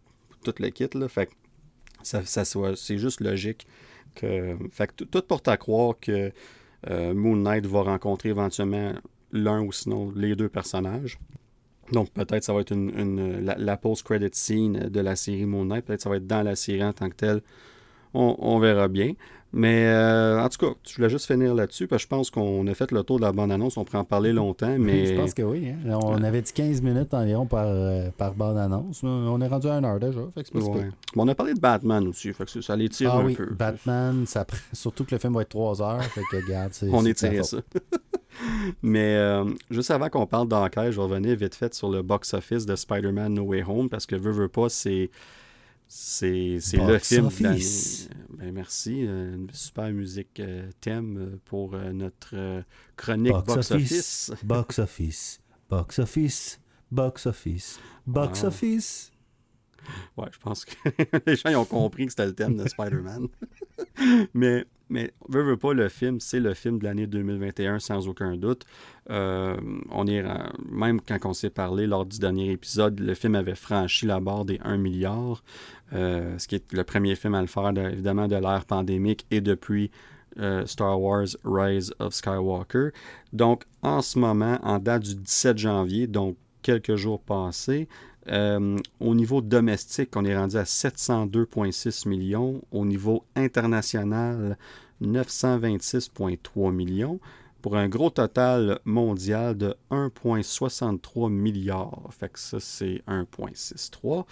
tout 0.43 0.53
le 0.59 0.69
kit. 0.69 0.87
Là. 0.93 1.07
Fait 1.07 1.27
que 1.27 1.33
c'est 2.03 2.97
juste 2.97 3.21
logique. 3.21 3.67
Que, 4.15 4.57
fait 4.71 4.91
tout 4.95 5.21
porte 5.21 5.47
à 5.47 5.57
croire 5.57 5.93
que 5.99 6.31
euh, 6.89 7.13
Moon 7.13 7.35
Knight 7.35 7.65
va 7.65 7.83
rencontrer 7.83 8.29
éventuellement 8.29 8.93
l'un 9.31 9.61
ou 9.61 9.71
sinon 9.71 10.11
les 10.15 10.35
deux 10.35 10.49
personnages. 10.49 11.19
Donc 11.91 12.11
peut-être 12.11 12.43
ça 12.43 12.53
va 12.53 12.61
être 12.61 12.71
une, 12.71 13.39
la, 13.43 13.55
la 13.55 13.77
post-credit 13.77 14.29
scene 14.33 14.89
de 14.89 14.99
la 14.99 15.15
série 15.15 15.45
Moon 15.45 15.65
Knight. 15.65 15.85
Peut-être 15.85 16.01
ça 16.01 16.09
va 16.09 16.17
être 16.17 16.27
dans 16.27 16.43
la 16.43 16.55
série 16.55 16.83
en 16.83 16.93
tant 16.93 17.09
que 17.09 17.15
telle 17.15 17.41
on, 18.13 18.59
verra 18.59 18.87
bien. 18.87 19.13
Mais 19.51 19.85
euh, 19.87 20.43
en 20.43 20.47
tout 20.47 20.59
cas, 20.59 20.73
je 20.87 20.95
voulais 20.95 21.09
juste 21.09 21.25
finir 21.25 21.55
là-dessus, 21.55 21.87
parce 21.87 22.03
que 22.03 22.05
je 22.05 22.07
pense 22.07 22.29
qu'on 22.29 22.67
a 22.67 22.73
fait 22.75 22.91
le 22.91 23.03
tour 23.03 23.17
de 23.17 23.23
la 23.23 23.31
bande-annonce. 23.31 23.77
On 23.77 23.83
pourrait 23.83 23.97
en 23.97 24.03
parler 24.03 24.31
longtemps, 24.31 24.75
mais... 24.77 25.07
je 25.07 25.15
pense 25.15 25.33
que 25.33 25.41
oui. 25.41 25.69
Hein. 25.69 25.97
On 26.03 26.23
avait 26.23 26.41
dit 26.41 26.53
15 26.53 26.81
minutes 26.83 27.13
environ 27.15 27.47
par, 27.47 27.65
euh, 27.65 28.09
par 28.15 28.35
bande-annonce. 28.35 29.01
On 29.03 29.41
est 29.41 29.47
rendu 29.47 29.67
à 29.67 29.73
une 29.73 29.85
heure 29.85 29.99
déjà, 29.99 30.19
fait 30.35 30.43
que 30.43 30.59
on 31.15 31.27
a 31.27 31.35
parlé 31.35 31.55
de 31.55 31.59
Batman 31.59 32.07
aussi, 32.07 32.31
fait 32.31 32.45
que 32.45 32.61
ça 32.61 32.75
les 32.75 32.89
tire 32.89 33.11
ah, 33.15 33.19
un 33.19 33.25
oui. 33.25 33.35
peu. 33.35 33.47
Batman, 33.47 34.25
ça... 34.27 34.45
surtout 34.73 35.03
que 35.03 35.15
le 35.15 35.19
film 35.19 35.33
va 35.33 35.41
être 35.41 35.49
3 35.49 35.81
heures, 35.81 36.03
fait 36.03 36.21
que 36.29 36.35
regarde, 36.35 36.71
On 36.91 37.05
est 37.05 37.15
tiré 37.15 37.41
ça. 37.43 37.57
mais 38.83 39.15
euh, 39.15 39.45
juste 39.71 39.89
avant 39.89 40.09
qu'on 40.09 40.27
parle 40.27 40.47
d'enquête, 40.47 40.91
je 40.91 40.97
vais 40.97 41.01
revenir 41.01 41.35
vite 41.35 41.55
fait 41.55 41.73
sur 41.73 41.89
le 41.89 42.03
box-office 42.03 42.67
de 42.67 42.75
Spider-Man 42.75 43.33
No 43.33 43.43
Way 43.43 43.63
Home, 43.67 43.89
parce 43.89 44.05
que 44.05 44.15
veux, 44.15 44.31
veux 44.31 44.47
pas, 44.47 44.69
c'est 44.69 45.09
c'est 45.91 46.59
le 46.73 46.99
film 46.99 47.29
ben, 48.29 48.53
merci. 48.53 49.05
Euh, 49.07 49.33
une 49.35 49.49
super 49.51 49.89
musique 49.91 50.39
euh, 50.39 50.69
thème 50.79 51.17
euh, 51.17 51.39
pour 51.45 51.75
notre 51.75 52.63
chronique 52.95 53.33
Box, 53.45 53.71
Office. 53.71 54.31
Box 54.43 54.79
Office. 54.79 55.41
Box 55.67 55.99
Office. 55.99 56.59
Box 56.91 57.25
Office. 57.25 57.79
Box 58.05 58.43
Office. 58.43 59.11
Ouais, 60.15 60.27
je 60.31 60.37
pense 60.37 60.63
que 60.63 60.75
les 61.25 61.35
gens 61.35 61.59
ont 61.59 61.65
compris 61.65 62.05
que 62.05 62.11
c'était 62.11 62.27
le 62.27 62.35
thème 62.35 62.55
de 62.55 62.67
Spider-Man. 62.67 63.27
mais, 64.35 64.65
mais, 64.89 65.11
veux, 65.27 65.43
veux 65.43 65.57
pas, 65.57 65.73
le 65.73 65.87
film, 65.89 66.19
c'est 66.19 66.39
le 66.39 66.53
film 66.53 66.79
de 66.79 66.85
l'année 66.85 67.07
2021 67.07 67.79
sans 67.79 68.07
aucun 68.07 68.35
doute. 68.35 68.65
Euh, 69.09 69.55
on 69.91 70.07
est, 70.07 70.23
même 70.69 70.99
quand 71.01 71.17
on 71.25 71.33
s'est 71.33 71.49
parlé 71.49 71.87
lors 71.87 72.05
du 72.05 72.19
dernier 72.19 72.51
épisode, 72.51 72.99
le 72.99 73.13
film 73.13 73.35
avait 73.35 73.55
franchi 73.55 74.05
la 74.05 74.19
barre 74.19 74.45
des 74.45 74.59
1 74.63 74.77
milliard, 74.77 75.43
euh, 75.93 76.37
ce 76.37 76.47
qui 76.47 76.55
est 76.55 76.73
le 76.73 76.83
premier 76.83 77.15
film 77.15 77.35
à 77.35 77.41
le 77.41 77.47
faire, 77.47 77.71
évidemment, 77.77 78.27
de 78.27 78.35
l'ère 78.35 78.65
pandémique 78.65 79.25
et 79.31 79.41
depuis 79.41 79.91
euh, 80.39 80.65
Star 80.65 80.99
Wars 80.99 81.27
Rise 81.43 81.93
of 81.99 82.13
Skywalker. 82.13 82.89
Donc, 83.33 83.63
en 83.81 84.01
ce 84.01 84.17
moment, 84.17 84.59
en 84.63 84.79
date 84.79 85.03
du 85.03 85.15
17 85.15 85.57
janvier, 85.57 86.07
donc 86.07 86.37
quelques 86.61 86.95
jours 86.95 87.21
passés, 87.21 87.87
euh, 88.27 88.77
au 88.99 89.15
niveau 89.15 89.41
domestique, 89.41 90.15
on 90.15 90.25
est 90.25 90.35
rendu 90.35 90.57
à 90.57 90.63
702,6 90.63 92.07
millions. 92.07 92.61
Au 92.71 92.85
niveau 92.85 93.23
international, 93.35 94.57
926,3 95.01 96.71
millions. 96.73 97.19
Pour 97.61 97.75
un 97.75 97.89
gros 97.89 98.09
total 98.09 98.79
mondial 98.85 99.57
de 99.57 99.75
1,63 99.91 101.29
milliards. 101.29 102.07
Fait 102.11 102.29
que 102.29 102.39
ça, 102.39 102.59
c'est 102.59 103.01
1,63. 103.07 104.25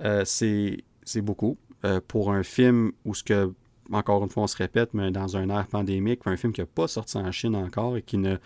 Euh, 0.00 0.24
c'est 0.24 1.22
beaucoup. 1.22 1.58
Euh, 1.84 2.00
pour 2.06 2.32
un 2.32 2.42
film 2.42 2.92
où 3.04 3.14
ce 3.14 3.24
que, 3.24 3.52
encore 3.92 4.22
une 4.22 4.30
fois, 4.30 4.44
on 4.44 4.46
se 4.46 4.56
répète, 4.56 4.94
mais 4.94 5.10
dans 5.10 5.36
un 5.36 5.48
air 5.50 5.66
pandémique, 5.66 6.20
un 6.26 6.36
film 6.36 6.52
qui 6.52 6.60
n'a 6.60 6.66
pas 6.66 6.88
sorti 6.88 7.16
en 7.16 7.30
Chine 7.32 7.56
encore 7.56 7.96
et 7.96 8.02
qui 8.02 8.18
ne 8.18 8.36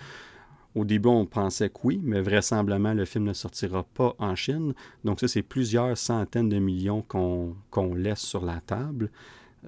au 0.74 0.84
début, 0.84 1.08
on 1.08 1.26
pensait 1.26 1.68
que 1.68 1.78
oui, 1.84 2.00
mais 2.02 2.20
vraisemblablement, 2.20 2.94
le 2.94 3.04
film 3.04 3.24
ne 3.24 3.32
sortira 3.32 3.84
pas 3.94 4.14
en 4.18 4.34
Chine. 4.34 4.74
Donc 5.04 5.20
ça, 5.20 5.28
c'est 5.28 5.42
plusieurs 5.42 5.96
centaines 5.96 6.48
de 6.48 6.58
millions 6.58 7.02
qu'on 7.02 7.94
laisse 7.94 8.20
sur 8.20 8.44
la 8.44 8.60
table. 8.60 9.10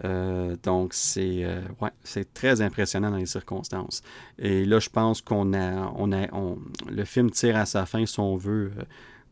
Euh, 0.05 0.57
donc, 0.63 0.93
c'est 0.95 1.45
euh, 1.45 1.63
ouais, 1.81 1.91
très 2.35 2.61
impressionnant 2.61 3.11
dans 3.11 3.17
les 3.17 3.27
circonstances. 3.27 4.03
Et 4.39 4.65
là, 4.65 4.79
je 4.79 4.91
pense 4.91 5.23
qu'on 5.23 5.55
a, 5.55 5.93
on 5.97 6.13
a 6.13 6.27
le 6.91 7.05
film 7.05 7.31
tire 7.31 7.57
à 7.57 7.67
sa 7.67 7.87
fin, 7.87 8.05
si 8.05 8.21
on 8.21 8.37
veut, 8.37 8.73
euh, 8.79 8.83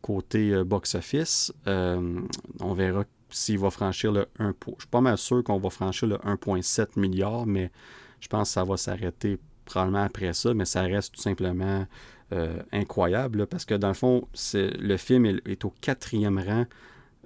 côté 0.01 0.63
box-office. 0.63 1.51
on 1.65 2.73
verra 2.73 3.03
s'il 3.29 3.59
va 3.59 3.69
franchir 3.69 4.11
le 4.11 4.27
1. 4.39 4.53
Je 4.65 4.71
suis 4.79 4.87
pas 4.89 5.01
mal 5.01 5.17
sûr 5.17 5.43
qu'on 5.43 5.57
va 5.57 5.69
franchir 5.69 6.07
le 6.07 6.17
1,7 6.17 6.99
milliard, 6.99 7.45
mais 7.45 7.71
je 8.19 8.27
pense 8.27 8.49
que 8.49 8.53
ça 8.53 8.63
va 8.63 8.77
s'arrêter 8.77 9.39
probablement 9.65 10.03
après 10.03 10.33
ça, 10.33 10.53
mais 10.53 10.65
ça 10.65 10.81
reste 10.83 11.15
tout 11.15 11.21
simplement 11.21 11.85
euh, 12.33 12.57
incroyable 12.71 13.45
parce 13.45 13.65
que 13.65 13.75
dans 13.75 13.89
le 13.89 13.93
fond, 13.93 14.27
le 14.53 14.97
film 14.97 15.25
est, 15.27 15.63
au 15.63 15.71
quatrième 15.79 16.39
rang 16.39 16.65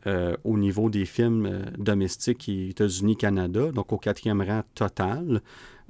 euh, 0.08 0.36
au 0.44 0.58
niveau 0.58 0.90
des 0.90 1.06
films 1.06 1.46
euh, 1.46 1.64
domestiques 1.78 2.50
États-Unis-Canada, 2.50 3.72
donc 3.72 3.94
au 3.94 3.98
quatrième 3.98 4.42
rang 4.42 4.64
total. 4.76 5.42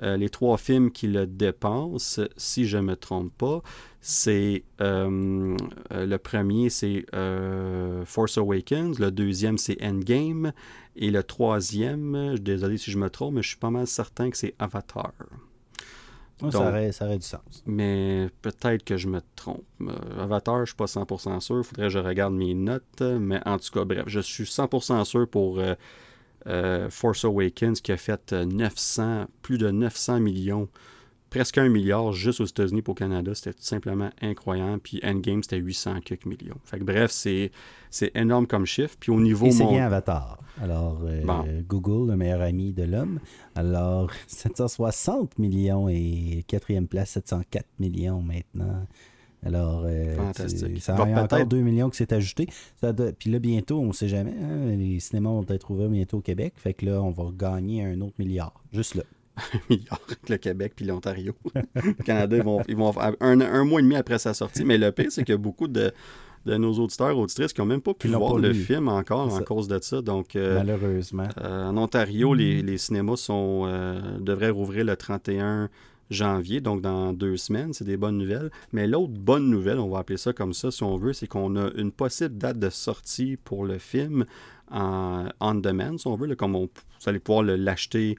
les 0.01 0.29
trois 0.29 0.57
films 0.57 0.91
qui 0.91 1.07
le 1.07 1.25
dépensent, 1.25 2.21
si 2.37 2.65
je 2.65 2.77
ne 2.77 2.83
me 2.83 2.95
trompe 2.95 3.33
pas, 3.35 3.61
c'est 3.99 4.63
le 4.79 6.17
premier, 6.17 6.69
c'est 6.69 7.05
Force 8.05 8.37
Awakens, 8.37 8.99
le 8.99 9.11
deuxième, 9.11 9.57
c'est 9.57 9.83
Endgame, 9.83 10.53
et 10.95 11.11
le 11.11 11.23
troisième, 11.23 12.37
désolé 12.37 12.77
si 12.77 12.91
je 12.91 12.97
me 12.97 13.09
trompe, 13.09 13.33
mais 13.33 13.41
je 13.41 13.49
suis 13.49 13.57
pas 13.57 13.71
mal 13.71 13.87
certain 13.87 14.29
que 14.29 14.37
c'est 14.37 14.53
Avatar 14.59 15.11
ça, 16.51 16.59
aurait, 16.59 16.91
ça, 16.91 17.05
aurait, 17.05 17.17
du 17.17 17.25
sens. 17.25 17.63
Mais 17.65 18.29
peut-être 18.41 18.83
que 18.83 18.97
je 18.97 19.07
me 19.07 19.21
trompe. 19.35 19.63
Euh, 19.81 20.23
Avatar, 20.23 20.57
je 20.57 20.61
ne 20.61 20.65
suis 20.67 20.75
pas 20.75 20.85
100% 20.85 21.39
sûr. 21.39 21.57
Il 21.57 21.63
faudrait 21.63 21.83
que 21.83 21.89
je 21.89 21.99
regarde 21.99 22.33
mes 22.33 22.53
notes. 22.53 23.01
Mais 23.01 23.39
en 23.45 23.57
tout 23.57 23.71
cas, 23.71 23.85
bref, 23.85 24.03
je 24.07 24.19
suis 24.19 24.45
100% 24.45 25.03
sûr 25.03 25.27
pour 25.27 25.59
euh, 25.59 25.75
euh, 26.47 26.89
Force 26.89 27.25
Awakens 27.25 27.81
qui 27.81 27.91
a 27.91 27.97
fait 27.97 28.31
900, 28.31 29.25
plus 29.41 29.57
de 29.57 29.69
900 29.69 30.19
millions 30.19 30.69
presque 31.29 31.57
un 31.57 31.69
milliard 31.69 32.11
juste 32.13 32.41
aux 32.41 32.45
États-Unis 32.45 32.81
pour 32.81 32.95
le 32.95 32.99
Canada. 32.99 33.33
C'était 33.35 33.53
tout 33.53 33.63
simplement 33.63 34.09
incroyable. 34.21 34.79
Puis 34.79 34.99
Endgame, 35.03 35.43
c'était 35.43 35.57
800 35.57 36.01
quelques 36.03 36.25
millions. 36.25 36.57
Fait 36.63 36.79
que 36.79 36.83
bref, 36.83 37.11
c'est, 37.11 37.51
c'est 37.89 38.15
énorme 38.15 38.47
comme 38.47 38.65
chiffre. 38.65 38.95
Puis 38.99 39.11
au 39.11 39.19
niveau. 39.19 39.47
Et 39.47 39.51
c'est 39.51 39.65
bien 39.65 39.85
Avatar. 39.85 40.39
Alors, 40.61 40.99
euh, 41.05 41.61
Google, 41.67 42.11
le 42.11 42.17
meilleur 42.17 42.41
ami 42.41 42.73
de 42.73 42.83
l'homme. 42.83 43.19
Alors, 43.55 44.11
760 44.27 45.39
millions 45.39 45.87
et 45.87 46.43
quatrième 46.47 46.87
place, 46.87 47.11
704 47.11 47.65
millions 47.79 48.21
maintenant. 48.21 48.85
Alors, 49.45 49.83
euh, 49.85 50.17
ça 50.79 50.97
a 50.97 51.23
encore 51.23 51.45
2 51.45 51.61
millions 51.61 51.89
qui 51.89 51.97
s'est 51.97 52.13
ajouté. 52.13 52.49
Puis 53.17 53.31
là, 53.31 53.39
bientôt, 53.39 53.79
on 53.79 53.87
ne 53.87 53.93
sait 53.93 54.09
jamais. 54.09 54.33
Hein, 54.33 54.75
les 54.75 54.99
cinémas 54.99 55.29
vont 55.29 55.45
être 55.47 55.71
ouverts 55.71 55.87
bientôt 55.87 56.17
au 56.17 56.21
Québec. 56.21 56.55
Fait 56.57 56.73
que 56.73 56.85
là, 56.85 57.01
on 57.01 57.11
va 57.11 57.31
gagner 57.33 57.85
un 57.85 58.01
autre 58.01 58.15
milliard. 58.19 58.53
Juste 58.73 58.95
là 58.95 59.03
un 59.53 59.59
milliard 59.69 59.99
avec 60.07 60.29
le 60.29 60.37
Québec 60.37 60.73
puis 60.75 60.85
l'Ontario. 60.85 61.33
le 61.55 61.93
Canada, 62.05 62.37
ils 62.37 62.43
vont, 62.43 62.61
ils 62.67 62.75
vont 62.75 62.93
un, 63.19 63.63
mois 63.63 63.79
et 63.79 63.83
demi 63.83 63.95
après 63.95 64.19
sa 64.19 64.33
sortie. 64.33 64.63
Mais 64.65 64.77
le 64.77 64.91
pire, 64.91 65.11
c'est 65.11 65.23
qu'il 65.23 65.33
y 65.33 65.35
a 65.35 65.39
beaucoup 65.39 65.67
de, 65.67 65.91
de 66.45 66.55
nos 66.55 66.73
auditeurs 66.73 67.17
auditrices 67.17 67.53
qui 67.53 67.61
n'ont 67.61 67.67
même 67.67 67.81
pas 67.81 67.93
pu 67.93 68.07
voir 68.07 68.37
le 68.37 68.53
film 68.53 68.87
encore 68.87 69.33
en 69.33 69.39
cause 69.41 69.67
de 69.67 69.79
ça. 69.81 70.01
Donc, 70.01 70.35
euh, 70.35 70.55
Malheureusement. 70.57 71.27
Euh, 71.41 71.67
en 71.67 71.77
Ontario, 71.77 72.33
les, 72.33 72.61
les, 72.61 72.77
cinémas 72.77 73.17
sont, 73.17 73.63
euh, 73.65 73.99
devraient 74.19 74.49
rouvrir 74.49 74.85
le 74.85 74.95
31 74.95 75.69
janvier, 76.09 76.59
donc 76.59 76.81
dans 76.81 77.13
deux 77.13 77.37
semaines. 77.37 77.73
C'est 77.73 77.85
des 77.85 77.97
bonnes 77.97 78.17
nouvelles. 78.17 78.51
Mais 78.73 78.87
l'autre 78.87 79.13
bonne 79.13 79.49
nouvelle, 79.49 79.79
on 79.79 79.89
va 79.89 79.99
appeler 79.99 80.17
ça 80.17 80.33
comme 80.33 80.53
ça 80.53 80.71
si 80.71 80.83
on 80.83 80.97
veut, 80.97 81.13
c'est 81.13 81.27
qu'on 81.27 81.55
a 81.55 81.69
une 81.75 81.91
possible 81.91 82.37
date 82.37 82.59
de 82.59 82.69
sortie 82.69 83.37
pour 83.37 83.65
le 83.65 83.77
film 83.77 84.25
en 84.71 85.25
on 85.39 85.55
demand, 85.55 85.97
si 85.97 86.07
on 86.07 86.15
veut, 86.15 86.35
comme 86.35 86.53
vous 86.53 86.69
allez 87.05 87.19
pouvoir 87.19 87.43
l'acheter. 87.43 88.17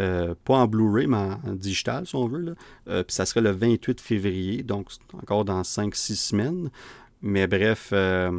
Euh, 0.00 0.34
pas 0.44 0.54
en 0.54 0.66
Blu-ray, 0.66 1.06
mais 1.06 1.16
en, 1.16 1.54
digital, 1.54 2.06
si 2.06 2.14
on 2.16 2.26
veut. 2.26 2.54
Euh, 2.88 3.02
puis 3.02 3.14
ça 3.14 3.26
serait 3.26 3.42
le 3.42 3.50
28 3.50 4.00
février, 4.00 4.62
donc 4.62 4.88
encore 5.14 5.44
dans 5.44 5.62
5-6 5.62 6.14
semaines. 6.14 6.70
Mais 7.20 7.46
bref, 7.46 7.90
euh, 7.92 8.30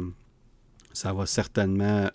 ça 0.92 1.12
va 1.12 1.26
certainement, 1.26 2.08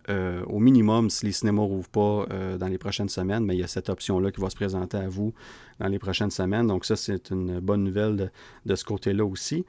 au 0.47 0.59
minimum, 0.59 1.09
si 1.09 1.25
les 1.25 1.31
cinémas 1.31 1.63
rouvrent 1.63 1.89
pas 1.89 2.27
dans 2.57 2.67
les 2.67 2.77
prochaines 2.77 3.09
semaines, 3.09 3.43
mais 3.43 3.55
il 3.55 3.59
y 3.59 3.63
a 3.63 3.67
cette 3.67 3.89
option-là 3.89 4.31
qui 4.31 4.39
va 4.39 4.49
se 4.49 4.55
présenter 4.55 4.97
à 4.97 5.09
vous 5.09 5.33
dans 5.79 5.87
les 5.87 5.99
prochaines 5.99 6.31
semaines. 6.31 6.67
Donc 6.67 6.85
ça, 6.85 6.95
c'est 6.95 7.31
une 7.31 7.59
bonne 7.59 7.83
nouvelle 7.83 8.31
de, 8.65 8.75
ce 8.75 8.85
côté-là 8.85 9.25
aussi. 9.25 9.65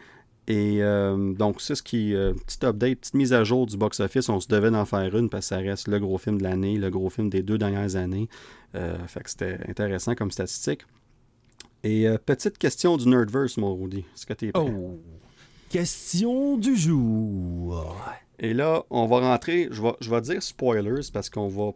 Et 0.51 0.83
euh, 0.83 1.33
donc, 1.35 1.61
c'est 1.61 1.77
ce 1.77 1.83
qui. 1.83 2.13
petite 2.45 2.65
update, 2.65 2.99
petite 2.99 3.15
mise 3.15 3.33
à 3.33 3.45
jour 3.45 3.67
du 3.67 3.77
box-office. 3.77 4.29
On 4.29 4.41
se 4.41 4.49
devait 4.49 4.73
d'en 4.73 4.85
faire 4.85 5.17
une 5.17 5.31
parce 5.31 5.49
que 5.49 5.55
ça 5.55 5.59
reste 5.59 5.87
le 5.87 6.01
gros 6.01 6.19
film 6.19 6.39
de 6.39 6.43
l'année, 6.43 6.77
le 6.77 6.91
gros 6.91 7.09
film 7.09 7.31
des 7.31 7.43
deux 7.43 7.57
dernières 7.57 7.95
années. 7.95 8.29
fait 8.73 9.23
que 9.23 9.31
c'était 9.31 9.59
intéressant 9.69 10.17
comme 10.17 10.33
statistique. 10.33 10.81
Et 11.85 12.07
petite 12.27 12.59
question 12.59 12.97
du 12.97 13.09
Nerdverse, 13.09 13.59
mon 13.59 13.77
Rudy. 13.77 14.05
Est-ce 14.15 14.27
que 14.27 14.35
tu 14.35 14.49
es 14.49 14.53
prêt? 14.53 14.75
Oh. 14.77 14.99
Question 15.69 16.57
du 16.57 16.75
jour. 16.75 17.97
Et 18.41 18.53
là, 18.53 18.83
on 18.91 19.07
va 19.07 19.21
rentrer, 19.21 19.69
je 19.71 19.81
vais, 19.81 19.93
je 20.01 20.11
vais 20.11 20.21
dire 20.21 20.43
spoilers 20.43 21.13
parce 21.13 21.31
qu'on 21.31 21.47
va 21.47 21.71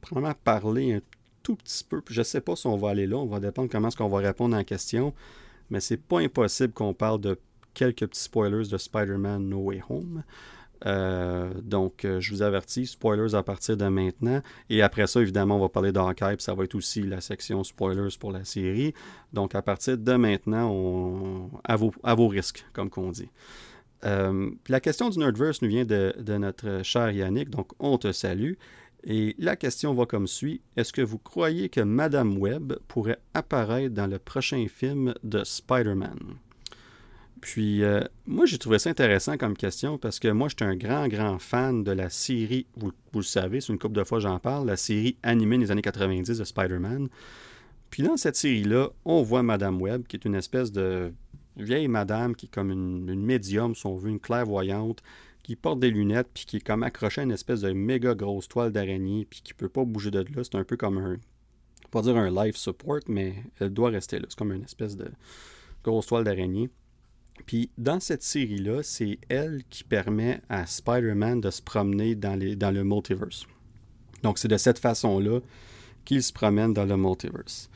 probablement 0.00 0.34
parler 0.44 0.94
un 0.94 1.00
tout 1.42 1.56
petit 1.56 1.84
peu. 1.84 2.00
Je 2.08 2.20
ne 2.20 2.24
sais 2.24 2.40
pas 2.40 2.56
si 2.56 2.66
on 2.66 2.78
va 2.78 2.88
aller 2.88 3.06
là, 3.06 3.16
on 3.16 3.26
va 3.26 3.38
dépendre 3.38 3.68
comment 3.70 3.88
est-ce 3.88 3.96
qu'on 3.96 4.08
va 4.08 4.18
répondre 4.18 4.54
à 4.54 4.58
la 4.58 4.64
question. 4.64 5.12
Mais 5.68 5.80
c'est 5.80 5.98
pas 5.98 6.20
impossible 6.20 6.72
qu'on 6.72 6.94
parle 6.94 7.20
de 7.20 7.38
quelques 7.74 8.06
petits 8.06 8.22
spoilers 8.22 8.68
de 8.68 8.78
Spider-Man 8.78 9.48
No 9.48 9.58
Way 9.58 9.82
Home. 9.88 10.22
Euh, 10.86 11.50
donc, 11.62 12.04
euh, 12.04 12.20
je 12.20 12.30
vous 12.30 12.42
avertis, 12.42 12.86
spoilers 12.86 13.34
à 13.34 13.42
partir 13.42 13.76
de 13.76 13.86
maintenant. 13.86 14.42
Et 14.68 14.82
après 14.82 15.06
ça, 15.06 15.20
évidemment, 15.20 15.56
on 15.56 15.60
va 15.60 15.68
parler 15.68 15.92
d'Archive. 15.92 16.40
Ça 16.40 16.54
va 16.54 16.64
être 16.64 16.74
aussi 16.74 17.02
la 17.02 17.20
section 17.20 17.64
spoilers 17.64 18.16
pour 18.18 18.32
la 18.32 18.44
série. 18.44 18.94
Donc, 19.32 19.54
à 19.54 19.62
partir 19.62 19.96
de 19.96 20.12
maintenant, 20.14 21.50
à, 21.64 21.76
vos, 21.76 21.92
à 22.02 22.14
vos 22.14 22.28
risques, 22.28 22.64
comme 22.72 22.90
qu'on 22.90 23.10
dit. 23.10 23.30
Euh, 24.04 24.50
la 24.68 24.80
question 24.80 25.08
du 25.08 25.18
Nerdverse 25.18 25.62
nous 25.62 25.68
vient 25.68 25.84
de, 25.84 26.12
notre 26.36 26.82
cher 26.82 27.10
Yannick, 27.10 27.48
donc 27.48 27.72
on 27.78 27.96
te 27.96 28.12
salue. 28.12 28.54
Et 29.06 29.34
la 29.38 29.56
question 29.56 29.94
va 29.94 30.06
comme 30.06 30.26
suit. 30.26 30.62
Est-ce 30.76 30.92
que 30.92 31.02
vous 31.02 31.18
croyez 31.18 31.68
que 31.68 31.80
Madame 31.80 32.38
Webb 32.38 32.78
pourrait 32.88 33.18
apparaître 33.34 33.94
dans 33.94 34.06
le 34.06 34.18
prochain 34.18 34.66
film 34.68 35.14
de 35.22 35.44
Spider-Man? 35.44 36.36
Puis, 37.44 37.82
euh, 37.82 38.00
moi, 38.26 38.46
j'ai 38.46 38.56
trouvé 38.56 38.78
ça 38.78 38.88
intéressant 38.88 39.36
comme 39.36 39.54
question 39.54 39.98
parce 39.98 40.18
que 40.18 40.28
moi, 40.28 40.48
j'étais 40.48 40.64
un 40.64 40.76
grand, 40.76 41.08
grand 41.08 41.38
fan 41.38 41.84
de 41.84 41.92
la 41.92 42.08
série, 42.08 42.66
vous, 42.74 42.90
le 43.14 43.20
savez, 43.20 43.60
c'est 43.60 43.70
une 43.70 43.78
couple 43.78 43.96
de 43.96 44.02
fois 44.02 44.18
j'en 44.18 44.38
parle, 44.38 44.66
la 44.66 44.78
série 44.78 45.18
animée 45.22 45.58
des 45.58 45.70
années 45.70 45.82
90 45.82 46.38
de 46.38 46.42
Spider-Man. 46.42 47.08
Puis 47.90 48.02
dans 48.02 48.16
cette 48.16 48.36
série-là, 48.36 48.88
on 49.04 49.20
voit 49.20 49.42
Madame 49.42 49.78
Webb, 49.82 50.06
qui 50.06 50.16
est 50.16 50.24
une 50.24 50.36
espèce 50.36 50.72
de 50.72 51.12
vieille 51.58 51.86
madame 51.86 52.34
qui 52.34 52.46
est 52.46 52.48
comme 52.48 52.70
une, 52.70 53.22
médium, 53.22 53.74
si 53.74 53.84
on 53.84 54.00
une 54.00 54.20
clairvoyante, 54.20 55.02
qui 55.42 55.54
porte 55.54 55.80
des 55.80 55.90
lunettes, 55.90 56.28
puis 56.32 56.46
qui 56.46 56.56
est 56.56 56.66
comme 56.66 56.82
accrochée 56.82 57.20
à 57.20 57.24
une 57.24 57.32
espèce 57.32 57.60
de 57.60 57.72
méga 57.74 58.14
grosse 58.14 58.48
toile 58.48 58.72
d'araignée, 58.72 59.26
puis 59.28 59.42
qui 59.44 59.52
peut 59.52 59.68
pas 59.68 59.84
bouger 59.84 60.10
de 60.10 60.20
là. 60.20 60.44
C'est 60.44 60.54
un 60.54 60.64
peu 60.64 60.78
comme 60.78 60.96
un, 60.96 61.18
pas 61.90 62.00
dire 62.00 62.16
un 62.16 62.30
life 62.30 62.56
support, 62.56 63.00
mais 63.06 63.34
elle 63.60 63.68
doit 63.68 63.90
rester 63.90 64.18
là. 64.18 64.24
C'est 64.30 64.38
comme 64.38 64.52
une 64.52 64.64
espèce 64.64 64.96
de 64.96 65.10
grosse 65.82 66.06
toile 66.06 66.24
d'araignée. 66.24 66.70
Puis 67.46 67.70
dans 67.76 68.00
cette 68.00 68.22
série-là, 68.22 68.82
c'est 68.82 69.18
elle 69.28 69.62
qui 69.70 69.84
permet 69.84 70.40
à 70.48 70.66
Spider-Man 70.66 71.40
de 71.40 71.50
se 71.50 71.60
promener 71.60 72.14
dans, 72.14 72.38
dans 72.56 72.70
le 72.70 72.84
multiverse. 72.84 73.46
Donc 74.22 74.38
c'est 74.38 74.48
de 74.48 74.56
cette 74.56 74.78
façon-là 74.78 75.40
qu'il 76.04 76.22
se 76.22 76.32
promène 76.32 76.72
dans 76.72 76.84
le 76.84 76.96
multiverse. 76.96 77.70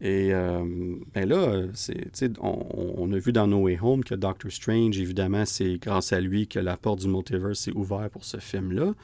Et 0.00 0.32
euh, 0.32 0.64
ben 1.12 1.28
là, 1.28 1.64
on, 2.40 2.94
on, 2.98 3.12
a 3.12 3.18
vu 3.18 3.32
dans 3.32 3.48
No 3.48 3.62
Way 3.62 3.78
Home 3.82 4.04
que 4.04 4.14
Doctor 4.14 4.50
Strange, 4.50 4.96
évidemment, 4.98 5.44
c'est 5.44 5.78
grâce 5.78 6.12
à 6.12 6.20
lui 6.20 6.46
que 6.46 6.60
la 6.60 6.76
porte 6.76 7.00
du 7.00 7.08
multiverse 7.08 7.60
s'est 7.60 7.72
ouverte 7.72 8.12
pour 8.12 8.24
ce 8.24 8.36
film-là. 8.36 8.94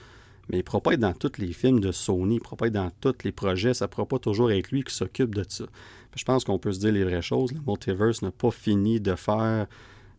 Mais 0.48 0.58
il 0.58 0.60
ne 0.60 0.62
pourra 0.62 0.80
pas 0.80 0.92
être 0.92 1.00
dans 1.00 1.14
tous 1.14 1.38
les 1.38 1.52
films 1.52 1.80
de 1.80 1.90
Sony, 1.90 2.34
il 2.34 2.38
ne 2.38 2.42
pourra 2.42 2.56
pas 2.56 2.66
être 2.66 2.74
dans 2.74 2.90
tous 3.00 3.24
les 3.24 3.32
projets, 3.32 3.74
ça 3.74 3.86
ne 3.86 3.88
pourra 3.88 4.06
pas 4.06 4.18
toujours 4.18 4.52
être 4.52 4.70
lui 4.70 4.84
qui 4.84 4.94
s'occupe 4.94 5.34
de 5.34 5.44
ça. 5.48 5.64
je 6.14 6.24
pense 6.24 6.44
qu'on 6.44 6.58
peut 6.58 6.72
se 6.72 6.80
dire 6.80 6.92
les 6.92 7.02
vraies 7.02 7.22
choses. 7.22 7.52
Le 7.52 7.60
multiverse 7.66 8.22
n'a 8.22 8.30
pas 8.30 8.50
fini 8.50 9.00
de 9.00 9.14
faire, 9.14 9.66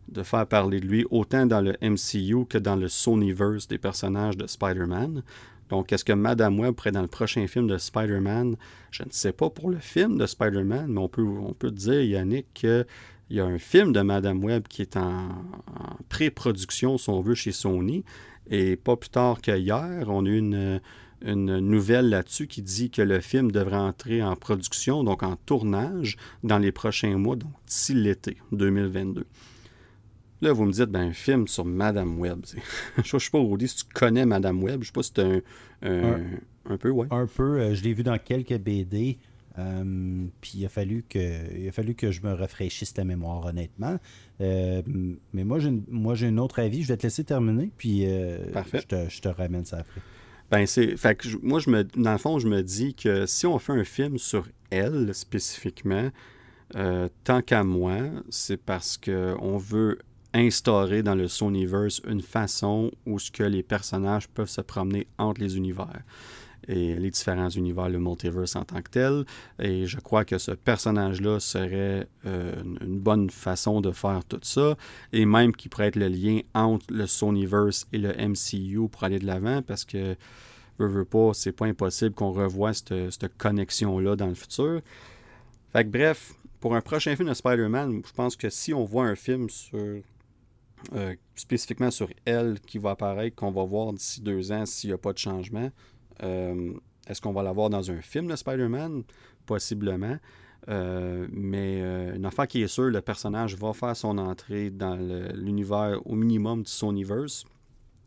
de 0.08 0.22
faire 0.22 0.46
parler 0.46 0.80
de 0.80 0.86
lui 0.86 1.04
autant 1.10 1.46
dans 1.46 1.60
le 1.60 1.76
MCU 1.82 2.46
que 2.48 2.58
dans 2.58 2.76
le 2.76 2.88
Sonyverse 2.88 3.68
des 3.68 3.78
personnages 3.78 4.36
de 4.36 4.46
Spider-Man. 4.46 5.22
Donc, 5.68 5.92
est-ce 5.92 6.04
que 6.04 6.12
Madame 6.12 6.60
Web 6.60 6.74
pourrait 6.74 6.92
dans 6.92 7.02
le 7.02 7.08
prochain 7.08 7.46
film 7.46 7.66
de 7.66 7.76
Spider-Man 7.76 8.56
Je 8.92 9.02
ne 9.02 9.10
sais 9.10 9.32
pas 9.32 9.50
pour 9.50 9.70
le 9.70 9.78
film 9.78 10.16
de 10.16 10.26
Spider-Man, 10.26 10.86
mais 10.88 11.00
on 11.00 11.08
peut, 11.08 11.24
on 11.24 11.54
dire, 11.70 12.02
Yannick, 12.02 12.46
qu'il 12.54 12.86
y 13.30 13.40
a 13.40 13.44
un 13.44 13.58
film 13.58 13.92
de 13.92 14.00
Madame 14.00 14.44
Web 14.44 14.68
qui 14.68 14.82
est 14.82 14.96
en, 14.96 15.28
pré-production, 16.08 16.98
si 16.98 17.10
on 17.10 17.20
veut, 17.20 17.34
chez 17.34 17.52
Sony. 17.52 18.04
Et 18.48 18.76
pas 18.76 18.96
plus 18.96 19.10
tard 19.10 19.40
qu'hier, 19.40 20.04
on 20.06 20.24
a 20.24 20.28
eu 20.28 20.38
une, 20.38 20.80
une 21.24 21.58
nouvelle 21.58 22.10
là-dessus 22.10 22.46
qui 22.46 22.62
dit 22.62 22.90
que 22.90 23.02
le 23.02 23.20
film 23.20 23.50
devrait 23.50 23.76
entrer 23.76 24.22
en 24.22 24.36
production, 24.36 25.02
donc 25.02 25.24
en 25.24 25.34
tournage, 25.34 26.16
dans 26.44 26.58
les 26.58 26.70
prochains 26.70 27.16
mois, 27.16 27.34
donc 27.34 27.50
d'ici 27.66 27.94
l'été 27.94 28.36
2022. 28.52 29.26
Là, 30.42 30.52
vous 30.52 30.64
me 30.64 30.72
dites, 30.72 30.90
ben, 30.90 31.08
un 31.08 31.12
film 31.12 31.48
sur 31.48 31.64
Madame 31.64 32.18
Web. 32.18 32.44
je 33.02 33.16
ne 33.16 33.20
sais 33.20 33.30
pas, 33.30 33.38
Rudy, 33.38 33.68
si 33.68 33.76
tu 33.76 33.84
connais 33.92 34.26
Madame 34.26 34.62
Web. 34.62 34.82
Je 34.82 34.86
sais 34.86 34.92
pas 34.92 35.02
si 35.02 35.12
c'est 35.14 35.42
un, 35.82 36.20
un, 36.68 36.76
peu, 36.76 36.90
ouais. 36.90 37.06
Un 37.10 37.26
peu. 37.26 37.60
Euh, 37.60 37.74
je 37.74 37.82
l'ai 37.82 37.94
vu 37.94 38.02
dans 38.02 38.18
quelques 38.18 38.58
BD. 38.58 39.18
Euh, 39.58 40.26
puis 40.42 40.52
il 40.56 40.66
a 40.66 40.68
fallu 40.68 41.02
que 41.08 41.18
il 41.58 41.66
a 41.66 41.72
fallu 41.72 41.94
que 41.94 42.10
je 42.10 42.20
me 42.20 42.34
rafraîchisse 42.34 42.94
la 42.98 43.04
mémoire 43.04 43.46
honnêtement. 43.46 43.96
Euh, 44.42 44.82
mais 45.32 45.44
moi 45.44 45.58
j'ai 45.60 45.72
moi 45.88 46.14
j'ai 46.14 46.26
un 46.26 46.36
autre 46.36 46.58
avis. 46.58 46.82
Je 46.82 46.88
vais 46.88 46.98
te 46.98 47.04
laisser 47.04 47.24
terminer 47.24 47.70
puis 47.78 48.02
Je, 48.02 48.86
te, 48.86 49.08
je, 49.08 49.20
te, 49.22 49.28
ramène 49.28 49.64
ça 49.64 49.78
après. 49.78 50.02
Ben 50.50 50.66
c'est 50.66 50.98
fait 50.98 51.14
que 51.14 51.28
moi 51.42 51.58
je 51.58 51.70
me 51.70 51.84
dans 51.84 52.12
le 52.12 52.18
fond 52.18 52.38
je 52.38 52.48
me 52.48 52.62
dis 52.62 52.94
que 52.94 53.24
si 53.24 53.46
on 53.46 53.58
fait 53.58 53.72
un 53.72 53.84
film 53.84 54.18
sur 54.18 54.46
elle 54.68 55.14
spécifiquement, 55.14 56.10
tant 57.24 57.40
qu'à 57.40 57.64
moi, 57.64 57.96
c'est 58.28 58.58
parce 58.58 58.98
qu'on 58.98 59.56
veut 59.56 60.00
instaurer 60.36 61.02
dans 61.02 61.14
le 61.14 61.28
Sonyverse 61.28 62.00
une 62.06 62.22
façon 62.22 62.90
où 63.06 63.18
ce 63.18 63.30
que 63.30 63.42
les 63.42 63.62
personnages 63.62 64.28
peuvent 64.28 64.48
se 64.48 64.60
promener 64.60 65.06
entre 65.18 65.40
les 65.40 65.56
univers 65.56 66.02
et 66.68 66.94
les 66.96 67.10
différents 67.10 67.48
univers, 67.48 67.88
le 67.88 67.98
multiverse 67.98 68.56
en 68.56 68.64
tant 68.64 68.82
que 68.82 68.90
tel. 68.90 69.24
Et 69.58 69.86
je 69.86 69.98
crois 69.98 70.24
que 70.24 70.38
ce 70.38 70.50
personnage-là 70.50 71.38
serait 71.38 72.08
euh, 72.26 72.54
une 72.80 72.98
bonne 72.98 73.30
façon 73.30 73.80
de 73.80 73.92
faire 73.92 74.22
tout 74.28 74.40
ça, 74.42 74.76
et 75.12 75.26
même 75.26 75.54
qui 75.54 75.68
pourrait 75.68 75.88
être 75.88 75.96
le 75.96 76.08
lien 76.08 76.40
entre 76.54 76.86
le 76.90 77.06
Sonyverse 77.06 77.86
et 77.92 77.98
le 77.98 78.12
MCU 78.12 78.88
pour 78.88 79.04
aller 79.04 79.18
de 79.18 79.26
l'avant, 79.26 79.62
parce 79.62 79.84
que, 79.84 80.16
veux, 80.78 80.88
veux 80.88 81.04
pas, 81.04 81.32
c'est 81.34 81.52
pas 81.52 81.66
impossible 81.66 82.14
qu'on 82.14 82.32
revoie 82.32 82.72
cette, 82.72 83.12
cette 83.12 83.36
connexion-là 83.38 84.16
dans 84.16 84.26
le 84.26 84.34
futur. 84.34 84.80
Fait 85.72 85.84
que 85.84 85.90
bref, 85.90 86.32
pour 86.60 86.74
un 86.74 86.80
prochain 86.80 87.14
film 87.14 87.28
de 87.28 87.34
Spider-Man, 87.34 88.02
je 88.04 88.12
pense 88.12 88.34
que 88.34 88.50
si 88.50 88.74
on 88.74 88.84
voit 88.84 89.04
un 89.04 89.14
film 89.14 89.48
sur 89.48 90.00
euh, 90.94 91.14
spécifiquement 91.34 91.90
sur 91.90 92.08
elle 92.24 92.60
qui 92.60 92.78
va 92.78 92.90
apparaître, 92.90 93.34
qu'on 93.36 93.50
va 93.50 93.64
voir 93.64 93.92
d'ici 93.92 94.20
deux 94.20 94.52
ans 94.52 94.66
s'il 94.66 94.90
n'y 94.90 94.94
a 94.94 94.98
pas 94.98 95.12
de 95.12 95.18
changement. 95.18 95.70
Euh, 96.22 96.72
est-ce 97.08 97.20
qu'on 97.20 97.32
va 97.32 97.42
la 97.42 97.52
voir 97.52 97.70
dans 97.70 97.90
un 97.90 98.00
film 98.00 98.28
de 98.28 98.36
Spider-Man? 98.36 99.02
Possiblement. 99.46 100.18
Euh, 100.68 101.26
mais 101.30 101.80
une 102.14 102.24
affaire 102.24 102.48
qui 102.48 102.62
est 102.62 102.68
sûre, 102.68 102.90
le 102.90 103.00
personnage 103.00 103.56
va 103.56 103.72
faire 103.72 103.96
son 103.96 104.18
entrée 104.18 104.70
dans 104.70 104.96
l'univers 105.34 106.00
au 106.04 106.14
minimum 106.14 106.62
du 106.62 106.70
Sonyverse. 106.70 107.44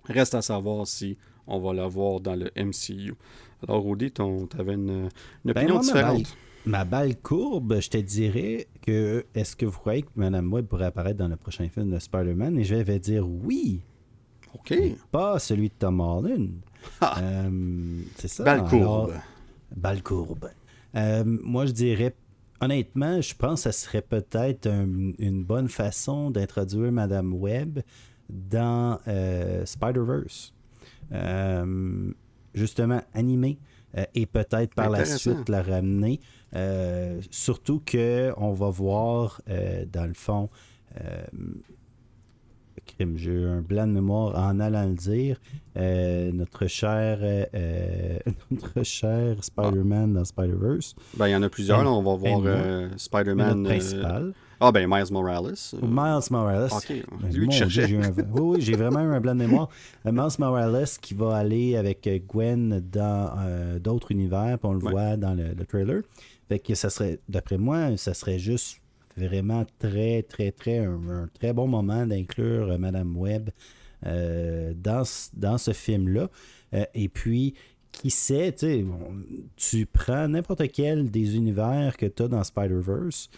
Reste 0.05 0.35
à 0.35 0.41
savoir 0.41 0.87
si 0.87 1.17
on 1.47 1.59
va 1.59 1.73
la 1.73 1.87
voir 1.87 2.19
dans 2.19 2.35
le 2.35 2.51
MCU. 2.55 3.13
Alors, 3.67 3.83
Rudy, 3.83 4.11
tu 4.11 4.21
avais 4.57 4.73
une, 4.73 5.09
ben, 5.45 5.57
opinion 5.57 5.79
différente 5.79 6.35
ma 6.65 6.85
balle 6.85 7.15
courbe, 7.17 7.79
je 7.79 7.89
te 7.89 7.97
dirais 7.97 8.67
que 8.81 9.25
est-ce 9.33 9.55
que 9.55 9.65
vous 9.65 9.79
croyez 9.79 10.03
que 10.03 10.09
Madame 10.15 10.51
Web 10.51 10.65
pourrait 10.65 10.85
apparaître 10.85 11.17
dans 11.17 11.27
le 11.27 11.35
prochain 11.35 11.67
film 11.69 11.91
de 11.91 11.99
Spider-Man? 11.99 12.57
Et 12.59 12.63
je 12.63 12.75
vais 12.75 12.99
dire 12.99 13.27
oui. 13.27 13.81
OK. 14.53 14.73
pas 15.11 15.39
celui 15.39 15.69
de 15.69 15.73
Tom 15.77 15.99
Holland. 15.99 16.49
Ah. 17.01 17.19
Euh, 17.21 18.01
c'est 18.15 18.27
ça. 18.27 18.43
Balle 18.43 18.63
courbe. 18.63 19.13
balle 19.75 20.01
courbe. 20.01 20.49
Euh, 20.95 21.23
moi, 21.25 21.65
je 21.65 21.71
dirais, 21.71 22.15
honnêtement, 22.61 23.21
je 23.21 23.35
pense 23.35 23.63
que 23.63 23.71
ce 23.71 23.81
serait 23.81 24.01
peut-être 24.01 24.67
une 24.67 25.43
bonne 25.43 25.67
façon 25.67 26.31
d'introduire 26.31 26.91
Madame 26.91 27.33
Web 27.33 27.79
dans 28.29 28.99
euh, 29.07 29.65
Spider-Verse. 29.65 30.53
justement, 32.53 33.01
animé 33.13 33.59
et 34.13 34.25
peut-être 34.25 34.73
par 34.73 34.89
la 34.89 35.05
suite 35.05 35.49
la 35.49 35.61
ramener. 35.61 36.19
Surtout 37.31 37.81
que 37.85 38.33
on 38.37 38.53
va 38.53 38.69
voir 38.69 39.41
dans 39.47 40.07
le 40.07 40.13
fond 40.13 40.49
crime, 42.85 43.17
j'ai 43.17 43.45
un 43.45 43.61
blanc 43.61 43.85
de 43.85 43.91
mémoire 43.91 44.35
en 44.35 44.59
allant 44.59 44.85
le 44.85 44.95
dire. 44.95 45.39
notre 45.75 46.67
cher 46.67 47.19
notre 48.51 48.83
cher 48.83 49.43
Spider-Man 49.43 50.13
dans 50.13 50.25
Spider-Verse. 50.25 50.95
Ben, 51.15 51.27
il 51.27 51.31
y 51.31 51.35
en 51.35 51.43
a 51.43 51.49
plusieurs. 51.49 51.79
on 51.85 52.01
va 52.01 52.15
voir 52.15 52.89
Spider-Man. 52.97 53.63
principal. 53.63 54.33
Ah, 54.61 54.73
ben 54.73 54.89
Miles 54.89 55.11
Morales. 55.11 55.53
Euh. 55.73 55.77
Miles 55.81 56.27
Morales. 56.31 56.69
Ok, 56.71 56.93
ben, 57.21 57.31
lui, 57.31 57.47
j'ai 57.49 57.95
un... 57.95 58.11
Oui, 58.11 58.41
oui, 58.41 58.61
j'ai 58.61 58.75
vraiment 58.75 58.99
eu 58.99 59.13
un 59.13 59.21
blanc 59.21 59.33
de 59.33 59.39
mémoire. 59.39 59.69
Euh, 60.05 60.11
Miles 60.11 60.37
Morales 60.37 60.85
qui 61.01 61.13
va 61.13 61.37
aller 61.37 61.77
avec 61.77 62.05
euh, 62.07 62.19
Gwen 62.27 62.81
dans 62.91 63.31
d'autres 63.81 64.11
univers, 64.11 64.59
puis 64.59 64.69
on 64.69 64.73
le 64.73 64.79
voit 64.79 65.15
dans 65.15 65.33
le, 65.33 65.55
trailer. 65.65 66.01
Fait 66.49 66.59
que 66.59 66.75
ça 66.75 66.89
serait, 66.89 67.19
d'après 67.29 67.57
moi, 67.57 67.95
ça 67.95 68.13
serait 68.13 68.39
juste 68.39 68.81
vraiment 69.15 69.65
très, 69.79 70.23
très, 70.23 70.51
très, 70.51 70.79
un, 70.79 71.29
très 71.33 71.53
bon 71.53 71.67
moment 71.67 72.05
d'inclure 72.05 72.77
Madame 72.77 73.15
Webb 73.15 73.49
dans, 74.03 75.03
dans 75.33 75.57
ce 75.57 75.73
film-là. 75.73 76.29
et 76.93 77.09
puis, 77.09 77.53
qui 77.91 78.09
sait, 78.09 78.55
tu 79.55 79.85
prends 79.85 80.27
n'importe 80.27 80.71
quel 80.71 81.09
des 81.09 81.35
univers 81.35 81.97
que 81.97 82.05
tu 82.05 82.23
as 82.23 82.27
dans 82.27 82.43
Spider-Verse, 82.43 83.29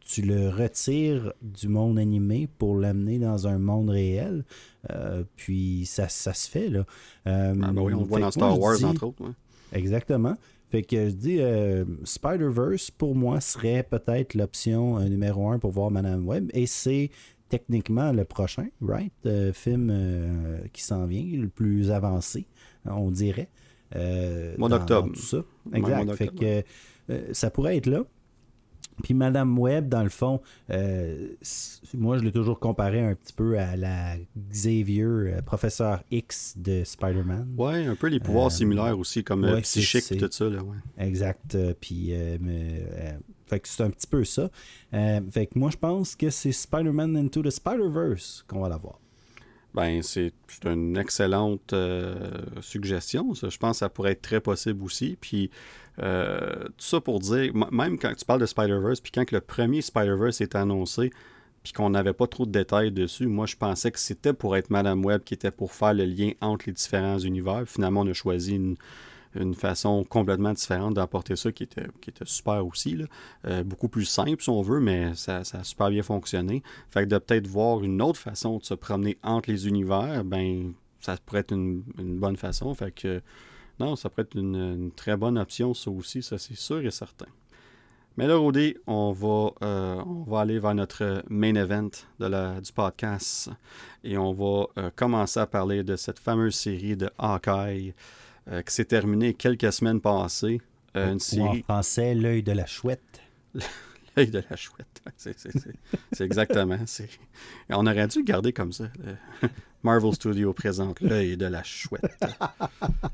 tu 0.00 0.22
le 0.22 0.48
retires 0.48 1.32
du 1.42 1.68
monde 1.68 1.98
animé 1.98 2.48
pour 2.58 2.76
l'amener 2.76 3.18
dans 3.18 3.48
un 3.48 3.58
monde 3.58 3.90
réel. 3.90 4.44
Euh, 4.90 5.24
puis 5.34 5.84
ça, 5.84 6.08
ça, 6.08 6.32
se 6.32 6.48
fait, 6.48 6.68
là. 6.68 6.86
Euh, 7.26 7.54
ah 7.60 7.72
ben 7.72 7.82
oui, 7.82 7.92
on 7.92 8.00
le 8.00 8.06
voit 8.06 8.20
dans 8.20 8.30
Star 8.30 8.58
Wars, 8.58 8.82
entre 8.84 9.08
autres. 9.08 9.32
Exactement. 9.72 10.36
Fait 10.70 10.82
que 10.82 11.08
je 11.08 11.14
dis, 11.14 11.40
euh, 11.40 11.84
Spider-Verse, 12.04 12.90
pour 12.90 13.14
moi, 13.14 13.40
serait 13.40 13.82
peut-être 13.82 14.34
l'option 14.34 14.98
numéro 15.00 15.48
un 15.50 15.58
pour 15.58 15.70
voir 15.70 15.90
Madame 15.90 16.26
Web. 16.26 16.50
Et 16.54 16.66
c'est 16.66 17.10
techniquement 17.48 18.12
le 18.12 18.24
prochain, 18.24 18.66
right? 18.80 19.12
film 19.52 20.68
qui 20.72 20.82
s'en 20.82 21.06
vient, 21.06 21.40
le 21.40 21.48
plus 21.48 21.92
avancé, 21.92 22.46
on 22.84 23.10
dirait. 23.10 23.48
Mois 24.58 24.68
d'octobre. 24.68 25.12
Tout 25.12 25.20
ça. 25.20 25.44
Exact. 25.72 26.14
fait 26.14 26.28
que 26.34 26.64
ça 27.32 27.50
pourrait 27.50 27.76
être 27.76 27.86
là. 27.86 28.02
Puis 29.02 29.14
Madame 29.14 29.58
Webb, 29.58 29.88
dans 29.88 30.02
le 30.02 30.08
fond, 30.08 30.40
euh, 30.70 31.28
moi 31.94 32.18
je 32.18 32.24
l'ai 32.24 32.32
toujours 32.32 32.58
comparé 32.58 33.00
un 33.00 33.14
petit 33.14 33.32
peu 33.32 33.58
à 33.58 33.76
la 33.76 34.16
Xavier, 34.50 35.02
euh, 35.02 35.42
professeur 35.42 36.02
X 36.10 36.54
de 36.56 36.82
Spider-Man. 36.84 37.54
Ouais, 37.56 37.86
un 37.86 37.94
peu 37.94 38.08
les 38.08 38.20
pouvoirs 38.20 38.46
euh, 38.46 38.50
similaires 38.50 38.98
aussi, 38.98 39.22
comme 39.22 39.60
psychique 39.62 40.12
et 40.12 40.16
tout 40.16 40.28
ça. 40.30 40.48
Là, 40.48 40.62
ouais. 40.62 40.76
Exact. 40.98 41.56
Puis, 41.80 42.12
fait 43.46 43.60
que 43.60 43.68
c'est 43.68 43.82
un 43.82 43.90
petit 43.90 44.06
peu 44.06 44.24
ça. 44.24 44.50
fait 44.92 45.46
que 45.46 45.58
moi 45.58 45.70
je 45.70 45.76
pense 45.76 46.16
que 46.16 46.30
c'est 46.30 46.52
Spider-Man 46.52 47.16
Into 47.16 47.42
the 47.42 47.50
Spider-Verse 47.50 48.44
qu'on 48.48 48.60
va 48.60 48.68
l'avoir. 48.68 48.98
Ben, 49.74 50.02
c'est 50.02 50.32
une 50.64 50.96
excellente 50.96 51.74
suggestion. 52.62 53.34
Ça. 53.34 53.50
Je 53.50 53.58
pense 53.58 53.72
que 53.72 53.78
ça 53.80 53.90
pourrait 53.90 54.12
être 54.12 54.22
très 54.22 54.40
possible 54.40 54.82
aussi. 54.82 55.18
Puis 55.20 55.50
euh, 56.02 56.64
tout 56.64 56.84
ça 56.84 57.00
pour 57.00 57.20
dire, 57.20 57.52
même 57.72 57.98
quand 57.98 58.14
tu 58.14 58.24
parles 58.24 58.40
de 58.40 58.46
Spider-Verse, 58.46 59.00
puis 59.00 59.12
quand 59.12 59.30
le 59.30 59.40
premier 59.40 59.82
Spider-Verse 59.82 60.40
est 60.40 60.54
annoncé, 60.54 61.10
puis 61.62 61.72
qu'on 61.72 61.90
n'avait 61.90 62.12
pas 62.12 62.26
trop 62.26 62.46
de 62.46 62.52
détails 62.52 62.92
dessus, 62.92 63.26
moi 63.26 63.46
je 63.46 63.56
pensais 63.56 63.90
que 63.90 63.98
c'était 63.98 64.32
pour 64.32 64.56
être 64.56 64.70
Madame 64.70 65.04
Web 65.04 65.22
qui 65.24 65.34
était 65.34 65.50
pour 65.50 65.72
faire 65.72 65.94
le 65.94 66.04
lien 66.04 66.30
entre 66.40 66.66
les 66.66 66.72
différents 66.72 67.18
univers. 67.18 67.64
Finalement, 67.66 68.02
on 68.02 68.06
a 68.06 68.12
choisi 68.12 68.54
une, 68.54 68.76
façon 69.54 70.02
complètement 70.04 70.54
différente 70.54 70.94
d'apporter 70.94 71.36
ça 71.36 71.52
qui 71.52 71.64
était, 71.64 71.88
qui 72.00 72.08
était 72.08 72.24
super 72.24 72.66
aussi. 72.66 72.96
Euh, 73.46 73.62
beaucoup 73.64 73.88
plus 73.88 74.06
simple 74.06 74.42
si 74.42 74.48
on 74.48 74.62
veut, 74.62 74.80
mais 74.80 75.14
ça, 75.14 75.40
a 75.40 75.64
super 75.64 75.90
bien 75.90 76.02
fonctionné. 76.02 76.62
Fait 76.88 77.02
que 77.02 77.10
de 77.10 77.18
peut-être 77.18 77.46
voir 77.46 77.84
une 77.84 78.00
autre 78.00 78.18
façon 78.18 78.56
de 78.56 78.64
se 78.64 78.72
promener 78.72 79.18
entre 79.22 79.50
les 79.50 79.68
univers, 79.68 80.24
ben 80.24 80.72
ça 81.00 81.18
pourrait 81.26 81.40
être 81.40 81.52
une, 81.52 81.82
une 81.98 82.18
bonne 82.18 82.38
façon. 82.38 82.72
Fait 82.74 82.92
que 82.92 83.20
non, 83.78 83.96
ça 83.96 84.08
pourrait 84.08 84.22
être 84.22 84.36
une, 84.36 84.90
très 84.94 85.16
bonne 85.16 85.38
option, 85.38 85.74
ça 85.74 85.90
aussi, 85.90 86.22
ça 86.22 86.38
c'est 86.38 86.56
sûr 86.56 86.84
et 86.84 86.90
certain. 86.90 87.26
Mais 88.16 88.26
là, 88.26 88.36
Rodé, 88.36 88.78
on 88.86 89.12
va, 89.12 89.50
euh, 89.62 90.02
on 90.06 90.22
va 90.22 90.40
aller 90.40 90.58
vers 90.58 90.74
notre 90.74 91.22
main 91.28 91.54
event 91.54 91.90
de 92.18 92.26
la, 92.26 92.62
du 92.62 92.72
podcast 92.72 93.50
et 94.02 94.16
on 94.16 94.32
va 94.32 94.68
euh, 94.78 94.90
commencer 94.96 95.38
à 95.38 95.46
parler 95.46 95.84
de 95.84 95.96
cette 95.96 96.18
fameuse 96.18 96.54
série 96.54 96.96
de 96.96 97.10
Hawkeye 97.18 97.92
euh, 98.48 98.62
qui 98.62 98.72
s'est 98.72 98.86
terminée 98.86 99.34
quelques 99.34 99.70
semaines 99.70 100.00
passées. 100.00 100.62
une 100.94 101.20
série... 101.20 101.60
en 101.60 101.62
français, 101.64 102.14
l'œil 102.14 102.42
de 102.42 102.52
la 102.52 102.64
chouette. 102.64 103.20
l'œil 104.16 104.30
de 104.30 104.42
la 104.48 104.56
chouette. 104.56 105.02
C'est 105.18 106.24
exactement. 106.24 106.78
On 107.68 107.86
aurait 107.86 108.08
dû 108.08 108.24
garder 108.24 108.54
comme 108.54 108.72
ça. 108.72 108.86
Marvel 109.86 110.12
Studios 110.14 110.52
présente 110.52 111.00
l'œil 111.00 111.36
de 111.36 111.46
la 111.46 111.62
chouette. 111.62 112.02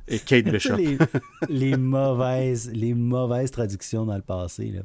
Et 0.08 0.18
Kate 0.18 0.46
Bishop. 0.46 0.76
les, 1.50 1.76
mauvaises, 1.76 2.70
les 2.72 2.94
mauvaises 2.94 3.50
traductions 3.50 4.06
dans 4.06 4.16
le 4.16 4.22
passé. 4.22 4.72
Là? 4.74 4.80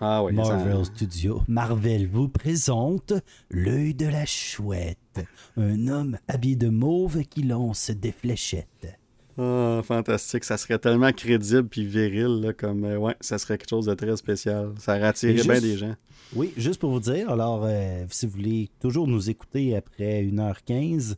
Ah 0.00 0.22
oui, 0.22 0.32
Marvel 0.32 0.84
Studios. 0.84 1.42
Marvel 1.48 2.06
vous 2.06 2.28
présente 2.28 3.14
l'œil 3.50 3.94
de 3.94 4.06
la 4.06 4.24
chouette. 4.26 5.26
Un 5.56 5.88
homme 5.88 6.18
habillé 6.28 6.54
de 6.54 6.68
mauve 6.68 7.24
qui 7.24 7.42
lance 7.42 7.90
des 7.90 8.12
fléchettes. 8.12 8.96
Ah, 9.36 9.80
fantastique. 9.82 10.44
Ça 10.44 10.56
serait 10.56 10.78
tellement 10.78 11.10
crédible 11.10 11.66
puis 11.66 11.84
viril, 11.84 12.54
comme, 12.56 12.84
euh, 12.84 12.96
ouais, 12.96 13.16
ça 13.20 13.38
serait 13.38 13.58
quelque 13.58 13.70
chose 13.70 13.86
de 13.86 13.94
très 13.94 14.16
spécial. 14.16 14.72
Ça 14.78 14.98
rattirerait 14.98 15.42
bien 15.42 15.60
des 15.60 15.78
gens. 15.78 15.96
Oui, 16.34 16.52
juste 16.56 16.80
pour 16.80 16.90
vous 16.90 17.00
dire, 17.00 17.30
alors, 17.30 17.62
euh, 17.64 18.04
si 18.10 18.26
vous 18.26 18.32
voulez 18.32 18.70
toujours 18.80 19.06
nous 19.06 19.30
écouter 19.30 19.76
après 19.76 20.22
1h15, 20.24 21.14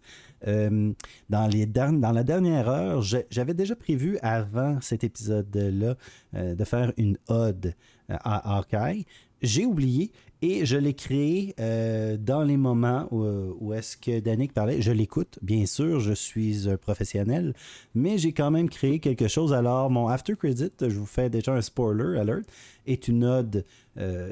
euh, 0.46 0.92
dans, 1.30 2.12
la 2.12 2.22
dernière 2.22 2.68
heure, 2.68 3.02
j'avais 3.30 3.54
déjà 3.54 3.74
prévu 3.74 4.18
avant 4.22 4.78
cet 4.80 5.04
épisode-là 5.04 5.96
de 6.34 6.64
faire 6.64 6.92
une 6.98 7.16
ode 7.28 7.74
à 8.08 8.56
Hawkeye. 8.58 9.06
J'ai 9.42 9.66
oublié, 9.66 10.12
et 10.42 10.66
je 10.66 10.76
l'ai 10.76 10.94
créé 10.94 11.54
euh, 11.60 12.16
dans 12.18 12.42
les 12.42 12.56
moments 12.56 13.08
où, 13.10 13.72
est-ce 13.72 13.96
que 13.96 14.20
Danick 14.20 14.52
parlait. 14.52 14.82
Je 14.82 14.92
l'écoute, 14.92 15.38
bien 15.42 15.64
sûr, 15.66 16.00
je 16.00 16.12
suis 16.12 16.68
un 16.68 16.76
professionnel, 16.76 17.54
mais 17.94 18.18
j'ai 18.18 18.32
quand 18.32 18.50
même 18.50 18.68
créé 18.68 18.98
quelque 18.98 19.28
chose. 19.28 19.52
Alors, 19.52 19.90
mon 19.90 20.08
after 20.08 20.36
credit, 20.36 20.72
je 20.80 20.98
vous 20.98 21.06
fais 21.06 21.30
déjà 21.30 21.52
un 21.52 21.62
spoiler 21.62 22.18
alert, 22.18 22.46
est 22.86 23.08
une 23.08 23.24
ode 23.24 23.64
euh, 23.98 24.30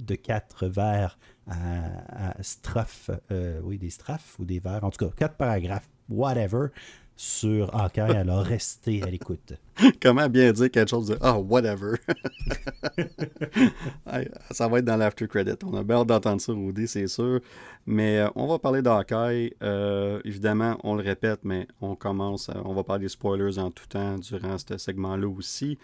de 0.00 0.14
quatre 0.14 0.66
vers 0.66 1.18
à, 1.46 2.30
à 2.30 2.42
strophes, 2.42 3.10
euh, 3.30 3.60
oui, 3.64 3.78
des 3.78 3.90
strophes 3.90 4.36
ou 4.38 4.44
des 4.44 4.58
vers, 4.58 4.84
en 4.84 4.90
tout 4.90 5.06
cas, 5.06 5.12
quatre 5.16 5.36
paragraphes, 5.36 5.88
whatever, 6.08 6.68
sur 7.16 7.74
Hawkeye, 7.74 8.14
alors 8.14 8.44
restez 8.44 9.02
à 9.02 9.06
l'écoute. 9.06 9.54
Comment 10.02 10.28
bien 10.28 10.52
dire 10.52 10.70
quelque 10.70 10.90
chose 10.90 11.08
de 11.08 11.16
Ah, 11.22 11.38
whatever. 11.38 11.96
ça 14.50 14.68
va 14.68 14.78
être 14.78 14.84
dans 14.84 14.98
l'after 14.98 15.26
credit. 15.26 15.56
On 15.64 15.74
a 15.74 15.82
bien 15.82 15.96
hâte 15.96 16.08
d'entendre 16.08 16.42
ça, 16.42 16.52
Rudy, 16.52 16.86
c'est 16.86 17.06
sûr. 17.06 17.40
Mais 17.86 18.18
euh, 18.18 18.28
on 18.34 18.46
va 18.46 18.58
parler 18.58 18.82
d'Hawkeye. 18.82 19.54
Euh, 19.62 20.20
évidemment, 20.26 20.78
on 20.84 20.94
le 20.94 21.02
répète, 21.02 21.40
mais 21.42 21.66
on 21.80 21.96
commence, 21.96 22.50
on 22.64 22.74
va 22.74 22.84
parler 22.84 23.04
des 23.04 23.08
spoilers 23.08 23.58
en 23.58 23.70
tout 23.70 23.86
temps 23.86 24.18
durant 24.18 24.58
ce 24.58 24.76
segment-là 24.76 25.26
aussi. 25.26 25.78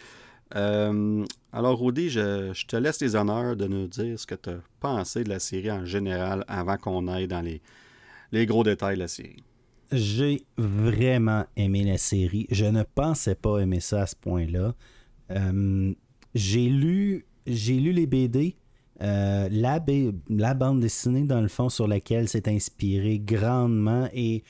Euh, 0.55 1.25
alors, 1.51 1.81
Rudy, 1.81 2.11
je, 2.11 2.53
je, 2.53 2.67
te 2.67 2.77
laisse 2.77 3.01
les 3.01 3.17
honneurs 3.17 3.57
de 3.57 3.67
nous 3.67 3.87
dire 3.87 4.19
ce 4.19 4.27
que 4.27 4.35
tu 4.35 4.51
as 4.51 4.61
pensé 4.81 5.25
de 5.25 5.31
la 5.31 5.39
série 5.39 5.71
en 5.71 5.87
général 5.87 6.45
avant 6.47 6.77
qu'on 6.77 7.09
aille 7.09 7.27
dans 7.27 7.41
les, 7.41 7.63
les 8.33 8.45
gros 8.45 8.65
détails 8.65 8.97
de 8.97 9.01
la 9.01 9.09
série 9.09 9.43
j'ai 9.93 10.43
vraiment 10.57 11.45
aimé 11.57 11.85
la 11.85 11.99
série. 11.99 12.47
Je 12.51 12.65
ne 12.65 12.83
pensais 12.83 13.35
pas 13.35 13.59
aimer 13.59 13.81
ça 13.81 14.03
à 14.03 14.07
ce 14.07 14.17
point-là. 14.17 14.75
Euh, 15.31 15.95
j'ai 16.35 16.69
lu, 16.69 17.27
j'ai 17.47 17.79
lu 17.79 17.93
les 17.93 18.07
BD. 18.07 18.57
Euh, 19.03 19.49
la, 19.51 20.55
bande 20.55 20.81
dessinée, 20.81 21.25
dans 21.25 21.41
le 21.41 21.49
fond, 21.49 21.69
sur 21.69 21.89
laquelle 21.89 22.29
c'est 22.29 22.49
inspiré 22.49 23.19
grandement 23.19 24.09
et 24.13 24.45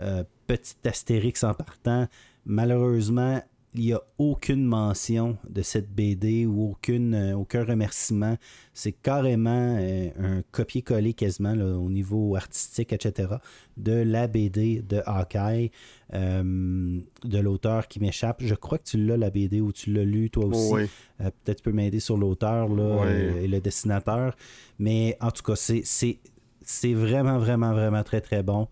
euh, 0.00 0.22
petit 0.46 0.76
astérix 0.84 1.42
en 1.44 1.54
partant, 1.54 2.06
malheureusement, 2.44 3.40
il 3.76 3.86
n'y 3.86 3.92
a 3.92 4.02
aucune 4.18 4.64
mention 4.64 5.36
de 5.48 5.62
cette 5.62 5.90
BD 5.90 6.46
ou 6.46 6.70
aucune, 6.70 7.14
euh, 7.14 7.36
aucun 7.36 7.64
remerciement. 7.64 8.36
C'est 8.72 8.92
carrément 8.92 9.76
euh, 9.78 10.08
un 10.18 10.42
copier-coller 10.50 11.14
quasiment 11.14 11.52
au 11.52 11.90
niveau 11.90 12.36
artistique, 12.36 12.92
etc. 12.92 13.34
de 13.76 13.92
la 13.92 14.26
BD 14.26 14.82
de 14.82 15.02
Hawkeye, 15.06 15.70
euh, 16.14 17.00
de 17.24 17.38
l'auteur 17.38 17.88
qui 17.88 18.00
m'échappe. 18.00 18.42
Je 18.42 18.54
crois 18.54 18.78
que 18.78 18.84
tu 18.84 18.98
l'as, 18.98 19.16
la 19.16 19.30
BD, 19.30 19.60
ou 19.60 19.72
tu 19.72 19.92
l'as 19.92 20.04
lu 20.04 20.30
toi 20.30 20.46
aussi. 20.46 20.88
Peut-être 21.18 21.58
tu 21.58 21.62
peux 21.62 21.72
m'aider 21.72 22.00
sur 22.00 22.16
l'auteur 22.16 22.68
et 23.08 23.46
le 23.46 23.60
dessinateur. 23.60 24.36
Mais 24.78 25.16
en 25.20 25.30
tout 25.30 25.42
cas, 25.42 25.56
c'est 25.56 26.92
vraiment, 26.94 27.38
vraiment, 27.38 27.72
vraiment 27.72 28.02
très, 28.02 28.20
très 28.20 28.42
bon. 28.42 28.68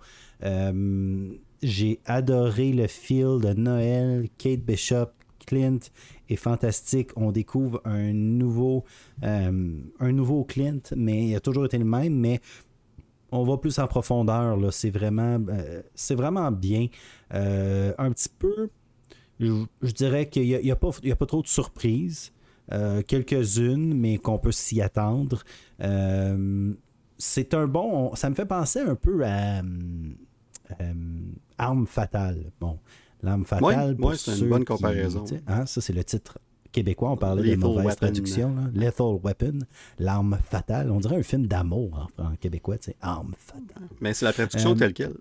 J'ai 1.64 1.98
adoré 2.04 2.72
le 2.72 2.86
feel 2.86 3.40
de 3.40 3.54
Noël, 3.54 4.28
Kate 4.36 4.60
Bishop 4.60 5.08
Clint 5.46 5.78
est 6.28 6.36
fantastique. 6.36 7.08
On 7.16 7.32
découvre 7.32 7.80
un 7.86 8.12
nouveau, 8.12 8.84
euh, 9.22 9.80
un 9.98 10.12
nouveau 10.12 10.44
Clint, 10.44 10.82
mais 10.94 11.28
il 11.28 11.34
a 11.34 11.40
toujours 11.40 11.64
été 11.64 11.78
le 11.78 11.86
même, 11.86 12.14
mais 12.14 12.42
on 13.32 13.44
va 13.44 13.56
plus 13.56 13.78
en 13.78 13.86
profondeur. 13.86 14.58
Là. 14.58 14.70
C'est, 14.72 14.90
vraiment, 14.90 15.40
euh, 15.48 15.80
c'est 15.94 16.14
vraiment 16.14 16.52
bien. 16.52 16.88
Euh, 17.32 17.94
un 17.96 18.12
petit 18.12 18.28
peu, 18.28 18.68
je, 19.40 19.64
dirais 19.94 20.28
qu'il 20.28 20.46
n'y 20.46 20.70
a, 20.70 20.76
pas 20.76 21.26
trop 21.26 21.40
de 21.40 21.48
surprises. 21.48 22.30
quelques-unes, 23.08 23.94
mais 23.94 24.18
qu'on 24.18 24.38
peut 24.38 24.52
s'y 24.52 24.82
attendre. 24.82 25.44
c'est 27.16 27.54
un 27.54 27.66
bon. 27.66 28.14
Ça 28.16 28.28
me 28.28 28.34
fait 28.34 28.44
penser 28.44 28.80
un 28.80 28.96
peu 28.96 29.24
à 29.24 29.62
Arme 31.58 31.86
fatale. 31.86 32.50
Bon, 32.60 32.78
L'arme 33.24 33.44
fatale. 33.44 33.96
Oui, 33.98 34.16
c'est 34.18 34.38
une 34.38 34.48
bonne 34.48 34.64
comparaison. 34.64 35.24
Hein, 35.46 35.66
ça, 35.66 35.80
c'est 35.80 35.92
le 35.92 36.04
titre 36.04 36.38
québécois. 36.74 37.10
On 37.10 37.16
parlait 37.16 37.56
de 37.56 37.60
mauvaise 37.60 37.96
traduction. 37.96 38.54
Lethal 38.74 39.18
Weapon, 39.22 39.60
l'arme 39.98 40.38
fatale. 40.44 40.90
On 40.90 41.00
dirait 41.00 41.16
un 41.16 41.22
film 41.22 41.46
d'amour 41.46 42.10
en, 42.18 42.34
québécois, 42.36 42.76
tu 42.76 42.90
sais, 42.90 42.96
arme 43.00 43.34
fatale. 43.38 43.88
Mais 44.00 44.12
c'est 44.12 44.26
la 44.26 44.32
traduction 44.32 44.72
euh, 44.72 44.74
telle 44.74 44.92
quelle. 44.92 45.14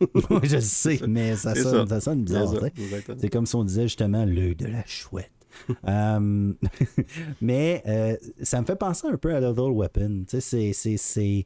je 0.44 0.58
sais, 0.58 1.00
mais 1.06 1.36
ça 1.36 1.54
sonne, 1.54 1.88
ça. 1.88 2.00
sonne 2.00 2.24
bizarre. 2.24 2.54
C'est 3.18 3.28
comme 3.28 3.46
si 3.46 3.54
on 3.56 3.64
disait 3.64 3.82
justement 3.82 4.24
l'œil 4.24 4.56
de 4.56 4.66
la 4.66 4.84
chouette. 4.86 5.30
Euh, 5.88 6.52
mais 7.40 7.82
euh, 7.86 8.16
ça 8.40 8.60
me 8.60 8.66
fait 8.66 8.76
penser 8.76 9.08
un 9.08 9.16
peu 9.16 9.34
à 9.34 9.40
Lethal 9.40 9.72
Weapon. 9.72 10.24
Tu 10.26 10.40
sais, 10.40 10.72
c'est 10.72 11.44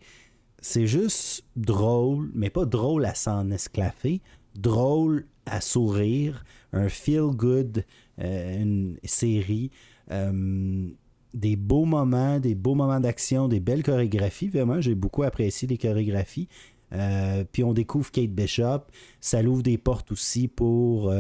juste 0.86 1.44
drôle, 1.56 2.30
mais 2.34 2.50
pas 2.50 2.64
drôle 2.64 3.04
à 3.04 3.14
s'en 3.14 3.50
esclaffer, 3.50 4.20
drôle 4.54 5.26
à 5.46 5.60
sourire, 5.60 6.44
un 6.72 6.88
feel-good, 6.88 7.84
euh, 8.20 8.62
une 8.62 8.96
série, 9.04 9.70
euh, 10.10 10.88
des 11.32 11.56
beaux 11.56 11.84
moments, 11.84 12.38
des 12.38 12.54
beaux 12.54 12.74
moments 12.74 13.00
d'action, 13.00 13.48
des 13.48 13.60
belles 13.60 13.82
chorégraphies. 13.82 14.48
Vraiment, 14.48 14.80
j'ai 14.80 14.94
beaucoup 14.94 15.22
apprécié 15.22 15.66
les 15.68 15.78
chorégraphies. 15.78 16.48
Euh, 16.92 17.44
puis 17.50 17.64
on 17.64 17.72
découvre 17.72 18.10
Kate 18.12 18.30
Bishop. 18.30 18.82
Ça 19.20 19.42
l'ouvre 19.42 19.62
des 19.62 19.78
portes 19.78 20.12
aussi 20.12 20.46
pour 20.46 21.12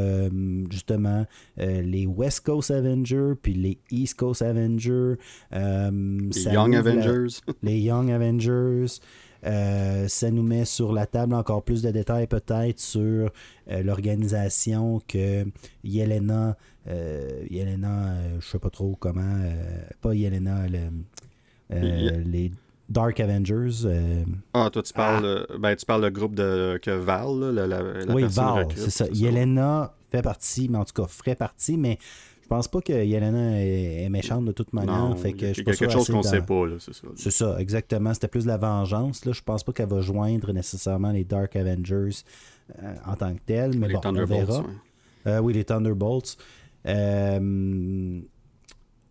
justement 0.70 1.26
les 1.56 2.06
West 2.06 2.40
Coast 2.40 2.70
Avengers, 2.70 3.32
puis 3.42 3.54
les 3.54 3.78
East 3.90 4.16
Coast 4.16 4.42
Avengers. 4.42 5.14
les 5.50 6.44
Young 6.44 6.76
Avengers. 6.76 7.40
les 7.62 7.80
Young 7.80 8.10
Avengers. 8.10 9.00
Euh, 9.44 10.08
ça 10.08 10.30
nous 10.30 10.42
met 10.42 10.64
sur 10.64 10.92
la 10.92 11.06
table 11.06 11.34
encore 11.34 11.62
plus 11.62 11.82
de 11.82 11.90
détails 11.90 12.26
peut-être 12.26 12.80
sur 12.80 13.30
euh, 13.70 13.82
l'organisation 13.82 15.00
que 15.06 15.44
Yelena, 15.82 16.56
euh, 16.88 17.44
Yelena, 17.50 18.14
je 18.40 18.46
sais 18.46 18.58
pas 18.58 18.70
trop 18.70 18.96
comment, 18.98 19.42
pas 20.00 20.14
Yelena, 20.14 20.66
les 21.70 22.52
Dark 22.88 23.18
Avengers. 23.20 23.86
ah, 24.52 24.70
toi, 24.72 24.82
tu 24.82 24.92
parles, 24.92 25.46
ah. 25.48 25.58
ben, 25.58 25.76
tu 25.76 25.86
parles 25.86 26.02
le 26.02 26.10
groupe 26.10 26.34
de, 26.34 26.78
que 26.82 26.90
Val, 26.90 27.54
la, 27.54 27.66
la, 27.66 27.82
Oui, 28.14 28.24
Val, 28.28 28.68
c'est 28.76 28.90
ça. 28.90 29.06
Yelena 29.12 29.94
fait 30.10 30.22
partie, 30.22 30.68
mais 30.68 30.78
en 30.78 30.84
tout 30.84 31.02
cas, 31.02 31.08
ferait 31.08 31.34
partie, 31.34 31.76
mais 31.76 31.98
je 32.44 32.48
pense 32.48 32.68
pas 32.68 32.82
que 32.82 32.92
Yelena 32.92 33.58
est, 33.58 34.06
méchante 34.10 34.44
de 34.44 34.52
toute 34.52 34.74
manière. 34.74 35.16
fait 35.18 35.32
que 35.32 35.46
il 35.46 35.56
y 35.56 35.60
a 35.60 35.64
quelque 35.64 35.88
chose 35.88 36.10
qu'on 36.10 36.22
sait 36.22 36.42
pas, 36.42 36.64
c'est 36.78 36.92
ça. 36.92 37.06
C'est 37.16 37.30
ça, 37.30 37.56
exactement. 37.58 38.12
C'était 38.12 38.28
plus 38.28 38.42
de 38.42 38.48
la 38.48 38.58
vengeance. 38.58 39.24
Là. 39.24 39.32
Je 39.32 39.40
pense 39.40 39.64
pas 39.64 39.72
qu'elle 39.72 39.88
va 39.88 40.02
joindre 40.02 40.52
nécessairement 40.52 41.10
les 41.10 41.24
Dark 41.24 41.56
Avengers 41.56 42.18
euh, 42.82 42.94
en 43.06 43.16
tant 43.16 43.34
que 43.34 43.40
telle, 43.46 43.78
mais 43.78 43.88
bon, 43.88 44.00
on 44.04 44.24
verra. 44.26 44.62
Euh, 45.26 45.38
oui, 45.38 45.54
les 45.54 45.64
Thunderbolts. 45.64 46.36
Euh, 46.86 48.20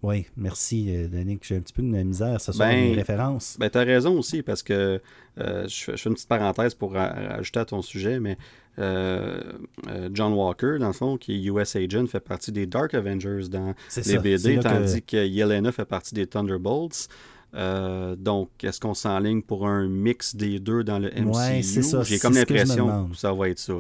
oui, 0.03 0.27
merci, 0.38 1.07
Danick. 1.07 1.43
J'ai 1.43 1.57
un 1.57 1.61
petit 1.61 1.73
peu 1.73 1.81
de 1.81 1.88
misère 1.88 2.39
ce 2.39 2.51
soir, 2.51 2.69
ben, 2.69 2.89
les 2.89 2.93
références. 2.93 3.57
Ben, 3.59 3.69
tu 3.69 3.77
as 3.77 3.84
raison 3.84 4.17
aussi, 4.19 4.43
parce 4.43 4.61
que 4.61 5.01
je, 5.38 5.95
fais 5.95 6.09
une 6.09 6.13
petite 6.13 6.30
parenthèse 6.30 6.75
pour 6.75 6.95
ajouter 6.95 7.59
à 7.59 7.65
ton 7.65 7.81
sujet, 7.81 8.19
mais 8.19 8.38
euh, 8.80 9.39
euh, 9.88 10.09
John 10.11 10.34
Walker, 10.34 10.77
dans 10.80 10.88
le 10.88 10.93
fond, 10.93 11.17
qui 11.17 11.34
est 11.35 11.51
US 11.51 11.75
Agent, 11.75 12.07
fait 12.07 12.19
partie 12.19 12.51
des 12.51 12.65
Dark 12.65 12.93
Avengers 12.93 13.47
dans 13.49 13.73
les 14.05 14.17
BD, 14.17 14.59
tandis 14.59 15.01
que... 15.01 15.25
Yelena 15.25 15.71
fait 15.71 15.85
partie 15.85 16.15
des 16.15 16.27
Thunderbolts. 16.27 17.07
Euh, 17.55 18.15
donc, 18.15 18.49
est-ce 18.63 18.80
qu'on 18.80 18.95
s'enligne 18.95 19.43
pour 19.43 19.67
un 19.67 19.88
mix 19.88 20.35
des 20.35 20.59
deux 20.59 20.84
dans 20.84 20.97
le 20.97 21.09
MCU? 21.09 21.84
J'ai 22.03 22.17
comme 22.17 22.34
l'impression 22.34 23.09
que, 23.09 23.15
ça 23.15 23.31
va 23.31 23.49
être 23.49 23.59
ça. 23.59 23.73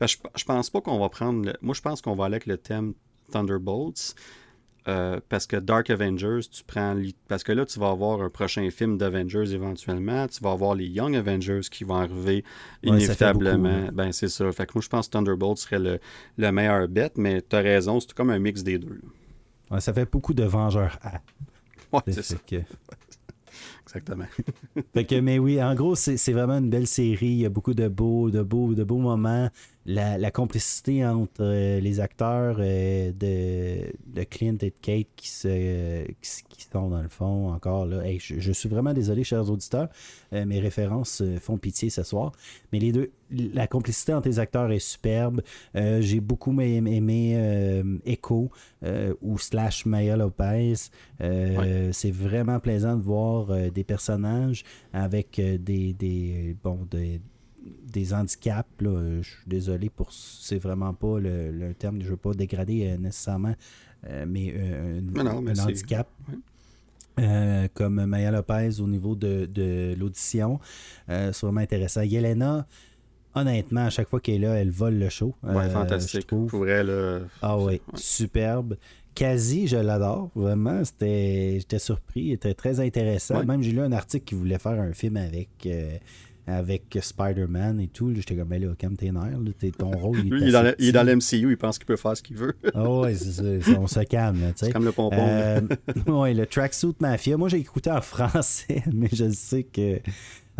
Je, 0.00 0.16
je, 0.34 0.44
pense 0.44 0.70
pas 0.70 0.80
qu'on 0.80 0.98
va 0.98 1.08
prendre... 1.08 1.52
Moi, 1.62 1.74
je 1.74 1.80
pense 1.80 2.02
qu'on 2.02 2.16
va 2.16 2.24
aller 2.24 2.34
avec 2.34 2.46
le 2.46 2.56
thème 2.56 2.94
Thunderbolts. 3.30 4.16
Euh, 4.90 5.20
parce 5.28 5.46
que 5.46 5.56
Dark 5.56 5.88
Avengers, 5.88 6.40
tu 6.50 6.64
prends. 6.64 6.96
Parce 7.28 7.44
que 7.44 7.52
là, 7.52 7.64
tu 7.64 7.78
vas 7.78 7.90
avoir 7.90 8.20
un 8.22 8.28
prochain 8.28 8.68
film 8.70 8.98
d'Avengers 8.98 9.54
éventuellement. 9.54 10.26
Tu 10.26 10.42
vas 10.42 10.50
avoir 10.50 10.74
les 10.74 10.86
Young 10.86 11.14
Avengers 11.14 11.60
qui 11.70 11.84
vont 11.84 11.96
arriver 11.96 12.44
inévitablement. 12.82 13.88
Ben, 13.92 14.10
c'est 14.10 14.28
ça. 14.28 14.50
Fait 14.52 14.66
que 14.66 14.72
moi, 14.74 14.82
je 14.82 14.88
pense 14.88 15.06
que 15.06 15.12
Thunderbolt 15.12 15.58
serait 15.58 15.78
le, 15.78 16.00
le 16.38 16.52
meilleur 16.52 16.88
bet, 16.88 17.12
mais 17.16 17.40
tu 17.40 17.54
as 17.54 17.60
raison, 17.60 18.00
c'est 18.00 18.12
comme 18.12 18.30
un 18.30 18.38
mix 18.38 18.62
des 18.64 18.78
deux. 18.78 19.00
ça 19.78 19.92
fait 19.92 20.10
beaucoup 20.10 20.34
de 20.34 20.44
Vengeurs. 20.44 20.98
Ouais, 21.92 22.02
c'est 22.06 22.22
ça. 22.22 22.36
Exactement. 23.84 24.26
fait 24.94 25.04
que, 25.04 25.16
mais 25.16 25.40
oui, 25.40 25.60
en 25.60 25.74
gros, 25.74 25.96
c'est 25.96 26.32
vraiment 26.32 26.58
une 26.58 26.70
belle 26.70 26.86
série. 26.86 27.26
Il 27.26 27.38
y 27.38 27.46
a 27.46 27.48
beaucoup 27.48 27.74
de 27.74 27.88
beaux, 27.88 28.30
de 28.30 28.42
beaux, 28.42 28.74
de 28.74 28.84
beaux 28.84 28.98
moments 28.98 29.50
la, 29.86 30.30
complicité 30.30 31.06
entre 31.06 31.40
euh, 31.40 31.80
les 31.80 32.00
acteurs 32.00 32.56
euh, 32.60 33.12
de, 33.12 33.92
de, 34.06 34.22
Clint 34.24 34.56
et 34.60 34.70
de 34.70 34.74
Kate 34.80 35.06
qui, 35.16 35.28
se, 35.28 36.04
qui, 36.20 36.66
sont 36.70 36.88
dans 36.88 37.02
le 37.02 37.08
fond 37.08 37.50
encore 37.52 37.86
là. 37.86 38.02
je, 38.18 38.52
suis 38.52 38.68
vraiment 38.68 38.92
désolé, 38.92 39.24
chers 39.24 39.50
auditeurs. 39.50 39.88
Euh, 40.32 40.44
mes 40.44 40.60
références 40.60 41.22
font 41.40 41.56
pitié 41.56 41.90
ce 41.90 42.02
soir. 42.02 42.32
Mais 42.72 42.78
les 42.78 42.92
deux, 42.92 43.10
la 43.30 43.66
complicité 43.66 44.12
entre 44.12 44.28
les 44.28 44.38
acteurs 44.38 44.70
est 44.70 44.78
superbe. 44.78 45.42
J'ai 45.74 46.20
beaucoup 46.20 46.58
aimé, 46.60 47.98
Echo 48.04 48.50
ou 49.22 49.38
slash 49.38 49.86
Maya 49.86 50.16
Lopez. 50.16 50.74
C'est 51.18 52.10
vraiment 52.10 52.60
plaisant 52.60 52.96
de 52.96 53.02
voir 53.02 53.70
des 53.70 53.84
personnages 53.84 54.64
avec 54.92 55.40
des, 55.40 55.92
des 55.92 56.56
bon 56.62 56.86
des 56.90 57.20
des 57.62 58.12
handicaps. 58.12 58.68
Là, 58.80 59.20
je 59.20 59.28
suis 59.28 59.46
désolé 59.46 59.88
pour. 59.90 60.12
C'est 60.12 60.58
vraiment 60.58 60.94
pas 60.94 61.18
le, 61.18 61.72
terme. 61.78 62.00
Je 62.00 62.06
ne 62.06 62.10
veux 62.10 62.16
pas 62.16 62.32
dégrader 62.32 62.86
euh, 62.86 62.96
nécessairement, 62.96 63.54
euh, 64.08 64.24
mais, 64.26 64.54
euh, 64.56 65.00
un 65.16 65.58
handicap. 65.58 66.08
comme 67.74 68.06
Maya 68.06 68.30
Lopez 68.30 68.80
au 68.80 68.86
niveau 68.86 69.14
de, 69.14 69.94
l'audition. 69.98 70.58
c'est 71.08 71.40
vraiment 71.40 71.60
intéressant. 71.60 72.02
Yelena, 72.02 72.66
honnêtement, 73.34 73.86
à 73.86 73.90
chaque 73.90 74.08
fois 74.08 74.20
qu'elle 74.20 74.36
est 74.36 74.46
là, 74.46 74.54
elle 74.54 74.70
vole 74.70 74.94
le 74.94 75.08
show. 75.10 75.34
Ouais, 75.42 75.68
fantastique. 75.68 76.26
Pour 76.26 76.68
elle, 76.68 77.28
Ah 77.42 77.58
oui, 77.58 77.80
superbe. 77.94 78.76
Quasi, 79.12 79.66
je 79.66 79.76
l'adore, 79.76 80.30
vraiment. 80.34 80.82
J'étais 80.84 81.78
surpris, 81.78 82.20
il 82.20 82.32
était 82.32 82.54
très 82.54 82.80
intéressant. 82.80 83.44
Même 83.44 83.60
j'ai 83.62 83.72
lu 83.72 83.80
un 83.80 83.92
article 83.92 84.24
qui 84.24 84.34
voulait 84.34 84.58
faire 84.58 84.80
un 84.80 84.94
film 84.94 85.18
avec 85.18 85.68
avec 86.50 86.98
Spider-Man 87.00 87.80
et 87.80 87.88
tout. 87.88 88.12
J'étais 88.14 88.36
comme, 88.36 88.48
ben 88.48 88.60
là, 88.62 88.74
calme 88.76 88.96
tes 88.96 89.10
nerfs. 89.10 89.38
ton 89.78 89.90
rôle, 89.90 90.18
il, 90.18 90.30
Lui, 90.30 90.42
il, 90.42 90.88
est 90.88 90.92
dans 90.92 91.02
l'MCU, 91.02 91.50
il 91.50 91.56
pense 91.56 91.78
qu'il 91.78 91.86
peut 91.86 91.96
faire 91.96 92.16
ce 92.16 92.22
qu'il 92.22 92.36
veut. 92.36 92.54
Ah 92.74 92.90
oui, 92.90 93.16
c'est 93.16 93.60
ça. 93.60 93.72
On 93.78 93.86
se 93.86 94.00
calme. 94.00 94.52
C'est 94.56 94.72
comme 94.72 94.84
le 94.84 94.92
pompon. 94.92 95.16
Euh, 95.20 95.60
oui, 96.06 96.34
le 96.34 96.46
Tracksuit 96.46 96.96
Mafia. 97.00 97.36
Moi, 97.36 97.48
j'ai 97.48 97.58
écouté 97.58 97.90
en 97.90 98.00
français, 98.00 98.82
mais 98.92 99.08
je 99.12 99.30
sais 99.30 99.64
que 99.64 100.00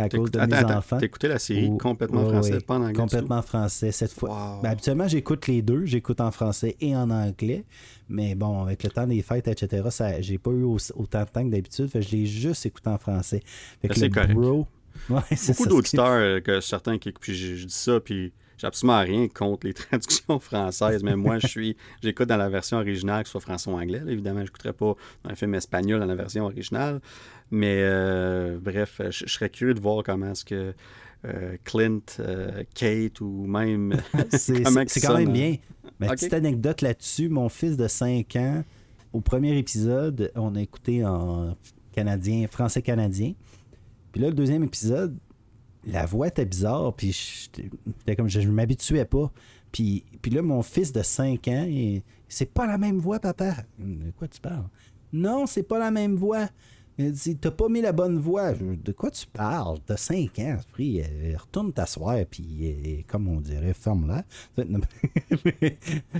à 0.00 0.08
cause 0.08 0.30
de 0.30 0.40
mes 0.40 0.64
enfants. 0.64 0.96
T'as 0.98 1.06
écouté 1.06 1.28
la 1.28 1.38
série 1.38 1.70
complètement 1.78 2.26
français, 2.28 2.60
pas 2.60 2.76
en 2.76 2.82
anglais? 2.82 2.94
Complètement 2.94 3.42
français 3.42 3.92
cette 3.92 4.12
fois. 4.12 4.60
Ben, 4.62 4.70
habituellement, 4.70 5.08
j'écoute 5.08 5.46
les 5.46 5.62
deux. 5.62 5.84
J'écoute 5.84 6.20
en 6.20 6.30
français 6.30 6.76
et 6.80 6.96
en 6.96 7.10
anglais. 7.10 7.64
Mais 8.08 8.34
bon, 8.34 8.62
avec 8.62 8.82
le 8.82 8.90
temps 8.90 9.06
des 9.06 9.22
fêtes, 9.22 9.48
etc., 9.48 10.18
j'ai 10.20 10.38
pas 10.38 10.50
eu 10.50 10.64
autant 10.64 11.20
de 11.20 11.28
temps 11.28 11.44
que 11.44 11.50
d'habitude. 11.50 11.90
je 11.94 12.16
l'ai 12.16 12.26
juste 12.26 12.66
écouté 12.66 12.88
en 12.88 12.98
français. 12.98 13.42
C'est 13.94 14.10
correct. 14.10 14.34
Beaucoup 15.08 15.66
d'auditeurs 15.66 16.06
euh, 16.06 16.40
que 16.40 16.60
certains 16.60 16.98
qui 16.98 17.12
puis 17.12 17.34
je, 17.34 17.66
dis 17.66 17.72
ça 17.74 18.00
puis 18.00 18.32
j'ai 18.58 18.66
absolument 18.66 19.00
rien 19.00 19.28
contre 19.28 19.66
les 19.66 19.74
traductions 19.74 20.38
françaises, 20.38 21.02
mais 21.02 21.16
moi 21.16 21.38
je 21.38 21.46
suis 21.46 21.76
j'écoute 22.02 22.28
dans 22.28 22.36
la 22.36 22.48
version 22.48 22.78
originale, 22.78 23.22
que 23.22 23.28
ce 23.28 23.32
soit 23.32 23.40
français 23.40 23.70
ou 23.70 23.74
anglais. 23.74 24.02
évidemment, 24.06 24.40
je 24.40 24.44
n'écouterais 24.44 24.72
pas 24.72 24.94
un 25.24 25.34
film 25.34 25.54
espagnol 25.54 26.00
dans 26.00 26.06
la 26.06 26.14
version 26.14 26.44
originale. 26.44 27.00
Mais 27.50 27.78
euh, 27.80 28.58
bref, 28.60 29.00
je, 29.10 29.26
serais 29.26 29.50
curieux 29.50 29.74
de 29.74 29.80
voir 29.80 30.04
comment 30.04 30.30
est-ce 30.30 30.44
que 30.44 30.72
euh, 31.24 31.56
Clint, 31.64 32.00
Kate 32.74 33.20
ou 33.20 33.46
même. 33.46 34.00
c'est 34.30 34.62
quand 35.02 35.16
même 35.16 35.32
bien. 35.32 35.56
Mais 35.98 36.08
petite 36.08 36.32
anecdote 36.32 36.82
là-dessus, 36.82 37.28
mon 37.28 37.48
fils 37.48 37.76
de 37.76 37.88
5 37.88 38.36
ans, 38.36 38.64
au 39.12 39.20
premier 39.20 39.58
épisode, 39.58 40.30
on 40.36 40.54
a 40.54 40.60
écouté 40.62 41.04
en 41.04 41.56
canadien, 41.92 42.46
français-canadien. 42.46 43.32
Puis 44.12 44.20
là, 44.20 44.28
le 44.28 44.34
deuxième 44.34 44.62
épisode, 44.62 45.16
la 45.86 46.06
voix 46.06 46.28
était 46.28 46.44
bizarre, 46.44 46.94
puis 46.94 47.12
j'étais 47.12 48.16
comme 48.16 48.28
je, 48.28 48.48
m'habituais 48.48 49.04
pas. 49.04 49.32
Puis, 49.72 50.04
puis 50.20 50.30
là, 50.30 50.42
mon 50.42 50.62
fils 50.62 50.92
de 50.92 51.02
5 51.02 51.48
ans, 51.48 51.68
c'est 52.28 52.52
pas 52.52 52.66
la 52.66 52.78
même 52.78 52.98
voix, 52.98 53.20
papa. 53.20 53.56
De 53.78 54.10
quoi 54.10 54.28
tu 54.28 54.40
parles? 54.40 54.68
Non, 55.12 55.46
c'est 55.46 55.62
pas 55.62 55.78
la 55.78 55.90
même 55.90 56.16
voix. 56.16 56.48
Il 56.98 57.12
dit, 57.12 57.36
t'as 57.36 57.50
pas 57.50 57.68
mis 57.68 57.80
la 57.80 57.92
bonne 57.92 58.18
voix. 58.18 58.52
Je, 58.52 58.64
de 58.74 58.92
quoi 58.92 59.10
tu 59.10 59.26
parles? 59.26 59.78
T'as 59.86 59.96
5 59.96 60.38
ans. 60.40 60.58
Euh, 60.80 61.34
retourne 61.38 61.72
t'asseoir, 61.72 62.18
puis 62.30 63.04
comme 63.08 63.28
on 63.28 63.40
dirait, 63.40 63.72
ferme-la. 63.72 64.24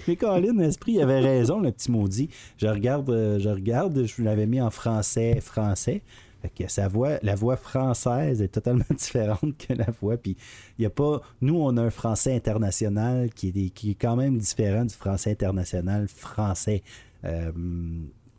mais, 0.06 0.16
Colin, 0.16 0.58
Esprit, 0.60 0.92
il 0.92 1.02
avait 1.02 1.20
raison, 1.20 1.60
le 1.60 1.70
petit 1.70 1.90
maudit. 1.90 2.30
Je 2.56 2.66
regarde, 2.66 3.10
euh, 3.10 3.38
je 3.38 3.50
regarde, 3.50 4.04
je 4.06 4.22
l'avais 4.22 4.46
mis 4.46 4.60
en 4.60 4.70
français, 4.70 5.40
français. 5.40 6.02
Fait 6.40 6.50
que 6.50 6.70
sa 6.70 6.88
voix, 6.88 7.18
la 7.22 7.34
voix 7.34 7.56
française 7.56 8.40
est 8.42 8.48
totalement 8.48 8.84
différente 8.96 9.56
que 9.58 9.74
la 9.74 9.90
voix. 10.00 10.16
Puis 10.16 10.36
y 10.78 10.86
a 10.86 10.90
pas. 10.90 11.20
Nous, 11.40 11.56
on 11.56 11.76
a 11.76 11.82
un 11.82 11.90
français 11.90 12.34
international 12.34 13.30
qui 13.30 13.48
est, 13.48 13.70
qui 13.70 13.92
est 13.92 13.94
quand 13.94 14.16
même 14.16 14.38
différent 14.38 14.84
du 14.84 14.94
français 14.94 15.32
international 15.32 16.08
français. 16.08 16.82
Euh, 17.24 17.52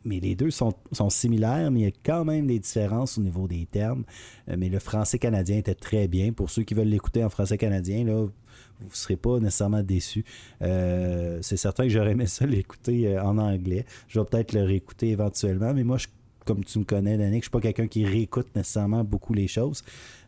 mais 0.04 0.18
les 0.18 0.34
deux 0.34 0.50
sont, 0.50 0.74
sont 0.90 1.10
similaires, 1.10 1.70
mais 1.70 1.80
il 1.80 1.84
y 1.84 1.88
a 1.88 1.92
quand 2.04 2.24
même 2.24 2.48
des 2.48 2.58
différences 2.58 3.18
au 3.18 3.20
niveau 3.20 3.46
des 3.46 3.66
termes. 3.66 4.02
Euh, 4.48 4.56
mais 4.58 4.68
le 4.68 4.80
français 4.80 5.20
canadien 5.20 5.58
était 5.58 5.76
très 5.76 6.08
bien. 6.08 6.32
Pour 6.32 6.50
ceux 6.50 6.64
qui 6.64 6.74
veulent 6.74 6.88
l'écouter 6.88 7.22
en 7.22 7.30
français 7.30 7.56
canadien, 7.56 8.04
là, 8.04 8.26
vous 8.80 8.88
ne 8.88 8.94
serez 8.94 9.14
pas 9.14 9.38
nécessairement 9.38 9.84
déçus. 9.84 10.24
Euh, 10.60 11.38
c'est 11.40 11.56
certain 11.56 11.84
que 11.84 11.90
j'aurais 11.90 12.12
aimé 12.12 12.26
ça 12.26 12.46
l'écouter 12.46 13.16
en 13.16 13.38
anglais. 13.38 13.86
Je 14.08 14.18
vais 14.18 14.26
peut-être 14.26 14.52
le 14.54 14.64
réécouter 14.64 15.10
éventuellement, 15.10 15.72
mais 15.72 15.84
moi, 15.84 15.98
je, 15.98 16.08
comme 16.44 16.64
tu 16.64 16.78
me 16.78 16.84
connais, 16.84 17.16
Danick, 17.16 17.32
je 17.32 17.36
ne 17.36 17.40
suis 17.42 17.50
pas 17.50 17.60
quelqu'un 17.60 17.86
qui 17.86 18.04
réécoute 18.04 18.48
nécessairement 18.54 19.04
beaucoup 19.04 19.34
les 19.34 19.48
choses. 19.48 19.82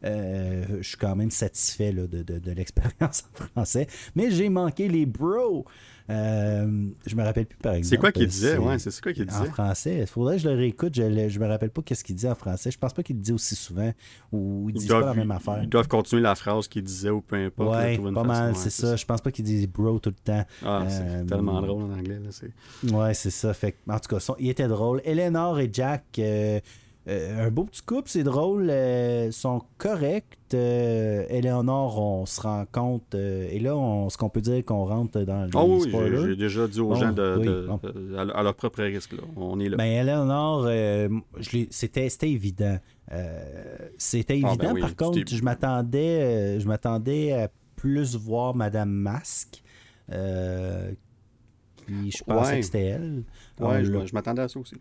Euh, 0.04 0.64
je 0.80 0.88
suis 0.88 0.96
quand 0.98 1.16
même 1.16 1.30
satisfait 1.30 1.92
là, 1.92 2.06
de, 2.06 2.22
de- 2.22 2.38
de 2.38 2.50
l'expérience 2.52 3.24
en 3.40 3.44
français. 3.46 3.86
Mais 4.14 4.30
j'ai 4.30 4.48
manqué 4.50 4.88
les 4.88 5.06
bros. 5.06 5.64
Euh, 6.10 6.88
je 7.06 7.16
me 7.16 7.22
rappelle 7.22 7.46
plus, 7.46 7.56
par 7.56 7.72
exemple. 7.72 7.88
C'est 7.88 7.96
quoi 7.96 8.12
qu'il 8.12 8.26
disait? 8.26 8.58
Ouais, 8.58 8.78
c'est 8.78 9.00
quoi 9.00 9.14
qu'il 9.14 9.22
en 9.22 9.26
disait? 9.38 9.46
français. 9.50 9.98
Il 10.00 10.06
faudrait 10.06 10.36
que 10.36 10.42
je 10.42 10.48
le 10.50 10.54
réécoute. 10.54 10.94
Je, 10.94 11.02
le- 11.02 11.30
je 11.30 11.38
me 11.40 11.46
rappelle 11.46 11.70
pas 11.70 11.80
qu'est-ce 11.80 12.04
qu'il 12.04 12.14
dit 12.16 12.28
en 12.28 12.34
français. 12.34 12.70
Je 12.70 12.76
pense 12.78 12.92
pas 12.92 13.02
qu'il 13.02 13.16
le 13.16 13.22
dit 13.22 13.32
aussi 13.32 13.54
souvent 13.56 13.90
ou 14.30 14.66
il 14.68 14.74
dit 14.74 14.86
pas 14.86 15.00
la 15.00 15.14
même 15.14 15.30
affaire. 15.30 15.62
ils 15.62 15.68
doivent 15.70 15.88
continuer 15.88 16.20
la 16.20 16.34
phrase 16.34 16.68
qu'il 16.68 16.82
disait 16.82 17.08
ou 17.08 17.22
peu 17.22 17.36
importe. 17.36 17.74
Ouais, 17.74 17.96
pas 18.12 18.22
mal, 18.22 18.54
c'est 18.54 18.68
ça. 18.68 18.96
Je 18.96 19.04
pense 19.06 19.22
pas 19.22 19.30
qu'il 19.32 19.46
dit 19.46 19.66
bro 19.66 19.98
tout 19.98 20.10
le 20.10 20.14
temps. 20.16 20.44
Ah, 20.62 20.84
c'est 20.90 21.00
Euh, 21.00 21.24
tellement 21.24 21.62
drôle 21.62 21.84
en 21.84 21.90
anglais. 21.94 22.18
Là, 22.22 22.28
c'est- 22.30 22.92
Ouais, 22.92 23.14
c'est 23.14 23.30
ça. 23.30 23.54
Fait 23.54 23.74
en 23.88 23.98
tout 23.98 24.08
cas, 24.14 24.20
son- 24.20 24.36
il 24.38 24.50
était 24.50 24.68
drôle. 24.68 25.00
Eleanor 25.06 25.58
et 25.58 25.70
Jack, 25.72 26.03
euh, 26.18 26.60
euh, 27.06 27.46
un 27.46 27.50
beau 27.50 27.64
petit 27.64 27.82
couple, 27.82 28.08
c'est 28.08 28.22
drôle. 28.22 28.68
euh, 28.70 29.30
sont 29.30 29.62
corrects. 29.76 30.38
Euh, 30.54 31.24
Eleanor, 31.28 32.00
on 32.00 32.24
se 32.26 32.40
rend 32.40 32.64
compte. 32.70 33.14
et 33.14 33.58
là, 33.58 33.76
on, 33.76 34.08
ce 34.08 34.16
qu'on 34.16 34.28
peut 34.30 34.40
dire 34.40 34.64
qu'on 34.64 34.84
rentre 34.84 35.20
dans 35.22 35.44
les 35.44 35.50
Oh 35.54 35.80
oui, 35.82 35.90
j'ai- 35.92 36.36
déjà 36.36 36.66
dit 36.68 36.80
aux 36.80 36.88
Bon, 36.88 36.94
gens 36.94 37.12
de, 37.12 37.36
oui, 37.38 37.46
de- 37.46 37.66
bon. 37.68 37.80
de- 37.82 38.16
à, 38.16 38.42
leur 38.42 38.54
propre 38.54 38.82
risque. 38.84 39.12
Là. 39.12 39.22
On 39.36 39.58
est 39.60 39.68
là. 39.68 39.76
Ben, 39.76 39.84
Eleanor, 40.06 40.66
c'était, 41.70 42.08
évident. 42.30 42.78
C'était 43.98 44.40
Ah, 44.44 44.48
évident. 44.48 44.56
ben 44.64 44.72
oui, 44.74 44.80
Par 44.80 44.96
contre, 44.96 45.18
je 45.28 45.42
m'attendais, 45.42 46.58
je 46.60 46.66
m'attendais 46.66 47.32
à 47.32 47.50
plus 47.76 48.16
voir 48.16 48.54
Madame 48.54 48.90
Masque. 48.90 49.62
qui, 51.86 52.10
je 52.10 52.24
pensais 52.24 52.56
que 52.60 52.62
c'était 52.64 52.84
elle. 52.84 53.24
Ouais, 53.60 53.84
je, 53.84 54.06
je 54.06 54.14
m'attendais 54.14 54.42
à 54.42 54.48
ça 54.48 54.58
aussi. 54.58 54.74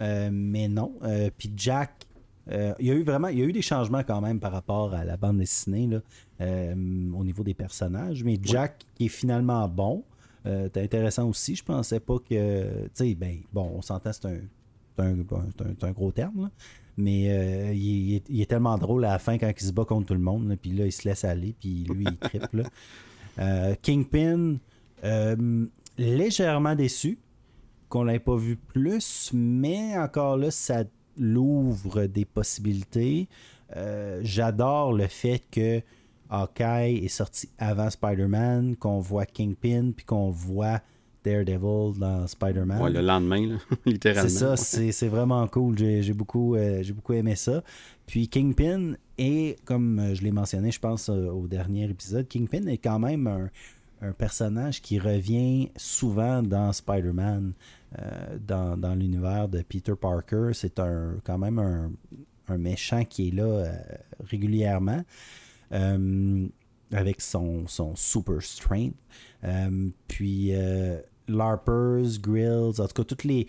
Euh, 0.00 0.30
mais 0.32 0.68
non. 0.68 0.92
Euh, 1.02 1.30
Puis 1.36 1.52
Jack, 1.56 2.06
euh, 2.50 2.74
il 2.78 2.86
y 2.86 2.90
a 2.90 2.94
eu 2.94 3.02
vraiment, 3.02 3.28
il 3.28 3.38
y 3.38 3.42
a 3.42 3.44
eu 3.44 3.52
des 3.52 3.62
changements 3.62 4.02
quand 4.02 4.20
même 4.20 4.38
par 4.38 4.52
rapport 4.52 4.92
à 4.92 5.04
la 5.04 5.16
bande 5.16 5.38
dessinée 5.38 5.86
là, 5.86 6.00
euh, 6.40 6.74
au 7.14 7.24
niveau 7.24 7.42
des 7.42 7.54
personnages. 7.54 8.22
Mais 8.24 8.38
Jack 8.42 8.84
qui 8.94 9.06
est 9.06 9.08
finalement 9.08 9.68
bon. 9.68 10.04
Euh, 10.46 10.68
c'est 10.72 10.82
intéressant 10.82 11.28
aussi. 11.28 11.56
Je 11.56 11.64
pensais 11.64 12.00
pas 12.00 12.18
que, 12.18 12.84
tu 12.84 12.90
sais, 12.92 13.14
ben 13.14 13.38
bon, 13.52 13.72
on 13.76 13.82
s'entend, 13.82 14.12
c'est 14.12 14.26
un, 14.26 14.40
c'est 14.98 15.84
un, 15.84 15.92
gros 15.92 16.12
terme. 16.12 16.42
là. 16.42 16.50
Mais 16.96 17.74
il, 17.74 18.10
il 18.10 18.14
est, 18.16 18.24
il 18.28 18.40
est 18.42 18.46
tellement 18.46 18.76
drôle 18.76 19.04
à 19.06 19.12
la 19.12 19.18
fin 19.18 19.38
quand 19.38 19.50
il 19.50 19.64
se 19.64 19.72
bat 19.72 19.84
contre 19.84 20.08
tout 20.08 20.14
le 20.14 20.20
monde. 20.20 20.48
là, 20.48 20.56
Puis 20.56 20.72
là, 20.72 20.84
il 20.84 20.92
se 20.92 21.08
laisse 21.08 21.24
aller. 21.24 21.54
Puis 21.58 21.84
lui, 21.84 22.06
il. 22.32 22.40
Euh, 23.36 23.74
Kingpin, 23.82 24.58
légèrement 25.98 26.76
déçu 26.76 27.18
qu'on 27.94 28.02
l'ait 28.02 28.18
pas 28.18 28.34
vu 28.34 28.56
plus, 28.56 29.30
mais 29.32 29.96
encore 29.96 30.36
là, 30.36 30.50
ça 30.50 30.82
l'ouvre 31.16 32.06
des 32.06 32.24
possibilités. 32.24 33.28
Euh, 33.76 34.18
J'adore 34.24 34.92
le 34.92 35.06
fait 35.06 35.40
que 35.48 35.80
Hawkeye 36.28 37.04
est 37.04 37.08
sorti 37.08 37.48
avant 37.56 37.88
Spider-Man, 37.88 38.74
qu'on 38.74 38.98
voit 38.98 39.26
Kingpin, 39.26 39.92
puis 39.96 40.04
qu'on 40.04 40.30
voit 40.30 40.80
Daredevil 41.24 41.96
dans 41.96 42.26
Spider-Man. 42.26 42.82
Ouais, 42.82 42.90
le 42.90 43.00
lendemain, 43.00 43.46
là, 43.46 43.56
littéralement. 43.86 44.28
C'est 44.28 44.38
ça, 44.38 44.56
c'est 44.56 44.90
c'est 44.90 45.06
vraiment 45.06 45.46
cool. 45.46 45.78
J'ai 45.78 46.12
beaucoup, 46.14 46.56
euh, 46.56 46.82
j'ai 46.82 46.92
beaucoup 46.92 47.12
aimé 47.12 47.36
ça. 47.36 47.62
Puis 48.08 48.26
Kingpin 48.26 48.94
est, 49.18 49.64
comme 49.64 50.14
je 50.14 50.20
l'ai 50.20 50.32
mentionné, 50.32 50.72
je 50.72 50.80
pense, 50.80 51.08
euh, 51.10 51.28
au 51.28 51.46
dernier 51.46 51.84
épisode, 51.84 52.26
Kingpin 52.26 52.66
est 52.66 52.78
quand 52.78 52.98
même 52.98 53.28
un, 53.28 53.50
un 54.04 54.12
personnage 54.12 54.82
qui 54.82 54.98
revient 54.98 55.70
souvent 55.76 56.42
dans 56.42 56.72
Spider-Man, 56.72 57.52
euh, 58.00 58.38
dans, 58.40 58.76
dans 58.76 58.94
l'univers 58.94 59.48
de 59.48 59.62
Peter 59.62 59.94
Parker. 60.00 60.50
C'est 60.52 60.80
un, 60.80 61.16
quand 61.22 61.38
même 61.38 61.58
un, 61.58 61.92
un 62.48 62.58
méchant 62.58 63.04
qui 63.04 63.28
est 63.28 63.30
là 63.30 63.44
euh, 63.44 63.72
régulièrement. 64.20 65.02
Euh, 65.72 66.46
avec 66.92 67.20
son, 67.20 67.66
son 67.66 67.96
super 67.96 68.40
strength. 68.40 68.94
Puis 70.06 70.52
Larpers, 71.26 72.20
Grills, 72.20 72.80
en 72.80 72.86
tout 72.86 72.94
cas, 72.94 73.04
toutes 73.04 73.24
les. 73.24 73.48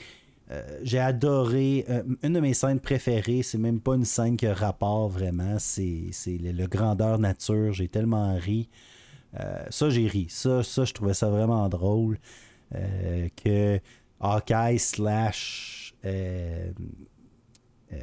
j'ai 0.82 0.98
adoré. 0.98 1.86
une 2.24 2.34
de 2.34 2.40
mes 2.40 2.56
scènes 2.56 2.80
préférées, 2.80 3.44
c'est 3.44 3.60
même 3.60 3.80
pas 3.80 3.96
une 3.96 4.06
scène 4.06 4.36
qui 4.36 4.48
a 4.48 4.54
rapport 4.54 5.10
vraiment. 5.10 5.58
C'est, 5.60 6.10
le, 6.26 6.54
le 6.54 6.66
grandeur 6.66 7.20
nature. 7.20 7.72
J'ai 7.74 7.88
tellement 7.88 8.36
ri. 8.36 8.68
Ça, 9.70 9.92
j'ai 9.92 10.08
ri. 10.08 10.26
Ça, 10.30 10.64
ça, 10.64 10.84
je 10.86 10.94
trouvais 10.94 11.14
ça 11.14 11.30
vraiment 11.30 11.70
drôle. 11.70 12.18
Que 12.72 13.80
Hawkeye 14.20 14.78
slash. 14.80 15.94
euh, 16.06 16.72
euh, 17.94 17.98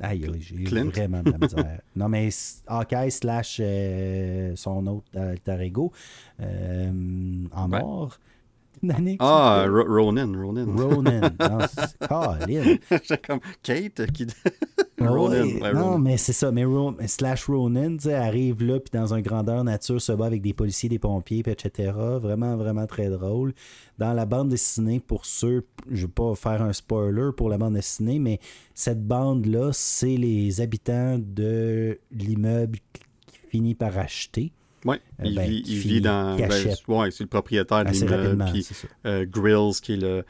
aïe, 0.00 0.30
j'ai 0.40 0.64
vraiment 0.64 1.22
de 1.22 1.30
la 1.30 1.38
misère. 1.38 1.80
non, 1.96 2.08
mais 2.08 2.28
Hawkeye 2.66 3.10
slash 3.10 3.58
euh, 3.60 4.52
son 4.56 4.86
autre 4.86 5.08
alter 5.18 5.58
ego 5.62 5.92
euh, 6.40 7.44
en 7.52 7.70
Ouais. 7.72 7.80
or. 7.82 8.18
Danick, 8.82 9.16
Ah, 9.22 9.62
s'il 9.64 9.70
te 9.72 9.76
Ro- 9.76 10.04
Ronan, 10.04 10.32
Ronan. 10.38 10.66
plaît. 10.66 10.84
Ronan. 10.84 11.20
Non, 11.40 11.58
c'est- 11.66 11.98
Colin. 12.08 12.76
J'étais 12.90 13.18
comme 13.18 13.40
Kate 13.62 14.06
qui. 14.12 14.26
Ronan. 14.98 15.30
Ouais, 15.44 15.60
ouais, 15.60 15.72
non, 15.74 15.98
mais 15.98 16.16
c'est 16.16 16.32
ça. 16.32 16.50
Mais 16.52 16.64
Ro- 16.64 16.94
slash 17.06 17.46
sais, 17.98 18.14
arrive 18.14 18.62
là, 18.64 18.80
puis 18.80 18.98
dans 18.98 19.12
un 19.12 19.20
grandeur 19.20 19.62
nature, 19.62 20.00
se 20.00 20.12
bat 20.12 20.26
avec 20.26 20.40
des 20.42 20.54
policiers, 20.54 20.88
des 20.88 20.98
pompiers, 20.98 21.42
etc. 21.46 21.92
Vraiment, 22.20 22.56
vraiment 22.56 22.86
très 22.86 23.10
drôle. 23.10 23.52
Dans 23.98 24.12
la 24.14 24.24
bande 24.24 24.48
dessinée, 24.48 25.00
pour 25.00 25.26
ceux, 25.26 25.66
je 25.90 26.06
vais 26.06 26.12
pas 26.12 26.34
faire 26.34 26.62
un 26.62 26.72
spoiler 26.72 27.30
pour 27.36 27.48
la 27.50 27.58
bande 27.58 27.74
dessinée, 27.74 28.18
mais 28.18 28.40
cette 28.74 29.06
bande-là, 29.06 29.70
c'est 29.72 30.16
les 30.16 30.60
habitants 30.60 31.18
de 31.18 31.98
l'immeuble 32.10 32.78
qui 33.26 33.38
finit 33.50 33.74
par 33.74 33.98
acheter. 33.98 34.52
Ouais, 34.84 35.00
Euh, 35.20 35.24
il, 35.26 35.34
ben, 35.34 35.48
vit, 35.50 35.62
il 35.66 35.78
vit 35.78 36.00
dans. 36.00 36.36
ben, 36.36 36.48
ouais, 36.88 37.10
c'est 37.10 37.24
le 37.24 37.28
propriétaire 37.28 37.84
de 37.84 37.90
l'immeuble. 37.90 38.44
Puis 38.52 38.66
euh, 39.04 39.26
Grills, 39.28 39.80
qui 39.82 39.94
est 39.94 39.96
le, 39.96 40.24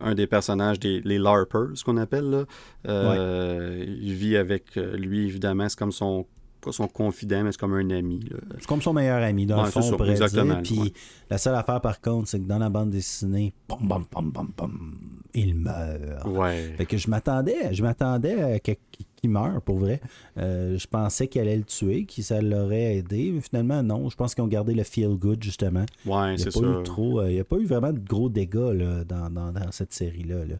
un 0.00 0.14
des 0.14 0.26
personnages 0.26 0.78
des 0.78 1.00
les 1.00 1.18
LARPers, 1.18 1.70
ce 1.74 1.84
qu'on 1.84 1.96
appelle. 1.96 2.30
Là. 2.30 2.44
Euh, 2.88 3.84
Il 3.86 4.14
vit 4.14 4.36
avec 4.36 4.76
euh, 4.76 4.96
lui, 4.96 5.24
évidemment. 5.26 5.68
C'est 5.68 5.78
comme 5.78 5.92
son. 5.92 6.26
Pas 6.60 6.72
son 6.72 6.88
confident, 6.88 7.44
mais 7.44 7.52
c'est 7.52 7.60
comme 7.60 7.74
un 7.74 7.88
ami. 7.90 8.20
C'est 8.58 8.66
comme 8.66 8.82
son 8.82 8.92
meilleur 8.92 9.22
ami, 9.22 9.46
dans 9.46 9.58
Ouais, 9.58 9.66
le 9.66 9.70
fond, 9.70 10.04
exactement, 10.04 10.54
dire. 10.54 10.62
Puis 10.62 10.78
ouais. 10.80 10.92
la 11.30 11.38
seule 11.38 11.54
affaire, 11.54 11.80
par 11.80 12.00
contre, 12.00 12.28
c'est 12.28 12.40
que 12.40 12.46
dans 12.46 12.58
la 12.58 12.68
bande 12.68 12.90
dessinée, 12.90 13.52
pom, 13.68 13.86
pom, 13.88 14.04
pom, 14.06 14.32
pom, 14.32 14.48
pom, 14.56 14.98
il 15.34 15.54
meurt. 15.54 16.24
Ouais. 16.26 16.74
Fait 16.76 16.84
que 16.86 16.96
je 16.96 17.08
m'attendais, 17.08 17.72
je 17.72 17.82
m'attendais 17.82 18.42
à 18.42 18.58
qu'il 18.58 19.30
meure 19.30 19.62
pour 19.62 19.78
vrai. 19.78 20.00
Euh, 20.36 20.76
je 20.78 20.86
pensais 20.88 21.28
qu'il 21.28 21.40
allait 21.40 21.56
le 21.56 21.62
tuer, 21.64 22.06
que 22.06 22.22
ça 22.22 22.40
l'aurait 22.42 22.96
aidé, 22.96 23.30
mais 23.32 23.40
finalement 23.40 23.82
non. 23.84 24.08
Je 24.10 24.16
pense 24.16 24.34
qu'ils 24.34 24.42
ont 24.42 24.48
gardé 24.48 24.74
le 24.74 24.82
feel 24.82 25.10
good 25.16 25.40
justement. 25.42 25.84
Ouais, 26.06 26.34
Il 26.34 26.36
n'y 26.36 26.42
a 26.42 26.50
c'est 26.50 26.60
pas 26.60 26.66
ça. 26.74 26.80
eu 26.80 26.82
trop, 26.82 27.20
euh, 27.20 27.30
il 27.30 27.36
y 27.36 27.40
a 27.40 27.44
pas 27.44 27.56
eu 27.58 27.66
vraiment 27.66 27.92
de 27.92 28.00
gros 28.00 28.28
dégâts 28.28 28.56
là, 28.74 29.04
dans, 29.04 29.30
dans- 29.30 29.52
dans 29.52 29.70
cette 29.70 29.92
série 29.92 30.24
là. 30.24 30.36
Non, 30.44 30.56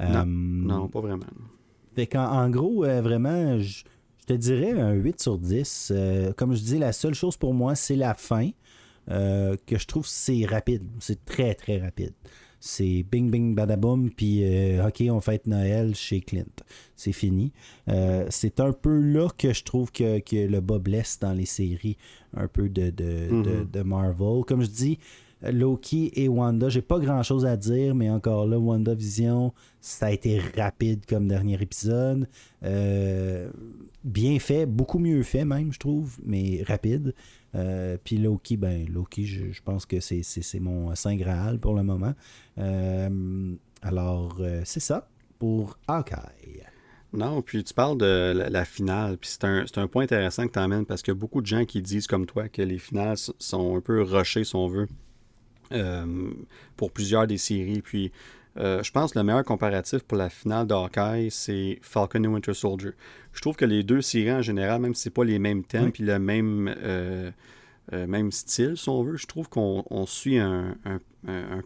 Euh, 0.00 0.24
Non, 0.26 0.88
pas 0.88 1.00
vraiment. 1.00 1.24
fait 1.94 2.06
qu'en 2.06 2.24
en 2.30 2.48
gros, 2.50 2.82
vraiment, 2.84 3.58
je 3.58 3.82
te 4.26 4.32
dirais 4.34 4.72
un 4.72 4.92
8 4.92 5.20
sur 5.20 5.38
10. 5.38 5.92
Euh, 5.94 6.32
comme 6.32 6.54
je 6.54 6.60
dis, 6.60 6.78
la 6.78 6.92
seule 6.92 7.14
chose 7.14 7.36
pour 7.36 7.54
moi, 7.54 7.74
c'est 7.74 7.96
la 7.96 8.14
fin. 8.14 8.50
euh, 9.08 9.56
que 9.66 9.78
je 9.78 9.86
trouve 9.86 10.06
c'est 10.06 10.44
rapide. 10.46 10.82
C'est 10.98 11.24
très, 11.24 11.54
très 11.54 11.78
rapide. 11.78 12.12
c'est 12.58 13.04
bing 13.04 13.30
bing 13.30 13.54
badaboum, 13.54 14.10
puis 14.10 14.40
euh, 14.42 14.88
ok, 14.88 15.04
on 15.10 15.20
fête 15.20 15.46
Noël 15.46 15.94
chez 15.94 16.20
Clint. 16.20 16.56
C'est 16.96 17.12
fini. 17.12 17.52
C'est 18.30 18.58
un 18.58 18.72
peu 18.72 18.98
là 18.98 19.28
que 19.38 19.52
je 19.52 19.62
trouve 19.62 19.92
que, 19.92 20.20
le 20.32 20.60
bas 20.60 20.80
blesse 20.80 21.20
dans 21.20 21.32
les 21.32 21.46
séries 21.46 21.96
un 22.34 22.48
peu 22.48 22.68
de, 22.68 22.90
de, 22.90 23.28
mm-hmm. 23.30 23.70
de 23.70 23.82
Marvel. 23.82 24.44
Comme 24.44 24.62
je 24.62 24.70
dis, 24.70 24.98
Loki 25.50 26.12
et 26.14 26.28
Wanda, 26.28 26.68
j'ai 26.68 26.82
pas 26.82 26.98
grand 26.98 27.22
chose 27.22 27.46
à 27.46 27.56
dire, 27.56 27.94
mais 27.94 28.10
encore 28.10 28.46
là, 28.46 28.58
WandaVision, 28.58 29.52
ça 29.80 30.06
a 30.06 30.10
été 30.10 30.40
rapide 30.56 31.06
comme 31.06 31.28
dernier 31.28 31.60
épisode. 31.60 32.28
Euh, 32.64 33.50
bien 34.04 34.38
fait, 34.38 34.66
beaucoup 34.66 34.98
mieux 34.98 35.22
fait 35.22 35.44
même, 35.44 35.72
je 35.72 35.78
trouve, 35.78 36.18
mais 36.24 36.62
rapide. 36.66 37.14
Euh, 37.54 37.96
puis 38.02 38.18
Loki, 38.18 38.56
ben 38.56 38.86
Loki, 38.92 39.26
je, 39.26 39.62
pense 39.62 39.86
que 39.86 40.00
c'est 40.00 40.60
mon 40.60 40.94
Saint 40.94 41.16
Graal 41.16 41.58
pour 41.58 41.74
le 41.74 41.82
moment. 41.82 42.14
Euh, 42.58 43.54
alors, 43.82 44.40
c'est 44.64 44.80
ça 44.80 45.08
pour 45.38 45.78
Hawkeye. 45.86 46.62
Non, 47.12 47.40
puis 47.40 47.64
tu 47.64 47.72
parles 47.72 47.96
de 47.96 48.44
la, 48.50 48.64
finale, 48.64 49.16
puis 49.16 49.30
c'est 49.30 49.44
un, 49.44 49.64
un, 49.76 49.86
point 49.86 50.02
intéressant 50.04 50.46
que 50.46 50.52
tu 50.52 50.58
amènes 50.58 50.84
parce 50.84 51.08
a 51.08 51.14
beaucoup 51.14 51.40
de 51.40 51.46
gens 51.46 51.64
qui 51.64 51.80
disent 51.80 52.06
comme 52.06 52.26
toi 52.26 52.48
que 52.48 52.60
les 52.60 52.78
finales 52.78 53.16
sont 53.16 53.76
un 53.76 53.80
peu 53.80 54.02
rushées, 54.02 54.44
si 54.44 54.54
on 54.54 54.66
veut. 54.66 54.88
Euh, 55.72 56.30
pour 56.76 56.92
plusieurs 56.92 57.26
des 57.26 57.38
séries. 57.38 57.82
Puis 57.82 58.12
euh, 58.58 58.82
je 58.82 58.92
pense 58.92 59.12
que 59.12 59.18
le 59.18 59.24
meilleur 59.24 59.44
comparatif 59.44 60.02
pour 60.02 60.16
la 60.18 60.30
finale 60.30 60.66
de 60.66 60.74
Hawkeye, 60.74 61.30
c'est 61.30 61.78
Falcon 61.82 62.22
et 62.22 62.28
Winter 62.28 62.54
Soldier. 62.54 62.90
Je 63.32 63.40
trouve 63.40 63.56
que 63.56 63.64
les 63.64 63.82
deux 63.82 64.00
séries 64.00 64.32
en 64.32 64.42
général, 64.42 64.80
même 64.80 64.94
si 64.94 65.02
c'est 65.02 65.10
pas 65.10 65.24
les 65.24 65.38
mêmes 65.38 65.64
thèmes 65.64 65.92
puis 65.92 66.04
le 66.04 66.18
même, 66.18 66.74
euh, 66.78 67.30
même 67.92 68.30
style, 68.30 68.76
si 68.76 68.88
on 68.88 69.02
veut, 69.02 69.16
je 69.16 69.26
trouve 69.26 69.48
qu'on 69.48 70.06
suit 70.06 70.38
un, 70.38 70.76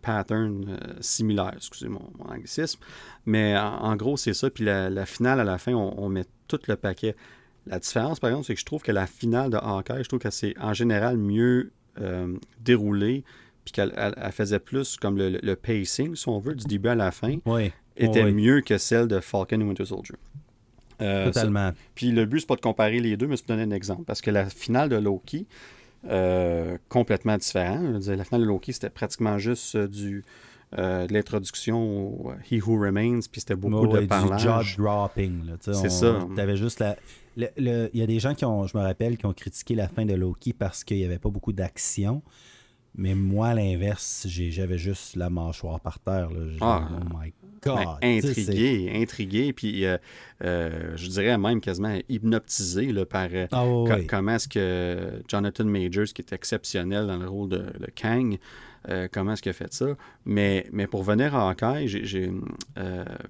pattern 0.03 0.79
similaire, 1.01 1.53
excusez 1.55 1.89
mon, 1.89 2.09
anglicisme. 2.21 2.81
Mais 3.27 3.57
en, 3.59 3.95
gros, 3.97 4.17
c'est 4.17 4.33
ça. 4.33 4.49
Puis 4.49 4.65
la, 4.65 5.07
finale, 5.07 5.41
à 5.41 5.45
la 5.45 5.59
fin, 5.59 5.75
on, 5.75 5.95
on, 5.99 6.09
met 6.09 6.25
tout 6.49 6.61
le 6.67 6.77
paquet. 6.77 7.15
La 7.67 7.79
différence, 7.79 8.19
par 8.19 8.31
exemple, 8.31 8.47
c'est 8.47 8.55
que 8.55 8.61
je 8.61 8.65
trouve 8.65 8.83
que 8.83 8.93
la 8.93 9.07
finale 9.07 9.51
de 9.51 9.59
Hawkeye, 9.59 10.03
je 10.03 10.09
trouve 10.09 10.21
que 10.21 10.31
c'est 10.31 10.59
en 10.59 10.73
général 10.73 11.19
mieux 11.19 11.73
déroulée 12.61 13.25
puis 13.71 13.87
qu'elle 13.87 14.33
faisait 14.33 14.59
plus 14.59 14.97
comme 14.97 15.17
le, 15.19 15.55
pacing, 15.55 16.15
si 16.15 16.29
on 16.29 16.39
veut, 16.39 16.55
du 16.55 16.65
début 16.65 16.89
à 16.89 16.95
la 16.95 17.11
fin, 17.11 17.37
était 17.97 18.31
mieux 18.31 18.61
que 18.61 18.79
celle 18.79 19.09
de 19.09 19.21
Falcon 19.21 19.61
et 19.61 19.65
Winter 19.65 19.85
Soldier. 19.85 20.17
Euh, 21.01 21.27
Totalement. 21.27 21.73
puis 21.95 22.11
le 22.13 22.27
but, 22.27 22.41
c'est 22.41 22.47
pas 22.47 22.57
de 22.57 22.61
comparer 22.61 23.01
les 23.01 23.17
deux, 23.17 23.27
mais 23.27 23.37
c'est 23.37 23.45
de 23.45 23.55
donner 23.55 23.63
un 23.63 23.75
exemple. 23.75 24.05
Parce 24.05 24.21
que 24.21 24.31
la 24.31 24.45
finale 24.45 24.91
de 24.91 24.97
Loki, 24.97 25.47
euh, 26.11 26.77
complètement 26.91 27.39
différent. 27.39 27.81
la 27.81 28.25
finale 28.25 28.43
de 28.43 28.47
Loki, 28.47 28.75
c'était 28.75 28.91
pratiquement 28.91 29.39
juste 29.39 29.77
euh, 29.77 29.89
du, 29.89 30.25
de 30.77 31.13
l'introduction 31.13 32.37
He 32.51 32.63
Who 32.63 32.79
Remains, 32.79 33.21
puis 33.33 33.41
c'était 33.41 33.57
beaucoup 33.57 33.87
de 33.87 34.05
parlage. 34.05 34.43
jaw 34.77 34.83
dropping. 34.83 35.53
C'est 35.61 35.91
ça. 35.91 36.27
T'avais 36.37 36.57
juste 36.57 36.81
la... 36.81 36.97
Il 37.37 37.91
y 37.95 38.03
a 38.03 38.07
des 38.07 38.19
gens 38.19 38.35
qui 38.35 38.45
ont, 38.45 38.67
je 38.67 38.77
me 38.77 38.83
rappelle, 38.83 39.17
qui 39.17 39.25
ont 39.25 39.33
critiqué 39.33 39.75
la 39.75 39.89
fin 39.89 40.05
de 40.05 40.15
Loki 40.15 40.53
parce 40.53 40.85
qu'il 40.85 40.99
n'y 40.99 41.05
avait 41.05 41.19
pas 41.19 41.31
beaucoup 41.31 41.53
d'action. 41.53 42.23
Mais 42.97 43.15
moi, 43.15 43.49
à 43.49 43.55
l'inverse, 43.55 44.27
j'avais 44.29 44.79
juste 44.79 45.17
la 45.17 45.31
mâchoire 45.31 45.81
par 45.81 45.99
terre. 45.99 46.31
Là. 46.31 46.41
Ah. 46.61 46.89
oh 46.91 47.05
my 47.15 47.33
God! 47.63 47.99
intrigué, 48.03 48.91
intrigué, 48.95 49.53
puis 49.53 49.85
euh, 49.85 49.99
euh, 50.45 50.93
je 50.97 51.09
dirais 51.09 51.37
même 51.37 51.61
quasiment 51.61 51.97
hypnotisé 52.09 52.93
là, 52.93 53.05
par 53.05 53.29
euh, 53.33 53.47
ah, 53.53 53.97
comment 54.09 54.33
est-ce 54.33 54.49
que 54.49 55.23
Jonathan 55.29 55.65
Majors, 55.65 56.07
qui 56.15 56.23
est 56.23 56.33
exceptionnel 56.33 57.07
dans 57.07 57.19
le 57.19 57.29
rôle 57.29 57.49
de, 57.51 57.59
de 57.59 57.89
Kang, 57.95 58.39
comment 59.13 59.33
est-ce 59.33 59.43
qu'il 59.43 59.51
a 59.51 59.55
fait 59.55 59.73
ça? 59.75 59.89
Mais, 60.25 60.67
mais 60.73 60.87
pour 60.87 61.03
venir 61.03 61.35
à 61.35 61.51
Hawkeye, 61.51 61.87
j'ai, 61.87 62.33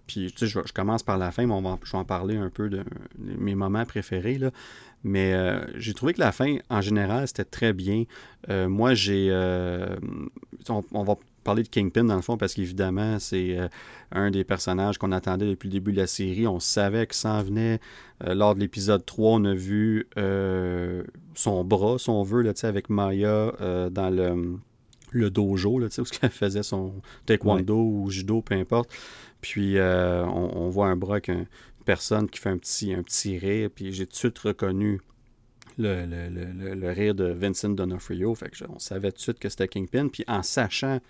puis 0.06 0.32
tu 0.32 0.46
sais, 0.46 0.46
je, 0.46 0.72
commence 0.72 1.02
par 1.02 1.18
la 1.18 1.32
fin, 1.32 1.46
mais 1.46 1.54
on 1.54 1.62
va, 1.62 1.78
je 1.82 1.90
vais 1.90 1.98
en 1.98 2.04
parler 2.04 2.36
un 2.36 2.50
peu 2.50 2.68
de, 2.68 2.84
de 3.18 3.36
mes 3.36 3.56
moments 3.56 3.84
préférés. 3.84 4.38
Là. 4.38 4.50
Mais 5.02 5.32
euh, 5.32 5.60
j'ai 5.78 5.94
trouvé 5.94 6.12
que 6.12 6.20
la 6.20 6.32
fin, 6.32 6.56
en 6.68 6.81
général, 6.81 7.27
c'était 7.27 7.44
très 7.44 7.72
bien. 7.72 8.05
Euh, 8.51 8.68
moi, 8.68 8.94
j'ai. 8.94 9.28
Euh, 9.31 9.97
on, 10.68 11.02
va 11.02 11.16
parler 11.43 11.62
de 11.62 11.68
Kingpin 11.68 12.05
dans 12.05 12.16
le 12.16 12.22
fond 12.22 12.36
parce 12.36 12.52
qu'évidemment, 12.52 13.18
c'est 13.18 13.56
un 14.12 14.31
des 14.31 14.44
personnages 14.44 14.98
qu'on 14.98 15.12
attendait 15.12 15.48
depuis 15.48 15.68
le 15.68 15.72
début 15.72 15.93
de 15.93 15.97
la 15.97 16.06
série. 16.06 16.47
On 16.47 16.60
savait 16.60 17.06
que 17.06 17.14
ça 17.14 17.32
en 17.32 17.43
venait. 17.43 17.81
lors 18.27 18.55
de 18.55 18.60
l'épisode 18.60 19.05
3, 19.06 19.32
on 19.32 19.44
a 19.47 19.55
vu 19.55 20.06
son 21.35 21.64
bras, 21.64 21.98
si 21.98 22.10
on 22.10 22.22
veut, 22.22 22.43
là, 22.43 22.52
avec 22.62 22.90
Maya 22.90 23.52
dans 23.90 24.10
le, 24.14 24.59
le 25.12 25.31
dojo, 25.31 25.78
là, 25.78 25.86
où 25.98 26.02
qu'elle 26.02 26.31
faisait 26.31 26.62
son 26.62 26.93
taekwondo 27.24 27.78
ou 27.78 28.10
judo, 28.10 28.43
peu 28.43 28.55
importe. 28.55 28.90
Puis 29.40 29.77
on, 29.81 30.68
voit 30.68 30.89
un 30.89 30.97
bras 30.97 31.22
qu'un 31.22 31.47
personne 31.90 32.30
qui 32.30 32.38
fait 32.38 32.50
un 32.50 32.58
petit, 32.58 32.94
un 32.94 33.02
petit 33.02 33.36
rire, 33.36 33.68
puis 33.74 33.92
j'ai 33.92 34.06
tout 34.06 34.12
de 34.12 34.16
suite 34.16 34.38
reconnu 34.38 35.00
le, 35.76 36.06
le, 36.06 36.90
rire 36.92 37.16
de 37.16 37.24
Vincent 37.24 37.70
D'Onofrio. 37.70 38.32
Fait 38.36 38.48
que 38.48 38.64
on 38.68 38.78
savait 38.78 39.10
tout 39.10 39.16
de 39.16 39.22
suite 39.22 39.38
que 39.40 39.48
c'était 39.48 39.66
Kingpin. 39.66 40.06
Puis 40.06 40.22
en 40.28 40.44
sachant 40.44 41.00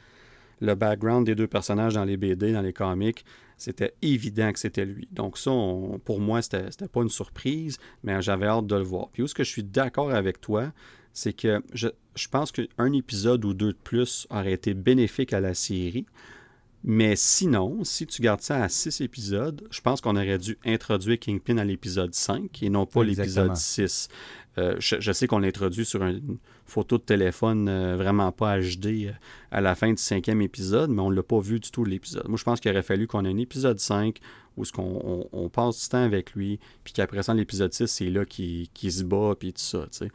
le 0.62 0.74
background 0.74 1.26
des 1.26 1.34
deux 1.34 1.48
personnages 1.48 1.92
dans 1.92 2.06
les 2.06 2.16
BD, 2.16 2.54
dans 2.54 2.62
les 2.62 2.72
comics, 2.72 3.26
c'était 3.58 3.92
évident 4.00 4.50
que 4.54 4.58
c'était 4.58 4.86
lui. 4.86 5.06
Donc 5.12 5.36
ça, 5.36 5.50
pour 6.06 6.18
moi, 6.18 6.40
c'était, 6.40 6.88
pas 6.90 7.02
une 7.02 7.10
surprise, 7.10 7.76
mais 8.02 8.22
j'avais 8.22 8.46
hâte 8.46 8.66
de 8.66 8.76
le 8.76 8.82
voir. 8.82 9.10
Puis 9.10 9.20
où 9.22 9.26
est-ce 9.26 9.34
que 9.34 9.44
je 9.44 9.50
suis 9.50 9.64
d'accord 9.64 10.12
avec 10.12 10.40
toi, 10.40 10.72
c'est 11.12 11.34
que 11.34 11.62
je, 11.74 11.88
je 12.14 12.28
pense 12.28 12.52
qu'un 12.52 12.92
épisode 12.94 13.44
ou 13.44 13.52
deux 13.52 13.72
de 13.72 13.78
plus 13.84 14.26
aurait 14.30 14.52
été 14.52 14.72
bénéfique 14.72 15.34
à 15.34 15.40
la 15.40 15.52
série. 15.52 16.06
Mais 16.82 17.14
sinon, 17.14 17.84
si 17.84 18.06
tu 18.06 18.22
gardes 18.22 18.40
ça 18.40 18.62
à 18.62 18.68
six 18.68 19.02
épisodes, 19.02 19.66
je 19.70 19.80
pense 19.82 20.00
qu'on 20.00 20.16
aurait 20.16 20.38
dû 20.38 20.56
introduire 20.64 21.18
Kingpin 21.18 21.58
à 21.58 21.64
l'épisode 21.64 22.14
5 22.14 22.62
et 22.62 22.70
non 22.70 22.86
pas 22.86 23.04
l'épisode 23.04 23.54
6. 23.54 24.08
Euh, 24.58 24.76
je, 24.78 25.12
sais 25.12 25.26
qu'on 25.26 25.38
l'introduit 25.38 25.84
sur 25.84 26.02
une 26.02 26.38
photo 26.66 26.98
de 26.98 27.02
téléphone 27.02 27.68
euh, 27.68 27.96
vraiment 27.96 28.32
pas 28.32 28.58
HD 28.58 28.86
euh, 28.86 29.12
à 29.52 29.60
la 29.60 29.74
fin 29.74 29.90
du 29.90 30.02
cinquième 30.02 30.42
épisode, 30.42 30.90
mais 30.90 31.02
on 31.02 31.10
ne 31.10 31.16
l'a 31.16 31.22
pas 31.22 31.38
vu 31.38 31.60
du 31.60 31.70
tout 31.70 31.84
l'épisode. 31.84 32.26
Moi, 32.28 32.36
je 32.36 32.44
pense 32.44 32.60
qu'il 32.60 32.70
aurait 32.70 32.82
fallu 32.82 33.06
qu'on 33.06 33.24
ait 33.24 33.30
un 33.30 33.36
épisode 33.36 33.78
5 33.78 34.18
où 34.56 34.64
ce 34.64 34.72
qu'on 34.72 35.28
on, 35.32 35.48
passe 35.48 35.82
du 35.82 35.88
temps 35.88 36.02
avec 36.02 36.32
lui, 36.32 36.58
puis 36.82 36.92
qu'après 36.92 37.22
ça, 37.22 37.32
l'épisode 37.32 37.72
6, 37.72 37.86
c'est 37.86 38.10
là 38.10 38.24
qu'il 38.24 38.68
se 38.76 39.04
bat, 39.04 39.34
puis 39.38 39.52
tout 39.52 39.60
ça. 39.60 39.86
sais. 39.90 40.10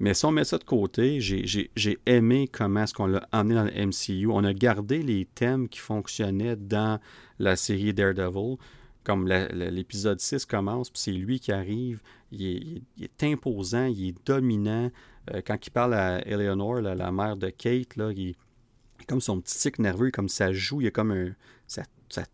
Mais 0.00 0.14
si 0.14 0.24
on 0.24 0.32
met 0.32 0.44
ça 0.44 0.56
de 0.56 0.64
côté, 0.64 1.20
j'ai 1.20 1.98
aimé 2.06 2.48
comment 2.50 2.84
est-ce 2.84 2.94
qu'on 2.94 3.06
l'a 3.06 3.28
amené 3.32 3.54
dans 3.54 3.64
le 3.64 3.86
MCU. 3.86 4.28
On 4.28 4.42
a 4.44 4.54
gardé 4.54 5.02
les 5.02 5.26
thèmes 5.26 5.68
qui 5.68 5.78
fonctionnaient 5.78 6.56
dans 6.56 6.98
la 7.38 7.54
série 7.54 7.92
Daredevil. 7.92 8.56
Comme 9.04 9.28
l'épisode 9.28 10.18
6 10.18 10.46
commence, 10.46 10.90
puis 10.90 11.00
c'est 11.00 11.12
lui 11.12 11.38
qui 11.38 11.52
arrive. 11.52 12.00
Il 12.32 12.82
est, 13.00 13.24
imposant, 13.24 13.86
il 13.86 14.08
est 14.08 14.26
dominant. 14.26 14.90
Euh, 15.32 15.42
quand 15.46 15.66
il 15.66 15.70
parle 15.70 15.94
à 15.94 16.26
Eleanor, 16.26 16.80
la 16.80 17.12
mère 17.12 17.36
de 17.36 17.50
Kate, 17.50 17.96
là, 17.96 18.10
il, 18.12 18.34
comme 19.06 19.20
son 19.20 19.40
petit 19.40 19.58
tic 19.58 19.78
nerveux, 19.78 20.10
comme 20.10 20.28
ça 20.28 20.52
joue, 20.52 20.80
il 20.80 20.86
a 20.86 20.90
comme 20.90 21.10
un. 21.12 21.34
Ça, 21.66 21.82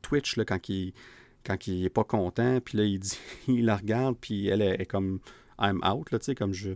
twitch 0.03 0.37
là, 0.37 0.45
quand 0.45 0.69
il 0.69 0.93
quand 1.45 1.67
il 1.69 1.85
est 1.85 1.91
pas 1.91 2.05
content, 2.05 2.61
puis 2.61 2.79
là, 2.79 2.85
il 2.85 2.99
dit, 2.99 3.19
il 3.49 3.65
la 3.67 3.77
regarde, 3.77 4.17
puis 4.21 4.49
elle 4.49 4.63
est, 4.63 4.81
est 4.81 4.87
comme 4.87 5.21
I'm 5.61 5.81
out, 5.85 6.09
tu 6.11 6.17
sais, 6.21 6.35
comme 6.35 6.53
je, 6.53 6.71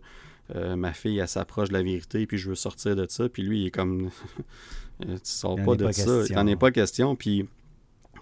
euh, 0.55 0.77
ma 0.77 0.93
fille, 0.93 1.19
elle 1.19 1.29
s'approche 1.29 1.69
de 1.69 1.75
la 1.75 1.83
vérité, 1.83 2.27
puis 2.27 2.39
je 2.39 2.49
veux 2.49 2.55
sortir 2.55 2.97
de 2.97 3.07
ça. 3.09 3.29
Puis 3.29 3.43
lui, 3.43 3.63
il 3.63 3.67
est 3.67 3.71
comme, 3.71 4.11
tu 5.01 5.19
sors 5.25 5.57
pas 5.57 5.77
de 5.77 5.91
ça. 5.93 6.25
Il 6.29 6.35
n'en 6.35 6.47
est 6.47 6.57
pas 6.57 6.71
question. 6.71 7.17
Puis 7.17 7.47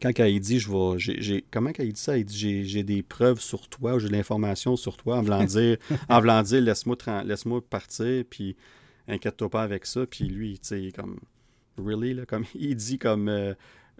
quand 0.00 0.12
elle 0.18 0.40
dit, 0.40 0.58
je 0.58 0.70
vais, 0.70 0.98
j'ai, 0.98 1.44
comment 1.50 1.72
qu'elle 1.72 1.92
dit 1.92 2.00
ça? 2.00 2.18
Elle 2.18 2.24
dit, 2.24 2.64
j'ai, 2.64 2.82
des 2.82 3.02
preuves 3.02 3.40
sur 3.40 3.68
toi, 3.68 3.94
ou 3.94 3.98
j'ai 3.98 4.08
de 4.08 4.12
l'information 4.12 4.76
sur 4.76 4.96
toi, 4.96 5.18
en 5.18 5.22
voulant 5.22 5.44
dire, 5.44 5.76
en 6.08 6.20
voulant 6.20 6.42
dire, 6.42 6.60
laisse-moi, 6.60 6.96
laisse-moi 7.24 7.60
partir, 7.68 8.24
puis 8.28 8.56
inquiète-toi 9.08 9.48
pas 9.48 9.62
avec 9.62 9.86
ça. 9.86 10.06
Puis 10.06 10.24
lui, 10.24 10.58
tu 10.58 10.68
sais, 10.68 10.82
il 10.82 10.88
est 10.88 10.92
comme, 10.92 11.18
really, 11.76 12.14
là, 12.14 12.26
comme, 12.26 12.44
il 12.54 12.76
dit 12.76 12.98
comme, 12.98 13.28
euh, 13.28 13.54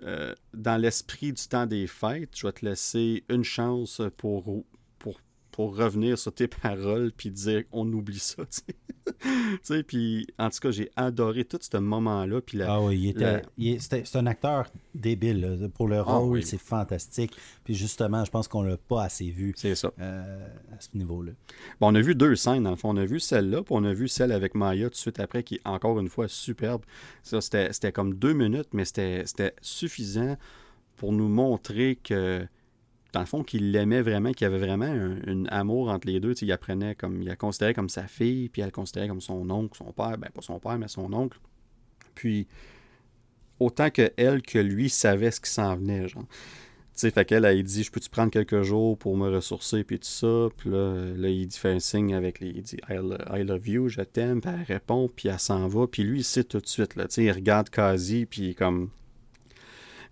euh, 0.04 0.34
dans 0.54 0.80
l'esprit 0.80 1.32
du 1.32 1.42
temps 1.48 1.66
des 1.66 1.86
fêtes, 1.86 2.30
je 2.36 2.46
vais 2.46 2.52
te 2.52 2.64
laisser 2.64 3.24
une 3.28 3.44
chance 3.44 4.00
pour 4.16 4.64
pour 5.58 5.76
revenir 5.76 6.16
sur 6.16 6.32
tes 6.32 6.46
paroles 6.62 7.10
puis 7.10 7.32
dire 7.32 7.64
on 7.72 7.92
oublie 7.92 8.20
ça. 8.20 8.44
Tu 9.22 9.58
sais, 9.62 9.82
puis 9.82 10.26
en 10.38 10.50
tout 10.50 10.58
cas, 10.60 10.70
j'ai 10.70 10.90
adoré 10.94 11.44
tout 11.44 11.58
ce 11.60 11.78
moment-là. 11.78 12.42
Puis 12.42 12.60
ah 12.62 12.80
oui, 12.80 13.14
il 13.56 13.70
était, 13.70 14.04
c'est 14.04 14.16
un 14.16 14.26
acteur 14.26 14.70
débile. 14.94 15.70
Pour 15.74 15.88
le 15.88 15.96
ah 15.96 16.02
rôle, 16.02 16.42
c'est 16.44 16.58
fantastique. 16.58 17.32
Puis 17.64 17.74
justement, 17.74 18.22
je 18.24 18.30
pense 18.30 18.48
qu'on 18.48 18.62
l'a 18.62 18.76
pas 18.76 19.04
assez 19.04 19.30
vu. 19.30 19.54
C'est 19.56 19.74
ça. 19.74 19.90
Euh, 19.98 20.46
à 20.76 20.80
ce 20.80 20.90
niveau-là. 20.94 21.32
Bon, 21.80 21.88
on 21.90 21.94
a 21.94 22.00
vu 22.02 22.14
deux 22.14 22.36
scènes, 22.36 22.64
dans 22.64 22.70
le 22.70 22.76
fond. 22.76 22.90
On 22.90 22.98
a 22.98 23.06
vu 23.06 23.18
celle-là, 23.18 23.62
puis 23.62 23.74
on 23.74 23.84
a 23.84 23.94
vu 23.94 24.08
celle 24.08 24.30
avec 24.30 24.54
Maya 24.54 24.84
tout 24.84 24.90
de 24.90 24.96
suite 24.96 25.20
après, 25.20 25.42
qui 25.42 25.54
est 25.54 25.66
encore 25.66 25.98
une 25.98 26.10
fois 26.10 26.28
superbe. 26.28 26.82
Ça, 27.22 27.40
c'était, 27.40 27.92
comme 27.92 28.14
deux 28.14 28.34
minutes, 28.34 28.68
mais 28.74 28.84
c'était 28.84 29.54
suffisant 29.62 30.36
pour 30.96 31.12
nous 31.12 31.28
montrer 31.28 31.96
que 31.96 32.46
dans 33.12 33.20
le 33.20 33.26
fond, 33.26 33.42
qu'il 33.42 33.72
l'aimait 33.72 34.02
vraiment, 34.02 34.32
qu'il 34.32 34.44
y 34.44 34.46
avait 34.46 34.58
vraiment 34.58 34.84
un, 34.84 35.46
amour 35.46 35.88
entre 35.88 36.06
les 36.06 36.20
deux. 36.20 36.34
il 36.42 36.52
apprenait 36.52 36.94
comme, 36.94 37.22
la 37.22 37.36
considérait 37.36 37.74
comme 37.74 37.88
sa 37.88 38.06
fille, 38.06 38.48
puis 38.48 38.60
elle 38.60 38.68
le 38.68 38.72
considérait 38.72 39.08
comme 39.08 39.20
son 39.20 39.48
oncle, 39.50 39.78
son 39.78 39.92
père, 39.92 40.18
ben 40.18 40.28
pas 40.30 40.42
son 40.42 40.58
père, 40.58 40.78
mais 40.78 40.88
son 40.88 41.12
oncle. 41.12 41.38
Puis, 42.14 42.46
autant 43.60 43.90
que 43.90 44.12
elle 44.16 44.42
que 44.42 44.58
lui 44.58 44.90
savait 44.90 45.30
ce 45.30 45.40
qui 45.40 45.50
s'en 45.50 45.76
venait, 45.76 46.08
genre. 46.08 46.26
Tu 46.98 47.02
sais, 47.02 47.10
fait 47.12 47.24
qu'elle, 47.24 47.44
elle 47.44 47.62
dit 47.62 47.84
Je 47.84 47.92
peux-tu 47.92 48.10
prendre 48.10 48.30
quelques 48.30 48.62
jours 48.62 48.98
pour 48.98 49.16
me 49.16 49.28
ressourcer, 49.30 49.84
puis 49.84 50.00
tout 50.00 50.08
ça? 50.08 50.48
Puis 50.56 50.68
là, 50.68 51.14
là, 51.16 51.28
il 51.28 51.48
fait 51.52 51.70
un 51.70 51.78
signe 51.78 52.12
avec 52.12 52.40
les. 52.40 52.48
Il 52.48 52.62
dit 52.62 52.76
I, 52.90 53.44
love 53.44 53.68
you, 53.68 53.88
je 53.88 54.00
t'aime, 54.00 54.40
puis 54.40 54.50
elle 54.52 54.64
répond, 54.64 55.08
puis 55.14 55.28
elle 55.28 55.38
s'en 55.38 55.68
va. 55.68 55.86
Puis 55.86 56.02
lui, 56.02 56.20
il 56.20 56.24
sait 56.24 56.42
tout 56.42 56.58
de 56.58 56.66
suite, 56.66 56.96
là. 56.96 57.06
Il 57.16 57.30
regarde 57.30 57.70
quasi, 57.70 58.26
puis 58.26 58.54
comme. 58.54 58.90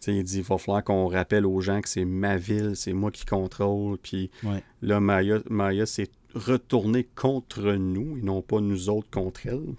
Il 0.06 0.22
dit 0.22 0.38
Il 0.38 0.42
va 0.42 0.58
falloir 0.58 0.84
qu'on 0.84 1.08
rappelle 1.08 1.46
aux 1.46 1.60
gens 1.60 1.80
que 1.80 1.88
c'est 1.88 2.04
ma 2.04 2.36
ville, 2.36 2.72
c'est 2.74 2.92
moi 2.92 3.10
qui 3.10 3.24
contrôle. 3.24 3.98
Puis 3.98 4.30
là, 4.82 5.00
Maya, 5.00 5.40
Maya 5.48 5.86
s'est 5.86 6.10
retournée 6.34 7.04
contre 7.14 7.72
nous, 7.72 8.16
et 8.18 8.22
non 8.22 8.42
pas 8.42 8.60
nous 8.60 8.88
autres 8.88 9.10
contre 9.10 9.46
elle. 9.46 9.74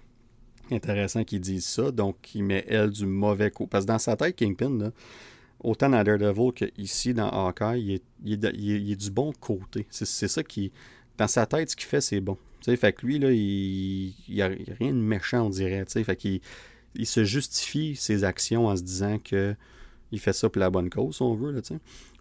Intéressant 0.71 1.23
qu'il 1.23 1.39
dise 1.39 1.65
ça. 1.65 1.91
Donc, 1.91 2.35
il 2.35 2.43
met 2.43 2.65
elle 2.67 2.89
du 2.89 3.05
mauvais 3.05 3.51
coup. 3.51 3.67
Parce 3.67 3.85
que 3.85 3.91
dans 3.91 3.99
sa 3.99 4.17
tête, 4.17 4.35
Kingpin, 4.35 4.77
là, 4.77 4.91
autant 5.59 5.89
dans 5.89 6.03
Daredevil 6.03 6.51
qu'ici 6.53 7.13
dans 7.13 7.29
Hawkeye, 7.29 8.01
il 8.25 8.45
est, 8.45 8.95
du 8.95 9.11
bon 9.11 9.31
côté. 9.39 9.87
C'est 9.89 10.27
ça 10.27 10.43
qui. 10.43 10.71
Dans 11.17 11.27
sa 11.27 11.45
tête, 11.45 11.71
ce 11.71 11.75
qu'il 11.75 11.87
fait, 11.87 12.01
c'est 12.01 12.19
bon. 12.19 12.37
fait 12.63 12.93
que 12.93 13.05
lui, 13.05 13.17
là, 13.17 13.31
il 13.31 14.13
n'y 14.29 14.41
a, 14.41 14.47
rien 14.47 14.91
de 14.91 14.99
méchant, 14.99 15.47
on 15.47 15.49
dirait. 15.49 15.85
Fait 15.85 16.15
qu'il 16.15 16.41
il 16.95 17.05
se 17.05 17.23
justifie 17.23 17.95
ses 17.95 18.23
actions 18.23 18.67
en 18.67 18.75
se 18.75 18.83
disant 18.83 19.19
que 19.19 19.55
il 20.11 20.19
fait 20.19 20.33
ça 20.33 20.49
pour 20.49 20.59
la 20.59 20.69
bonne 20.69 20.89
cause, 20.89 21.15
si 21.17 21.21
on 21.21 21.35
veut. 21.35 21.51
Là, 21.51 21.61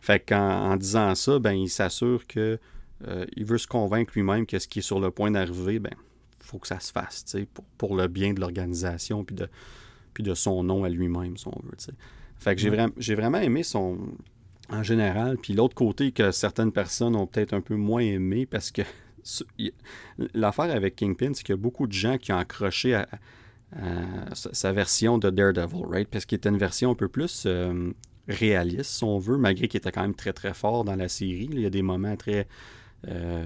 fait 0.00 0.20
qu'en 0.20 0.72
en 0.72 0.76
disant 0.76 1.14
ça, 1.14 1.38
ben, 1.38 1.52
il 1.52 1.68
s'assure 1.68 2.26
que 2.26 2.58
euh, 3.06 3.26
il 3.36 3.44
veut 3.44 3.58
se 3.58 3.66
convaincre 3.66 4.12
lui-même 4.14 4.46
que 4.46 4.58
ce 4.58 4.66
qui 4.68 4.78
est 4.78 4.82
sur 4.82 5.00
le 5.00 5.10
point 5.10 5.30
d'arriver, 5.30 5.78
ben, 5.78 5.92
faut 6.40 6.58
que 6.58 6.66
ça 6.66 6.80
se 6.80 6.92
fasse, 6.92 7.24
pour, 7.52 7.64
pour 7.78 7.96
le 7.96 8.08
bien 8.08 8.32
de 8.32 8.40
l'organisation 8.40 9.24
puis 9.24 9.36
de, 9.36 9.48
puis 10.14 10.22
de 10.22 10.34
son 10.34 10.62
nom 10.64 10.84
à 10.84 10.88
lui-même, 10.88 11.36
si 11.36 11.46
on 11.48 11.60
veut. 11.62 11.76
Fait 12.38 12.54
que 12.54 12.92
j'ai, 12.98 13.14
vraiment 13.14 13.38
aimé 13.38 13.62
son. 13.62 13.98
En 14.68 14.82
général, 14.82 15.36
puis 15.38 15.52
l'autre 15.52 15.76
côté 15.76 16.10
que 16.10 16.32
certaines 16.32 16.72
personnes 16.72 17.14
ont 17.14 17.26
peut-être 17.26 17.52
un 17.52 17.60
peu 17.60 17.76
moins 17.76 18.00
aimé 18.00 18.46
parce 18.46 18.72
que 18.72 18.82
l'affaire 20.34 20.74
avec 20.74 20.96
Kingpin, 20.96 21.34
c'est 21.34 21.44
qu'il 21.44 21.52
y 21.52 21.58
a 21.58 21.60
beaucoup 21.60 21.86
de 21.86 21.92
gens 21.92 22.18
qui 22.18 22.32
ont 22.32 22.38
accroché 22.38 22.94
à, 22.94 23.08
sa 24.32 24.72
version 24.72 25.18
de 25.18 25.30
Daredevil, 25.30 25.84
right? 25.88 26.08
Parce 26.08 26.24
qu'il 26.24 26.36
était 26.36 26.48
une 26.48 26.58
version 26.58 26.92
un 26.92 26.94
peu 26.94 27.08
plus 27.08 27.44
euh, 27.46 27.92
réaliste, 28.28 28.90
si 28.90 29.04
on 29.04 29.18
veut, 29.18 29.36
malgré 29.36 29.68
qu'il 29.68 29.78
était 29.78 29.92
quand 29.92 30.02
même 30.02 30.14
très 30.14 30.32
très 30.32 30.54
fort 30.54 30.84
dans 30.84 30.96
la 30.96 31.08
série. 31.08 31.48
Il 31.52 31.60
y 31.60 31.66
a 31.66 31.70
des 31.70 31.82
moments 31.82 32.16
très 32.16 32.46
euh, 33.08 33.44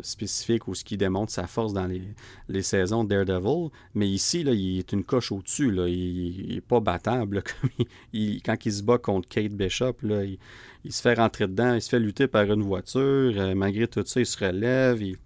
spécifique 0.00 0.68
ou 0.68 0.74
ce 0.74 0.84
qui 0.84 0.98
démontre 0.98 1.32
sa 1.32 1.46
force 1.46 1.72
dans 1.72 1.86
les, 1.86 2.62
saisons 2.62 3.04
de 3.04 3.08
Daredevil. 3.08 3.70
Mais 3.94 4.08
ici, 4.08 4.42
là, 4.42 4.52
il 4.52 4.80
est 4.80 4.92
une 4.92 5.04
coche 5.04 5.32
au-dessus. 5.32 5.72
Il 5.88 6.54
n'est 6.54 6.60
pas 6.60 6.80
battable. 6.80 7.42
Quand 8.44 8.66
il 8.66 8.72
se 8.72 8.82
bat 8.82 8.98
contre 8.98 9.28
Kate 9.28 9.52
Bishop, 9.52 9.96
là, 10.02 10.24
il, 10.24 10.92
se 10.92 11.00
fait 11.00 11.14
rentrer 11.14 11.46
dedans, 11.46 11.74
il 11.74 11.80
se 11.80 11.88
fait 11.88 12.00
lutter 12.00 12.26
par 12.26 12.44
une 12.52 12.62
voiture. 12.62 13.00
Euh, 13.36 13.54
malgré 13.54 13.86
tout 13.86 14.02
ça, 14.04 14.20
il 14.20 14.26
se 14.26 14.44
relève, 14.44 15.02
il, 15.02 15.16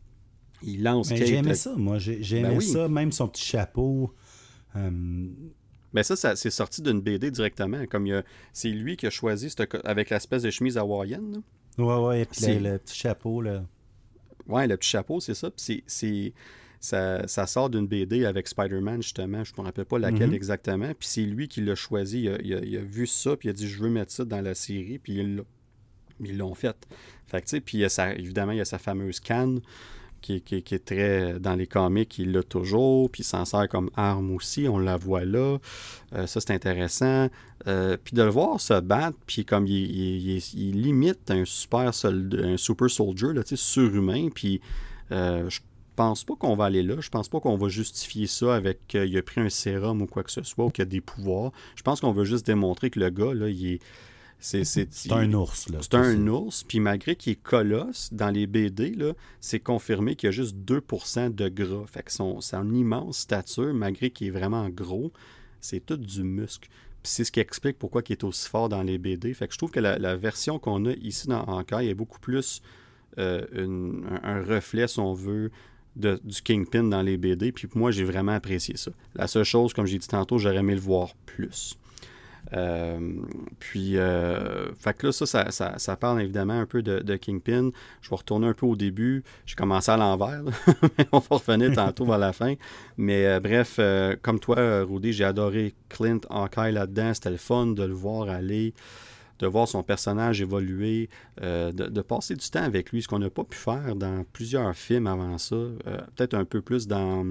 il 0.62 0.82
lance. 0.82 1.09
J'ai 1.09 1.35
aimé 1.35 1.55
ça, 1.55 1.74
moi. 1.77 1.99
J'ai 1.99 2.43
ben 2.43 2.61
ça, 2.61 2.89
même 2.89 3.12
son 3.12 3.28
petit 3.28 3.45
chapeau. 3.45 4.15
Euh... 4.77 5.28
Ben 5.93 6.03
ça, 6.05 6.15
ça 6.15 6.37
c'est 6.37 6.51
sorti 6.51 6.82
d'une 6.82 7.01
BD 7.01 7.31
directement. 7.31 7.85
Comme 7.87 8.09
c'est 8.53 8.69
lui 8.69 8.97
qui 8.97 9.07
a 9.07 9.11
choisi 9.11 9.53
avec 9.85 10.11
l'espèce 10.11 10.43
de 10.43 10.51
chemise 10.51 10.78
hawaïenne. 10.78 11.32
Là. 11.32 11.85
Ouais, 11.85 12.07
ouais, 12.07 12.20
et 12.23 12.24
puis 12.24 12.59
le, 12.59 12.78
petit 12.78 12.97
chapeau, 12.97 13.43
là. 13.43 13.65
Ouais, 14.47 14.66
le 14.66 14.77
petit 14.77 14.91
chapeau, 14.91 15.20
c'est 15.20 15.35
ça. 15.35 15.51
Puis 15.51 15.82
c'est. 15.87 16.32
Ça, 16.82 17.28
ça, 17.28 17.47
sort 17.47 17.69
d'une 17.69 17.87
BD 17.87 18.24
avec 18.24 18.49
Spider-Man, 18.49 19.03
justement. 19.03 19.45
Je 19.45 19.53
ne 19.53 19.61
me 19.61 19.66
rappelle 19.66 19.85
pas 19.85 19.99
laquelle 19.99 20.28
mhm. 20.31 20.35
exactement. 20.35 20.89
Puis 20.99 21.09
c'est 21.09 21.24
lui 21.24 21.47
qui 21.47 21.61
l'a 21.61 21.74
choisi. 21.74 22.23
Il 22.23 22.31
a, 22.31 22.41
il, 22.41 22.78
a, 22.78 22.81
vu 22.81 23.07
ça, 23.07 23.37
puis 23.37 23.49
il 23.49 23.51
a 23.51 23.53
dit 23.53 23.69
Je 23.69 23.82
veux 23.82 23.91
mettre 23.91 24.11
ça 24.11 24.24
dans 24.24 24.41
la 24.41 24.55
série. 24.55 24.99
Puis 24.99 25.45
ils 26.20 26.39
l'ont 26.39 26.55
fait. 26.55 26.89
Fait 27.27 27.43
que, 27.43 27.47
tu 27.47 27.51
sais, 27.51 27.61
puis 27.61 27.82
évidemment, 28.19 28.53
il 28.53 28.59
y 28.59 28.62
a 28.62 28.65
sa 28.65 28.78
fameuse 28.78 29.20
canne 29.20 29.61
qui, 30.20 30.42
est 30.51 30.84
très 30.84 31.38
dans 31.40 31.55
les 31.55 31.66
comics, 31.66 32.18
il 32.18 32.32
l'a 32.32 32.42
toujours, 32.42 33.10
puis 33.10 33.22
il 33.22 33.26
s'en 33.26 33.44
sert 33.44 33.68
comme 33.68 33.90
arme 33.97 34.32
aussi, 34.32 34.68
on 34.68 34.78
la 34.78 34.97
voit 34.97 35.24
là. 35.24 35.59
Euh, 36.14 36.26
ça, 36.26 36.40
c'est 36.40 36.52
intéressant. 36.52 37.28
Euh, 37.66 37.97
puis 38.02 38.14
de 38.14 38.22
le 38.22 38.30
voir 38.30 38.60
se 38.60 38.80
battre, 38.80 39.16
puis 39.26 39.44
comme 39.44 39.66
il, 39.66 40.40
limite 40.55 41.30
un 41.30 41.44
super, 41.44 41.92
soldat, 41.92 42.47
un 42.47 42.56
super 42.56 42.88
soldier, 42.90 43.32
là, 43.34 43.42
surhumain, 43.44 44.28
puis 44.34 44.60
euh, 45.12 45.48
je 45.51 45.60
pense 45.97 46.24
pas 46.24 46.34
qu'on 46.36 46.56
va 46.56 46.64
aller 46.64 46.82
là. 46.82 46.97
Je 47.01 47.10
pense 47.10 47.28
pas 47.28 47.40
qu'on 47.40 47.56
va 47.56 47.68
justifier 47.68 48.26
ça 48.26 48.55
avec 48.55 48.86
qu'il 48.88 49.16
a 49.16 49.22
pris 49.22 49.40
un 49.40 49.51
sérum 49.51 50.01
ou 50.01 50.06
quoi 50.06 50.22
que 50.22 50.30
ce 50.30 50.42
soit, 50.42 50.64
ou 50.64 50.70
qu'il 50.70 50.82
a 50.82 50.86
des 50.86 51.01
pouvoirs. 51.01 51.52
Je 51.76 51.82
pense 51.82 52.01
qu'on 52.01 52.12
veut 52.12 52.24
juste 52.24 52.47
démontrer 52.47 52.90
que 52.90 52.98
le 52.98 53.10
gars, 53.10 53.34
là, 53.34 53.48
il 53.48 53.74
est 53.74 53.80
c'est 54.40 54.86
un 55.10 55.32
ours. 55.34 55.68
C'est 55.80 55.94
un 55.94 56.26
ours. 56.26 56.64
Puis 56.64 56.80
malgré 56.80 57.14
qu'il 57.14 57.32
est 57.32 57.42
colosse, 57.42 58.08
dans 58.12 58.30
les 58.30 58.46
BD, 58.46 58.96
c'est 59.40 59.60
confirmé 59.60 60.16
qu'il 60.16 60.28
y 60.28 60.30
a 60.30 60.32
juste 60.32 60.56
2% 60.56 61.34
de 61.34 61.48
gras. 61.48 61.86
Fait 61.86 62.02
que 62.02 62.12
son, 62.12 62.40
son 62.40 62.74
immense 62.74 63.18
stature, 63.18 63.74
malgré 63.74 64.10
qu'il 64.10 64.28
est 64.28 64.30
vraiment 64.30 64.68
gros, 64.68 65.12
c'est 65.60 65.84
tout 65.84 65.98
du 65.98 66.24
muscle. 66.24 66.68
Puis 67.02 67.12
c'est 67.12 67.24
ce 67.24 67.32
qui 67.32 67.40
explique 67.40 67.78
pourquoi 67.78 68.02
il 68.08 68.12
est 68.12 68.24
aussi 68.24 68.48
fort 68.48 68.68
dans 68.68 68.82
les 68.82 68.98
BD. 68.98 69.32
Fait 69.34 69.46
que 69.46 69.52
je 69.52 69.58
trouve 69.58 69.70
que 69.70 69.80
la, 69.80 70.16
version 70.16 70.58
qu'on 70.58 70.86
a 70.86 70.92
ici 70.92 71.28
dans 71.28 71.42
Ankai 71.44 71.88
est 71.88 71.94
beaucoup 71.94 72.20
plus 72.20 72.62
euh, 73.18 73.44
un, 74.22 74.42
reflet, 74.42 74.86
si 74.86 75.00
on 75.00 75.14
veut, 75.14 75.50
de, 75.96 76.20
du 76.24 76.42
Kingpin 76.42 76.84
dans 76.84 77.02
les 77.02 77.16
BD. 77.16 77.52
Puis 77.52 77.68
moi, 77.74 77.90
j'ai 77.90 78.04
vraiment 78.04 78.32
apprécié 78.32 78.76
ça. 78.76 78.90
La 79.14 79.26
seule 79.26 79.44
chose, 79.44 79.72
comme 79.72 79.86
j'ai 79.86 79.98
dit 79.98 80.08
tantôt, 80.08 80.38
j'aurais 80.38 80.58
aimé 80.58 80.74
le 80.74 80.80
voir 80.80 81.14
plus. 81.26 81.78
Euh, 82.52 82.98
puis, 83.58 83.96
euh, 83.96 84.72
fait 84.78 84.94
que 84.96 85.06
là, 85.06 85.12
ça 85.12 85.50
ça, 85.50 85.96
parle 85.96 86.22
évidemment 86.22 86.58
un 86.58 86.66
peu 86.66 86.82
de, 86.82 87.16
Kingpin. 87.16 87.70
Je 88.00 88.10
vais 88.10 88.16
retourner 88.16 88.48
un 88.48 88.54
peu 88.54 88.66
au 88.66 88.76
début. 88.76 89.22
J'ai 89.46 89.54
commencé 89.54 89.90
à 89.90 89.96
l'envers, 89.96 90.42
mais 90.98 91.06
on 91.12 91.18
va 91.18 91.36
revenir 91.36 91.72
tantôt 91.72 92.04
vers 92.04 92.18
la 92.18 92.32
fin. 92.32 92.54
Mais 92.96 93.26
euh, 93.26 93.40
bref, 93.40 93.78
comme 94.22 94.40
toi, 94.40 94.82
Rudy, 94.82 95.12
j'ai 95.12 95.24
adoré 95.24 95.74
Clint 95.88 96.20
Hawkeye 96.28 96.72
là-dedans. 96.72 97.14
C'était 97.14 97.30
le 97.30 97.36
fun 97.36 97.66
de 97.68 97.82
le 97.82 97.94
voir 97.94 98.28
aller 98.28 98.74
de 99.38 99.46
voir 99.46 99.66
son 99.66 99.82
personnage 99.82 100.42
évoluer, 100.42 101.08
de, 101.40 102.00
passer 102.02 102.34
du 102.34 102.46
temps 102.50 102.62
avec 102.62 102.92
lui, 102.92 103.00
ce 103.00 103.08
qu'on 103.08 103.20
n'a 103.20 103.30
pas 103.30 103.44
pu 103.44 103.56
faire 103.56 103.96
dans 103.96 104.22
plusieurs 104.34 104.76
films 104.76 105.06
avant 105.06 105.38
ça, 105.38 105.56
peut-être 106.14 106.34
un 106.34 106.44
peu 106.44 106.60
plus 106.60 106.86
dans 106.86 107.24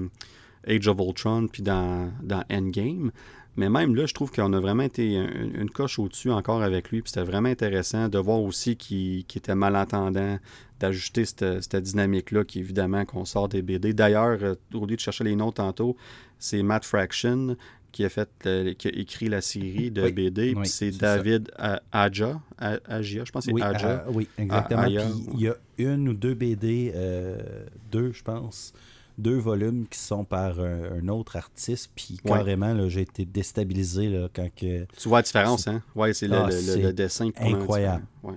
Age 0.66 0.88
of 0.88 0.98
Ultron 0.98 1.46
puis 1.46 1.62
dans 1.62 2.10
Endgame, 2.50 3.12
mais 3.60 3.68
même 3.68 3.94
là, 3.94 4.06
je 4.06 4.14
trouve 4.14 4.32
qu'on 4.32 4.54
a 4.54 4.58
vraiment 4.58 4.84
été 4.84 5.12
une, 5.12 5.68
coche 5.68 5.98
au-dessus 5.98 6.30
encore 6.30 6.62
avec 6.62 6.90
lui. 6.90 7.02
Puis 7.02 7.12
c'était 7.12 7.26
vraiment 7.26 7.50
intéressant 7.50 8.08
de 8.08 8.18
voir 8.18 8.40
aussi 8.40 8.74
qu'il 8.74 9.20
était 9.20 9.54
malentendant, 9.54 10.38
d'ajuster 10.80 11.26
cette, 11.26 11.76
dynamique-là, 11.76 12.44
qui 12.44 12.60
évidemment 12.60 13.04
qu'on 13.04 13.26
sort 13.26 13.50
des 13.50 13.60
BD. 13.60 13.92
D'ailleurs, 13.92 14.38
euh, 14.42 14.54
au 14.72 14.86
lieu 14.86 14.96
de 14.96 15.00
chercher 15.00 15.24
les 15.24 15.36
noms 15.36 15.52
tantôt, 15.52 15.94
c'est 16.38 16.62
Matt 16.62 16.86
Fraction 16.86 17.54
qui 17.92 18.02
a 18.04 18.08
fait 18.08 18.30
qui 18.78 18.88
a 18.88 18.92
écrit 18.92 19.28
la 19.28 19.42
série 19.42 19.90
de 19.90 20.08
BD. 20.08 20.54
puis 20.54 20.68
c'est 20.68 20.92
David 20.92 21.50
Aja. 21.92 22.40
Agia, 22.56 23.24
je 23.26 23.30
pense 23.30 23.44
que 23.44 23.52
c'est 23.54 23.62
Aja. 23.62 24.06
oui, 24.08 24.26
exactement. 24.38 24.84
Puis 24.84 24.96
il 25.34 25.40
y 25.40 25.48
a 25.48 25.56
une 25.76 26.08
ou 26.08 26.14
deux 26.14 26.34
BD, 26.34 26.92
euh, 26.94 27.66
deux, 27.92 28.12
je 28.12 28.22
pense 28.22 28.72
deux 29.20 29.38
volumes 29.38 29.86
qui 29.88 29.98
sont 29.98 30.24
par 30.24 30.60
un, 30.60 31.06
autre 31.08 31.36
artiste, 31.36 31.90
puis 31.94 32.18
carrément, 32.24 32.88
j'ai 32.88 33.02
été 33.02 33.24
déstabilisé 33.24 34.08
là, 34.08 34.28
quand 34.34 34.48
que... 34.54 34.86
Tu 34.98 35.08
vois 35.08 35.18
la 35.18 35.22
différence, 35.22 35.68
hein? 35.68 35.82
Oui, 35.94 36.14
c'est 36.14 36.28
le, 36.28 36.36
ah, 36.36 36.92
dessin. 36.92 37.30
Incroyable. 37.38 38.04
Ouais. 38.22 38.34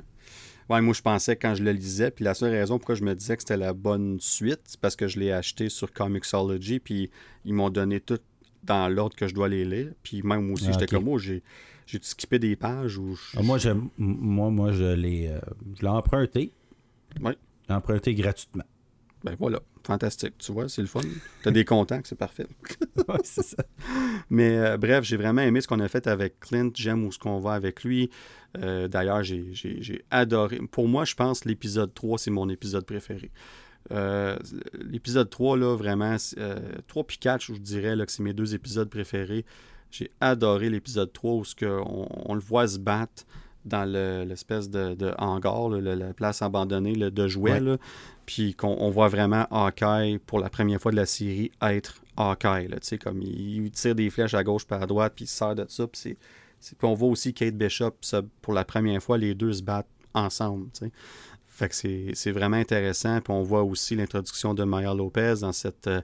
ouais. 0.69 0.81
moi, 0.81 0.93
je 0.93 1.01
pensais 1.01 1.35
quand 1.35 1.55
je 1.55 1.64
le 1.64 1.72
lisais, 1.72 2.11
puis 2.11 2.26
la 2.26 2.34
seule 2.34 2.51
raison 2.51 2.77
pourquoi 2.77 2.95
je 2.95 3.03
me 3.03 3.15
disais 3.15 3.35
que 3.35 3.43
c'était 3.43 3.57
la 3.57 3.73
bonne 3.73 4.19
suite, 4.19 4.61
c'est 4.65 4.80
parce 4.80 4.95
que 4.95 5.07
je 5.07 5.19
l'ai 5.19 5.31
acheté 5.31 5.69
sur 5.69 5.91
Comixology, 5.91 6.80
puis 6.80 7.10
ils 7.45 7.53
m'ont 7.53 7.69
donné 7.69 7.99
tout 7.99 8.19
dans 8.64 8.88
l'ordre 8.88 9.15
que 9.15 9.27
je 9.27 9.34
dois 9.34 9.49
les 9.49 9.65
lire, 9.65 9.91
puis 10.03 10.22
même 10.22 10.51
aussi, 10.51 10.65
ah, 10.69 10.72
j'étais 10.73 10.88
comme 10.88 11.05
moi, 11.05 11.19
j'ai 11.19 11.43
j'ai 11.85 11.99
skippé 12.01 12.39
des 12.39 12.55
pages 12.55 12.97
ou 12.97 13.18
ah, 13.35 13.41
moi, 13.41 13.57
je, 13.57 13.69
moi, 13.97 14.49
moi, 14.49 14.72
je 14.72 14.93
l'ai, 14.93 15.27
euh, 15.27 15.39
je 15.76 15.81
l'ai 15.81 15.89
emprunté. 15.89 16.53
Oui. 17.22 17.34
Emprunté 17.69 18.14
gratuitement. 18.15 18.64
Ben 19.23 19.35
voilà, 19.39 19.61
fantastique, 19.85 20.37
tu 20.37 20.51
vois, 20.51 20.67
c'est 20.67 20.81
le 20.81 20.87
fun. 20.87 20.99
Tu 21.43 21.47
as 21.47 21.51
des 21.51 21.63
contacts, 21.63 22.07
c'est 22.07 22.17
parfait. 22.17 22.45
oui, 23.07 23.15
c'est 23.23 23.43
ça. 23.43 23.63
Mais 24.29 24.57
euh, 24.57 24.77
bref, 24.77 25.05
j'ai 25.05 25.15
vraiment 25.15 25.41
aimé 25.41 25.61
ce 25.61 25.67
qu'on 25.67 25.79
a 25.79 25.87
fait 25.87 26.07
avec 26.07 26.41
Clint. 26.41 26.71
J'aime 26.75 27.05
où 27.05 27.11
ce 27.11 27.19
qu'on 27.19 27.39
va 27.39 27.53
avec 27.53 27.85
lui. 27.85 28.09
Euh, 28.57 28.89
d'ailleurs, 28.89 29.23
j'ai 29.23 30.03
adoré. 30.11 30.59
Pour 30.71 30.89
moi, 30.89 31.05
je 31.05 31.15
pense 31.15 31.45
l'épisode 31.45 31.93
3, 31.93 32.17
c'est 32.17 32.31
mon 32.31 32.49
épisode 32.49 32.85
préféré. 32.85 33.31
Euh, 33.91 34.37
l'épisode 34.73 35.29
3, 35.29 35.57
là, 35.57 35.75
vraiment, 35.77 36.17
3 36.87 37.03
puis 37.05 37.17
4, 37.17 37.41
je 37.41 37.53
dirais 37.53 37.95
là, 37.95 38.05
que 38.05 38.11
c'est 38.11 38.23
mes 38.23 38.33
deux 38.33 38.55
épisodes 38.55 38.89
préférés. 38.89 39.45
J'ai 39.89 40.11
adoré 40.19 40.69
l'épisode 40.69 41.13
3 41.13 41.31
où 41.33 41.43
on, 41.61 42.07
on, 42.25 42.33
le 42.33 42.41
voit 42.41 42.67
se 42.67 42.79
battre 42.79 43.25
dans 43.65 43.85
l'espèce 43.85 44.69
de, 44.69 45.14
hangar, 45.18 45.69
la 45.69 46.14
place 46.14 46.41
abandonnée 46.41 46.94
de 46.94 47.27
jouets. 47.27 47.61
puis 48.26 48.53
qu'on 48.53 48.90
voit 48.90 49.07
vraiment 49.07 49.45
Hawkeye, 49.52 50.19
pour 50.26 50.40
la 50.40 50.49
première 50.49 50.80
fois 50.80 50.91
de 50.91 50.98
la 50.98 51.06
série, 51.06 51.52
être 51.61 52.02
Hawkeye, 52.18 52.68
là, 52.68 52.80
tu 52.80 52.88
sais, 52.88 52.98
comme 52.98 53.22
il, 53.22 53.72
tire 53.72 53.95
des 53.95 54.10
flèches 54.10 54.34
à 54.34 54.44
gauche 54.44 54.65
par 54.65 54.81
à 54.81 54.85
droite, 54.85 55.14
puis 55.15 55.26
il 55.26 55.27
sort 55.27 55.56
de 55.56 55.65
ça, 55.68 55.88
puis 55.88 56.18
on 56.81 56.94
voit 56.94 57.10
aussi 57.10 57.34
Kate 57.34 57.56
Bishop, 57.56 57.94
ça, 58.02 58.22
pour 58.41 58.53
la 58.53 58.64
première 58.64 59.02
fois, 59.02 59.18
les 59.18 59.34
deux 59.34 59.53
se 59.53 59.64
battent 59.64 59.88
ensemble, 60.14 60.68
tu 60.73 60.85
sais. 60.85 60.91
Fait 61.53 61.69
que 61.69 62.15
c'est 62.15 62.31
vraiment 62.31 62.57
intéressant. 62.57 63.22
Puis 63.22 63.31
on 63.31 63.44
voit 63.44 63.61
aussi 63.61 63.95
l'introduction 63.95 64.56
de 64.56 64.64
Maya 64.64 64.95
Lopez 64.95 65.35
dans 65.41 65.52
cet 65.52 65.85
euh, 65.85 66.02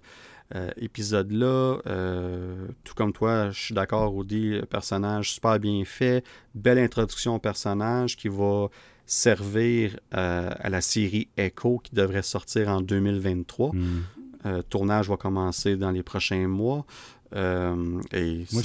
euh, 0.56 0.72
épisode-là. 0.78 1.80
Euh, 1.88 2.68
tout 2.84 2.94
comme 2.96 3.14
toi, 3.14 3.52
je 3.52 3.60
suis 3.60 3.76
d'accord, 3.76 4.14
Rudy, 4.14 4.60
personnage 4.70 5.34
super 5.34 5.60
bien 5.60 5.84
fait. 5.86 6.24
Belle 6.56 6.80
introduction 6.80 7.36
au 7.36 7.40
personnage 7.40 8.18
qui 8.18 8.28
va 8.28 8.68
servir 9.06 10.00
à 10.12 10.70
la 10.70 10.82
série 10.82 11.30
Echo 11.36 11.80
qui 11.80 11.96
devrait 11.96 12.22
sortir 12.22 12.70
en 12.70 12.82
2023. 12.82 13.72
Mm. 13.74 14.64
tournage 14.70 15.10
va 15.10 15.18
commencer 15.18 15.78
dans 15.78 15.90
les 15.90 16.04
prochains 16.04 16.48
mois. 16.48 16.86
et 17.34 18.46
Moi, 18.52 18.62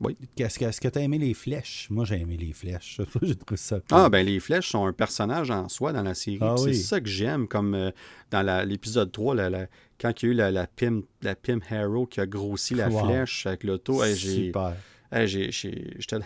oui. 0.00 0.16
Est-ce 0.36 0.80
que 0.80 0.88
tu 0.88 0.98
as 0.98 1.02
aimé 1.02 1.18
les 1.18 1.32
flèches? 1.32 1.88
Moi, 1.90 2.04
j'ai 2.04 2.20
aimé 2.20 2.36
les 2.36 2.52
flèches. 2.52 3.00
j'ai 3.22 3.34
trouvé 3.34 3.56
ça. 3.56 3.78
Ah, 3.90 4.08
ben 4.08 4.24
les 4.24 4.40
flèches 4.40 4.68
sont 4.68 4.86
un 4.86 4.92
personnage 4.92 5.50
en 5.50 5.68
soi 5.68 5.92
dans 5.92 6.02
la 6.02 6.14
série. 6.14 6.38
Ah 6.40 6.54
c'est 6.58 6.74
ça 6.74 7.00
que 7.00 7.08
j'aime, 7.08 7.48
comme 7.48 7.74
euh, 7.74 7.90
dans 8.30 8.42
l'épisode 8.66 9.10
3, 9.10 9.34
la, 9.34 9.66
quand 10.00 10.22
il 10.22 10.26
y 10.26 10.28
a 10.28 10.32
eu 10.32 10.34
la, 10.34 10.50
la, 10.50 10.66
Pim, 10.66 11.02
la 11.22 11.34
Pim 11.34 11.60
Harrow 11.70 12.06
qui 12.06 12.20
a 12.20 12.26
grossi 12.26 12.74
la 12.74 12.90
flèche 12.90 13.46
avec 13.46 13.64
l'auto. 13.64 14.04
Super. 14.04 14.74
J'étais 15.12 16.18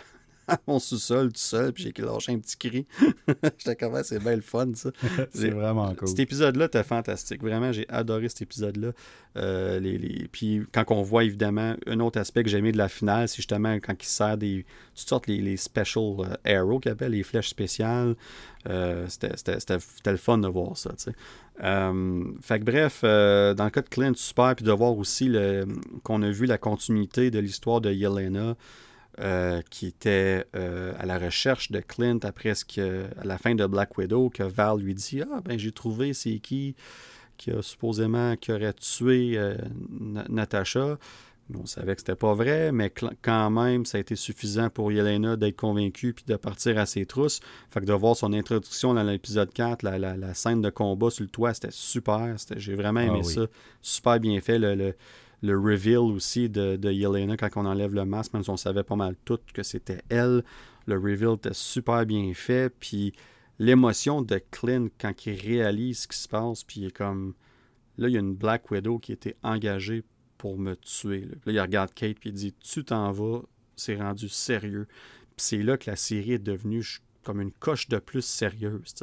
mon 0.66 0.78
sous-sol 0.78 1.28
tout 1.32 1.40
seul, 1.40 1.72
puis 1.72 1.84
j'ai 1.84 2.02
lâché 2.02 2.32
un 2.32 2.38
petit 2.38 2.56
cri. 2.56 2.86
J'étais 3.58 3.76
comme, 3.76 4.02
c'est 4.02 4.18
bien 4.18 4.36
le 4.36 4.42
fun, 4.42 4.68
ça. 4.74 4.90
c'est 5.32 5.50
vraiment 5.50 5.94
cool. 5.94 6.08
Cet 6.08 6.18
épisode-là 6.20 6.66
était 6.66 6.82
fantastique. 6.82 7.42
Vraiment, 7.42 7.72
j'ai 7.72 7.88
adoré 7.88 8.28
cet 8.28 8.42
épisode-là. 8.42 8.92
Euh, 9.36 9.78
les, 9.78 10.28
Puis 10.30 10.62
quand 10.72 10.84
on 10.88 11.02
voit, 11.02 11.24
évidemment, 11.24 11.76
un 11.86 12.00
autre 12.00 12.18
aspect 12.18 12.42
que 12.42 12.50
j'ai 12.50 12.58
aimé 12.58 12.72
de 12.72 12.78
la 12.78 12.88
finale, 12.88 13.28
c'est 13.28 13.36
justement 13.36 13.74
quand 13.76 13.94
il 14.00 14.06
sert 14.06 14.36
des. 14.36 14.64
toutes 14.94 15.08
sortes 15.08 15.26
les, 15.26 15.40
les 15.40 15.56
special 15.56 16.14
euh, 16.20 16.58
arrows 16.58 16.80
qu'il 16.80 16.90
appelle, 16.90 17.12
les 17.12 17.22
flèches 17.22 17.50
spéciales. 17.50 18.16
Euh, 18.68 19.06
c'était 19.08 20.10
le 20.10 20.16
fun 20.16 20.38
de 20.38 20.48
voir 20.48 20.76
ça, 20.76 20.90
tu 20.90 21.04
sais. 21.04 21.12
Fait 21.60 22.58
que 22.58 22.64
bref, 22.64 23.02
dans 23.02 23.64
le 23.64 23.70
cas 23.70 23.82
de 23.82 23.88
Clint, 23.88 24.12
super, 24.14 24.54
puis 24.56 24.64
de 24.64 24.72
voir 24.72 24.96
aussi 24.96 25.30
qu'on 26.02 26.22
a 26.22 26.30
vu 26.30 26.46
la 26.46 26.58
continuité 26.58 27.30
de 27.30 27.38
l'histoire 27.38 27.80
de 27.80 27.92
Yelena. 27.92 28.56
Euh, 29.18 29.60
qui 29.68 29.86
était 29.86 30.46
euh, 30.56 30.94
à 30.98 31.04
la 31.04 31.18
recherche 31.18 31.70
de 31.70 31.80
Clint 31.80 32.20
après 32.22 32.54
ce 32.54 32.64
que, 32.64 33.04
à 33.20 33.24
la 33.24 33.36
fin 33.36 33.54
de 33.54 33.66
Black 33.66 33.98
Widow, 33.98 34.30
que 34.30 34.44
Val 34.44 34.78
lui 34.78 34.94
dit 34.94 35.20
Ah, 35.20 35.42
ben 35.44 35.58
j'ai 35.58 35.72
trouvé 35.72 36.14
c'est 36.14 36.38
qui 36.38 36.74
qui 37.36 37.50
a 37.50 37.60
supposément 37.60 38.36
qui 38.36 38.50
aurait 38.50 38.72
tué 38.72 39.32
euh, 39.36 39.56
Natasha. 40.28 40.96
On 41.58 41.66
savait 41.66 41.94
que 41.94 42.00
c'était 42.00 42.14
pas 42.14 42.34
vrai, 42.34 42.72
mais 42.72 42.92
quand 43.22 43.50
même, 43.50 43.84
ça 43.84 43.98
a 43.98 44.00
été 44.00 44.16
suffisant 44.16 44.70
pour 44.70 44.92
Yelena 44.92 45.36
d'être 45.36 45.56
convaincue 45.56 46.12
puis 46.12 46.24
de 46.26 46.36
partir 46.36 46.78
à 46.78 46.86
ses 46.86 47.06
trousses. 47.06 47.40
Fait 47.70 47.80
que 47.80 47.86
de 47.86 47.92
voir 47.92 48.16
son 48.16 48.32
introduction 48.32 48.94
dans 48.94 49.02
l'épisode 49.02 49.52
4, 49.52 49.82
la, 49.82 49.98
la, 49.98 50.34
scène 50.34 50.62
de 50.62 50.70
combat 50.70 51.10
sur 51.10 51.24
le 51.24 51.30
toit, 51.30 51.54
c'était 51.54 51.70
super. 51.70 52.36
J'ai 52.56 52.74
vraiment 52.74 53.00
aimé 53.00 53.20
ah 53.22 53.24
ça. 53.24 53.46
Super 53.82 54.20
bien 54.20 54.40
fait. 54.40 54.58
le, 54.58 54.94
le 55.42 55.58
reveal 55.58 55.98
aussi 55.98 56.48
de, 56.48 56.76
de 56.76 56.90
Yelena 56.90 57.36
quand 57.36 57.48
on 57.56 57.66
enlève 57.66 57.94
le 57.94 58.04
masque, 58.04 58.34
même 58.34 58.44
si 58.44 58.50
on 58.50 58.56
savait 58.56 58.82
pas 58.82 58.96
mal 58.96 59.14
tout 59.24 59.38
que 59.52 59.62
c'était 59.62 60.02
elle. 60.08 60.44
Le 60.86 60.96
reveal 60.96 61.34
était 61.34 61.54
super 61.54 62.04
bien 62.06 62.32
fait. 62.34 62.72
Puis 62.78 63.12
l'émotion 63.58 64.22
de 64.22 64.40
Clint 64.50 64.88
quand 64.98 65.26
il 65.26 65.40
réalise 65.40 66.00
ce 66.00 66.08
qui 66.08 66.18
se 66.18 66.28
passe, 66.28 66.64
puis 66.64 66.80
il 66.80 66.86
est 66.88 66.96
comme. 66.96 67.34
Là, 67.98 68.08
il 68.08 68.14
y 68.14 68.16
a 68.16 68.20
une 68.20 68.34
Black 68.34 68.70
Widow 68.70 68.98
qui 68.98 69.12
était 69.12 69.36
engagée 69.42 70.02
pour 70.40 70.56
me 70.56 70.74
tuer. 70.74 71.28
Là, 71.44 71.52
il 71.52 71.60
regarde 71.60 71.92
Kate, 71.92 72.18
puis 72.18 72.30
il 72.30 72.32
dit 72.32 72.54
Tu 72.54 72.82
t'en 72.82 73.12
vas, 73.12 73.42
c'est 73.76 73.96
rendu 73.96 74.30
sérieux. 74.30 74.86
Puis 75.36 75.46
c'est 75.46 75.62
là 75.62 75.76
que 75.76 75.90
la 75.90 75.96
série 75.96 76.32
est 76.32 76.38
devenue 76.38 76.82
comme 77.22 77.42
une 77.42 77.52
coche 77.52 77.90
de 77.90 77.98
plus 77.98 78.24
sérieuse. 78.24 78.94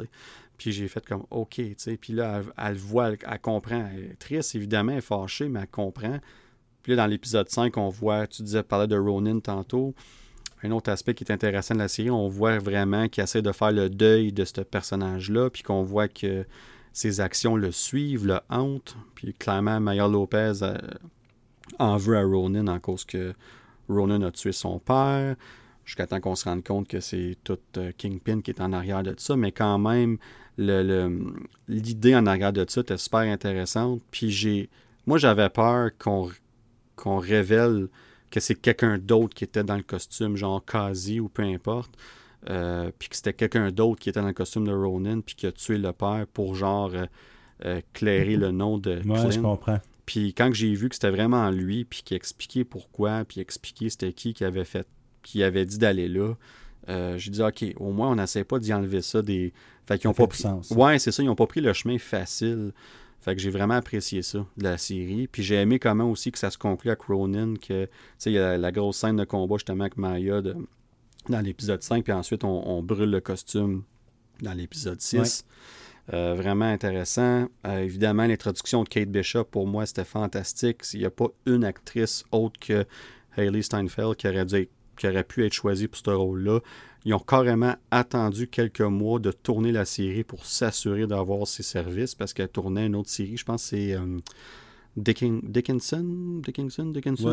Puis 0.56 0.72
j'ai 0.72 0.88
fait 0.88 1.06
comme 1.06 1.24
OK, 1.30 1.54
tu 1.54 1.74
sais. 1.76 1.96
Puis 1.96 2.12
là, 2.12 2.42
elle, 2.56 2.76
voit, 2.76 3.12
elle, 3.12 3.38
comprend. 3.40 3.88
Elle 3.94 4.04
est 4.04 4.18
triste, 4.18 4.56
évidemment, 4.56 4.90
elle 4.90 4.98
est 4.98 5.00
fâchée, 5.00 5.48
mais 5.48 5.60
elle 5.60 5.68
comprend. 5.68 6.18
Puis 6.82 6.90
là, 6.90 7.04
dans 7.04 7.06
l'épisode 7.06 7.48
5, 7.48 7.76
on 7.76 7.88
voit, 7.88 8.26
tu 8.26 8.42
disais, 8.42 8.64
parler 8.64 8.88
de 8.88 8.98
Ronin 8.98 9.38
tantôt. 9.38 9.94
Un 10.64 10.72
autre 10.72 10.90
aspect 10.90 11.14
qui 11.14 11.22
est 11.22 11.30
intéressant 11.30 11.74
de 11.74 11.78
la 11.78 11.86
série, 11.86 12.10
on 12.10 12.26
voit 12.26 12.58
vraiment 12.58 13.08
qu'il 13.08 13.22
essaie 13.22 13.42
de 13.42 13.52
faire 13.52 13.70
le 13.70 13.88
deuil 13.88 14.32
de 14.32 14.44
ce 14.44 14.60
personnage-là, 14.62 15.50
puis 15.50 15.62
qu'on 15.62 15.84
voit 15.84 16.08
que 16.08 16.44
ses 16.92 17.20
actions 17.20 17.54
le 17.54 17.70
suivent, 17.70 18.26
le 18.26 18.40
hantent. 18.50 18.96
Puis 19.14 19.32
clairement, 19.34 19.78
Maya 19.78 20.08
Lopez 20.08 20.54
euh, 20.62 20.76
en 21.78 21.96
veut 21.96 22.16
à 22.16 22.22
Ronin 22.22 22.66
en 22.68 22.78
cause 22.78 23.04
que 23.04 23.34
Ronin 23.88 24.22
a 24.22 24.30
tué 24.30 24.52
son 24.52 24.78
père 24.78 25.36
jusqu'à 25.88 26.06
temps 26.06 26.20
qu'on 26.20 26.34
se 26.34 26.44
rende 26.44 26.62
compte 26.62 26.86
que 26.86 27.00
c'est 27.00 27.38
tout 27.44 27.58
euh, 27.78 27.92
Kingpin 27.96 28.42
qui 28.42 28.50
est 28.50 28.60
en 28.60 28.74
arrière 28.74 29.02
de 29.02 29.14
ça, 29.16 29.36
mais 29.36 29.52
quand 29.52 29.78
même, 29.78 30.18
l'idée 30.58 32.14
en 32.14 32.26
arrière 32.26 32.52
de 32.52 32.66
ça 32.68 32.82
était 32.82 32.98
super 32.98 33.20
intéressante. 33.20 34.02
Puis 34.10 34.30
j'ai. 34.30 34.68
Moi, 35.06 35.16
j'avais 35.16 35.48
peur 35.48 35.90
qu'on 35.96 37.18
révèle 37.18 37.88
que 38.30 38.38
c'est 38.38 38.54
quelqu'un 38.54 38.98
d'autre 38.98 39.34
qui 39.34 39.44
était 39.44 39.64
dans 39.64 39.76
le 39.76 39.82
costume, 39.82 40.36
genre 40.36 40.62
Kazi 40.62 41.20
ou 41.20 41.30
peu 41.30 41.42
importe. 41.42 41.92
Euh, 42.50 42.90
puis 42.98 43.08
que 43.08 43.16
c'était 43.16 43.32
quelqu'un 43.32 43.70
d'autre 43.70 43.98
qui 43.98 44.10
était 44.10 44.20
dans 44.20 44.26
le 44.26 44.34
costume 44.34 44.66
de 44.66 44.72
Ronin, 44.72 45.20
puis 45.20 45.34
qui 45.34 45.46
a 45.46 45.52
tué 45.52 45.78
le 45.78 45.92
père 45.94 46.26
pour 46.34 46.54
genre 46.54 46.92
euh, 47.64 47.80
clairer 47.94 48.36
le 48.36 48.50
nom 48.50 48.76
de 48.76 49.00
Clint. 49.00 49.30
je 49.30 49.40
comprends. 49.40 49.80
Puis 50.08 50.32
quand 50.32 50.54
j'ai 50.54 50.72
vu 50.72 50.88
que 50.88 50.94
c'était 50.94 51.10
vraiment 51.10 51.50
lui, 51.50 51.84
puis 51.84 52.00
qu'il 52.02 52.16
expliquait 52.16 52.64
pourquoi, 52.64 53.26
puis 53.26 53.42
expliquait 53.42 53.90
c'était 53.90 54.14
qui 54.14 54.32
qui 54.32 54.42
avait 54.42 54.64
fait 54.64 54.88
qui 55.22 55.42
avait 55.42 55.66
dit 55.66 55.76
d'aller 55.76 56.08
là. 56.08 56.32
Euh, 56.88 57.18
j'ai 57.18 57.30
dit, 57.30 57.42
OK, 57.42 57.62
au 57.76 57.92
moins, 57.92 58.12
on 58.12 58.14
n'essaie 58.14 58.42
pas 58.42 58.58
d'y 58.58 58.72
enlever 58.72 59.02
ça 59.02 59.20
des. 59.20 59.52
Fait 59.86 59.98
qu'ils 59.98 60.08
ont 60.08 60.14
pas 60.14 60.26
pris. 60.26 60.42
Ouais, 60.70 60.98
c'est 60.98 61.12
ça, 61.12 61.22
ils 61.22 61.26
n'ont 61.26 61.34
pas 61.34 61.46
pris 61.46 61.60
le 61.60 61.74
chemin 61.74 61.98
facile. 61.98 62.72
Fait 63.20 63.36
que 63.36 63.42
j'ai 63.42 63.50
vraiment 63.50 63.74
apprécié 63.74 64.22
ça 64.22 64.46
de 64.56 64.64
la 64.64 64.78
série. 64.78 65.28
Puis 65.28 65.42
j'ai 65.42 65.56
aimé 65.56 65.78
comment 65.78 66.10
aussi 66.10 66.32
que 66.32 66.38
ça 66.38 66.50
se 66.50 66.56
conclut 66.56 66.90
à 66.90 66.96
Cronin, 66.96 67.56
que, 67.56 67.84
tu 67.84 67.90
sais, 68.16 68.30
il 68.30 68.34
y 68.36 68.38
a 68.38 68.56
la, 68.56 68.72
grosse 68.72 68.96
scène 68.96 69.16
de 69.16 69.24
combat 69.24 69.56
justement 69.56 69.82
avec 69.82 69.98
Maya 69.98 70.40
dans 71.28 71.40
l'épisode 71.42 71.82
5, 71.82 72.02
puis 72.02 72.14
ensuite 72.14 72.44
on, 72.44 72.82
brûle 72.82 73.10
le 73.10 73.20
costume 73.20 73.82
dans 74.40 74.54
l'épisode 74.54 75.02
6. 75.02 75.44
Euh, 76.12 76.34
vraiment 76.34 76.64
intéressant. 76.64 77.48
Euh, 77.66 77.80
évidemment, 77.80 78.26
l'introduction 78.26 78.82
de 78.82 78.88
Kate 78.88 79.10
Bishop, 79.10 79.44
pour 79.44 79.66
moi, 79.66 79.84
c'était 79.84 80.04
fantastique. 80.04 80.82
Il 80.94 81.00
n'y 81.00 81.06
a 81.06 81.10
pas 81.10 81.28
une 81.46 81.64
actrice 81.64 82.24
autre 82.32 82.58
que 82.60 82.86
Hayley 83.36 83.62
Steinfeld 83.62 84.16
qui 84.16 84.28
aurait 84.28 84.46
dû 84.46 84.68
qui 84.96 85.06
aurait 85.06 85.24
pu 85.24 85.46
être 85.46 85.52
choisi 85.52 85.86
pour 85.86 86.00
ce 86.04 86.10
rôle-là. 86.10 86.60
Ils 87.04 87.14
ont 87.14 87.20
carrément 87.20 87.74
attendu 87.90 88.48
quelques 88.48 88.80
mois 88.80 89.20
de 89.20 89.30
tourner 89.30 89.70
la 89.70 89.84
série 89.84 90.24
pour 90.24 90.44
s'assurer 90.44 91.06
d'avoir 91.06 91.46
ses 91.46 91.62
services 91.62 92.16
parce 92.16 92.32
qu'elle 92.32 92.48
tournait 92.48 92.86
une 92.86 92.96
autre 92.96 93.08
série. 93.08 93.36
Je 93.36 93.44
pense 93.44 93.62
que 93.62 93.68
c'est 93.76 93.92
euh, 93.94 94.18
Dickinson, 94.96 95.40
Dickinson, 95.44 96.42
Dickinson? 96.86 97.30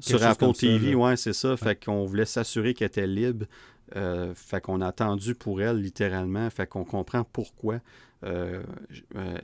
Sur 0.00 0.22
Apple 0.24 0.52
TV, 0.54 0.94
ouais, 0.94 1.16
c'est 1.16 1.34
ça. 1.34 1.56
Fait 1.56 1.82
qu'on 1.82 2.06
voulait 2.06 2.24
s'assurer 2.24 2.72
qu'elle 2.72 2.86
était 2.86 3.06
libre. 3.06 3.44
Euh, 3.94 4.34
fait 4.34 4.60
qu'on 4.60 4.80
a 4.80 4.88
attendu 4.88 5.34
pour 5.34 5.62
elle 5.62 5.80
littéralement. 5.80 6.48
Fait 6.50 6.66
qu'on 6.66 6.84
comprend 6.84 7.24
pourquoi. 7.24 7.80
Euh, 8.24 8.62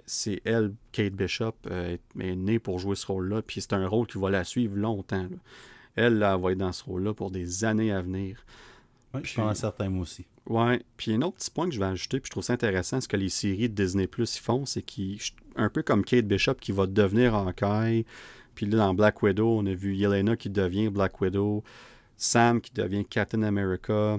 c'est 0.06 0.40
elle, 0.44 0.74
Kate 0.90 1.12
Bishop, 1.12 1.55
est, 1.70 2.01
née 2.19 2.59
pour 2.59 2.78
jouer 2.78 2.97
ce 2.97 3.06
rôle-là. 3.06 3.43
Puis 3.43 3.60
c'est 3.60 3.74
un 3.74 3.86
rôle 3.86 4.06
qui 4.06 4.19
va 4.19 4.31
la 4.31 4.44
suivre 4.44 4.77
longtemps. 4.77 5.28
Elle, 5.94 6.19
là, 6.19 6.36
va 6.36 6.52
être 6.52 6.59
dans 6.59 6.73
ce 6.73 6.85
rôle-là 6.85 7.14
pour 7.14 7.31
des 7.31 7.64
années 7.64 7.93
à 7.93 8.01
venir. 8.01 8.44
Oui, 9.14 9.20
je 9.24 9.35
pense 9.35 9.59
certain, 9.59 9.90
moi 9.90 10.02
aussi. 10.02 10.24
Ouais. 10.47 10.82
Puis 10.97 11.12
un 11.12 11.23
autre 11.23 11.36
petit 11.36 11.51
point 11.51 11.69
que 11.69 11.74
je 11.74 11.78
vais 11.78 11.86
ajouter, 11.86 12.19
puis 12.19 12.28
je 12.28 12.31
trouve 12.31 12.43
ça 12.43 12.55
intéressant, 12.55 13.01
ce 13.01 13.09
que 13.09 13.16
les 13.16 13.28
séries 13.28 13.69
de 13.69 13.74
Disney 13.74 14.06
Plus 14.06 14.39
font, 14.39 14.64
c'est 14.64 14.82
qu'ils, 14.82 15.19
un 15.55 15.69
peu 15.69 15.82
comme 15.82 16.05
Kate 16.05 16.27
Bishop 16.27 16.55
qui 16.55 16.73
va 16.73 16.86
devenir 16.86 17.35
Hawkeye, 17.35 18.06
puis 18.55 18.66
là, 18.66 18.78
dans 18.78 18.94
Black 18.94 19.23
Widow, 19.23 19.59
on 19.59 19.66
a 19.66 19.74
vu 19.74 19.94
Yelena 19.94 20.36
qui 20.36 20.51
devient 20.51 20.89
Black 20.89 21.20
Widow, 21.20 21.62
Sam 22.16 22.60
qui 22.60 22.73
devient 22.73 23.05
Captain 23.05 23.43
America, 23.43 24.19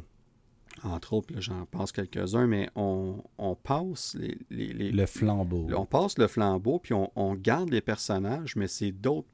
entre 0.84 1.14
autres, 1.14 1.34
j'en 1.40 1.66
passe 1.66 1.92
quelques-uns, 1.92 2.48
mais 2.48 2.70
on, 2.76 3.22
passe 3.64 4.16
les, 4.20 4.38
les, 4.50 4.92
Le 4.92 5.06
flambeau. 5.06 5.68
On 5.76 5.86
passe 5.86 6.18
le 6.18 6.28
flambeau, 6.28 6.80
puis 6.80 6.94
on, 6.94 7.12
on 7.16 7.36
garde 7.36 7.70
les 7.70 7.82
personnages, 7.82 8.56
mais 8.56 8.68
c'est 8.68 8.92
d'autres 8.92 9.28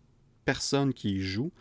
personnes 0.46 0.94
qui 0.94 1.16
y 1.16 1.22
jouent 1.22 1.52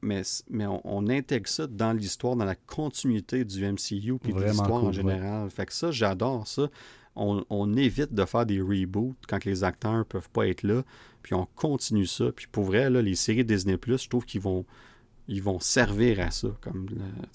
mais, 0.00 0.66
on, 0.84 1.08
intègre 1.08 1.48
ça 1.48 1.66
dans 1.66 1.92
l'histoire, 1.92 2.36
dans 2.36 2.44
la 2.44 2.54
continuité 2.54 3.44
du 3.44 3.64
MCU 3.64 4.18
puis 4.18 4.32
de 4.32 4.42
l'histoire 4.42 4.84
en 4.84 4.92
général. 4.92 5.50
Fait 5.50 5.66
que 5.66 5.72
ça, 5.72 5.90
j'adore 5.90 6.46
ça. 6.46 6.68
On, 7.14 7.76
évite 7.76 8.14
de 8.14 8.24
faire 8.24 8.46
des 8.46 8.60
reboots 8.60 9.14
quand 9.28 9.44
les 9.44 9.64
acteurs 9.64 9.98
ne 9.98 10.02
peuvent 10.02 10.30
pas 10.30 10.48
être 10.48 10.62
là, 10.62 10.82
puis 11.22 11.34
on 11.34 11.46
continue 11.54 12.06
ça. 12.06 12.32
Puis 12.32 12.46
pour 12.50 12.64
vrai, 12.64 12.88
là, 12.88 13.02
les 13.02 13.14
séries 13.14 13.44
Disney+, 13.44 13.76
je 13.86 14.08
trouve 14.08 14.24
qu'ils 14.24 14.40
vont, 14.40 14.64
ils 15.28 15.42
vont 15.42 15.60
servir 15.60 16.20
à 16.20 16.30
ça. 16.30 16.48
Comme, 16.60 16.86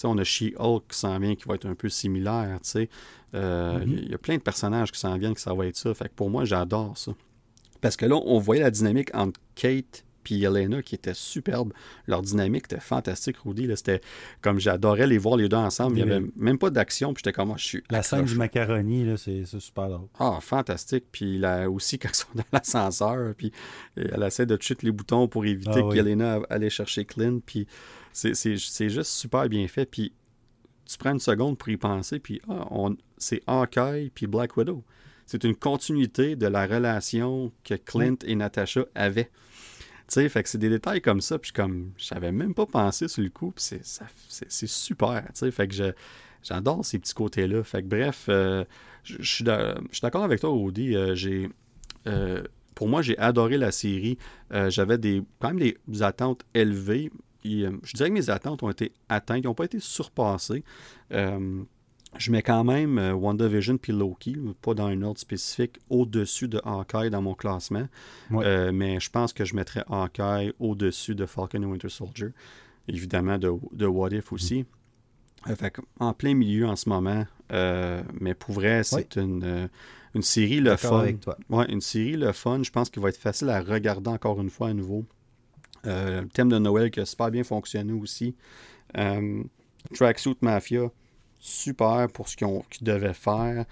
on 0.04 0.18
a 0.18 0.24
She-Hulk 0.24 0.84
qui 0.90 0.98
s'en 0.98 1.18
vient, 1.20 1.36
qui 1.36 1.46
va 1.48 1.56
être 1.56 1.66
un 1.66 1.76
peu 1.76 1.90
similaire. 1.90 2.60
Euh, 3.34 3.80
mm-hmm. 3.80 3.84
Il 3.88 4.12
y 4.12 4.14
a 4.14 4.18
plein 4.18 4.36
de 4.36 4.42
personnages 4.42 4.92
qui 4.92 5.00
s'en 5.00 5.18
viennent, 5.18 5.34
que 5.34 5.42
ça 5.42 5.54
va 5.54 5.66
être 5.66 5.78
ça. 5.78 5.94
Fait 5.94 6.10
que 6.10 6.14
pour 6.14 6.30
moi, 6.30 6.46
j'adore 6.46 6.98
ça. 6.98 7.14
Parce 7.82 7.96
que 7.96 8.06
là, 8.06 8.16
on 8.16 8.40
voyait 8.40 8.64
la 8.64 8.72
dynamique 8.72 9.14
entre 9.14 9.40
Kate 9.56 10.04
puis 10.28 10.44
Elena 10.44 10.82
qui 10.82 10.94
était 10.94 11.14
superbe. 11.14 11.72
Leur 12.06 12.22
dynamique 12.22 12.66
était 12.66 12.82
fantastique, 12.82 13.38
Rudy. 13.46 13.70
C'était 13.78 14.02
comme 14.42 14.60
j'adorais 14.60 15.08
les 15.08 15.18
voir 15.18 15.38
les 15.38 15.48
deux 15.48 15.56
ensemble. 15.56 15.98
Il 15.98 16.04
n'y 16.04 16.12
avait 16.12 16.26
même 16.36 16.58
pas 16.58 16.70
d'action, 16.70 17.14
puis 17.14 17.22
j'étais 17.24 17.34
comme, 17.34 17.48
moi, 17.48 17.56
je 17.58 17.64
suis. 17.64 17.84
La 17.90 18.04
scène 18.04 18.26
du 18.26 18.36
macaroni, 18.36 19.08
c'est 19.16 19.46
super 19.46 19.88
drôle. 19.88 20.10
Ah, 20.20 20.40
fantastique. 20.42 21.06
Puis 21.14 21.38
là 21.38 21.70
aussi, 21.70 21.98
quand 21.98 22.10
ils 22.10 22.16
sont 22.16 22.28
dans 22.36 22.44
l'ascenseur, 22.52 23.34
puis 23.36 23.54
elle 23.96 24.22
essaie 24.22 24.46
de 24.46 24.58
toucher 24.58 24.76
les 24.82 24.92
boutons 24.92 25.30
pour 25.30 25.46
éviter 25.46 25.82
ah, 25.82 25.94
qu'Elena 25.94 26.42
allait 26.50 26.70
chercher 26.70 27.06
Clint, 27.06 27.40
puis 27.46 27.66
c'est 28.12 28.58
juste 28.90 29.12
super 29.12 29.48
bien 29.48 29.66
fait. 29.70 29.86
Puis 29.86 30.12
tu 30.86 30.98
prends 30.98 31.14
une 31.14 31.22
seconde 31.22 31.58
pour 31.58 31.70
y 31.70 31.78
penser, 31.78 32.20
puis 32.20 32.42
ah, 32.50 32.68
c'est 33.18 33.42
Hawkeye 33.48 34.12
puis 34.14 34.28
Black 34.28 34.58
Widow. 34.58 34.84
C'est 35.26 35.46
une 35.46 35.56
continuité 35.56 36.36
de 36.36 36.48
la 36.48 36.68
relation 36.68 37.54
que 37.64 37.76
Clint 37.76 38.18
et 38.26 38.36
Natasha 38.36 38.84
avaient. 38.94 39.30
Fait 40.10 40.44
que 40.44 40.50
c'est 40.50 40.58
des 40.58 40.70
détails 40.70 41.02
comme 41.02 41.22
ça, 41.22 41.38
puis 41.38 41.52
comme, 41.52 41.92
j'avais 41.98 42.32
même 42.32 42.54
pas 42.54 42.66
pensé 42.66 43.08
sur 43.08 43.22
le 43.22 43.30
coup, 43.30 43.52
puis 43.52 43.64
c'est 44.30 44.68
super, 44.68 45.24
sais, 45.34 45.52
fait 45.52 45.68
que 45.68 45.94
j'adore 46.44 46.86
ces 46.86 47.00
petits 47.00 47.14
côtés-là. 47.14 47.64
Fait 47.64 47.84
que 47.84 47.88
bref, 47.88 48.26
euh, 48.30 48.64
je 49.04 49.22
suis 49.22 49.44
d'accord 49.44 50.24
avec 50.24 50.40
toi, 50.40 50.52
Audi, 50.52 50.96
euh, 50.96 51.14
j'ai... 51.16 51.50
Euh, 52.08 52.42
pour 52.74 52.88
moi, 52.88 53.02
j'ai 53.02 53.18
adoré 53.18 53.58
la 53.58 53.72
série. 53.72 54.20
J'avais 54.52 55.00
des, 55.00 55.24
quand 55.40 55.52
même 55.52 55.60
des 55.60 56.04
attentes 56.04 56.46
élevées, 56.54 57.12
je 57.44 57.94
dirais 57.96 58.10
que 58.10 58.14
mes 58.14 58.30
attentes 58.30 58.62
ont 58.62 58.70
été 58.70 58.92
atteintes, 59.10 59.40
ils 59.44 59.48
n'ont 59.48 59.56
pas 59.56 59.66
été 59.66 59.80
surpassées. 59.80 60.64
Euh, 62.14 62.18
je 62.18 62.32
mets 62.32 62.42
quand 62.42 62.64
même 62.64 62.98
euh, 62.98 63.14
WandaVision 63.14 63.78
puis 63.78 63.94
Loki, 63.94 64.36
pas 64.62 64.74
dans 64.74 64.88
un 64.88 65.02
ordre 65.02 65.20
spécifique, 65.20 65.80
au-dessus 65.90 66.48
de 66.48 66.62
Hawkeye 66.64 67.10
dans 67.10 67.22
mon 67.22 67.36
classement. 67.36 67.88
mais 68.30 69.00
je 69.00 69.10
pense 69.10 69.34
que 69.34 69.46
je 69.46 69.56
mettrais 69.56 69.84
Hawkeye 69.90 70.54
au-dessus 70.60 71.16
de 71.16 71.26
Falcon 71.26 71.62
et 71.62 71.66
Winter 71.66 71.90
Soldier. 71.90 72.30
Évidemment, 72.88 73.38
de, 73.38 73.52
de 73.74 73.86
What 73.86 74.12
If 74.12 74.32
aussi. 74.32 74.66
en 76.00 76.14
plein 76.14 76.34
milieu 76.34 76.68
en 76.68 76.76
ce 76.76 76.88
moment. 76.90 77.26
mais 77.50 78.34
pour 78.34 78.54
vrai, 78.56 78.84
c'est 78.84 79.18
une, 79.18 79.70
une 80.16 80.22
série 80.22 80.62
le 80.62 80.76
fun. 80.78 81.06
Ouais, 81.50 81.66
une 81.70 81.82
série 81.82 82.18
le 82.18 82.32
fun. 82.32 82.64
Je 82.64 82.72
pense 82.72 82.90
qu'il 82.90 83.02
va 83.02 83.10
être 83.10 83.18
facile 83.18 83.50
à 83.50 83.62
regarder 83.62 84.10
encore 84.10 84.42
une 84.42 84.50
fois 84.50 84.70
à 84.70 84.74
nouveau. 84.74 85.06
Euh, 85.86 86.22
le 86.22 86.28
thème 86.28 86.50
de 86.50 86.58
Noël 86.58 86.92
qui 86.92 87.00
a 87.00 87.06
super 87.06 87.32
bien 87.32 87.44
fonctionné 87.44 87.94
aussi. 87.94 88.36
Euh, 88.98 89.44
Tracksuit 89.94 90.38
Mafia, 90.42 90.90
super 91.48 92.08
pour 92.10 92.28
ce 92.28 92.36
qu'ils 92.36 92.84
devaient 92.84 93.14
faire. 93.14 93.66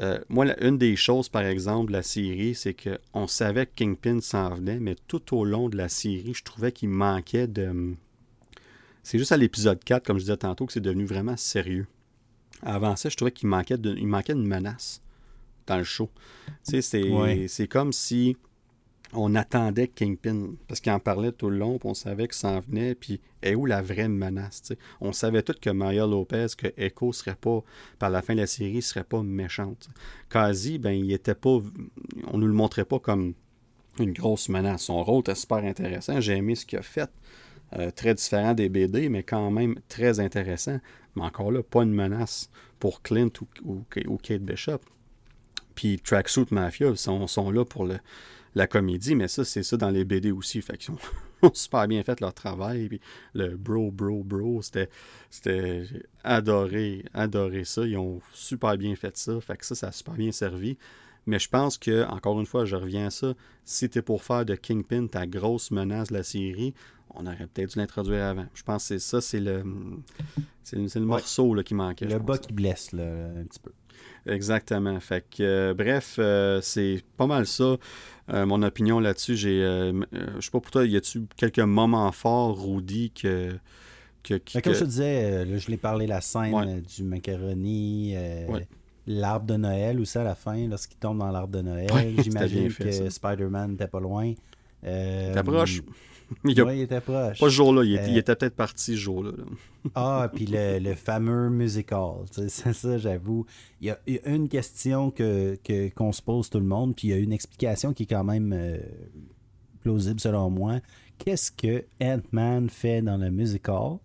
Euh, 0.00 0.18
moi, 0.28 0.46
une 0.60 0.78
des 0.78 0.96
choses, 0.96 1.28
par 1.28 1.42
exemple, 1.42 1.88
de 1.88 1.96
la 1.96 2.02
série, 2.02 2.54
c'est 2.54 2.74
qu'on 2.74 3.26
savait 3.26 3.66
que 3.66 3.72
Kingpin 3.76 4.20
s'en 4.20 4.54
venait, 4.54 4.80
mais 4.80 4.96
tout 5.06 5.36
au 5.36 5.44
long 5.44 5.68
de 5.68 5.76
la 5.76 5.88
série, 5.88 6.34
je 6.34 6.42
trouvais 6.42 6.72
qu'il 6.72 6.88
manquait 6.88 7.46
de. 7.46 7.94
C'est 9.02 9.18
juste 9.18 9.32
à 9.32 9.36
l'épisode 9.36 9.82
4, 9.84 10.04
comme 10.04 10.18
je 10.18 10.24
disais 10.24 10.36
tantôt, 10.36 10.66
que 10.66 10.72
c'est 10.72 10.80
devenu 10.80 11.04
vraiment 11.04 11.36
sérieux. 11.36 11.86
Avant 12.62 12.96
ça, 12.96 13.08
je 13.08 13.16
trouvais 13.16 13.32
qu'il 13.32 13.48
manquait, 13.48 13.76
de... 13.76 13.94
Il 13.94 14.06
manquait 14.06 14.32
une 14.32 14.46
menace 14.46 15.02
dans 15.66 15.76
le 15.76 15.84
show. 15.84 16.10
Tu 16.66 16.80
sais, 16.82 17.48
c'est 17.48 17.68
comme 17.68 17.92
si 17.92 18.36
on 19.14 19.34
attendait 19.34 19.88
Kingpin, 19.88 20.54
parce 20.68 20.80
qu'il 20.80 20.92
en 20.92 20.98
parlait 20.98 21.32
tout 21.32 21.50
le 21.50 21.58
long, 21.58 21.78
puis 21.78 21.88
on 21.88 21.94
savait 21.94 22.28
que 22.28 22.34
ça 22.34 22.48
en 22.48 22.60
venait, 22.60 22.94
puis 22.94 23.20
est 23.42 23.54
où 23.54 23.66
la 23.66 23.82
vraie 23.82 24.08
menace? 24.08 24.72
On 25.00 25.12
savait 25.12 25.42
tout 25.42 25.54
que 25.60 25.70
Maya 25.70 26.06
Lopez, 26.06 26.46
que 26.56 26.68
Echo 26.76 27.12
serait 27.12 27.34
pas, 27.34 27.62
par 27.98 28.10
la 28.10 28.22
fin 28.22 28.34
de 28.34 28.40
la 28.40 28.46
série, 28.46 28.82
serait 28.82 29.04
pas 29.04 29.22
méchante. 29.22 29.88
Kazi, 30.30 30.78
ben, 30.78 30.92
il 30.92 31.12
était 31.12 31.34
pas, 31.34 31.58
on 32.28 32.38
nous 32.38 32.46
le 32.46 32.52
montrait 32.52 32.84
pas 32.84 32.98
comme 32.98 33.34
une 33.98 34.12
grosse 34.12 34.48
menace. 34.48 34.82
Son 34.82 35.02
rôle 35.02 35.20
était 35.20 35.34
super 35.34 35.58
intéressant, 35.58 36.20
j'ai 36.20 36.36
aimé 36.36 36.54
ce 36.54 36.66
qu'il 36.66 36.78
a 36.78 36.82
fait. 36.82 37.10
Euh, 37.76 37.90
très 37.90 38.14
différent 38.14 38.54
des 38.54 38.68
BD, 38.68 39.08
mais 39.08 39.22
quand 39.22 39.50
même 39.50 39.76
très 39.88 40.20
intéressant. 40.20 40.78
Mais 41.16 41.22
encore 41.22 41.50
là, 41.50 41.62
pas 41.62 41.82
une 41.82 41.94
menace 41.94 42.50
pour 42.78 43.02
Clint 43.02 43.30
ou, 43.64 43.84
ou, 44.06 44.16
Kate 44.18 44.42
Bishop. 44.42 44.80
Puis 45.74 45.98
Tracksuit 45.98 46.46
Mafia 46.52 46.94
sont, 46.94 47.26
sont 47.26 47.50
là 47.50 47.64
pour 47.64 47.84
le, 47.84 47.98
la 48.54 48.66
comédie, 48.66 49.14
mais 49.14 49.28
ça, 49.28 49.44
c'est 49.44 49.62
ça 49.62 49.76
dans 49.76 49.90
les 49.90 50.04
BD 50.04 50.30
aussi. 50.30 50.62
Fait 50.62 50.76
qu'ils 50.76 50.94
ont, 51.42 51.52
super 51.52 51.86
bien 51.88 52.02
fait 52.02 52.20
leur 52.20 52.34
travail. 52.34 52.88
Puis 52.88 53.00
le 53.34 53.56
bro, 53.56 53.90
bro, 53.90 54.22
bro, 54.22 54.62
c'était. 54.62 54.88
C'était. 55.30 55.84
J'ai 55.84 56.02
adoré, 56.22 57.04
adoré 57.12 57.64
ça. 57.64 57.86
Ils 57.86 57.96
ont 57.96 58.20
super 58.32 58.76
bien 58.76 58.94
fait 58.96 59.16
ça. 59.16 59.40
Fait 59.40 59.56
que 59.56 59.66
ça, 59.66 59.74
ça 59.74 59.88
a 59.88 59.92
super 59.92 60.14
bien 60.14 60.32
servi. 60.32 60.76
Mais 61.26 61.38
je 61.38 61.48
pense 61.48 61.78
que, 61.78 62.04
encore 62.06 62.38
une 62.38 62.46
fois, 62.46 62.64
je 62.66 62.76
reviens 62.76 63.06
à 63.06 63.10
ça. 63.10 63.34
Si 63.64 63.88
t'es 63.88 64.02
pour 64.02 64.22
faire 64.22 64.44
de 64.44 64.54
Kingpin 64.54 65.06
ta 65.06 65.26
grosse 65.26 65.70
menace 65.70 66.08
de 66.08 66.14
la 66.14 66.22
série, 66.22 66.74
on 67.14 67.26
aurait 67.26 67.46
peut-être 67.46 67.70
dû 67.72 67.78
l'introduire 67.78 68.24
avant. 68.24 68.46
Je 68.54 68.62
pense 68.62 68.82
que 68.82 68.88
c'est 68.88 68.98
ça, 68.98 69.20
c'est 69.20 69.40
le. 69.40 69.64
C'est 70.62 70.76
le, 70.76 71.00
morceau 71.00 71.54
là, 71.54 71.62
qui 71.62 71.74
manquait. 71.74 72.06
Le 72.06 72.18
bas 72.18 72.38
qui 72.38 72.52
blesse, 72.52 72.92
là, 72.92 73.04
un 73.04 73.44
petit 73.44 73.60
peu. 73.60 73.72
Exactement. 74.26 74.98
Fait 75.00 75.24
que, 75.28 75.42
euh, 75.42 75.74
bref, 75.74 76.16
euh, 76.18 76.60
c'est 76.62 77.02
pas 77.16 77.26
mal 77.26 77.46
ça. 77.46 77.76
Euh, 78.32 78.46
mon 78.46 78.62
opinion 78.62 79.00
là-dessus, 79.00 79.36
j'ai. 79.36 79.60
je 79.60 80.40
sais 80.40 80.50
pas 80.50 80.60
pour 80.60 80.70
toi, 80.70 80.86
y 80.86 80.96
a-tu 80.96 81.22
quelques 81.36 81.58
moments 81.58 82.10
forts, 82.12 82.64
Rudy, 82.64 83.10
que. 83.10 83.58
que, 84.22 84.34
ben, 84.54 84.60
comme 84.62 84.74
je 84.74 84.80
te 84.80 84.84
disais, 84.84 85.58
je 85.58 85.70
l'ai 85.70 85.76
parlé 85.76 86.06
la 86.06 86.20
scène 86.20 86.82
du 86.82 87.02
macaroni. 87.02 88.14
L'arbre 89.06 89.44
de 89.44 89.56
Noël 89.56 90.00
aussi 90.00 90.16
à 90.16 90.24
la 90.24 90.34
fin, 90.34 90.66
lorsqu'il 90.66 90.96
tombe 90.96 91.18
dans 91.18 91.30
l'arbre 91.30 91.52
de 91.52 91.60
Noël. 91.60 91.90
J'imagine 92.22 92.72
que 92.72 93.10
Spider-Man 93.10 93.72
n'était 93.72 93.86
pas 93.86 94.00
loin. 94.00 94.32
T'approches. 94.82 95.82
il, 96.44 96.58
il 96.58 96.80
était 96.80 97.00
proche. 97.00 97.38
Pas 97.38 97.46
ce 97.46 97.54
jour-là, 97.54 97.84
il, 97.84 97.94
était, 97.94 98.32
euh, 98.32 98.34
peut-être 98.34 98.56
parti 98.56 98.92
ce 98.92 99.00
jour-là. 99.00 99.32
ah, 99.94 100.30
puis 100.34 100.46
le, 100.50 100.94
fameux 100.94 101.50
musical. 101.50 102.12
C'est 102.30 102.72
ça, 102.72 102.98
j'avoue. 102.98 103.46
Il 103.80 103.88
y 103.88 103.90
a 103.90 103.98
une 104.26 104.48
question 104.48 105.10
que, 105.10 105.58
qu'on 105.94 106.12
se 106.12 106.22
pose 106.22 106.50
tout 106.50 106.60
le 106.60 106.66
monde, 106.66 106.94
puis 106.94 107.08
il 107.08 107.10
y 107.10 107.14
a 107.14 107.18
une 107.18 107.32
explication 107.32 107.92
qui 107.92 108.04
est 108.04 108.06
quand 108.06 108.24
même 108.24 108.52
euh, 108.52 108.78
plausible 109.80 110.20
selon 110.20 110.50
moi. 110.50 110.80
Qu'est-ce 111.18 111.52
que 111.52 111.84
Ant-Man 112.02 112.68
fait 112.68 113.00
dans 113.00 113.16
le 113.16 113.30
musical? 113.30 113.98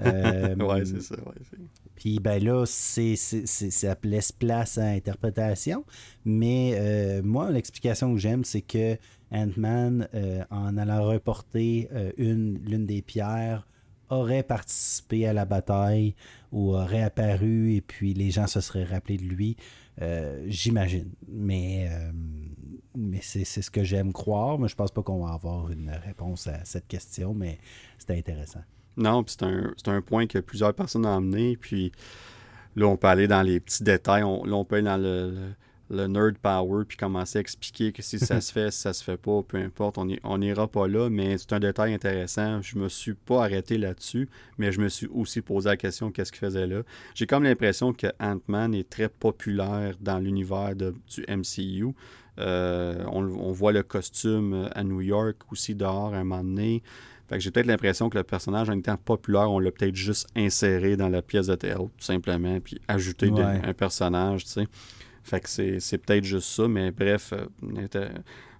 euh, 0.00 0.54
ouais, 0.56 0.84
c'est 0.84 1.02
ça. 1.02 1.16
puis 1.96 2.20
ben 2.20 2.42
là, 2.42 2.64
c'est, 2.64 3.16
ça 3.16 3.96
laisse 4.04 4.30
place 4.30 4.78
à 4.78 4.86
interprétation. 4.86 5.84
Mais 6.24 6.74
euh, 6.74 7.22
moi, 7.22 7.50
l'explication 7.50 8.14
que 8.14 8.20
j'aime, 8.20 8.44
c'est 8.44 8.62
que 8.62 8.96
Ant-Man, 9.34 10.08
euh, 10.14 10.44
en 10.50 10.76
allant 10.76 11.04
reporter 11.04 11.88
euh, 11.92 12.12
une, 12.16 12.58
l'une 12.64 12.86
des 12.86 13.02
pierres, 13.02 13.66
aurait 14.10 14.42
participé 14.42 15.26
à 15.26 15.32
la 15.32 15.44
bataille 15.44 16.14
ou 16.52 16.74
aurait 16.74 17.02
apparu 17.02 17.74
et 17.74 17.80
puis 17.80 18.14
les 18.14 18.30
gens 18.30 18.46
se 18.46 18.60
seraient 18.60 18.84
rappelés 18.84 19.16
de 19.16 19.24
lui. 19.24 19.56
Euh, 20.02 20.44
j'imagine. 20.46 21.10
Mais, 21.28 21.88
mais 22.94 23.20
c'est, 23.22 23.44
ce 23.44 23.70
que 23.70 23.82
j'aime 23.82 24.12
croire. 24.12 24.58
Mais 24.58 24.68
je 24.68 24.76
pense 24.76 24.90
pas 24.90 25.02
qu'on 25.02 25.24
va 25.24 25.32
avoir 25.32 25.70
une 25.70 25.90
réponse 25.90 26.46
à 26.46 26.64
cette 26.64 26.86
question, 26.86 27.34
mais 27.34 27.58
c'est 27.98 28.16
intéressant. 28.16 28.60
Non, 28.96 29.24
c'est 29.26 29.42
un, 29.42 29.74
un, 29.86 30.00
point 30.02 30.26
que 30.26 30.38
plusieurs 30.38 30.74
personnes 30.74 31.06
ont 31.06 31.16
amené. 31.16 31.56
Puis 31.56 31.90
là, 32.76 32.86
on 32.86 32.96
peut 32.96 33.08
aller 33.08 33.26
dans 33.26 33.42
les 33.42 33.58
petits 33.58 33.82
détails. 33.82 34.22
On, 34.22 34.44
là, 34.44 34.54
on 34.54 34.64
peut 34.64 34.76
aller 34.76 34.84
dans 34.84 35.00
le 35.00 35.54
nerd 35.90 36.38
power 36.38 36.84
puis 36.86 36.96
commencer 36.96 37.38
à 37.38 37.40
expliquer 37.40 37.92
que 37.92 38.02
si 38.02 38.18
ça 38.18 38.40
se 38.42 38.52
fait, 38.52 38.70
si 38.70 38.80
ça 38.80 38.92
se 38.92 39.04
fait 39.04 39.16
pas, 39.16 39.42
peu 39.42 39.58
importe, 39.58 39.98
on 39.98 40.38
n'ira 40.38 40.68
pas 40.68 40.88
là, 40.88 41.10
mais 41.10 41.38
c'est 41.38 41.52
un 41.52 41.60
détail 41.60 41.94
intéressant. 41.94 42.62
Je 42.62 42.78
me 42.78 42.88
suis 42.88 43.14
pas 43.14 43.44
arrêté 43.44 43.78
là-dessus, 43.78 44.28
mais 44.58 44.72
je 44.72 44.80
me 44.80 44.88
suis 44.88 45.06
aussi 45.08 45.40
posé 45.40 45.68
la 45.68 45.76
question 45.76 46.10
qu'est-ce 46.10 46.32
qu'il 46.32 46.40
faisait 46.40 46.66
là? 46.66 46.82
J'ai 47.14 47.26
comme 47.26 47.44
l'impression 47.44 47.92
que 47.92 48.06
Ant-Man 48.20 48.74
est 48.74 48.88
très 48.88 49.08
populaire 49.08 49.94
dans 50.00 50.18
l'univers 50.18 50.74
du 50.74 51.24
MCU. 51.28 51.94
Euh, 52.40 53.04
on, 53.12 53.52
voit 53.52 53.70
le 53.70 53.84
costume 53.84 54.68
à 54.74 54.82
New 54.82 55.00
York 55.00 55.36
aussi 55.52 55.74
dehors 55.74 56.14
à 56.14 56.18
un 56.18 56.24
moment 56.24 56.42
donné. 56.42 56.82
Fait 57.28 57.36
que 57.36 57.40
j'ai 57.40 57.50
peut-être 57.50 57.66
l'impression 57.66 58.10
que 58.10 58.18
le 58.18 58.24
personnage, 58.24 58.68
en 58.68 58.76
étant 58.76 58.96
populaire, 58.96 59.50
on 59.50 59.58
l'a 59.58 59.70
peut-être 59.70 59.94
juste 59.94 60.26
inséré 60.36 60.96
dans 60.96 61.08
la 61.08 61.22
pièce 61.22 61.46
de 61.46 61.54
théâtre, 61.54 61.82
tout 61.82 62.04
simplement, 62.04 62.58
puis 62.60 62.80
ajouté 62.88 63.30
un 63.30 63.72
personnage, 63.72 64.44
tu 64.44 64.50
sais. 64.50 64.68
Fait 65.24 65.40
que 65.40 65.48
c'est 65.48 65.98
peut-être 65.98 66.24
juste 66.24 66.48
ça, 66.48 66.68
mais 66.68 66.90
bref, 66.90 67.32
euh, 67.32 68.08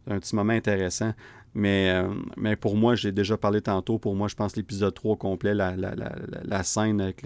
un 0.07 0.19
petit 0.19 0.35
moment 0.35 0.55
intéressant. 0.55 1.13
Mais, 1.53 1.91
euh, 1.91 2.13
mais 2.37 2.57
pour 2.57 2.75
moi, 2.75 2.97
j'ai 2.97 3.13
déjà 3.13 3.37
parlé 3.37 3.61
tantôt, 3.61 3.99
pour 3.99 4.17
moi, 4.17 4.27
je 4.29 4.35
pense 4.35 4.57
l'épisode 4.57 4.95
3 4.95 5.17
complet, 5.17 5.55
la, 5.55 5.77
la, 5.77 5.95
la, 5.95 6.17
la, 6.43 6.63
scène 6.65 7.01
avec 7.01 7.23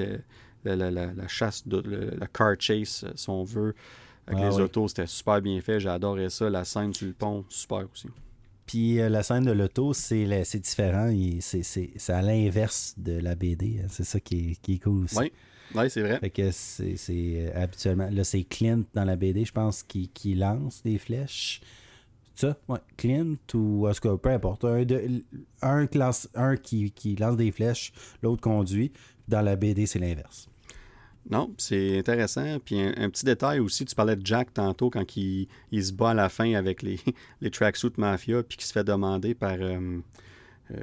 la, 0.65 1.29
chasse, 1.29 1.67
de, 1.67 1.81
la 2.19 2.27
car 2.27 2.57
chase, 2.59 3.07
si 3.15 3.31
on 3.31 3.45
veut, 3.45 3.75
avec 4.27 4.41
ah 4.43 4.51
les 4.51 4.61
autos, 4.61 4.89
c'était 4.89 5.07
super 5.07 5.41
bien 5.41 5.61
fait. 5.61 5.81
J'ai 5.81 5.89
adoré 5.89 6.29
ça. 6.29 6.51
La 6.51 6.65
scène 6.65 6.93
sur 6.93 7.07
le 7.07 7.15
pont, 7.15 7.47
super 7.49 7.87
aussi. 7.91 8.09
Puis 8.67 9.01
euh, 9.01 9.09
la 9.09 9.23
scène 9.23 9.45
de 9.45 9.53
l'auto, 9.53 9.95
c'est 9.95 10.27
différent. 10.59 11.11
C'est 11.41 12.11
à 12.11 12.21
l'inverse 12.21 12.95
de 12.99 13.19
la 13.19 13.35
BD. 13.35 13.81
Hein. 13.81 13.87
C'est 13.89 14.05
ça 14.05 14.21
qui 14.21 14.51
est, 14.51 14.61
qui 14.61 14.75
est 14.75 14.79
cool 14.79 15.05
aussi. 15.05 15.17
Oui. 15.17 15.33
Oui, 15.75 15.91
c'est 15.91 16.03
vrai. 16.03 16.19
Fait 16.19 16.31
que 16.31 16.51
c'est 16.51 16.97
euh, 17.11 17.63
habituellement. 17.63 18.09
Là, 18.11 18.25
c'est 18.25 18.45
Clint 18.45 18.83
dans 18.95 19.05
la 19.05 19.17
BD, 19.17 19.45
je 19.45 19.53
pense, 19.53 19.83
qui, 19.83 20.09
qui 20.09 20.35
lance 20.35 20.83
des 20.83 20.99
flèches. 20.99 21.61
ça, 22.35 22.57
ouais. 22.69 22.79
Clint 22.97 23.37
ou 23.55 23.89
en 23.89 23.93
tout 23.93 24.01
cas, 24.01 24.17
peu 24.17 24.31
importe. 24.31 24.65
Un, 24.65 24.85
de, 24.85 25.23
un, 25.63 25.87
lance, 25.95 26.29
un 26.35 26.57
qui, 26.57 26.91
qui, 26.91 27.17
lance 27.17 27.37
des 27.37 27.53
flèches, 27.53 27.93
l'autre 28.23 28.43
conduit. 28.43 28.93
Dans 29.27 29.43
la 29.43 29.57
BD, 29.57 29.85
c'est 29.85 29.99
l'inverse. 29.99 30.49
Non, 31.31 31.53
c'est 31.59 31.99
intéressant. 31.99 32.59
Puis 32.65 32.81
un, 32.81 33.11
petit 33.11 33.25
détail 33.25 33.61
aussi, 33.61 33.85
tu 33.85 33.95
parlais 33.95 34.17
de 34.17 34.25
Jack 34.25 34.55
tantôt 34.55 34.89
quand 34.89 35.17
il, 35.17 35.49
il 35.71 35.85
se 35.85 35.93
bat 35.93 36.11
à 36.11 36.15
la 36.15 36.29
fin 36.31 36.55
avec 36.55 36.83
les, 36.83 36.99
les 37.43 37.51
tracksuits 37.51 37.93
mafia, 37.99 38.43
puis 38.43 38.57
qui 38.57 38.67
se 38.67 38.73
fait 38.73 38.85
demander 38.85 39.35
par 39.35 39.57
euh, 39.61 39.99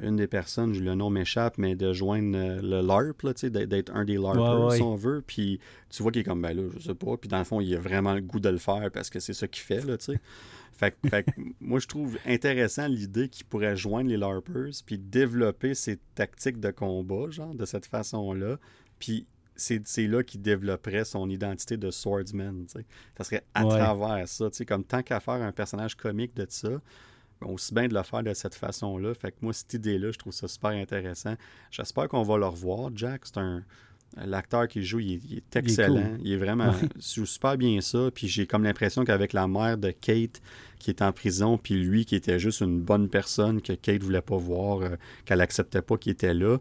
une 0.02 0.16
des 0.16 0.26
personnes, 0.26 0.76
le 0.76 0.94
nom 0.94 1.10
m'échappe, 1.10 1.58
mais 1.58 1.76
de 1.76 1.92
joindre 1.92 2.36
euh, 2.36 2.60
le 2.60 2.80
LARP, 2.80 3.24
d'être 3.46 3.94
un 3.94 4.04
des 4.04 4.16
LARPers, 4.16 4.72
si 4.72 4.82
on 4.82 4.94
veut. 4.94 5.22
Puis 5.26 5.60
tu 5.90 6.02
vois 6.02 6.12
qu'il 6.12 6.22
est 6.22 6.24
comme, 6.24 6.42
ben 6.42 6.56
là, 6.56 6.68
je 6.76 6.88
sais 6.88 6.94
pas. 6.94 7.16
Puis 7.16 7.28
dans 7.28 7.38
le 7.38 7.44
fond, 7.44 7.60
il 7.60 7.74
a 7.74 7.78
vraiment 7.78 8.14
le 8.14 8.20
goût 8.20 8.40
de 8.40 8.48
le 8.48 8.58
faire 8.58 8.90
parce 8.92 9.10
que 9.10 9.20
c'est 9.20 9.34
ça 9.34 9.46
qu'il 9.46 9.62
fait, 9.62 9.84
là, 9.84 9.96
tu 9.96 10.06
sais. 10.06 10.20
Fait, 10.76 10.94
fait 11.08 11.26
moi, 11.58 11.78
je 11.78 11.86
trouve 11.86 12.18
intéressant 12.26 12.86
l'idée 12.86 13.30
qu'il 13.30 13.46
pourrait 13.46 13.78
joindre 13.78 14.10
les 14.10 14.18
LARPers 14.18 14.72
puis 14.84 14.98
développer 14.98 15.72
ses 15.72 15.96
tactiques 16.14 16.60
de 16.60 16.70
combat, 16.70 17.30
genre, 17.30 17.54
de 17.54 17.64
cette 17.64 17.86
façon-là. 17.86 18.58
Puis 18.98 19.26
c'est 19.56 20.06
là 20.06 20.22
qu'il 20.22 20.42
développerait 20.42 21.06
son 21.06 21.30
identité 21.30 21.78
de 21.78 21.90
swordsman. 21.90 22.66
Ça 22.68 23.24
serait 23.24 23.42
à 23.54 23.64
travers 23.64 24.28
ça. 24.28 24.48
Comme 24.66 24.84
tant 24.84 25.02
qu'à 25.02 25.18
faire 25.20 25.42
un 25.42 25.52
personnage 25.52 25.94
comique 25.94 26.36
de 26.36 26.46
ça, 26.48 26.82
aussi 27.42 27.74
bien 27.74 27.88
de 27.88 27.94
le 27.94 28.02
faire 28.02 28.22
de 28.22 28.32
cette 28.34 28.54
façon-là. 28.54 29.14
Fait 29.14 29.30
que 29.30 29.36
moi, 29.42 29.52
cette 29.52 29.74
idée-là, 29.74 30.10
je 30.12 30.18
trouve 30.18 30.32
ça 30.32 30.48
super 30.48 30.70
intéressant. 30.70 31.34
J'espère 31.70 32.08
qu'on 32.08 32.22
va 32.22 32.38
le 32.38 32.46
revoir. 32.46 32.90
Jack, 32.94 33.22
c'est 33.24 33.38
un. 33.38 33.62
L'acteur 34.24 34.68
qui 34.68 34.82
joue, 34.82 35.00
il 35.00 35.14
est, 35.36 35.56
excellent. 35.56 36.16
Il 36.22 36.32
est, 36.32 36.36
vraiment. 36.36 36.72
Il 36.96 37.02
joue 37.02 37.26
super 37.26 37.58
bien 37.58 37.80
ça. 37.80 38.08
Puis 38.14 38.28
j'ai 38.28 38.46
comme 38.46 38.62
l'impression 38.62 39.04
qu'avec 39.04 39.32
la 39.32 39.48
mère 39.48 39.76
de 39.76 39.90
Kate 39.90 40.40
qui 40.78 40.90
est 40.90 41.02
en 41.02 41.12
prison, 41.12 41.58
puis 41.58 41.74
lui 41.74 42.06
qui 42.06 42.14
était 42.14 42.38
juste 42.38 42.60
une 42.60 42.80
bonne 42.80 43.08
personne 43.08 43.60
que 43.60 43.72
Kate 43.72 44.02
voulait 44.02 44.22
pas 44.22 44.36
voir, 44.36 44.80
euh, 44.80 44.96
qu'elle 45.24 45.40
acceptait 45.40 45.82
pas 45.82 45.98
qu'il 45.98 46.12
était 46.12 46.34
là, 46.34 46.58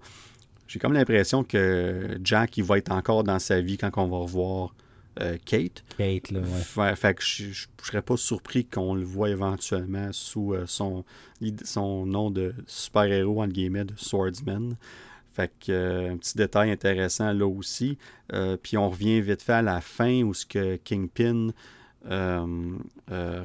j'ai 0.67 0.79
comme 0.79 0.93
l'impression 0.93 1.43
que 1.43 2.17
Jack, 2.23 2.57
il 2.57 2.63
va 2.63 2.79
être 2.79 2.91
encore 2.91 3.23
dans 3.23 3.39
sa 3.39 3.61
vie 3.61 3.77
quand 3.77 3.91
on 3.97 4.07
va 4.07 4.17
revoir 4.17 4.73
euh, 5.21 5.37
Kate. 5.45 5.83
Kate, 5.97 6.31
là, 6.31 6.41
ouais. 6.75 6.95
Fait, 6.95 7.13
que 7.13 7.23
je, 7.23 7.45
ne 7.47 7.53
serais 7.83 8.01
pas 8.01 8.17
surpris 8.17 8.65
qu'on 8.65 8.95
le 8.95 9.03
voit 9.03 9.29
éventuellement 9.29 10.09
sous 10.11 10.53
euh, 10.53 10.65
son, 10.67 11.05
son 11.63 12.05
nom 12.05 12.31
de 12.31 12.53
super-héros, 12.67 13.41
entre 13.41 13.53
guillemets, 13.53 13.85
de 13.85 13.93
Swordsman. 13.95 14.75
Fait 15.33 15.51
que, 15.59 15.71
euh, 15.71 16.11
un 16.13 16.17
petit 16.17 16.37
détail 16.37 16.71
intéressant 16.71 17.31
là 17.31 17.47
aussi. 17.47 17.97
puis 18.61 18.77
on 18.77 18.89
revient 18.89 19.21
vite 19.21 19.41
fait 19.41 19.53
à 19.53 19.61
la 19.61 19.81
fin 19.81 20.21
où 20.23 20.33
ce 20.33 20.45
que 20.45 20.77
Kingpin 20.77 21.49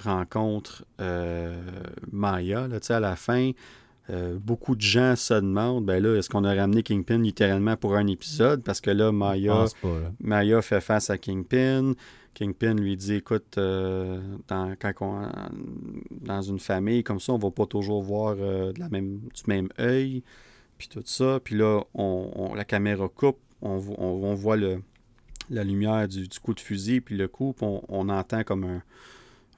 rencontre 0.04 0.84
Maya. 2.10 2.68
Là, 2.68 2.78
à 2.88 3.00
la 3.00 3.16
fin, 3.16 3.52
euh, 4.10 4.38
beaucoup 4.40 4.74
de 4.74 4.80
gens 4.80 5.14
se 5.14 5.34
demandent, 5.34 5.84
ben 5.84 6.02
là, 6.02 6.16
est-ce 6.16 6.28
qu'on 6.28 6.44
a 6.44 6.54
ramené 6.54 6.82
Kingpin 6.82 7.18
littéralement 7.18 7.76
pour 7.76 7.94
un 7.94 8.06
épisode? 8.06 8.62
Parce 8.62 8.80
que 8.80 8.90
là, 8.90 9.12
Maya, 9.12 9.66
Maya 10.20 10.62
fait 10.62 10.80
face 10.80 11.10
à 11.10 11.18
Kingpin. 11.18 11.94
Kingpin 12.34 12.74
lui 12.74 12.96
dit, 12.96 13.14
écoute, 13.14 13.58
euh, 13.58 14.20
dans, 14.48 14.74
quand 14.78 15.30
dans 16.10 16.42
une 16.42 16.58
famille 16.58 17.02
comme 17.04 17.20
ça, 17.20 17.32
on 17.32 17.38
va 17.38 17.50
pas 17.50 17.66
toujours 17.66 18.02
voir 18.02 18.36
euh, 18.38 18.72
de 18.72 18.80
la 18.80 18.88
même, 18.88 19.20
du 19.34 19.42
même 19.46 19.68
œil, 19.78 20.22
puis 20.78 20.88
tout 20.88 21.02
ça. 21.04 21.38
Puis 21.42 21.56
là, 21.56 21.82
on, 21.94 22.54
la 22.54 22.64
caméra 22.64 23.08
coupe, 23.08 23.38
on, 23.62 23.76
voit 23.76 24.56
le, 24.56 24.82
la 25.50 25.64
lumière 25.64 26.08
du, 26.08 26.28
coup 26.42 26.54
de 26.54 26.60
fusil, 26.60 27.00
puis 27.00 27.16
le 27.16 27.28
coup, 27.28 27.54
on, 27.60 27.82
on 27.88 28.08
entend 28.08 28.42
comme 28.42 28.64
un, 28.64 28.82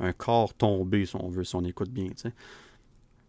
un 0.01 0.13
corps 0.13 0.53
tomber, 0.55 1.07
si 1.07 1.17
on 1.17 1.29
veut, 1.29 1.45
si 1.45 1.55
on 1.55 1.65
écoute 1.65 1.91
bien, 1.91 2.09
tu 2.09 2.17
sais. 2.17 2.33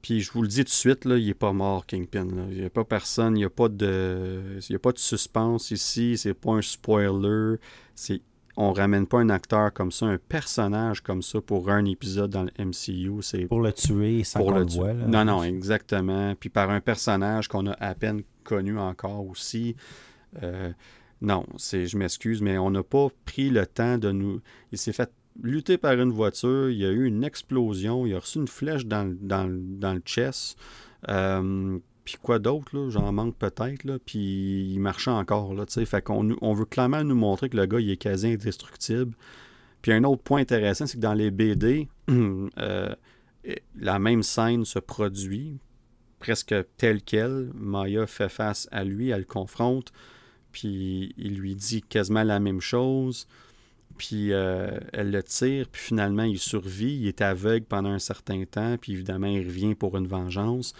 Puis 0.03 0.19
je 0.19 0.31
vous 0.33 0.41
le 0.41 0.49
dis 0.49 0.57
tout 0.57 0.63
de 0.65 0.69
suite, 0.69 1.05
là, 1.05 1.17
il 1.17 1.25
n'est 1.25 1.33
pas 1.33 1.53
mort, 1.53 1.85
Kingpin. 1.85 2.27
Il 2.51 2.59
n'y 2.59 2.65
a 2.65 2.69
pas 2.69 2.83
personne, 2.83 3.37
il 3.37 3.39
n'y 3.39 3.45
a 3.45 3.49
pas 3.49 3.69
de. 3.69 4.59
Il 4.69 4.75
a 4.75 4.79
pas 4.79 4.91
de 4.91 4.99
suspense 4.99 5.71
ici, 5.71 6.17
c'est 6.17 6.33
pas 6.33 6.51
un 6.51 6.61
spoiler. 6.61 7.55
C'est. 7.95 8.21
On 8.55 8.71
ramène 8.71 9.07
pas 9.07 9.17
un 9.17 9.29
acteur 9.29 9.73
comme 9.73 9.91
ça, 9.91 10.05
un 10.05 10.19
personnage 10.19 11.01
comme 11.01 11.23
ça 11.23 11.41
pour 11.41 11.71
un 11.71 11.85
épisode 11.85 12.29
dans 12.29 12.43
le 12.43 12.51
MCU. 12.63 13.21
C'est 13.21 13.45
pour 13.45 13.61
le 13.61 13.71
tuer 13.71 14.23
sans 14.25 14.41
qu'on 14.41 14.51
le, 14.51 14.65
voit. 14.65 14.93
Non, 14.93 15.25
non, 15.25 15.41
exactement. 15.41 16.35
Puis 16.35 16.49
par 16.49 16.69
un 16.69 16.81
personnage 16.81 17.47
qu'on 17.47 17.65
a 17.65 17.73
à 17.79 17.95
peine 17.95 18.21
connu 18.43 18.77
encore 18.77 19.25
aussi. 19.27 19.75
Euh, 20.43 20.71
non, 21.21 21.47
c'est, 21.55 21.87
je 21.87 21.97
m'excuse, 21.97 22.41
mais 22.41 22.57
on 22.57 22.69
n'a 22.69 22.83
pas 22.83 23.07
pris 23.25 23.49
le 23.49 23.65
temps 23.65 23.97
de 23.97 24.11
nous. 24.11 24.41
Il 24.73 24.77
s'est 24.77 24.93
fait 24.93 25.09
lutté 25.41 25.77
par 25.77 25.93
une 25.93 26.11
voiture, 26.11 26.69
il 26.69 26.77
y 26.77 26.85
a 26.85 26.91
eu 26.91 27.05
une 27.05 27.23
explosion, 27.23 28.05
il 28.05 28.13
a 28.15 28.19
reçu 28.19 28.39
une 28.39 28.47
flèche 28.47 28.85
dans, 28.85 29.05
le 29.47 30.01
chest. 30.05 30.57
Euh, 31.09 31.79
puis 32.05 32.15
quoi 32.21 32.39
d'autre, 32.39 32.89
j'en 32.89 33.11
manque 33.11 33.35
peut-être, 33.37 33.99
puis 34.05 34.73
il 34.73 34.79
marchait 34.79 35.11
encore, 35.11 35.53
là, 35.53 35.65
fait 35.67 36.09
on 36.09 36.53
veut 36.53 36.65
clairement 36.65 37.03
nous 37.03 37.15
montrer 37.15 37.49
que 37.49 37.57
le 37.57 37.65
gars, 37.65 37.79
il 37.79 37.89
est 37.89 37.97
quasi 37.97 38.27
indestructible. 38.33 39.13
Puis 39.81 39.91
un 39.91 40.03
autre 40.03 40.21
point 40.21 40.41
intéressant, 40.41 40.87
c'est 40.87 40.97
que 40.97 41.01
dans 41.01 41.13
les 41.13 41.31
BD, 41.31 41.87
euh, 42.09 42.95
la 43.79 43.99
même 43.99 44.23
scène 44.23 44.65
se 44.65 44.79
produit, 44.79 45.57
presque 46.19 46.55
telle 46.77 47.01
qu'elle. 47.01 47.51
Maya 47.53 48.07
fait 48.07 48.29
face 48.29 48.67
à 48.71 48.83
lui, 48.83 49.09
elle 49.09 49.19
le 49.19 49.25
confronte, 49.25 49.91
puis 50.51 51.13
il 51.17 51.37
lui 51.37 51.55
dit 51.55 51.81
quasiment 51.81 52.23
la 52.23 52.39
même 52.39 52.61
chose. 52.61 53.27
Puis 53.97 54.33
euh, 54.33 54.79
elle 54.91 55.11
le 55.11 55.21
tire, 55.23 55.67
puis 55.71 55.81
finalement 55.81 56.23
il 56.23 56.39
survit, 56.39 56.95
il 56.95 57.07
est 57.07 57.21
aveugle 57.21 57.65
pendant 57.65 57.89
un 57.89 57.99
certain 57.99 58.43
temps, 58.45 58.77
puis 58.79 58.93
évidemment 58.93 59.27
il 59.27 59.45
revient 59.45 59.75
pour 59.75 59.97
une 59.97 60.07
vengeance. 60.07 60.73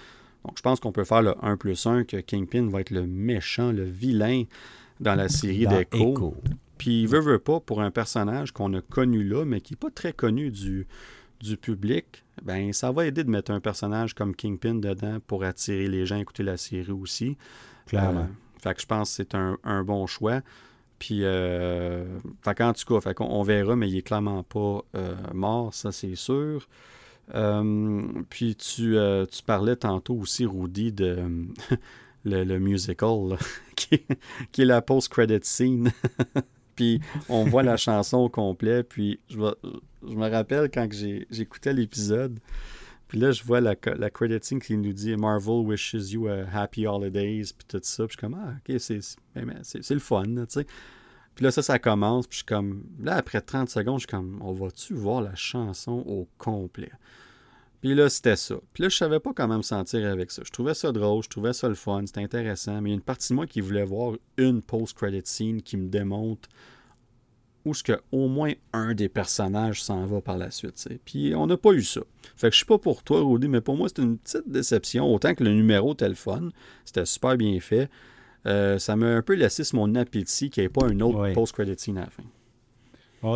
Donc 0.45 0.57
je 0.57 0.61
pense 0.61 0.79
qu'on 0.79 0.91
peut 0.91 1.03
faire 1.03 1.21
le 1.21 1.35
1 1.41 1.57
plus 1.57 1.85
1, 1.85 2.03
que 2.05 2.17
Kingpin 2.17 2.67
va 2.69 2.81
être 2.81 2.89
le 2.89 3.05
méchant, 3.05 3.71
le 3.71 3.83
vilain 3.83 4.43
dans 4.99 5.15
la 5.15 5.29
série 5.29 5.67
d'Echo. 5.67 6.35
Puis 6.77 7.03
il 7.03 7.07
veut, 7.07 7.21
veut 7.21 7.39
pas, 7.39 7.59
pour 7.59 7.81
un 7.81 7.91
personnage 7.91 8.51
qu'on 8.51 8.73
a 8.73 8.81
connu 8.81 9.23
là, 9.23 9.45
mais 9.45 9.61
qui 9.61 9.73
n'est 9.73 9.77
pas 9.77 9.91
très 9.91 10.11
connu 10.11 10.51
du, 10.51 10.87
du 11.39 11.55
public, 11.55 12.23
ben 12.41 12.73
ça 12.73 12.91
va 12.91 13.05
aider 13.05 13.23
de 13.23 13.29
mettre 13.29 13.51
un 13.51 13.59
personnage 13.59 14.13
comme 14.13 14.35
Kingpin 14.35 14.75
dedans 14.75 15.19
pour 15.27 15.43
attirer 15.43 15.87
les 15.87 16.05
gens 16.05 16.17
à 16.17 16.19
écouter 16.19 16.43
la 16.43 16.57
série 16.57 16.91
aussi. 16.91 17.37
Clairement. 17.85 18.21
Euh, 18.21 18.59
fait 18.61 18.73
que 18.73 18.81
je 18.81 18.85
pense 18.85 19.09
que 19.09 19.15
c'est 19.15 19.35
un, 19.35 19.57
un 19.63 19.83
bon 19.83 20.07
choix. 20.07 20.41
Puis, 21.03 21.25
euh, 21.25 22.05
fait 22.45 22.61
en 22.61 22.71
tout 22.71 22.85
cas, 22.85 23.01
fait 23.01 23.17
on 23.19 23.43
verra, 23.43 23.75
mais 23.75 23.89
il 23.89 23.97
est 23.97 24.03
clairement 24.03 24.41
pas 24.41 24.85
euh, 24.95 25.13
mort, 25.33 25.73
ça 25.73 25.91
c'est 25.91 26.15
sûr. 26.15 26.65
Euh, 27.35 28.03
puis 28.29 28.55
tu, 28.55 28.95
euh, 28.95 29.25
tu, 29.25 29.43
parlais 29.43 29.75
tantôt 29.75 30.15
aussi, 30.15 30.45
Rudy, 30.45 30.93
de 30.93 31.17
le, 32.23 32.57
musical, 32.57 33.37
qui, 33.75 33.95
est 34.61 34.65
la 34.65 34.81
post-credit 34.81 35.41
scene. 35.41 35.91
puis 36.77 37.01
on 37.27 37.43
voit 37.43 37.63
la 37.63 37.75
chanson 37.75 38.19
au 38.19 38.29
complet. 38.29 38.83
Puis 38.83 39.19
je, 39.29 39.35
je 40.07 40.15
me 40.15 40.29
rappelle 40.29 40.71
quand 40.73 40.87
j'écoutais 40.89 41.73
l'épisode, 41.73 42.39
puis 43.13 43.21
là, 43.21 43.31
je 43.31 43.43
vois 43.43 43.61
la, 43.61 43.75
la 43.95 44.09
credit 44.09 44.39
scene 44.41 44.59
qui 44.59 44.75
nous 44.75 44.91
dit 44.91 45.15
Marvel 45.15 45.63
wishes 45.67 46.13
you 46.13 46.27
a 46.27 46.45
happy 46.51 46.87
holidays, 46.87 47.53
puis 47.55 47.67
tout 47.67 47.79
ça. 47.83 48.07
Puis 48.07 48.13
je 48.15 48.17
suis 48.17 48.17
comme, 48.17 48.33
ah, 48.33 48.55
ok, 48.57 48.79
c'est 48.79 48.97
ben, 49.35 49.45
ben, 49.45 49.61
le 49.87 49.99
fun, 49.99 50.23
tu 50.23 50.45
sais. 50.49 50.65
Puis 51.35 51.45
là, 51.45 51.51
ça, 51.51 51.61
ça 51.61 51.77
commence. 51.77 52.25
Puis 52.25 52.37
je 52.37 52.37
suis 52.37 52.45
comme, 52.45 52.81
là, 52.99 53.17
après 53.17 53.39
30 53.39 53.69
secondes, 53.69 53.99
je 53.99 54.07
suis 54.07 54.07
comme, 54.07 54.39
on 54.41 54.51
va-tu 54.51 54.95
voir 54.95 55.21
la 55.21 55.35
chanson 55.35 56.03
au 56.07 56.27
complet? 56.39 56.89
Puis 57.81 57.93
là, 57.93 58.09
c'était 58.09 58.35
ça. 58.35 58.55
Puis 58.73 58.81
là, 58.81 58.89
je 58.89 58.97
savais 58.97 59.19
pas 59.19 59.31
comment 59.31 59.57
me 59.57 59.61
sentir 59.61 60.09
avec 60.11 60.31
ça. 60.31 60.41
Je 60.43 60.49
trouvais 60.49 60.73
ça 60.73 60.91
drôle, 60.91 61.21
je 61.21 61.29
trouvais 61.29 61.53
ça 61.53 61.69
le 61.69 61.75
fun, 61.75 62.01
c'était 62.07 62.23
intéressant. 62.23 62.81
Mais 62.81 62.89
il 62.89 62.93
y 62.93 62.95
a 62.95 62.97
une 62.97 63.01
partie 63.01 63.31
de 63.31 63.35
moi 63.35 63.45
qui 63.45 63.61
voulait 63.61 63.85
voir 63.85 64.13
une 64.37 64.63
post-credit 64.63 65.21
scene 65.25 65.61
qui 65.61 65.77
me 65.77 65.87
démontre 65.87 66.49
où 67.65 67.73
ce 67.73 67.83
que 67.83 68.01
au 68.11 68.27
moins 68.27 68.51
un 68.73 68.93
des 68.93 69.09
personnages 69.09 69.83
s'en 69.83 70.05
va 70.05 70.21
par 70.21 70.37
la 70.37 70.51
suite. 70.51 70.87
Puis 71.05 71.33
on 71.35 71.47
n'a 71.47 71.57
pas 71.57 71.71
eu 71.71 71.83
ça. 71.83 72.01
Fait 72.35 72.47
que 72.47 72.53
je 72.53 72.57
suis 72.57 72.65
pas 72.65 72.77
pour 72.77 73.03
toi, 73.03 73.21
Rudy, 73.21 73.47
mais 73.47 73.61
pour 73.61 73.77
moi, 73.77 73.87
c'était 73.87 74.01
une 74.01 74.17
petite 74.17 74.49
déception. 74.49 75.13
Autant 75.13 75.33
que 75.33 75.43
le 75.43 75.53
numéro 75.53 75.95
fun, 76.15 76.49
c'était 76.85 77.05
super 77.05 77.37
bien 77.37 77.59
fait. 77.59 77.89
Euh, 78.45 78.77
ça 78.77 78.95
m'a 78.95 79.07
un 79.07 79.21
peu 79.21 79.35
laissé 79.35 79.63
sur 79.63 79.77
mon 79.77 79.95
appétit 79.95 80.49
qu'il 80.49 80.61
n'y 80.61 80.65
ait 80.65 80.69
pas 80.69 80.85
un 80.85 80.99
autre 80.99 81.33
post-credit 81.33 81.75
scene 81.77 81.97
à 81.97 82.01
la 82.01 82.09
fin. 82.09 82.23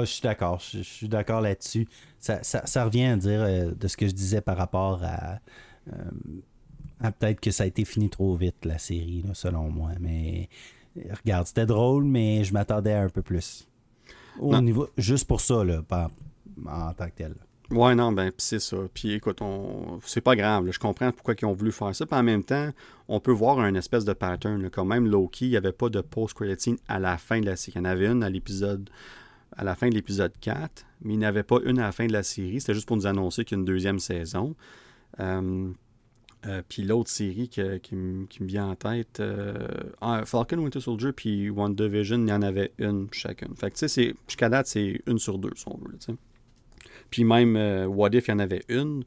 je 0.02 0.06
suis 0.06 0.22
d'accord. 0.22 0.60
Je, 0.60 0.82
suis 0.82 1.08
d'accord 1.08 1.42
là-dessus. 1.42 1.88
Ça, 2.20 2.44
ça, 2.44 2.84
revient 2.84 3.06
à 3.06 3.16
dire 3.16 3.42
euh, 3.42 3.72
de 3.72 3.88
ce 3.88 3.96
que 3.96 4.08
je 4.08 4.14
disais 4.14 4.42
par 4.42 4.58
rapport 4.58 5.02
à, 5.04 5.40
euh, 5.94 7.12
peut-être 7.20 7.40
que 7.40 7.52
ça 7.52 7.64
a 7.64 7.68
été 7.68 7.86
fini 7.86 8.10
trop 8.10 8.36
vite, 8.36 8.66
la 8.66 8.78
série, 8.78 9.24
selon 9.34 9.70
moi. 9.70 9.92
Mais 10.02 10.50
regarde, 11.24 11.48
c'était 11.48 11.66
drôle, 11.66 12.04
mais 12.04 12.44
je 12.44 12.54
m'attendais 12.54 12.94
à 12.94 13.04
un 13.04 13.10
peu 13.10 13.22
plus. 13.22 13.67
Au 14.40 14.62
niveau, 14.62 14.88
juste 14.98 15.28
pour 15.28 15.42
ça, 15.42 15.64
là, 15.64 15.82
en 16.66 16.94
tant 16.94 17.06
que 17.08 17.16
tel. 17.16 17.36
Ouais, 17.70 17.96
non, 17.96 18.14
ben, 18.14 18.32
c'est 18.38 18.60
ça. 18.60 18.78
Puis 18.94 19.14
écoute, 19.14 19.42
on... 19.42 20.00
c'est 20.06 20.22
pas 20.22 20.36
grave. 20.36 20.72
Je 20.72 20.80
comprends 20.80 21.12
pourquoi 21.12 21.36
ils 21.40 21.46
ont 21.46 21.54
voulu 21.54 21.74
faire 21.74 21.94
ça. 21.94 22.06
Puis 22.06 22.18
en 22.18 22.24
même 22.24 22.44
temps, 22.44 22.70
on 23.10 23.20
peut 23.20 23.34
voir 23.34 23.60
un 23.60 23.76
espèce 23.76 24.06
de 24.06 24.14
pattern. 24.14 24.70
Quand 24.70 24.86
même, 24.86 25.06
Loki, 25.06 25.48
il 25.48 25.50
n'y 25.50 25.58
avait 25.58 25.74
pas 25.74 25.90
de 25.90 26.00
post-credit 26.00 26.56
scene 26.58 26.78
à 26.88 26.98
la 26.98 27.18
fin 27.18 27.42
de 27.42 27.46
la 27.46 27.58
série. 27.58 27.80
Il 27.80 27.80
y 27.80 27.82
en 27.82 27.90
avait 27.90 28.08
une 28.08 28.24
à 28.24 28.30
l'épisode 28.30 28.90
à 29.56 29.64
la 29.64 29.76
fin 29.76 29.90
de 29.90 29.96
l'épisode 29.96 30.34
4, 30.40 30.86
mais 31.02 31.14
il 31.14 31.20
n'y 31.20 31.26
avait 31.26 31.44
pas 31.44 31.58
une 31.66 31.80
à 31.80 31.84
la 31.84 31.92
fin 31.92 32.06
de 32.06 32.14
la 32.14 32.24
série. 32.24 32.62
C'était 32.62 32.74
juste 32.74 32.88
pour 32.88 32.96
nous 32.96 33.08
annoncer 33.08 33.44
qu'il 33.44 33.58
y 33.58 33.60
a 33.60 33.62
une 33.62 33.66
deuxième 33.66 34.00
saison. 34.00 34.56
Euh, 35.20 35.72
euh, 36.46 36.62
puis 36.68 36.84
l'autre 36.84 37.10
série 37.10 37.50
qui, 37.50 37.62
me 37.96 38.28
vient 38.42 38.70
en 38.70 38.76
tête, 38.76 39.20
euh, 39.20 39.68
ah, 40.02 40.24
Falcon 40.26 40.60
Winter 40.60 40.80
Soldier 40.80 41.12
puis 41.12 41.50
WandaVision, 41.50 42.22
il 42.22 42.30
y 42.30 42.34
en 42.34 42.42
avait 42.42 42.72
une 42.78 43.08
chacune. 43.12 43.56
Fait 43.56 43.72
que 43.72 43.78
tu 43.78 43.88
sais, 43.88 44.16
jusqu'à 44.28 44.50
date, 44.50 44.68
c'est 44.68 45.02
une 45.08 45.20
sur 45.20 45.38
deux, 45.40 45.52
si 45.56 45.66
on 45.68 45.78
veut. 45.78 45.98
Puis 47.10 47.24
même 47.24 47.56
What 47.88 48.10
If, 48.14 48.28
il 48.28 48.32
y 48.32 48.34
en 48.34 48.40
avait 48.40 48.64
une. 48.70 49.04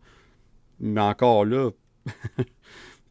Mais 0.81 1.01
encore 1.01 1.45
là, 1.45 1.71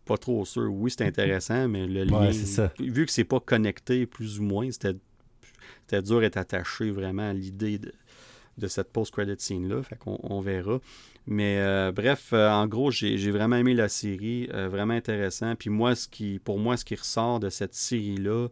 pas 0.05 0.17
trop 0.17 0.43
sûr. 0.43 0.73
Oui, 0.73 0.91
c'est 0.91 1.05
intéressant, 1.05 1.67
mais 1.67 1.85
le 1.87 2.03
lien. 2.03 2.31
Vu 2.79 3.05
que 3.05 3.11
c'est 3.11 3.23
pas 3.23 3.39
connecté 3.39 4.05
plus 4.05 4.39
ou 4.39 4.43
moins, 4.43 4.69
c'était 4.71 4.95
c'était 5.89 6.03
dur 6.03 6.19
d'être 6.19 6.37
attaché 6.37 6.91
vraiment 6.91 7.29
à 7.29 7.33
l'idée 7.33 7.79
de, 7.79 8.67
cette 8.67 8.91
post-credit 8.91 9.35
scene-là. 9.39 9.81
Fait 9.81 9.97
qu'on 9.97 10.19
on 10.21 10.39
verra. 10.39 10.79
Mais 11.27 11.57
euh, 11.59 11.91
bref, 11.91 12.29
euh, 12.33 12.49
en 12.49 12.67
gros, 12.67 12.91
j'ai 12.91 13.31
vraiment 13.31 13.55
aimé 13.55 13.73
la 13.73 13.89
série, 13.89 14.49
euh, 14.53 14.67
vraiment 14.67 14.93
intéressant. 14.93 15.55
Puis 15.55 15.69
moi, 15.69 15.93
pour 16.43 16.59
moi, 16.59 16.77
ce 16.77 16.85
qui 16.85 16.95
ressort 16.95 17.39
de 17.39 17.49
cette 17.49 17.75
série-là, 17.75 18.47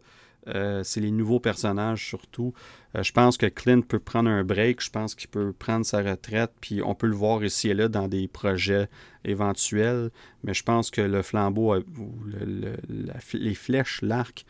c'est 0.82 1.00
les 1.00 1.10
nouveaux 1.10 1.40
personnages 1.40 2.06
surtout. 2.06 2.54
je 2.98 3.12
pense 3.12 3.36
que 3.36 3.44
Clint 3.44 3.82
peut 3.82 3.98
prendre 3.98 4.30
un 4.30 4.44
break, 4.44 4.82
je 4.82 4.88
pense 4.88 5.14
qu'il 5.14 5.28
peut 5.28 5.52
prendre 5.52 5.84
sa 5.84 6.02
retraite, 6.02 6.52
puis 6.62 6.80
on 6.82 6.94
peut 6.94 7.06
le 7.06 7.14
voir 7.14 7.44
ici 7.44 7.68
et 7.68 7.74
là 7.74 7.88
dans 7.88 8.08
des 8.08 8.28
projets 8.28 8.88
éventuels. 9.26 10.08
Mais 10.44 10.54
je 10.54 10.62
pense 10.62 10.90
que 10.90 11.02
le 11.02 11.20
flambeau, 11.20 11.74
les 13.34 13.54
flèches, 13.54 14.00
l'arc 14.00 14.46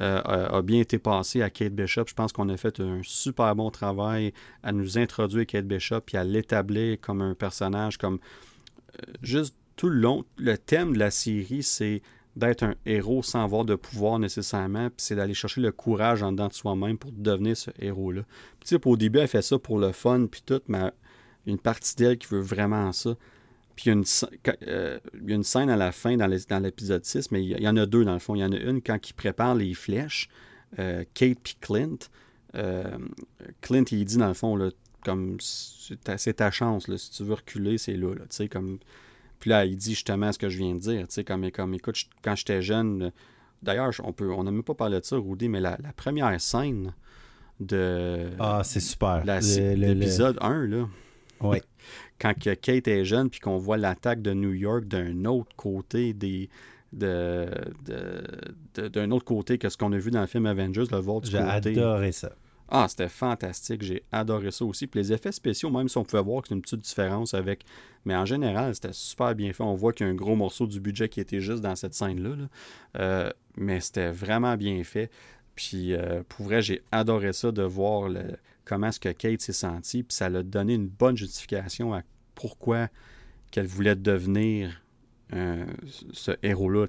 euh, 0.00 0.20
a 0.22 0.62
bien 0.62 0.80
été 0.80 0.98
passé 0.98 1.42
à 1.42 1.50
Kate 1.50 1.74
Bishop. 1.74 2.04
Je 2.06 2.14
pense 2.14 2.32
qu'on 2.32 2.48
a 2.48 2.56
fait 2.56 2.80
un 2.80 3.00
super 3.02 3.54
bon 3.56 3.70
travail 3.70 4.32
à 4.62 4.72
nous 4.72 4.98
introduire 4.98 5.46
Kate 5.46 5.66
Bishop 5.66 6.02
et 6.12 6.16
à 6.16 6.24
l'établir 6.24 7.00
comme 7.00 7.20
un 7.20 7.34
personnage, 7.34 7.98
comme 7.98 8.18
euh, 8.94 9.12
juste 9.22 9.56
tout 9.76 9.88
le 9.88 9.98
long. 9.98 10.24
Le 10.36 10.56
thème 10.56 10.92
de 10.92 10.98
la 10.98 11.10
série, 11.10 11.62
c'est 11.62 12.02
d'être 12.36 12.62
un 12.62 12.74
héros 12.86 13.22
sans 13.22 13.42
avoir 13.42 13.64
de 13.64 13.74
pouvoir 13.74 14.18
nécessairement, 14.18 14.88
puis 14.88 14.98
c'est 14.98 15.16
d'aller 15.16 15.34
chercher 15.34 15.60
le 15.60 15.72
courage 15.72 16.22
en 16.22 16.30
dedans 16.30 16.48
de 16.48 16.52
soi-même 16.52 16.96
pour 16.96 17.10
devenir 17.10 17.56
ce 17.56 17.70
héros-là. 17.80 18.22
Puis 18.60 18.76
au 18.84 18.96
début, 18.96 19.18
elle 19.18 19.28
fait 19.28 19.42
ça 19.42 19.58
pour 19.58 19.78
le 19.78 19.90
fun, 19.92 20.26
puis 20.30 20.42
tout, 20.46 20.60
mais 20.68 20.92
une 21.46 21.58
partie 21.58 21.96
d'elle 21.96 22.18
qui 22.18 22.28
veut 22.28 22.40
vraiment 22.40 22.92
ça. 22.92 23.16
Puis 23.78 23.90
euh, 23.90 24.98
il 25.14 25.28
y, 25.28 25.32
a 25.32 25.36
une, 25.36 25.44
scène 25.44 25.70
à 25.70 25.76
la 25.76 25.92
fin 25.92 26.16
dans 26.16 26.26
l'épisode 26.26 27.04
6, 27.04 27.30
mais 27.30 27.44
il 27.44 27.62
y, 27.62 27.68
en 27.68 27.76
a 27.76 27.86
deux 27.86 28.04
dans 28.04 28.12
le 28.12 28.18
fond. 28.18 28.34
Il 28.34 28.40
y 28.40 28.44
en 28.44 28.50
a 28.50 28.56
une 28.56 28.82
quand 28.82 28.98
il 29.08 29.12
prépare 29.12 29.54
les 29.54 29.72
flèches, 29.72 30.28
euh, 30.80 31.04
Kate 31.14 31.38
puis 31.40 31.56
Clint. 31.60 31.96
Euh, 32.56 32.98
Clint, 33.60 33.84
il 33.92 34.04
dit 34.04 34.16
dans 34.16 34.26
le 34.26 34.34
fond, 34.34 34.56
là, 34.56 34.70
comme 35.04 35.36
c'est 35.40 36.34
ta, 36.34 36.50
chance, 36.50 36.88
là, 36.88 36.98
si 36.98 37.12
tu 37.12 37.22
veux 37.22 37.34
reculer, 37.34 37.78
c'est 37.78 37.94
là. 37.94 38.14
là 38.14 38.48
comme... 38.48 38.80
Puis 39.38 39.50
là, 39.50 39.64
il 39.64 39.76
dit 39.76 39.90
justement 39.90 40.32
ce 40.32 40.38
que 40.38 40.48
je 40.48 40.58
viens 40.58 40.74
de 40.74 40.80
dire. 40.80 41.06
Comme, 41.24 41.48
comme 41.52 41.72
écoute, 41.74 42.04
quand 42.24 42.34
j'étais 42.34 42.62
jeune, 42.62 43.12
d'ailleurs, 43.62 43.92
on 44.02 44.12
peut 44.12 44.32
on 44.32 44.42
n'a 44.42 44.50
même 44.50 44.64
pas 44.64 44.74
parlé 44.74 44.98
de 44.98 45.04
ça, 45.04 45.16
Rudy, 45.16 45.48
mais 45.48 45.60
la, 45.60 45.78
première 45.94 46.40
scène 46.40 46.94
de. 47.60 48.30
Ah, 48.40 48.62
c'est 48.64 48.80
super. 48.80 49.22
L'épisode 49.24 50.36
1, 50.40 50.66
là. 50.66 50.88
Oui. 51.42 51.58
quand 52.20 52.34
Kate 52.38 52.88
est 52.88 53.04
jeune, 53.04 53.30
puis 53.30 53.40
qu'on 53.40 53.58
voit 53.58 53.76
l'attaque 53.76 54.22
de 54.22 54.32
New 54.32 54.52
York 54.52 54.84
d'un 54.84 55.24
autre 55.24 55.54
côté 55.56 56.12
des 56.12 56.48
d'un 56.92 57.50
de, 57.84 59.12
autre 59.12 59.24
côté 59.24 59.58
que 59.58 59.68
ce 59.68 59.76
qu'on 59.76 59.92
a 59.92 59.98
vu 59.98 60.10
dans 60.10 60.22
le 60.22 60.26
film 60.26 60.46
Avengers, 60.46 60.84
le 60.90 60.98
voir 60.98 61.22
J'ai 61.22 61.36
adoré 61.36 62.12
ça. 62.12 62.32
Ah, 62.70 62.86
c'était 62.88 63.08
fantastique. 63.08 63.82
J'ai 63.82 64.02
adoré 64.12 64.50
ça 64.50 64.64
aussi. 64.64 64.86
Puis 64.86 65.00
les 65.00 65.12
effets 65.12 65.32
spéciaux, 65.32 65.70
même 65.70 65.88
si 65.88 65.96
on 65.96 66.04
pouvait 66.04 66.22
voir 66.22 66.42
qu'il 66.42 66.52
y 66.52 66.54
a 66.54 66.56
une 66.56 66.62
petite 66.62 66.80
différence 66.80 67.32
avec. 67.32 67.64
Mais 68.04 68.14
en 68.14 68.26
général, 68.26 68.74
c'était 68.74 68.92
super 68.92 69.34
bien 69.34 69.52
fait. 69.52 69.62
On 69.62 69.74
voit 69.74 69.92
qu'il 69.92 70.06
y 70.06 70.08
a 70.08 70.12
un 70.12 70.14
gros 70.14 70.36
morceau 70.36 70.66
du 70.66 70.78
budget 70.78 71.08
qui 71.08 71.20
était 71.20 71.40
juste 71.40 71.62
dans 71.62 71.76
cette 71.76 71.94
scène-là. 71.94 72.36
Euh, 72.98 73.30
mais 73.56 73.80
c'était 73.80 74.10
vraiment 74.10 74.56
bien 74.56 74.84
fait. 74.84 75.10
Puis 75.54 75.94
euh, 75.94 76.22
pour 76.28 76.46
vrai, 76.46 76.60
j'ai 76.60 76.82
adoré 76.92 77.32
ça 77.32 77.52
de 77.52 77.62
voir 77.62 78.08
le, 78.08 78.22
comment 78.68 78.88
est-ce 78.88 79.00
que 79.00 79.08
Kate 79.08 79.40
s'est 79.40 79.52
sentie, 79.52 80.02
puis 80.02 80.14
ça 80.14 80.28
l'a 80.28 80.42
donné 80.42 80.74
une 80.74 80.88
bonne 80.88 81.16
justification 81.16 81.94
à 81.94 82.02
pourquoi 82.34 82.88
qu'elle 83.50 83.66
voulait 83.66 83.96
devenir 83.96 84.82
euh, 85.32 85.66
ce 86.12 86.32
héros-là. 86.42 86.86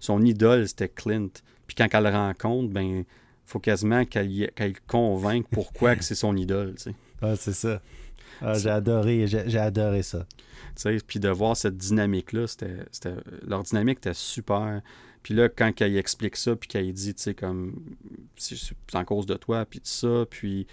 Son 0.00 0.22
idole, 0.22 0.68
c'était 0.68 0.88
Clint. 0.88 1.30
Puis 1.66 1.76
quand 1.76 1.88
elle 1.92 2.04
le 2.04 2.10
rencontre, 2.10 2.72
ben 2.72 3.04
faut 3.46 3.60
quasiment 3.60 4.04
qu'elle 4.04 4.50
convainque 4.86 5.46
pourquoi 5.50 5.96
que 5.96 6.04
c'est 6.04 6.14
son 6.14 6.36
idole. 6.36 6.74
Ah, 7.20 7.36
c'est 7.36 7.52
ça. 7.52 7.80
Ah, 8.40 8.54
j'ai 8.54 8.70
adoré, 8.70 9.26
j'ai 9.26 9.58
adoré 9.58 10.02
ça. 10.02 10.26
Puis 11.06 11.20
de 11.20 11.28
voir 11.28 11.56
cette 11.56 11.76
dynamique-là, 11.76 12.46
c'était, 12.46 13.14
leur 13.46 13.62
dynamique 13.62 13.98
était 13.98 14.14
super. 14.14 14.80
Puis 15.22 15.34
là, 15.34 15.48
quand 15.48 15.80
elle 15.80 15.96
explique 15.96 16.36
ça, 16.36 16.56
puis 16.56 16.68
qu'elle 16.68 16.92
dit, 16.92 17.14
tu 17.14 17.22
sais, 17.22 17.34
comme, 17.34 17.80
c'est 18.36 18.74
en 18.94 19.04
cause 19.04 19.26
de 19.26 19.34
toi, 19.34 19.64
puis 19.64 19.80
tout 19.80 19.86
ça, 19.86 20.24
puis 20.28 20.66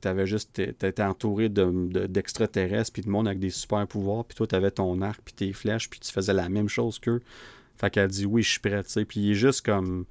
t'avais 0.00 0.26
juste, 0.26 0.52
t'étais 0.52 1.02
entouré 1.02 1.48
d'extraterrestres, 1.48 2.90
de, 2.90 2.92
puis 2.92 3.02
de 3.02 3.10
monde 3.10 3.26
avec 3.26 3.38
des 3.38 3.50
super 3.50 3.86
pouvoirs, 3.86 4.24
puis 4.24 4.36
toi, 4.36 4.46
t'avais 4.46 4.70
ton 4.70 5.00
arc, 5.02 5.20
puis 5.24 5.34
tes 5.34 5.52
flèches, 5.52 5.88
puis 5.90 6.00
tu 6.00 6.12
faisais 6.12 6.32
la 6.32 6.48
même 6.48 6.68
chose 6.68 6.98
qu'eux. 6.98 7.20
Fait 7.76 7.90
qu'elle 7.90 8.08
dit, 8.08 8.26
oui, 8.26 8.42
je 8.42 8.50
suis 8.50 8.60
prêt, 8.60 8.82
tu 8.82 8.90
sais. 8.90 9.04
Puis 9.04 9.20
il 9.20 9.30
est 9.32 9.34
juste 9.34 9.64
comme, 9.64 10.04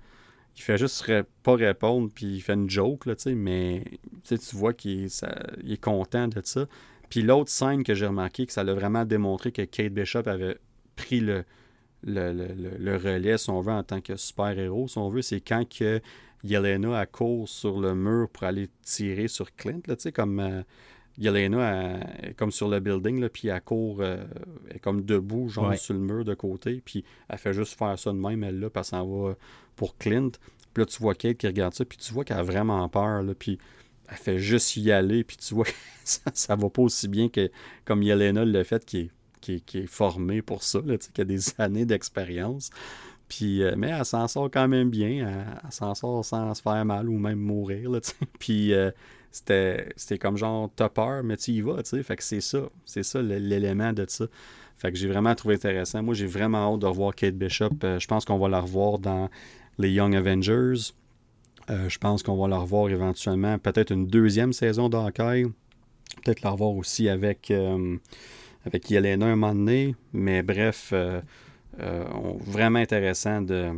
il 0.56 0.62
fait 0.62 0.78
juste 0.78 1.06
pas 1.44 1.56
répondre, 1.56 2.10
puis 2.14 2.26
il 2.26 2.42
fait 2.42 2.54
une 2.54 2.70
joke, 2.70 3.06
là, 3.06 3.16
tu 3.16 3.24
sais, 3.24 3.36
mais 3.36 3.84
tu 4.28 4.38
vois 4.54 4.74
qu'il 4.74 5.06
est, 5.06 5.82
content 5.82 6.28
de 6.28 6.42
ça. 6.44 6.66
Puis 7.10 7.22
l'autre 7.22 7.50
scène 7.50 7.84
que 7.84 7.94
j'ai 7.94 8.08
remarqué, 8.08 8.46
que 8.46 8.54
ça 8.54 8.64
l'a 8.64 8.74
vraiment 8.74 9.06
démontré 9.06 9.52
que 9.52 9.62
Kate 9.62 9.94
Bishop 9.94 10.24
avait 10.28 10.58
pris 10.96 11.20
le, 11.20 11.46
le, 12.04 12.98
relais, 12.98 13.38
si 13.38 13.50
on 13.50 13.62
veut, 13.62 13.72
en 13.72 13.84
tant 13.84 14.02
que 14.02 14.16
super-héros, 14.16 14.88
si 14.88 14.98
on 14.98 15.10
veut, 15.10 15.22
c'est 15.22 15.42
quand 15.42 15.68
que 15.68 16.02
Yelena, 16.44 17.00
a 17.00 17.06
court 17.06 17.48
sur 17.48 17.80
le 17.80 17.96
mur 17.96 18.30
pour 18.30 18.44
aller 18.44 18.70
tirer 18.84 19.28
sur 19.28 19.56
Clint, 19.56 19.82
là, 19.88 19.96
comme 20.14 20.40
euh, 20.40 20.62
Yelena, 21.18 22.00
est 22.24 22.34
comme 22.36 22.52
sur 22.52 22.68
le 22.70 22.80
building, 22.80 23.20
là, 23.20 23.30
puis 23.30 23.48
elle 23.48 23.62
court, 23.62 23.98
euh, 24.02 24.24
est 24.70 24.80
comme 24.80 25.04
debout, 25.04 25.50
genre 25.50 25.76
sur 25.76 25.94
le 25.94 26.00
mur 26.00 26.24
de 26.24 26.34
côté, 26.36 26.82
puis 26.84 27.04
elle 27.30 27.38
fait 27.38 27.54
juste 27.54 27.78
faire 27.78 27.98
ça 27.98 28.12
de 28.12 28.18
même, 28.18 28.44
elle, 28.44 28.60
là, 28.60 28.70
parce 28.70 28.92
qu'elle 28.92 29.00
va 29.00 29.36
pour 29.76 29.98
Clint. 29.98 30.32
Puis 30.74 30.84
là, 30.84 30.86
tu 30.86 31.02
vois 31.02 31.16
Kate 31.16 31.38
qui 31.38 31.48
regarde 31.48 31.74
ça, 31.74 31.86
puis 31.86 31.98
tu 31.98 32.14
vois 32.14 32.24
qu'elle 32.24 32.38
a 32.38 32.44
vraiment 32.44 32.88
peur, 32.90 33.24
là, 33.24 33.34
puis 33.34 33.58
elle 34.10 34.18
fait 34.18 34.40
juste 34.40 34.78
y 34.78 34.92
aller, 34.92 35.24
puis 35.24 35.38
tu 35.38 35.54
vois 35.54 35.66
que 35.66 35.72
ça, 36.04 36.32
ça 36.34 36.56
va 36.56 36.70
pas 36.70 36.82
aussi 36.84 37.08
bien 37.08 37.30
que 37.30 37.52
comme 37.84 38.04
Yelena 38.04 38.46
l'a 38.46 38.64
fait, 38.64 38.86
qui 38.86 39.00
est 39.00 39.10
qui, 39.42 39.78
est 39.78 39.88
formé 39.88 40.42
pour 40.42 40.64
ça, 40.64 40.80
là, 40.86 40.98
qui 40.98 41.22
a 41.22 41.26
des 41.26 41.40
années 41.58 41.86
d'expérience. 41.86 42.70
Euh, 43.42 43.76
mais 43.78 43.90
elle 43.90 44.06
s'en 44.06 44.28
sort 44.28 44.50
quand 44.52 44.68
même 44.68 44.90
bien. 44.90 45.28
Elle, 45.64 45.72
s'en 45.72 45.96
sort 45.96 46.24
sans 46.24 46.54
se 46.54 46.62
faire 46.62 46.86
mal 46.86 47.10
ou 47.10 47.18
même 47.18 47.40
mourir. 47.40 47.90
Là, 47.92 48.00
puis 48.40 48.74
euh, 48.74 48.92
c'était, 49.32 50.18
comme 50.20 50.38
genre 50.38 50.70
t'as 50.76 50.90
peur, 50.90 51.24
mais 51.24 51.38
tu 51.38 51.52
y 51.52 51.62
vas. 51.62 51.84
sais 51.84 52.02
Fait 52.04 52.16
que 52.16 52.24
c'est 52.24 52.42
ça. 52.42 52.70
C'est 52.86 53.04
ça 53.04 53.22
l'élément 53.22 53.94
de 53.94 54.06
ça. 54.08 54.26
Fait 54.78 54.92
que 54.92 54.98
j'ai 54.98 55.08
vraiment 55.08 55.34
trouvé 55.34 55.56
intéressant. 55.56 56.04
Moi, 56.04 56.14
j'ai 56.14 56.28
vraiment 56.28 56.74
hâte 56.74 56.82
de 56.82 56.86
revoir 56.86 57.16
Kate 57.16 57.36
Bishop. 57.36 57.72
Euh, 57.84 58.00
je 58.00 58.08
pense 58.08 58.26
qu'on 58.26 58.38
va 58.38 58.48
la 58.48 58.60
revoir 58.60 59.00
dans 59.00 59.30
les 59.80 59.92
Young 59.92 60.16
Avengers. 60.16 60.94
je 61.70 61.98
pense 61.98 62.24
qu'on 62.24 62.38
va 62.38 62.48
la 62.48 62.58
revoir 62.58 62.90
éventuellement, 62.90 63.60
peut-être 63.60 63.92
une 63.92 64.08
deuxième 64.08 64.54
saison 64.54 64.90
d'Hawkeye. 64.90 65.46
Peut-être 66.24 66.42
la 66.42 66.52
revoir 66.52 66.72
aussi 66.72 67.10
avec 67.10 67.54
avec 68.66 68.90
Yelena 68.90 69.28
un 69.28 69.36
moment 69.36 69.54
donné. 69.54 69.96
Mais 70.14 70.42
bref, 70.42 70.94
euh, 71.80 72.04
euh, 72.04 72.34
vraiment 72.40 72.80
intéressant 72.80 73.42
de, 73.42 73.72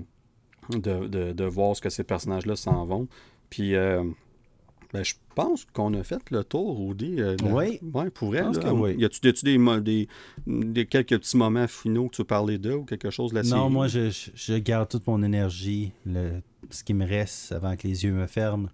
de, 0.69 1.45
voir 1.45 1.75
ce 1.75 1.81
que 1.81 1.89
ces 1.89 2.03
personnages-là 2.03 2.55
s'en 2.55 2.85
vont. 2.85 3.07
Puis, 3.49 3.75
euh, 3.75 4.03
ben, 4.93 5.03
je 5.03 5.13
pense 5.35 5.65
qu'on 5.65 5.93
a 5.93 6.03
fait 6.03 6.29
le 6.31 6.43
tour, 6.43 6.77
Rudy. 6.77 7.21
oui. 7.43 7.79
Ouais, 7.93 8.09
pour 8.09 8.35
elle. 8.35 8.51
Y 8.99 9.05
a-tu 9.05 9.43
des, 9.43 10.07
des, 10.47 10.85
quelques 10.85 11.19
petits 11.19 11.37
moments 11.37 11.67
finaux 11.67 12.07
que 12.07 12.15
tu 12.15 12.23
parler 12.23 12.57
d'eux 12.57 12.75
ou 12.75 12.85
quelque 12.85 13.09
chose 13.09 13.33
là-dessus? 13.33 13.53
Non, 13.53 13.69
moi, 13.69 13.87
je, 13.87 14.09
je, 14.33 14.57
garde 14.57 14.89
toute 14.89 15.05
mon 15.07 15.21
énergie, 15.21 15.91
le, 16.05 16.41
ce 16.69 16.83
qui 16.83 16.93
me 16.93 17.05
reste 17.05 17.51
avant 17.51 17.75
que 17.75 17.87
les 17.87 18.03
yeux 18.03 18.13
me 18.13 18.27
ferment 18.27 18.69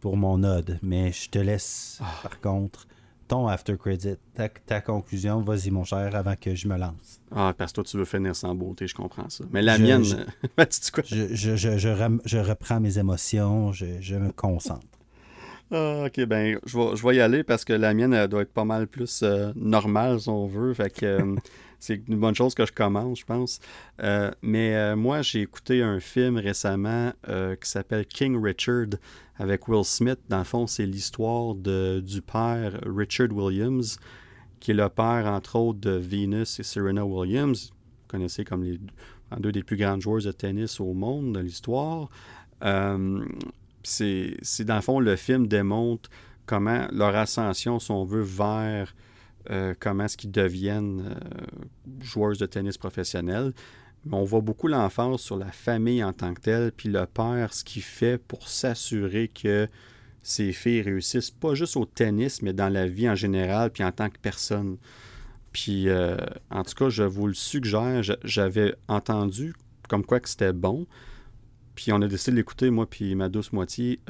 pour 0.00 0.16
mon 0.16 0.42
ode. 0.44 0.78
Mais 0.82 1.12
je 1.12 1.30
te 1.30 1.38
laisse, 1.38 1.98
ah. 2.02 2.20
par 2.22 2.40
contre, 2.40 2.86
ton 3.28 3.48
after 3.48 3.76
credit, 3.76 4.16
ta, 4.34 4.80
conclusion, 4.80 5.40
vas-y 5.40 5.70
mon 5.70 5.84
cher, 5.84 6.14
avant 6.14 6.34
que 6.36 6.54
je 6.54 6.68
me 6.68 6.76
lance. 6.76 7.20
Ah, 7.34 7.54
parce 7.56 7.72
que 7.72 7.76
toi, 7.76 7.84
tu 7.84 7.96
veux 7.96 8.04
finir 8.04 8.34
sans 8.34 8.54
beauté, 8.54 8.86
je 8.86 8.94
comprends 8.94 9.28
ça. 9.28 9.44
Mais 9.50 9.62
la 9.62 9.78
mienne, 9.78 10.04
je, 10.04 10.14
tu 10.64 10.92
quoi? 10.92 11.02
Je, 11.06 11.56
je, 11.56 11.76
je, 11.76 12.38
reprends 12.38 12.80
mes 12.80 12.98
émotions, 12.98 13.72
je, 13.72 14.14
me 14.16 14.32
concentre. 14.32 14.86
Ah, 15.72 16.04
ok, 16.06 16.24
ben, 16.26 16.58
je 16.64 16.78
vais, 16.78 16.96
je 16.96 17.06
vais 17.06 17.16
y 17.16 17.20
aller 17.20 17.42
parce 17.42 17.64
que 17.64 17.72
la 17.72 17.92
mienne, 17.92 18.14
elle 18.14 18.28
doit 18.28 18.42
être 18.42 18.52
pas 18.52 18.64
mal 18.64 18.86
plus 18.86 19.22
euh, 19.22 19.52
normale, 19.56 20.20
si 20.20 20.28
on 20.28 20.46
veut. 20.46 20.72
Fait 20.74 20.90
que 20.90 21.06
euh, 21.06 21.34
c'est 21.78 22.02
une 22.08 22.18
bonne 22.18 22.34
chose 22.34 22.54
que 22.54 22.66
je 22.66 22.72
commence, 22.72 23.20
je 23.20 23.24
pense. 23.24 23.60
Euh, 24.02 24.30
mais 24.42 24.96
moi, 24.96 25.22
j'ai 25.22 25.42
écouté 25.42 25.82
un 25.82 26.00
film 26.00 26.36
récemment 26.36 27.12
qui 27.24 27.68
s'appelle 27.68 28.06
King 28.06 28.42
Richard 28.42 28.98
avec 29.38 29.68
Will 29.68 29.84
Smith. 29.84 30.18
Dans 30.28 30.38
le 30.38 30.44
fond, 30.44 30.66
c'est 30.66 30.86
l'histoire 30.86 31.54
du 31.54 32.22
père 32.22 32.80
Richard 32.84 33.32
Williams, 33.32 33.98
qui 34.60 34.70
est 34.72 34.74
le 34.74 34.88
père, 34.88 35.26
entre 35.26 35.56
autres, 35.56 35.80
de 35.80 35.90
Venus 35.90 36.58
et 36.60 36.62
Serena 36.62 37.04
Williams. 37.04 37.70
Vous 37.70 38.08
connaissez 38.08 38.44
comme 38.44 38.64
les 38.64 38.80
deux 39.38 39.52
des 39.52 39.62
plus 39.62 39.76
grandes 39.76 40.00
joueuses 40.00 40.24
de 40.24 40.32
tennis 40.32 40.80
au 40.80 40.94
monde 40.94 41.32
dans 41.32 41.40
l'histoire 41.40 42.08
c'est 43.86 44.64
dans 44.64 44.76
le 44.76 44.80
fond, 44.80 45.00
le 45.00 45.16
film 45.16 45.46
démontre 45.46 46.10
comment 46.44 46.86
leur 46.92 47.14
ascension, 47.14 47.78
si 47.78 47.90
on 47.90 48.04
veut, 48.04 48.22
vers 48.22 48.94
euh, 49.50 49.74
comment 49.78 50.04
est-ce 50.04 50.16
qu'ils 50.16 50.30
deviennent 50.30 51.16
euh, 51.16 52.00
joueurs 52.00 52.36
de 52.36 52.46
tennis 52.46 52.78
professionnels. 52.78 53.52
on 54.10 54.24
voit 54.24 54.40
beaucoup 54.40 54.68
l'enfance 54.68 55.22
sur 55.22 55.36
la 55.36 55.50
famille 55.50 56.02
en 56.02 56.12
tant 56.12 56.34
que 56.34 56.40
telle, 56.40 56.72
puis 56.72 56.88
le 56.88 57.06
père, 57.06 57.52
ce 57.52 57.64
qu'il 57.64 57.82
fait 57.82 58.18
pour 58.18 58.48
s'assurer 58.48 59.28
que 59.28 59.68
ses 60.22 60.52
filles 60.52 60.82
réussissent, 60.82 61.30
pas 61.30 61.54
juste 61.54 61.76
au 61.76 61.84
tennis, 61.84 62.42
mais 62.42 62.52
dans 62.52 62.68
la 62.68 62.86
vie 62.86 63.08
en 63.08 63.14
général, 63.14 63.70
puis 63.70 63.84
en 63.84 63.92
tant 63.92 64.10
que 64.10 64.18
personne. 64.18 64.76
Puis, 65.52 65.88
euh, 65.88 66.16
en 66.50 66.62
tout 66.64 66.74
cas, 66.74 66.88
je 66.88 67.04
vous 67.04 67.26
le 67.26 67.34
suggère, 67.34 68.02
j'avais 68.24 68.74
entendu 68.88 69.54
comme 69.88 70.04
quoi 70.04 70.20
que 70.20 70.28
c'était 70.28 70.52
bon, 70.52 70.86
puis 71.74 71.92
on 71.92 72.02
a 72.02 72.08
décidé 72.08 72.32
de 72.32 72.36
l'écouter, 72.36 72.70
moi 72.70 72.88
puis 72.88 73.14
ma 73.14 73.28
douce 73.28 73.52
moitié, 73.52 74.00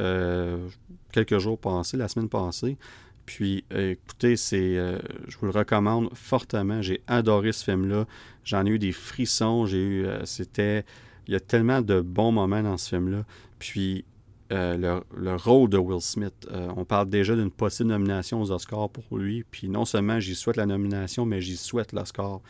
quelques 1.13 1.39
jours 1.39 1.59
passés, 1.59 1.97
la 1.97 2.09
semaine 2.09 2.29
passée. 2.29 2.79
Puis 3.27 3.65
euh, 3.73 3.93
écoutez, 3.93 4.37
c'est, 4.37 4.77
euh, 4.77 4.99
je 5.29 5.37
vous 5.39 5.47
le 5.47 5.53
recommande 5.53 6.09
fortement. 6.15 6.81
J'ai 6.83 7.03
adoré 7.07 7.53
ce 7.53 7.65
film-là. 7.65 8.07
J'en 8.45 8.65
ai 8.65 8.71
eu 8.71 8.79
des 8.79 8.93
frissons. 8.93 9.67
J'ai 9.67 9.83
eu, 9.83 10.07
c'était, 10.25 10.85
il 11.27 11.33
y 11.33 11.37
a 11.37 11.41
tellement 11.41 11.83
de 11.83 12.01
bons 12.01 12.33
moments 12.33 12.63
dans 12.63 12.79
ce 12.79 12.91
film-là. 12.91 13.25
Puis 13.59 14.05
le, 14.51 15.01
le, 15.17 15.35
rôle 15.35 15.69
de 15.69 15.77
Will 15.77 16.01
Smith, 16.01 16.49
on 16.77 16.85
parle 16.85 17.11
déjà 17.11 17.35
d'une 17.35 17.51
possible 17.51 17.89
nomination 17.89 18.41
aux 18.41 18.53
Oscars 18.53 18.91
pour 18.91 19.19
lui. 19.19 19.45
Puis 19.51 19.69
non 19.69 19.85
seulement 19.85 20.21
j'y 20.21 20.37
souhaite 20.37 20.57
la 20.57 20.67
nomination, 20.67 21.27
mais 21.27 21.41
j'y 21.41 21.57
souhaite 21.57 21.93
l'Oscar 21.93 22.41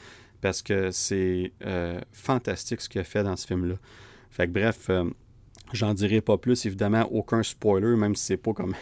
parce 0.43 0.61
que 0.61 0.91
c'est 0.91 1.53
fantastique 2.13 2.83
ce 2.83 2.91
qu'il 2.91 3.01
a 3.01 3.05
fait 3.05 3.23
dans 3.23 3.37
ce 3.37 3.47
film-là. 3.47 3.77
Fait 4.37 4.47
que 4.47 4.53
bref, 4.53 4.91
euh, 4.91 5.09
j'en 5.73 5.95
dirai 5.95 6.21
pas 6.21 6.37
plus, 6.37 6.67
évidemment, 6.67 7.09
aucun 7.11 7.43
spoiler, 7.43 7.97
même 7.97 8.15
si 8.15 8.27
c'est 8.27 8.37
pas 8.37 8.53
comme. 8.53 8.75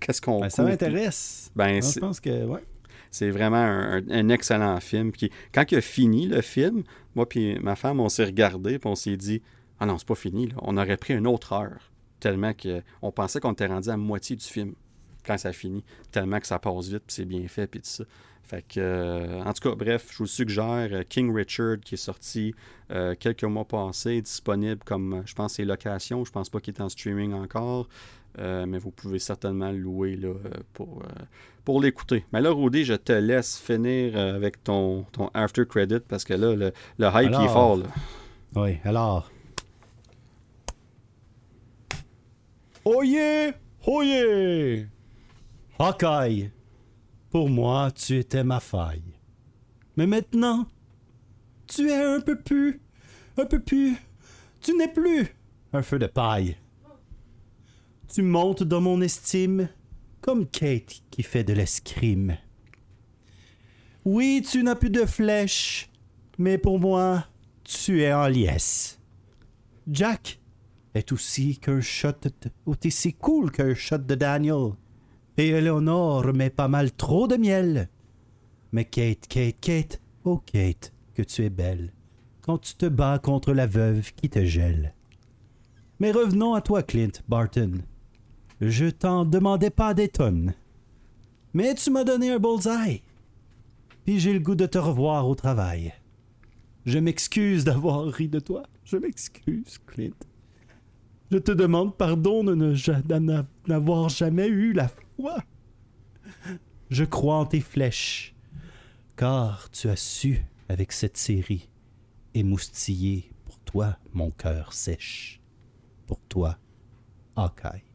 Qu'est-ce 0.00 0.20
qu'on. 0.20 0.40
Ben, 0.40 0.50
ça 0.50 0.62
m'intéresse. 0.62 1.50
Ben, 1.56 1.82
je 1.82 1.98
pense 1.98 2.20
que, 2.20 2.44
ouais. 2.44 2.64
C'est 3.10 3.30
vraiment 3.30 3.56
un, 3.56 4.28
excellent 4.28 4.78
film. 4.80 5.12
Puis, 5.12 5.30
quand 5.52 5.64
il 5.72 5.78
a 5.78 5.80
fini 5.80 6.26
le 6.26 6.42
film, 6.42 6.82
moi 7.14 7.26
puis 7.26 7.58
ma 7.60 7.74
femme, 7.74 8.00
on 8.00 8.10
s'est 8.10 8.24
regardé 8.24 8.78
puis 8.78 8.88
on 8.88 8.94
s'est 8.94 9.16
dit 9.16 9.40
Ah 9.80 9.86
non, 9.86 9.96
c'est 9.96 10.06
pas 10.06 10.14
fini, 10.14 10.48
là. 10.48 10.56
on 10.60 10.76
aurait 10.76 10.98
pris 10.98 11.14
une 11.14 11.26
autre 11.26 11.54
heure. 11.54 11.90
Tellement 12.20 12.52
qu'on 12.52 13.12
pensait 13.12 13.40
qu'on 13.40 13.52
était 13.52 13.66
rendu 13.66 13.88
à 13.88 13.96
moitié 13.96 14.36
du 14.36 14.44
film 14.44 14.74
quand 15.24 15.38
ça 15.38 15.52
finit. 15.52 15.84
Tellement 16.10 16.40
que 16.40 16.46
ça 16.46 16.58
passe 16.58 16.88
vite, 16.88 17.04
puis 17.06 17.14
c'est 17.14 17.24
bien 17.24 17.46
fait, 17.48 17.66
puis 17.66 17.80
tout 17.80 17.88
ça. 17.88 18.04
Fait 18.48 18.62
que, 18.66 18.80
euh, 18.80 19.42
en 19.42 19.52
tout 19.52 19.68
cas, 19.68 19.76
bref, 19.76 20.06
je 20.10 20.18
vous 20.18 20.26
suggère 20.26 20.88
euh, 20.90 21.02
King 21.06 21.34
Richard 21.36 21.80
qui 21.84 21.96
est 21.96 21.98
sorti 21.98 22.54
euh, 22.90 23.14
quelques 23.14 23.44
mois 23.44 23.66
passés, 23.66 24.22
disponible 24.22 24.80
comme, 24.86 25.22
je 25.26 25.34
pense, 25.34 25.54
c'est 25.54 25.66
location. 25.66 26.24
Je 26.24 26.32
pense 26.32 26.48
pas 26.48 26.58
qu'il 26.58 26.72
est 26.72 26.80
en 26.80 26.88
streaming 26.88 27.34
encore, 27.34 27.88
mais 28.38 28.78
vous 28.78 28.90
pouvez 28.90 29.18
certainement 29.18 29.70
le 29.70 29.78
louer 29.78 30.16
là, 30.16 30.34
pour, 30.72 31.02
pour 31.64 31.80
l'écouter. 31.80 32.24
Mais 32.32 32.40
là, 32.40 32.50
Rudy, 32.50 32.84
je 32.84 32.94
te 32.94 33.12
laisse 33.12 33.58
finir 33.58 34.16
avec 34.16 34.62
ton, 34.62 35.04
ton 35.12 35.30
after 35.34 35.66
credit 35.66 36.00
parce 36.06 36.24
que 36.24 36.34
là, 36.34 36.54
le, 36.54 36.72
le 36.98 37.06
hype 37.06 37.32
est 37.32 37.48
fort. 37.48 37.78
Oui, 38.54 38.78
alors. 38.84 39.30
Oh 42.84 43.02
yeah! 43.02 43.52
Oh 43.86 44.02
yeah! 44.02 44.86
Hawkeye! 45.78 46.50
Pour 47.30 47.50
moi, 47.50 47.90
tu 47.90 48.16
étais 48.16 48.42
ma 48.42 48.60
faille. 48.60 49.14
Mais 49.96 50.06
maintenant, 50.06 50.66
tu 51.66 51.90
es 51.90 52.02
un 52.02 52.20
peu 52.20 52.38
plus, 52.38 52.80
un 53.36 53.44
peu 53.44 53.60
plus, 53.60 53.96
tu 54.60 54.74
n'es 54.74 54.88
plus 54.88 55.28
un 55.72 55.82
feu 55.82 55.98
de 55.98 56.06
paille. 56.06 56.56
Tu 58.12 58.22
montes 58.22 58.62
dans 58.62 58.80
mon 58.80 59.02
estime 59.02 59.68
comme 60.22 60.46
Kate 60.46 61.02
qui 61.10 61.22
fait 61.22 61.44
de 61.44 61.52
l'escrime. 61.52 62.36
Oui, 64.04 64.42
tu 64.48 64.62
n'as 64.62 64.74
plus 64.74 64.90
de 64.90 65.04
flèches, 65.04 65.90
mais 66.38 66.56
pour 66.56 66.80
moi, 66.80 67.26
tu 67.64 68.02
es 68.02 68.12
en 68.12 68.26
liesse. 68.26 68.98
Jack 69.86 70.40
est 70.94 71.12
aussi 71.12 71.58
qu'un 71.58 71.82
shot, 71.82 72.12
aussi 72.64 73.12
cool 73.12 73.50
qu'un 73.50 73.74
shot 73.74 73.98
de 73.98 74.14
Daniel. 74.14 74.72
Et 75.36 75.48
Eleonore 75.48 76.32
met 76.32 76.50
pas 76.50 76.68
mal 76.68 76.90
trop 76.92 77.28
de 77.28 77.36
miel. 77.36 77.90
Mais 78.72 78.86
Kate, 78.86 79.28
Kate, 79.28 79.60
Kate, 79.60 80.00
oh 80.24 80.38
Kate, 80.38 80.92
que 81.14 81.22
tu 81.22 81.44
es 81.44 81.50
belle, 81.50 81.92
quand 82.40 82.58
tu 82.58 82.74
te 82.74 82.86
bats 82.86 83.18
contre 83.18 83.52
la 83.52 83.66
veuve 83.66 84.12
qui 84.14 84.30
te 84.30 84.44
gèle. 84.44 84.94
Mais 86.00 86.10
revenons 86.10 86.54
à 86.54 86.62
toi, 86.62 86.82
Clint 86.82 87.22
Barton. 87.28 87.82
Je 88.60 88.86
t'en 88.86 89.24
demandais 89.24 89.70
pas 89.70 89.94
des 89.94 90.08
tonnes. 90.08 90.54
Mais 91.54 91.74
tu 91.74 91.90
m'as 91.90 92.04
donné 92.04 92.32
un 92.32 92.38
bullseye. 92.38 93.02
Puis 94.04 94.20
j'ai 94.20 94.32
le 94.32 94.40
goût 94.40 94.54
de 94.54 94.66
te 94.66 94.78
revoir 94.78 95.28
au 95.28 95.34
travail. 95.34 95.92
Je 96.86 96.98
m'excuse 96.98 97.64
d'avoir 97.64 98.06
ri 98.06 98.28
de 98.28 98.40
toi. 98.40 98.64
Je 98.84 98.96
m'excuse, 98.96 99.78
Clint. 99.86 100.16
Je 101.30 101.38
te 101.38 101.52
demande 101.52 101.94
pardon 101.94 102.42
de 102.42 102.54
n'avoir 103.66 104.08
jamais 104.08 104.48
eu 104.48 104.72
la 104.72 104.88
je 106.90 107.04
crois 107.04 107.36
en 107.36 107.46
tes 107.46 107.60
flèches, 107.60 108.34
car 109.16 109.70
tu 109.70 109.88
as 109.88 109.96
su, 109.96 110.44
avec 110.68 110.92
cette 110.92 111.16
série, 111.16 111.68
émoustiller 112.34 113.30
pour 113.44 113.58
toi 113.60 113.98
mon 114.12 114.30
cœur 114.30 114.72
sèche. 114.72 115.40
Pour 116.06 116.20
toi, 116.20 116.58
Hawkeye. 117.36 117.87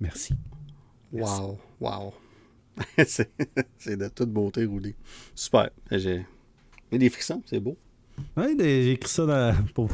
Merci. 0.00 0.34
Wow, 1.12 1.58
wow. 1.80 2.14
c'est 3.06 3.96
de 3.96 4.08
toute 4.08 4.30
beauté, 4.30 4.64
Rudy. 4.64 4.94
Super. 5.34 5.70
J'ai 5.90 6.24
des 6.92 7.10
frissons, 7.10 7.42
c'est 7.46 7.60
beau. 7.60 7.76
Oui, 8.36 8.56
j'ai 8.58 8.92
écrit 8.92 9.10
ça 9.10 9.26
dans, 9.26 9.54
pour, 9.74 9.88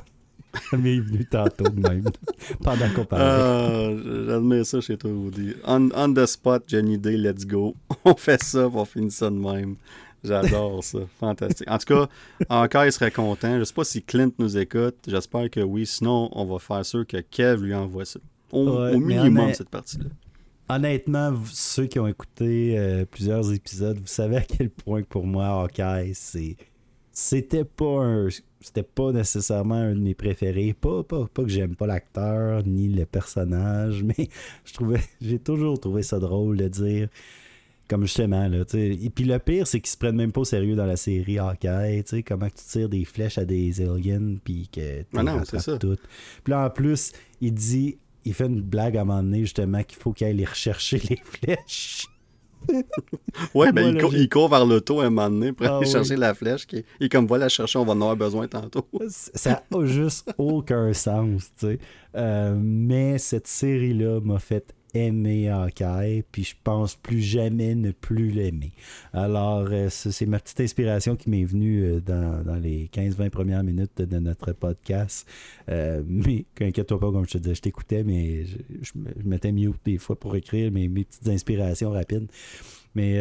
m'est 0.72 1.00
venu 1.00 1.24
tantôt 1.24 1.68
de 1.68 1.80
même, 1.80 2.04
pendant 2.62 2.90
qu'on 2.90 3.04
parlait. 3.04 3.24
Ah, 3.24 3.90
j'admire 4.26 4.66
ça 4.66 4.80
chez 4.80 4.96
toi, 4.96 5.10
Woody. 5.10 5.54
On, 5.64 6.12
the 6.12 6.26
spot, 6.26 6.64
Johnny 6.66 6.98
Day, 6.98 7.16
let's 7.16 7.46
go. 7.46 7.74
On 8.04 8.14
fait 8.14 8.42
ça, 8.42 8.68
on 8.68 8.84
finir 8.84 9.12
ça 9.12 9.30
de 9.30 9.36
même. 9.36 9.76
J'adore 10.22 10.82
ça. 10.82 11.00
Fantastique. 11.20 11.70
En 11.70 11.76
tout 11.76 11.86
cas, 11.86 12.08
encore, 12.48 12.86
il 12.86 12.92
serait 12.92 13.10
content. 13.10 13.58
Je 13.58 13.64
sais 13.64 13.74
pas 13.74 13.84
si 13.84 14.02
Clint 14.02 14.32
nous 14.38 14.56
écoute. 14.56 14.96
J'espère 15.06 15.50
que 15.50 15.60
oui. 15.60 15.84
Sinon, 15.84 16.30
on 16.32 16.46
va 16.46 16.58
faire 16.58 16.84
sûr 16.84 17.06
que 17.06 17.18
Kev 17.18 17.62
lui 17.62 17.74
envoie 17.74 18.06
ça. 18.06 18.20
Au, 18.52 18.98
minimum, 18.98 19.52
cette 19.54 19.68
partie-là. 19.68 20.06
Honnêtement, 20.68 21.34
ceux 21.52 21.86
qui 21.86 21.98
ont 21.98 22.06
écouté 22.06 22.78
euh, 22.78 23.04
plusieurs 23.04 23.52
épisodes, 23.52 23.98
vous 23.98 24.06
savez 24.06 24.36
à 24.36 24.40
quel 24.40 24.70
point 24.70 25.02
pour 25.02 25.26
moi, 25.26 25.46
Hawkeye, 25.46 26.14
c'est. 26.14 26.56
C'était 27.12 27.64
pas 27.64 28.02
un 28.02 28.28
c'était 28.64 28.82
pas 28.82 29.12
nécessairement 29.12 29.74
un 29.74 29.94
de 29.94 30.00
mes 30.00 30.14
préférés. 30.14 30.72
Pas, 30.72 31.02
pas, 31.02 31.26
pas 31.32 31.42
que 31.42 31.50
j'aime 31.50 31.76
pas 31.76 31.86
l'acteur 31.86 32.64
ni 32.64 32.88
le 32.88 33.04
personnage, 33.04 34.02
mais 34.18 34.28
je 34.64 34.72
trouvais 34.72 35.00
j'ai 35.20 35.38
toujours 35.38 35.78
trouvé 35.78 36.02
ça 36.02 36.18
drôle 36.18 36.56
de 36.56 36.68
dire 36.68 37.08
comme 37.86 38.04
justement 38.04 38.48
là, 38.48 38.64
et 38.72 39.10
puis 39.10 39.26
le 39.26 39.38
pire 39.38 39.66
c'est 39.66 39.78
qu'ils 39.78 39.90
se 39.90 39.98
prennent 39.98 40.16
même 40.16 40.32
pas 40.32 40.40
au 40.40 40.46
sérieux 40.46 40.74
dans 40.74 40.86
la 40.86 40.96
série 40.96 41.38
Hawkeye, 41.38 42.02
tu 42.04 42.16
sais 42.16 42.22
comment 42.22 42.48
tu 42.48 42.64
tires 42.66 42.88
des 42.88 43.04
flèches 43.04 43.36
à 43.36 43.44
des 43.44 43.82
aliens 43.82 44.36
puis 44.42 44.70
que 44.72 45.02
tu 45.02 45.06
ah 45.14 45.76
tout. 45.78 45.96
Puis 46.42 46.50
là 46.50 46.64
en 46.64 46.70
plus, 46.70 47.12
il 47.42 47.52
dit 47.52 47.98
il 48.24 48.34
fait 48.34 48.46
une 48.46 48.62
blague 48.62 48.96
à 48.96 49.02
un 49.02 49.04
moment 49.04 49.22
donné 49.22 49.40
justement 49.40 49.82
qu'il 49.82 49.98
faut 49.98 50.12
qu'il 50.12 50.26
aille 50.26 50.34
les 50.34 50.44
rechercher 50.44 51.00
les 51.08 51.20
flèches. 51.22 52.08
ouais, 53.54 53.72
ben, 53.72 53.96
il, 54.12 54.28
court 54.28 54.48
vers 54.48 54.64
l'auto 54.64 55.00
un 55.00 55.10
moment 55.10 55.28
donné 55.28 55.52
pour 55.52 55.66
ah 55.66 55.76
aller 55.76 55.86
chercher 55.86 56.16
la 56.16 56.34
flèche. 56.34 56.66
Qui, 56.66 56.84
et 57.00 57.08
comme 57.08 57.26
va 57.26 57.38
la 57.38 57.48
chercher, 57.48 57.78
on 57.78 57.84
va 57.84 57.92
en 57.92 58.00
avoir 58.00 58.16
besoin 58.16 58.48
tantôt. 58.48 58.86
ça 59.08 59.62
n'a 59.70 59.86
juste 59.86 60.32
aucun 60.38 60.92
sens, 60.92 61.50
tu 61.58 61.66
sais. 61.66 61.78
Euh, 62.16 62.56
mais 62.58 63.18
cette 63.18 63.46
série-là 63.46 64.20
m'a 64.20 64.38
fait 64.38 64.74
aimé 64.94 65.48
Hawkeye, 65.48 66.22
puis 66.30 66.44
je 66.44 66.54
pense 66.62 66.94
plus 66.94 67.20
jamais 67.20 67.74
ne 67.74 67.90
plus 67.90 68.30
l'aimer. 68.30 68.72
Alors, 69.12 69.66
euh, 69.70 69.88
c'est 69.90 70.26
ma 70.26 70.38
petite 70.38 70.60
inspiration 70.60 71.16
qui 71.16 71.30
m'est 71.30 71.44
venue 71.44 71.84
euh, 71.84 72.00
dans, 72.00 72.60
les 72.60 72.88
15-20 72.92 73.30
premières 73.30 73.64
minutes 73.64 74.00
de 74.00 74.18
notre 74.18 74.52
podcast. 74.52 75.28
Euh, 75.68 76.02
mais, 76.06 76.44
inquiète-toi 76.60 76.98
pas, 76.98 77.10
comme 77.10 77.26
je 77.26 77.32
te 77.32 77.38
disais, 77.38 77.54
je 77.56 77.62
t'écoutais, 77.62 78.04
mais 78.04 78.44
je, 78.44 78.56
je, 78.82 78.92
mettais 79.24 79.52
mute 79.52 79.76
des 79.84 79.98
fois 79.98 80.18
pour 80.18 80.36
écrire 80.36 80.70
mes, 80.70 80.88
mes 80.88 81.04
petites 81.04 81.28
inspirations 81.28 81.90
rapides. 81.90 82.28
Mais 82.94 83.20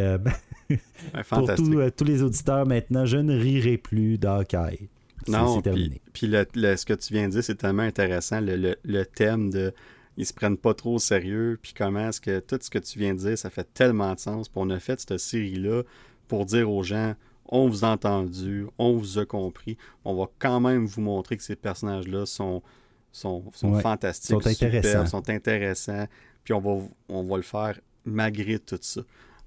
pour 1.29 1.49
tous 1.55 2.03
les 2.03 2.21
auditeurs 2.21 2.67
maintenant, 2.67 3.07
je 3.07 3.17
ne 3.17 3.35
rirai 3.35 3.77
plus 3.77 4.19
d'Hawkeye. 4.19 4.87
Non, 5.27 5.61
puis, 5.61 6.01
puis 6.11 6.27
ce 6.27 6.85
que 6.85 6.93
tu 6.93 7.13
viens 7.13 7.27
de 7.27 7.33
dire, 7.33 7.43
c'est 7.43 7.55
tellement 7.55 7.83
intéressant, 7.83 8.41
le, 8.41 8.75
le, 8.83 9.05
thème 9.05 9.49
de 9.49 9.73
ils 10.17 10.25
se 10.25 10.33
prennent 10.33 10.57
pas 10.57 10.73
trop 10.73 10.95
au 10.95 10.99
sérieux, 10.99 11.57
puis 11.61 11.73
comment 11.75 12.09
est-ce 12.09 12.21
que 12.21 12.39
tout 12.39 12.59
ce 12.61 12.69
que 12.69 12.79
tu 12.79 12.99
viens 12.99 13.13
de 13.13 13.19
dire, 13.19 13.37
ça 13.37 13.49
fait 13.49 13.67
tellement 13.73 14.13
de 14.13 14.19
sens. 14.19 14.47
Puis 14.47 14.59
on 14.61 14.69
a 14.69 14.79
fait 14.79 14.99
cette 14.99 15.17
série-là 15.17 15.83
pour 16.27 16.45
dire 16.45 16.71
aux 16.71 16.83
gens, 16.83 17.15
on 17.45 17.67
vous 17.67 17.83
a 17.85 17.89
entendu, 17.89 18.67
on 18.77 18.95
vous 18.95 19.19
a 19.19 19.25
compris, 19.25 19.77
on 20.05 20.15
va 20.15 20.25
quand 20.39 20.59
même 20.59 20.85
vous 20.85 21.01
montrer 21.01 21.37
que 21.37 21.43
ces 21.43 21.55
personnages-là 21.55 22.25
sont, 22.25 22.61
sont, 23.11 23.43
sont 23.53 23.79
fantastiques, 23.79 24.41
sont 24.41 24.47
intéressants. 24.47 25.05
sont 25.05 25.29
intéressants, 25.29 26.07
puis 26.43 26.53
on 26.53 26.59
va, 26.59 26.85
on 27.09 27.23
va 27.23 27.37
le 27.37 27.43
faire 27.43 27.79
malgré 28.05 28.59
tout 28.59 28.79
ça. 28.81 29.01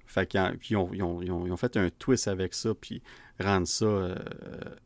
Fait 0.07 0.27
qu'ils 0.27 0.57
puis 0.59 0.69
ils 0.71 0.77
ont, 0.77 0.91
ils, 0.93 1.03
ont, 1.03 1.21
ils, 1.23 1.53
ont, 1.53 1.57
fait 1.57 1.77
un 1.77 1.91
twist 1.91 2.29
avec 2.29 2.55
ça, 2.55 2.75
puis 2.75 3.03
rendre 3.41 3.67
ça 3.67 3.85
euh, 3.85 4.15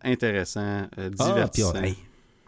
intéressant, 0.03 0.89
euh, 0.99 1.11
ah, 1.19 1.27
divertissant. 1.27 1.75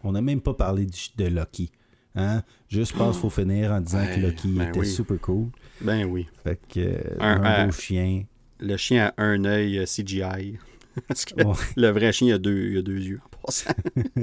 on 0.02 0.12
n'a 0.12 0.22
même 0.22 0.40
pas 0.40 0.54
parlé 0.54 0.86
de 1.16 1.26
Loki. 1.26 1.70
Hein? 2.14 2.42
Juste 2.68 2.92
pense 2.94 3.16
qu'il 3.16 3.22
faut 3.22 3.30
finir 3.30 3.72
en 3.72 3.80
disant 3.80 4.04
que 4.04 4.20
Loki 4.20 4.48
ben 4.48 4.68
était 4.68 4.84
super 4.84 5.20
cool. 5.20 5.48
Ben 5.80 6.04
oui. 6.04 6.26
Fait 6.44 6.60
que 6.68 6.80
euh, 6.80 7.16
un, 7.20 7.66
beau 7.66 7.72
chien. 7.72 8.24
Le 8.60 8.76
chien 8.76 9.12
a 9.16 9.22
un 9.22 9.44
œil 9.44 9.84
CGI. 9.86 10.58
Parce 11.08 11.24
que 11.24 11.34
le 11.76 11.88
vrai 11.88 12.12
chien 12.12 12.34
a 12.34 12.38
deux, 12.38 12.78
a 12.78 12.82
deux 12.82 12.98
yeux 12.98 13.20
en 13.24 13.46
passant. 13.46 13.72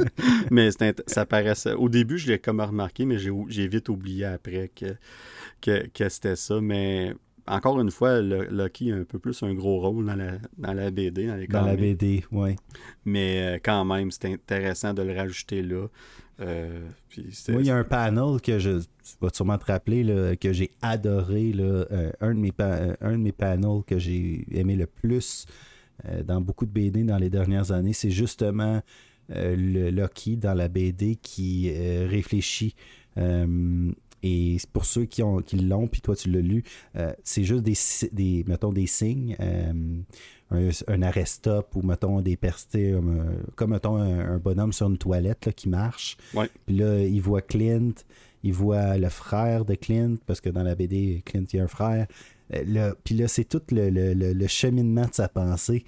mais 0.51 0.69
ça 1.07 1.25
paraissait. 1.25 1.73
Au 1.73 1.89
début, 1.89 2.19
je 2.19 2.27
l'ai 2.27 2.37
comme 2.37 2.61
remarqué, 2.61 3.05
mais 3.05 3.17
j'ai 3.17 3.67
vite 3.67 3.89
oublié 3.89 4.25
après 4.25 4.69
que, 4.75 4.95
que, 5.61 5.87
que 5.87 6.09
c'était 6.09 6.35
ça. 6.35 6.61
Mais 6.61 7.15
encore 7.49 7.79
une 7.81 7.89
fois, 7.89 8.21
le, 8.21 8.45
Loki 8.45 8.91
a 8.91 8.95
un 8.95 9.03
peu 9.03 9.17
plus 9.17 9.41
un 9.43 9.53
gros 9.53 9.79
rôle 9.79 10.05
dans 10.05 10.15
la, 10.15 10.33
dans 10.57 10.73
la 10.73 10.91
BD, 10.91 11.25
dans 11.25 11.35
les 11.35 11.47
Dans 11.47 11.65
la 11.65 11.75
BD, 11.75 12.23
oui. 12.31 12.55
Mais 13.05 13.41
euh, 13.41 13.59
quand 13.61 13.83
même, 13.85 14.11
c'est 14.11 14.25
intéressant 14.25 14.93
de 14.93 15.01
le 15.01 15.15
rajouter 15.15 15.63
là. 15.63 15.87
Euh, 16.41 16.87
il 17.17 17.65
y 17.65 17.69
a 17.69 17.75
un 17.75 17.83
panel 17.83 18.39
que 18.41 18.59
je 18.59 18.79
tu 18.79 19.15
vas 19.21 19.29
sûrement 19.33 19.57
te 19.57 19.65
rappeler 19.65 20.37
que 20.39 20.53
j'ai 20.53 20.71
adoré. 20.81 21.51
Là, 21.51 21.85
euh, 21.91 22.11
un, 22.21 22.33
de 22.33 22.39
mes 22.39 22.53
un 23.01 23.11
de 23.13 23.17
mes 23.17 23.31
panels 23.31 23.83
que 23.85 23.97
j'ai 23.97 24.45
aimé 24.51 24.75
le 24.75 24.85
plus 24.85 25.45
dans 26.23 26.39
beaucoup 26.39 26.65
de 26.65 26.71
BD 26.71 27.03
dans 27.03 27.17
les 27.17 27.29
dernières 27.29 27.73
années, 27.73 27.91
c'est 27.91 28.09
justement 28.09 28.81
le 29.27 29.89
Loki 29.89 30.37
dans 30.37 30.53
la 30.53 30.69
BD 30.69 31.17
qui 31.17 31.69
réfléchit 32.05 32.73
et 34.23 34.57
pour 34.73 34.85
ceux 34.85 35.05
qui 35.05 35.21
l'ont, 35.21 35.41
qui 35.41 35.57
puis 35.91 36.01
toi 36.01 36.15
tu 36.15 36.29
l'as 36.29 36.41
lu, 36.41 36.63
euh, 36.95 37.13
c'est 37.23 37.43
juste 37.43 37.63
des, 37.63 37.75
des, 38.11 38.43
mettons, 38.47 38.73
des 38.73 38.87
signes, 38.87 39.35
euh, 39.39 40.01
un, 40.51 40.69
un 40.87 41.01
arrêt 41.01 41.25
stop 41.25 41.75
ou 41.75 41.81
mettons 41.81 42.21
des 42.21 42.37
perstés, 42.37 42.91
euh, 42.91 43.01
comme 43.55 43.71
mettons 43.71 43.97
un, 43.97 44.37
bonhomme 44.37 44.73
sur 44.73 44.87
une 44.87 44.97
toilette 44.97 45.51
qui 45.55 45.69
marche. 45.69 46.17
Puis 46.65 46.77
là, 46.77 46.99
il 46.99 47.21
voit 47.21 47.41
Clint, 47.41 47.93
il 48.43 48.53
voit 48.53 48.97
le 48.97 49.09
frère 49.09 49.65
de 49.65 49.75
Clint, 49.75 50.15
parce 50.25 50.41
que 50.41 50.49
dans 50.49 50.63
la 50.63 50.75
BD, 50.75 51.21
Clint, 51.25 51.45
il 51.53 51.57
y 51.57 51.59
a 51.59 51.63
un 51.63 51.67
frère. 51.67 52.07
puis 53.03 53.15
là, 53.15 53.27
c'est 53.27 53.45
tout 53.45 53.61
le, 53.71 53.89
le, 53.89 54.13
le, 54.13 54.47
cheminement 54.47 55.05
de 55.05 55.13
sa 55.13 55.29
pensée. 55.29 55.83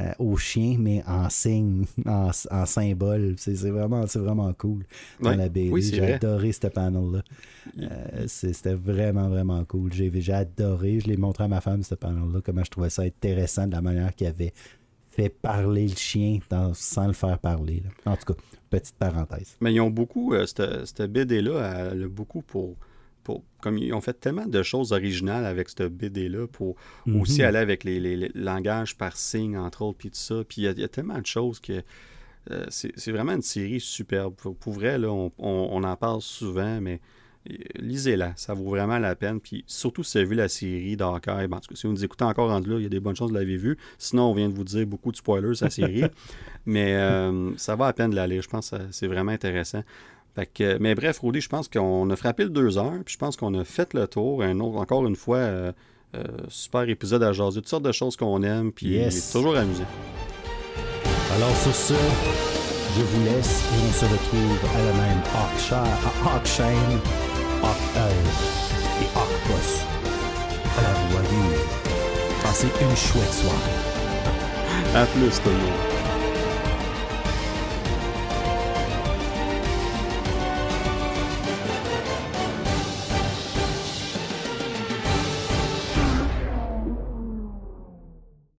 Euh, 0.00 0.10
au 0.18 0.36
chien, 0.36 0.76
mais 0.80 1.04
en 1.06 1.30
signe, 1.30 1.84
en, 2.06 2.32
symbole. 2.66 3.36
C'est 3.38 3.54
vraiment, 3.70 4.04
vraiment 4.06 4.52
cool 4.54 4.82
dans 5.20 5.36
la 5.36 5.48
BD. 5.48 5.70
j'ai 5.80 6.14
adoré 6.14 6.50
ce 6.50 6.66
panel-là. 6.66 7.22
Euh, 7.78 8.24
c'était 8.26 8.74
vraiment, 8.74 9.28
vraiment 9.28 9.64
cool. 9.64 9.92
J'ai 9.92 10.32
adoré. 10.32 10.98
Je 10.98 11.06
l'ai 11.06 11.16
montré 11.16 11.44
à 11.44 11.48
ma 11.48 11.60
femme, 11.60 11.84
ce 11.84 11.94
panel-là, 11.94 12.40
comment 12.44 12.64
je 12.64 12.70
trouvais 12.70 12.90
ça 12.90 13.02
intéressant 13.02 13.68
de 13.68 13.72
la 13.72 13.82
manière 13.82 14.12
qu'il 14.16 14.26
avait 14.26 14.52
fait 15.10 15.28
parler 15.28 15.86
le 15.86 15.94
chien 15.94 16.40
sans 16.72 17.06
le 17.06 17.12
faire 17.12 17.38
parler. 17.38 17.84
En 18.04 18.16
tout 18.16 18.32
cas, 18.32 18.40
petite 18.70 18.96
parenthèse. 18.96 19.56
Mais 19.60 19.72
ils 19.72 19.80
ont 19.80 19.90
beaucoup, 19.90 20.34
euh, 20.34 20.44
cette, 20.46 21.02
BD-là, 21.02 21.90
elle 21.92 22.02
a 22.02 22.08
beaucoup 22.08 22.42
pour 22.42 22.74
comme 23.60 23.78
ils 23.78 23.92
ont 23.92 24.00
fait 24.00 24.14
tellement 24.14 24.46
de 24.46 24.62
choses 24.62 24.92
originales 24.92 25.44
avec 25.44 25.68
cette 25.68 25.82
BD-là 25.82 26.46
pour 26.46 26.76
mhm. 27.06 27.20
aussi 27.20 27.42
aller 27.42 27.58
avec 27.58 27.84
les, 27.84 28.30
langages 28.34 28.96
par 28.96 29.16
signe, 29.16 29.56
entre 29.56 29.82
autres, 29.82 29.98
puis 29.98 30.10
tout 30.10 30.16
ça. 30.16 30.42
Puis 30.48 30.62
il 30.62 30.78
y, 30.78 30.84
a 30.84 30.88
tellement 30.88 31.18
de 31.18 31.26
choses 31.26 31.60
que 31.60 31.82
euh, 32.50 32.66
c'est 32.68 33.10
vraiment 33.10 33.32
une 33.32 33.42
série 33.42 33.80
superbe. 33.80 34.34
Pour, 34.34 34.72
vrai, 34.72 34.98
là, 34.98 35.08
on, 35.10 35.82
en 35.82 35.96
parle 35.96 36.20
souvent, 36.20 36.78
mais 36.80 37.00
euh, 37.50 37.54
lisez-la, 37.76 38.34
ça 38.36 38.52
vaut 38.52 38.68
vraiment 38.68 38.98
la 38.98 39.14
peine. 39.14 39.40
Puis 39.40 39.64
surtout 39.66 40.04
si 40.04 40.12
vous 40.12 40.18
avez 40.18 40.28
vu 40.28 40.34
la 40.34 40.48
série 40.48 40.96
d'Hawkeye, 40.96 41.48
en 41.50 41.60
tout 41.60 41.68
cas, 41.70 41.74
si 41.74 41.86
vous 41.86 41.94
nous 41.94 42.04
écoutez 42.04 42.24
encore 42.24 42.50
en 42.50 42.60
là, 42.60 42.76
il 42.76 42.82
y 42.82 42.86
a 42.86 42.90
des 42.90 43.00
bonnes 43.00 43.16
choses 43.16 43.32
de 43.32 43.38
l'avoir 43.38 43.58
vu. 43.58 43.78
Sinon, 43.96 44.24
on 44.24 44.34
vient 44.34 44.50
de 44.50 44.54
vous 44.54 44.64
dire 44.64 44.86
beaucoup 44.86 45.10
de 45.10 45.16
spoilers 45.16 45.58
la 45.62 45.70
série. 45.70 46.04
mais 46.66 46.94
euh, 46.96 47.56
ça 47.56 47.76
va 47.76 47.86
à 47.86 47.92
peine 47.94 48.10
de 48.10 48.16
la 48.16 48.26
lire. 48.26 48.42
Je 48.42 48.48
pense 48.48 48.70
que 48.70 48.76
c'est 48.90 49.06
vraiment 49.06 49.32
intéressant 49.32 49.82
mais 50.80 50.94
bref, 50.94 51.20
Rudy, 51.22 51.40
je 51.40 51.48
pense 51.48 51.68
qu'on 51.68 52.08
a 52.10 52.16
frappé 52.16 52.44
le 52.44 52.50
deux 52.50 52.76
heures, 52.78 52.98
puis 53.04 53.14
je 53.14 53.18
pense 53.18 53.36
qu'on 53.36 53.54
a 53.54 53.64
fait 53.64 53.94
le 53.94 54.06
tour. 54.06 54.42
Un 54.42 54.58
autre, 54.60 54.78
encore 54.78 55.06
une 55.06 55.16
fois, 55.16 55.38
euh, 55.38 55.72
euh, 56.14 56.24
super 56.48 56.88
épisode 56.88 57.22
à 57.22 57.32
jaser, 57.32 57.60
toutes 57.60 57.68
sortes 57.68 57.84
de 57.84 57.92
choses 57.92 58.16
qu'on 58.16 58.42
aime, 58.42 58.72
puis 58.72 58.98
toujours 59.32 59.56
amusé. 59.56 59.84
Alors 61.34 61.56
sur 61.56 61.74
ce, 61.74 61.94
je 61.94 63.02
vous 63.02 63.24
laisse 63.24 63.62
et 63.62 63.88
on 63.88 63.92
se 63.92 64.04
retrouve 64.04 64.58
à 64.74 64.78
la 64.84 64.92
même 64.92 65.22
Hawkshine, 65.34 66.98
Hawk 67.62 67.96
et 69.00 69.18
Hawkpost. 69.18 69.86
Alors 70.78 71.00
voyez, 71.10 71.58
passez 72.42 72.68
une 72.80 72.96
chouette 72.96 73.32
soirée. 73.32 73.94
À 74.94 75.06
plus 75.06 75.40
tout 75.42 75.48
le 75.48 75.56
monde. 75.56 75.93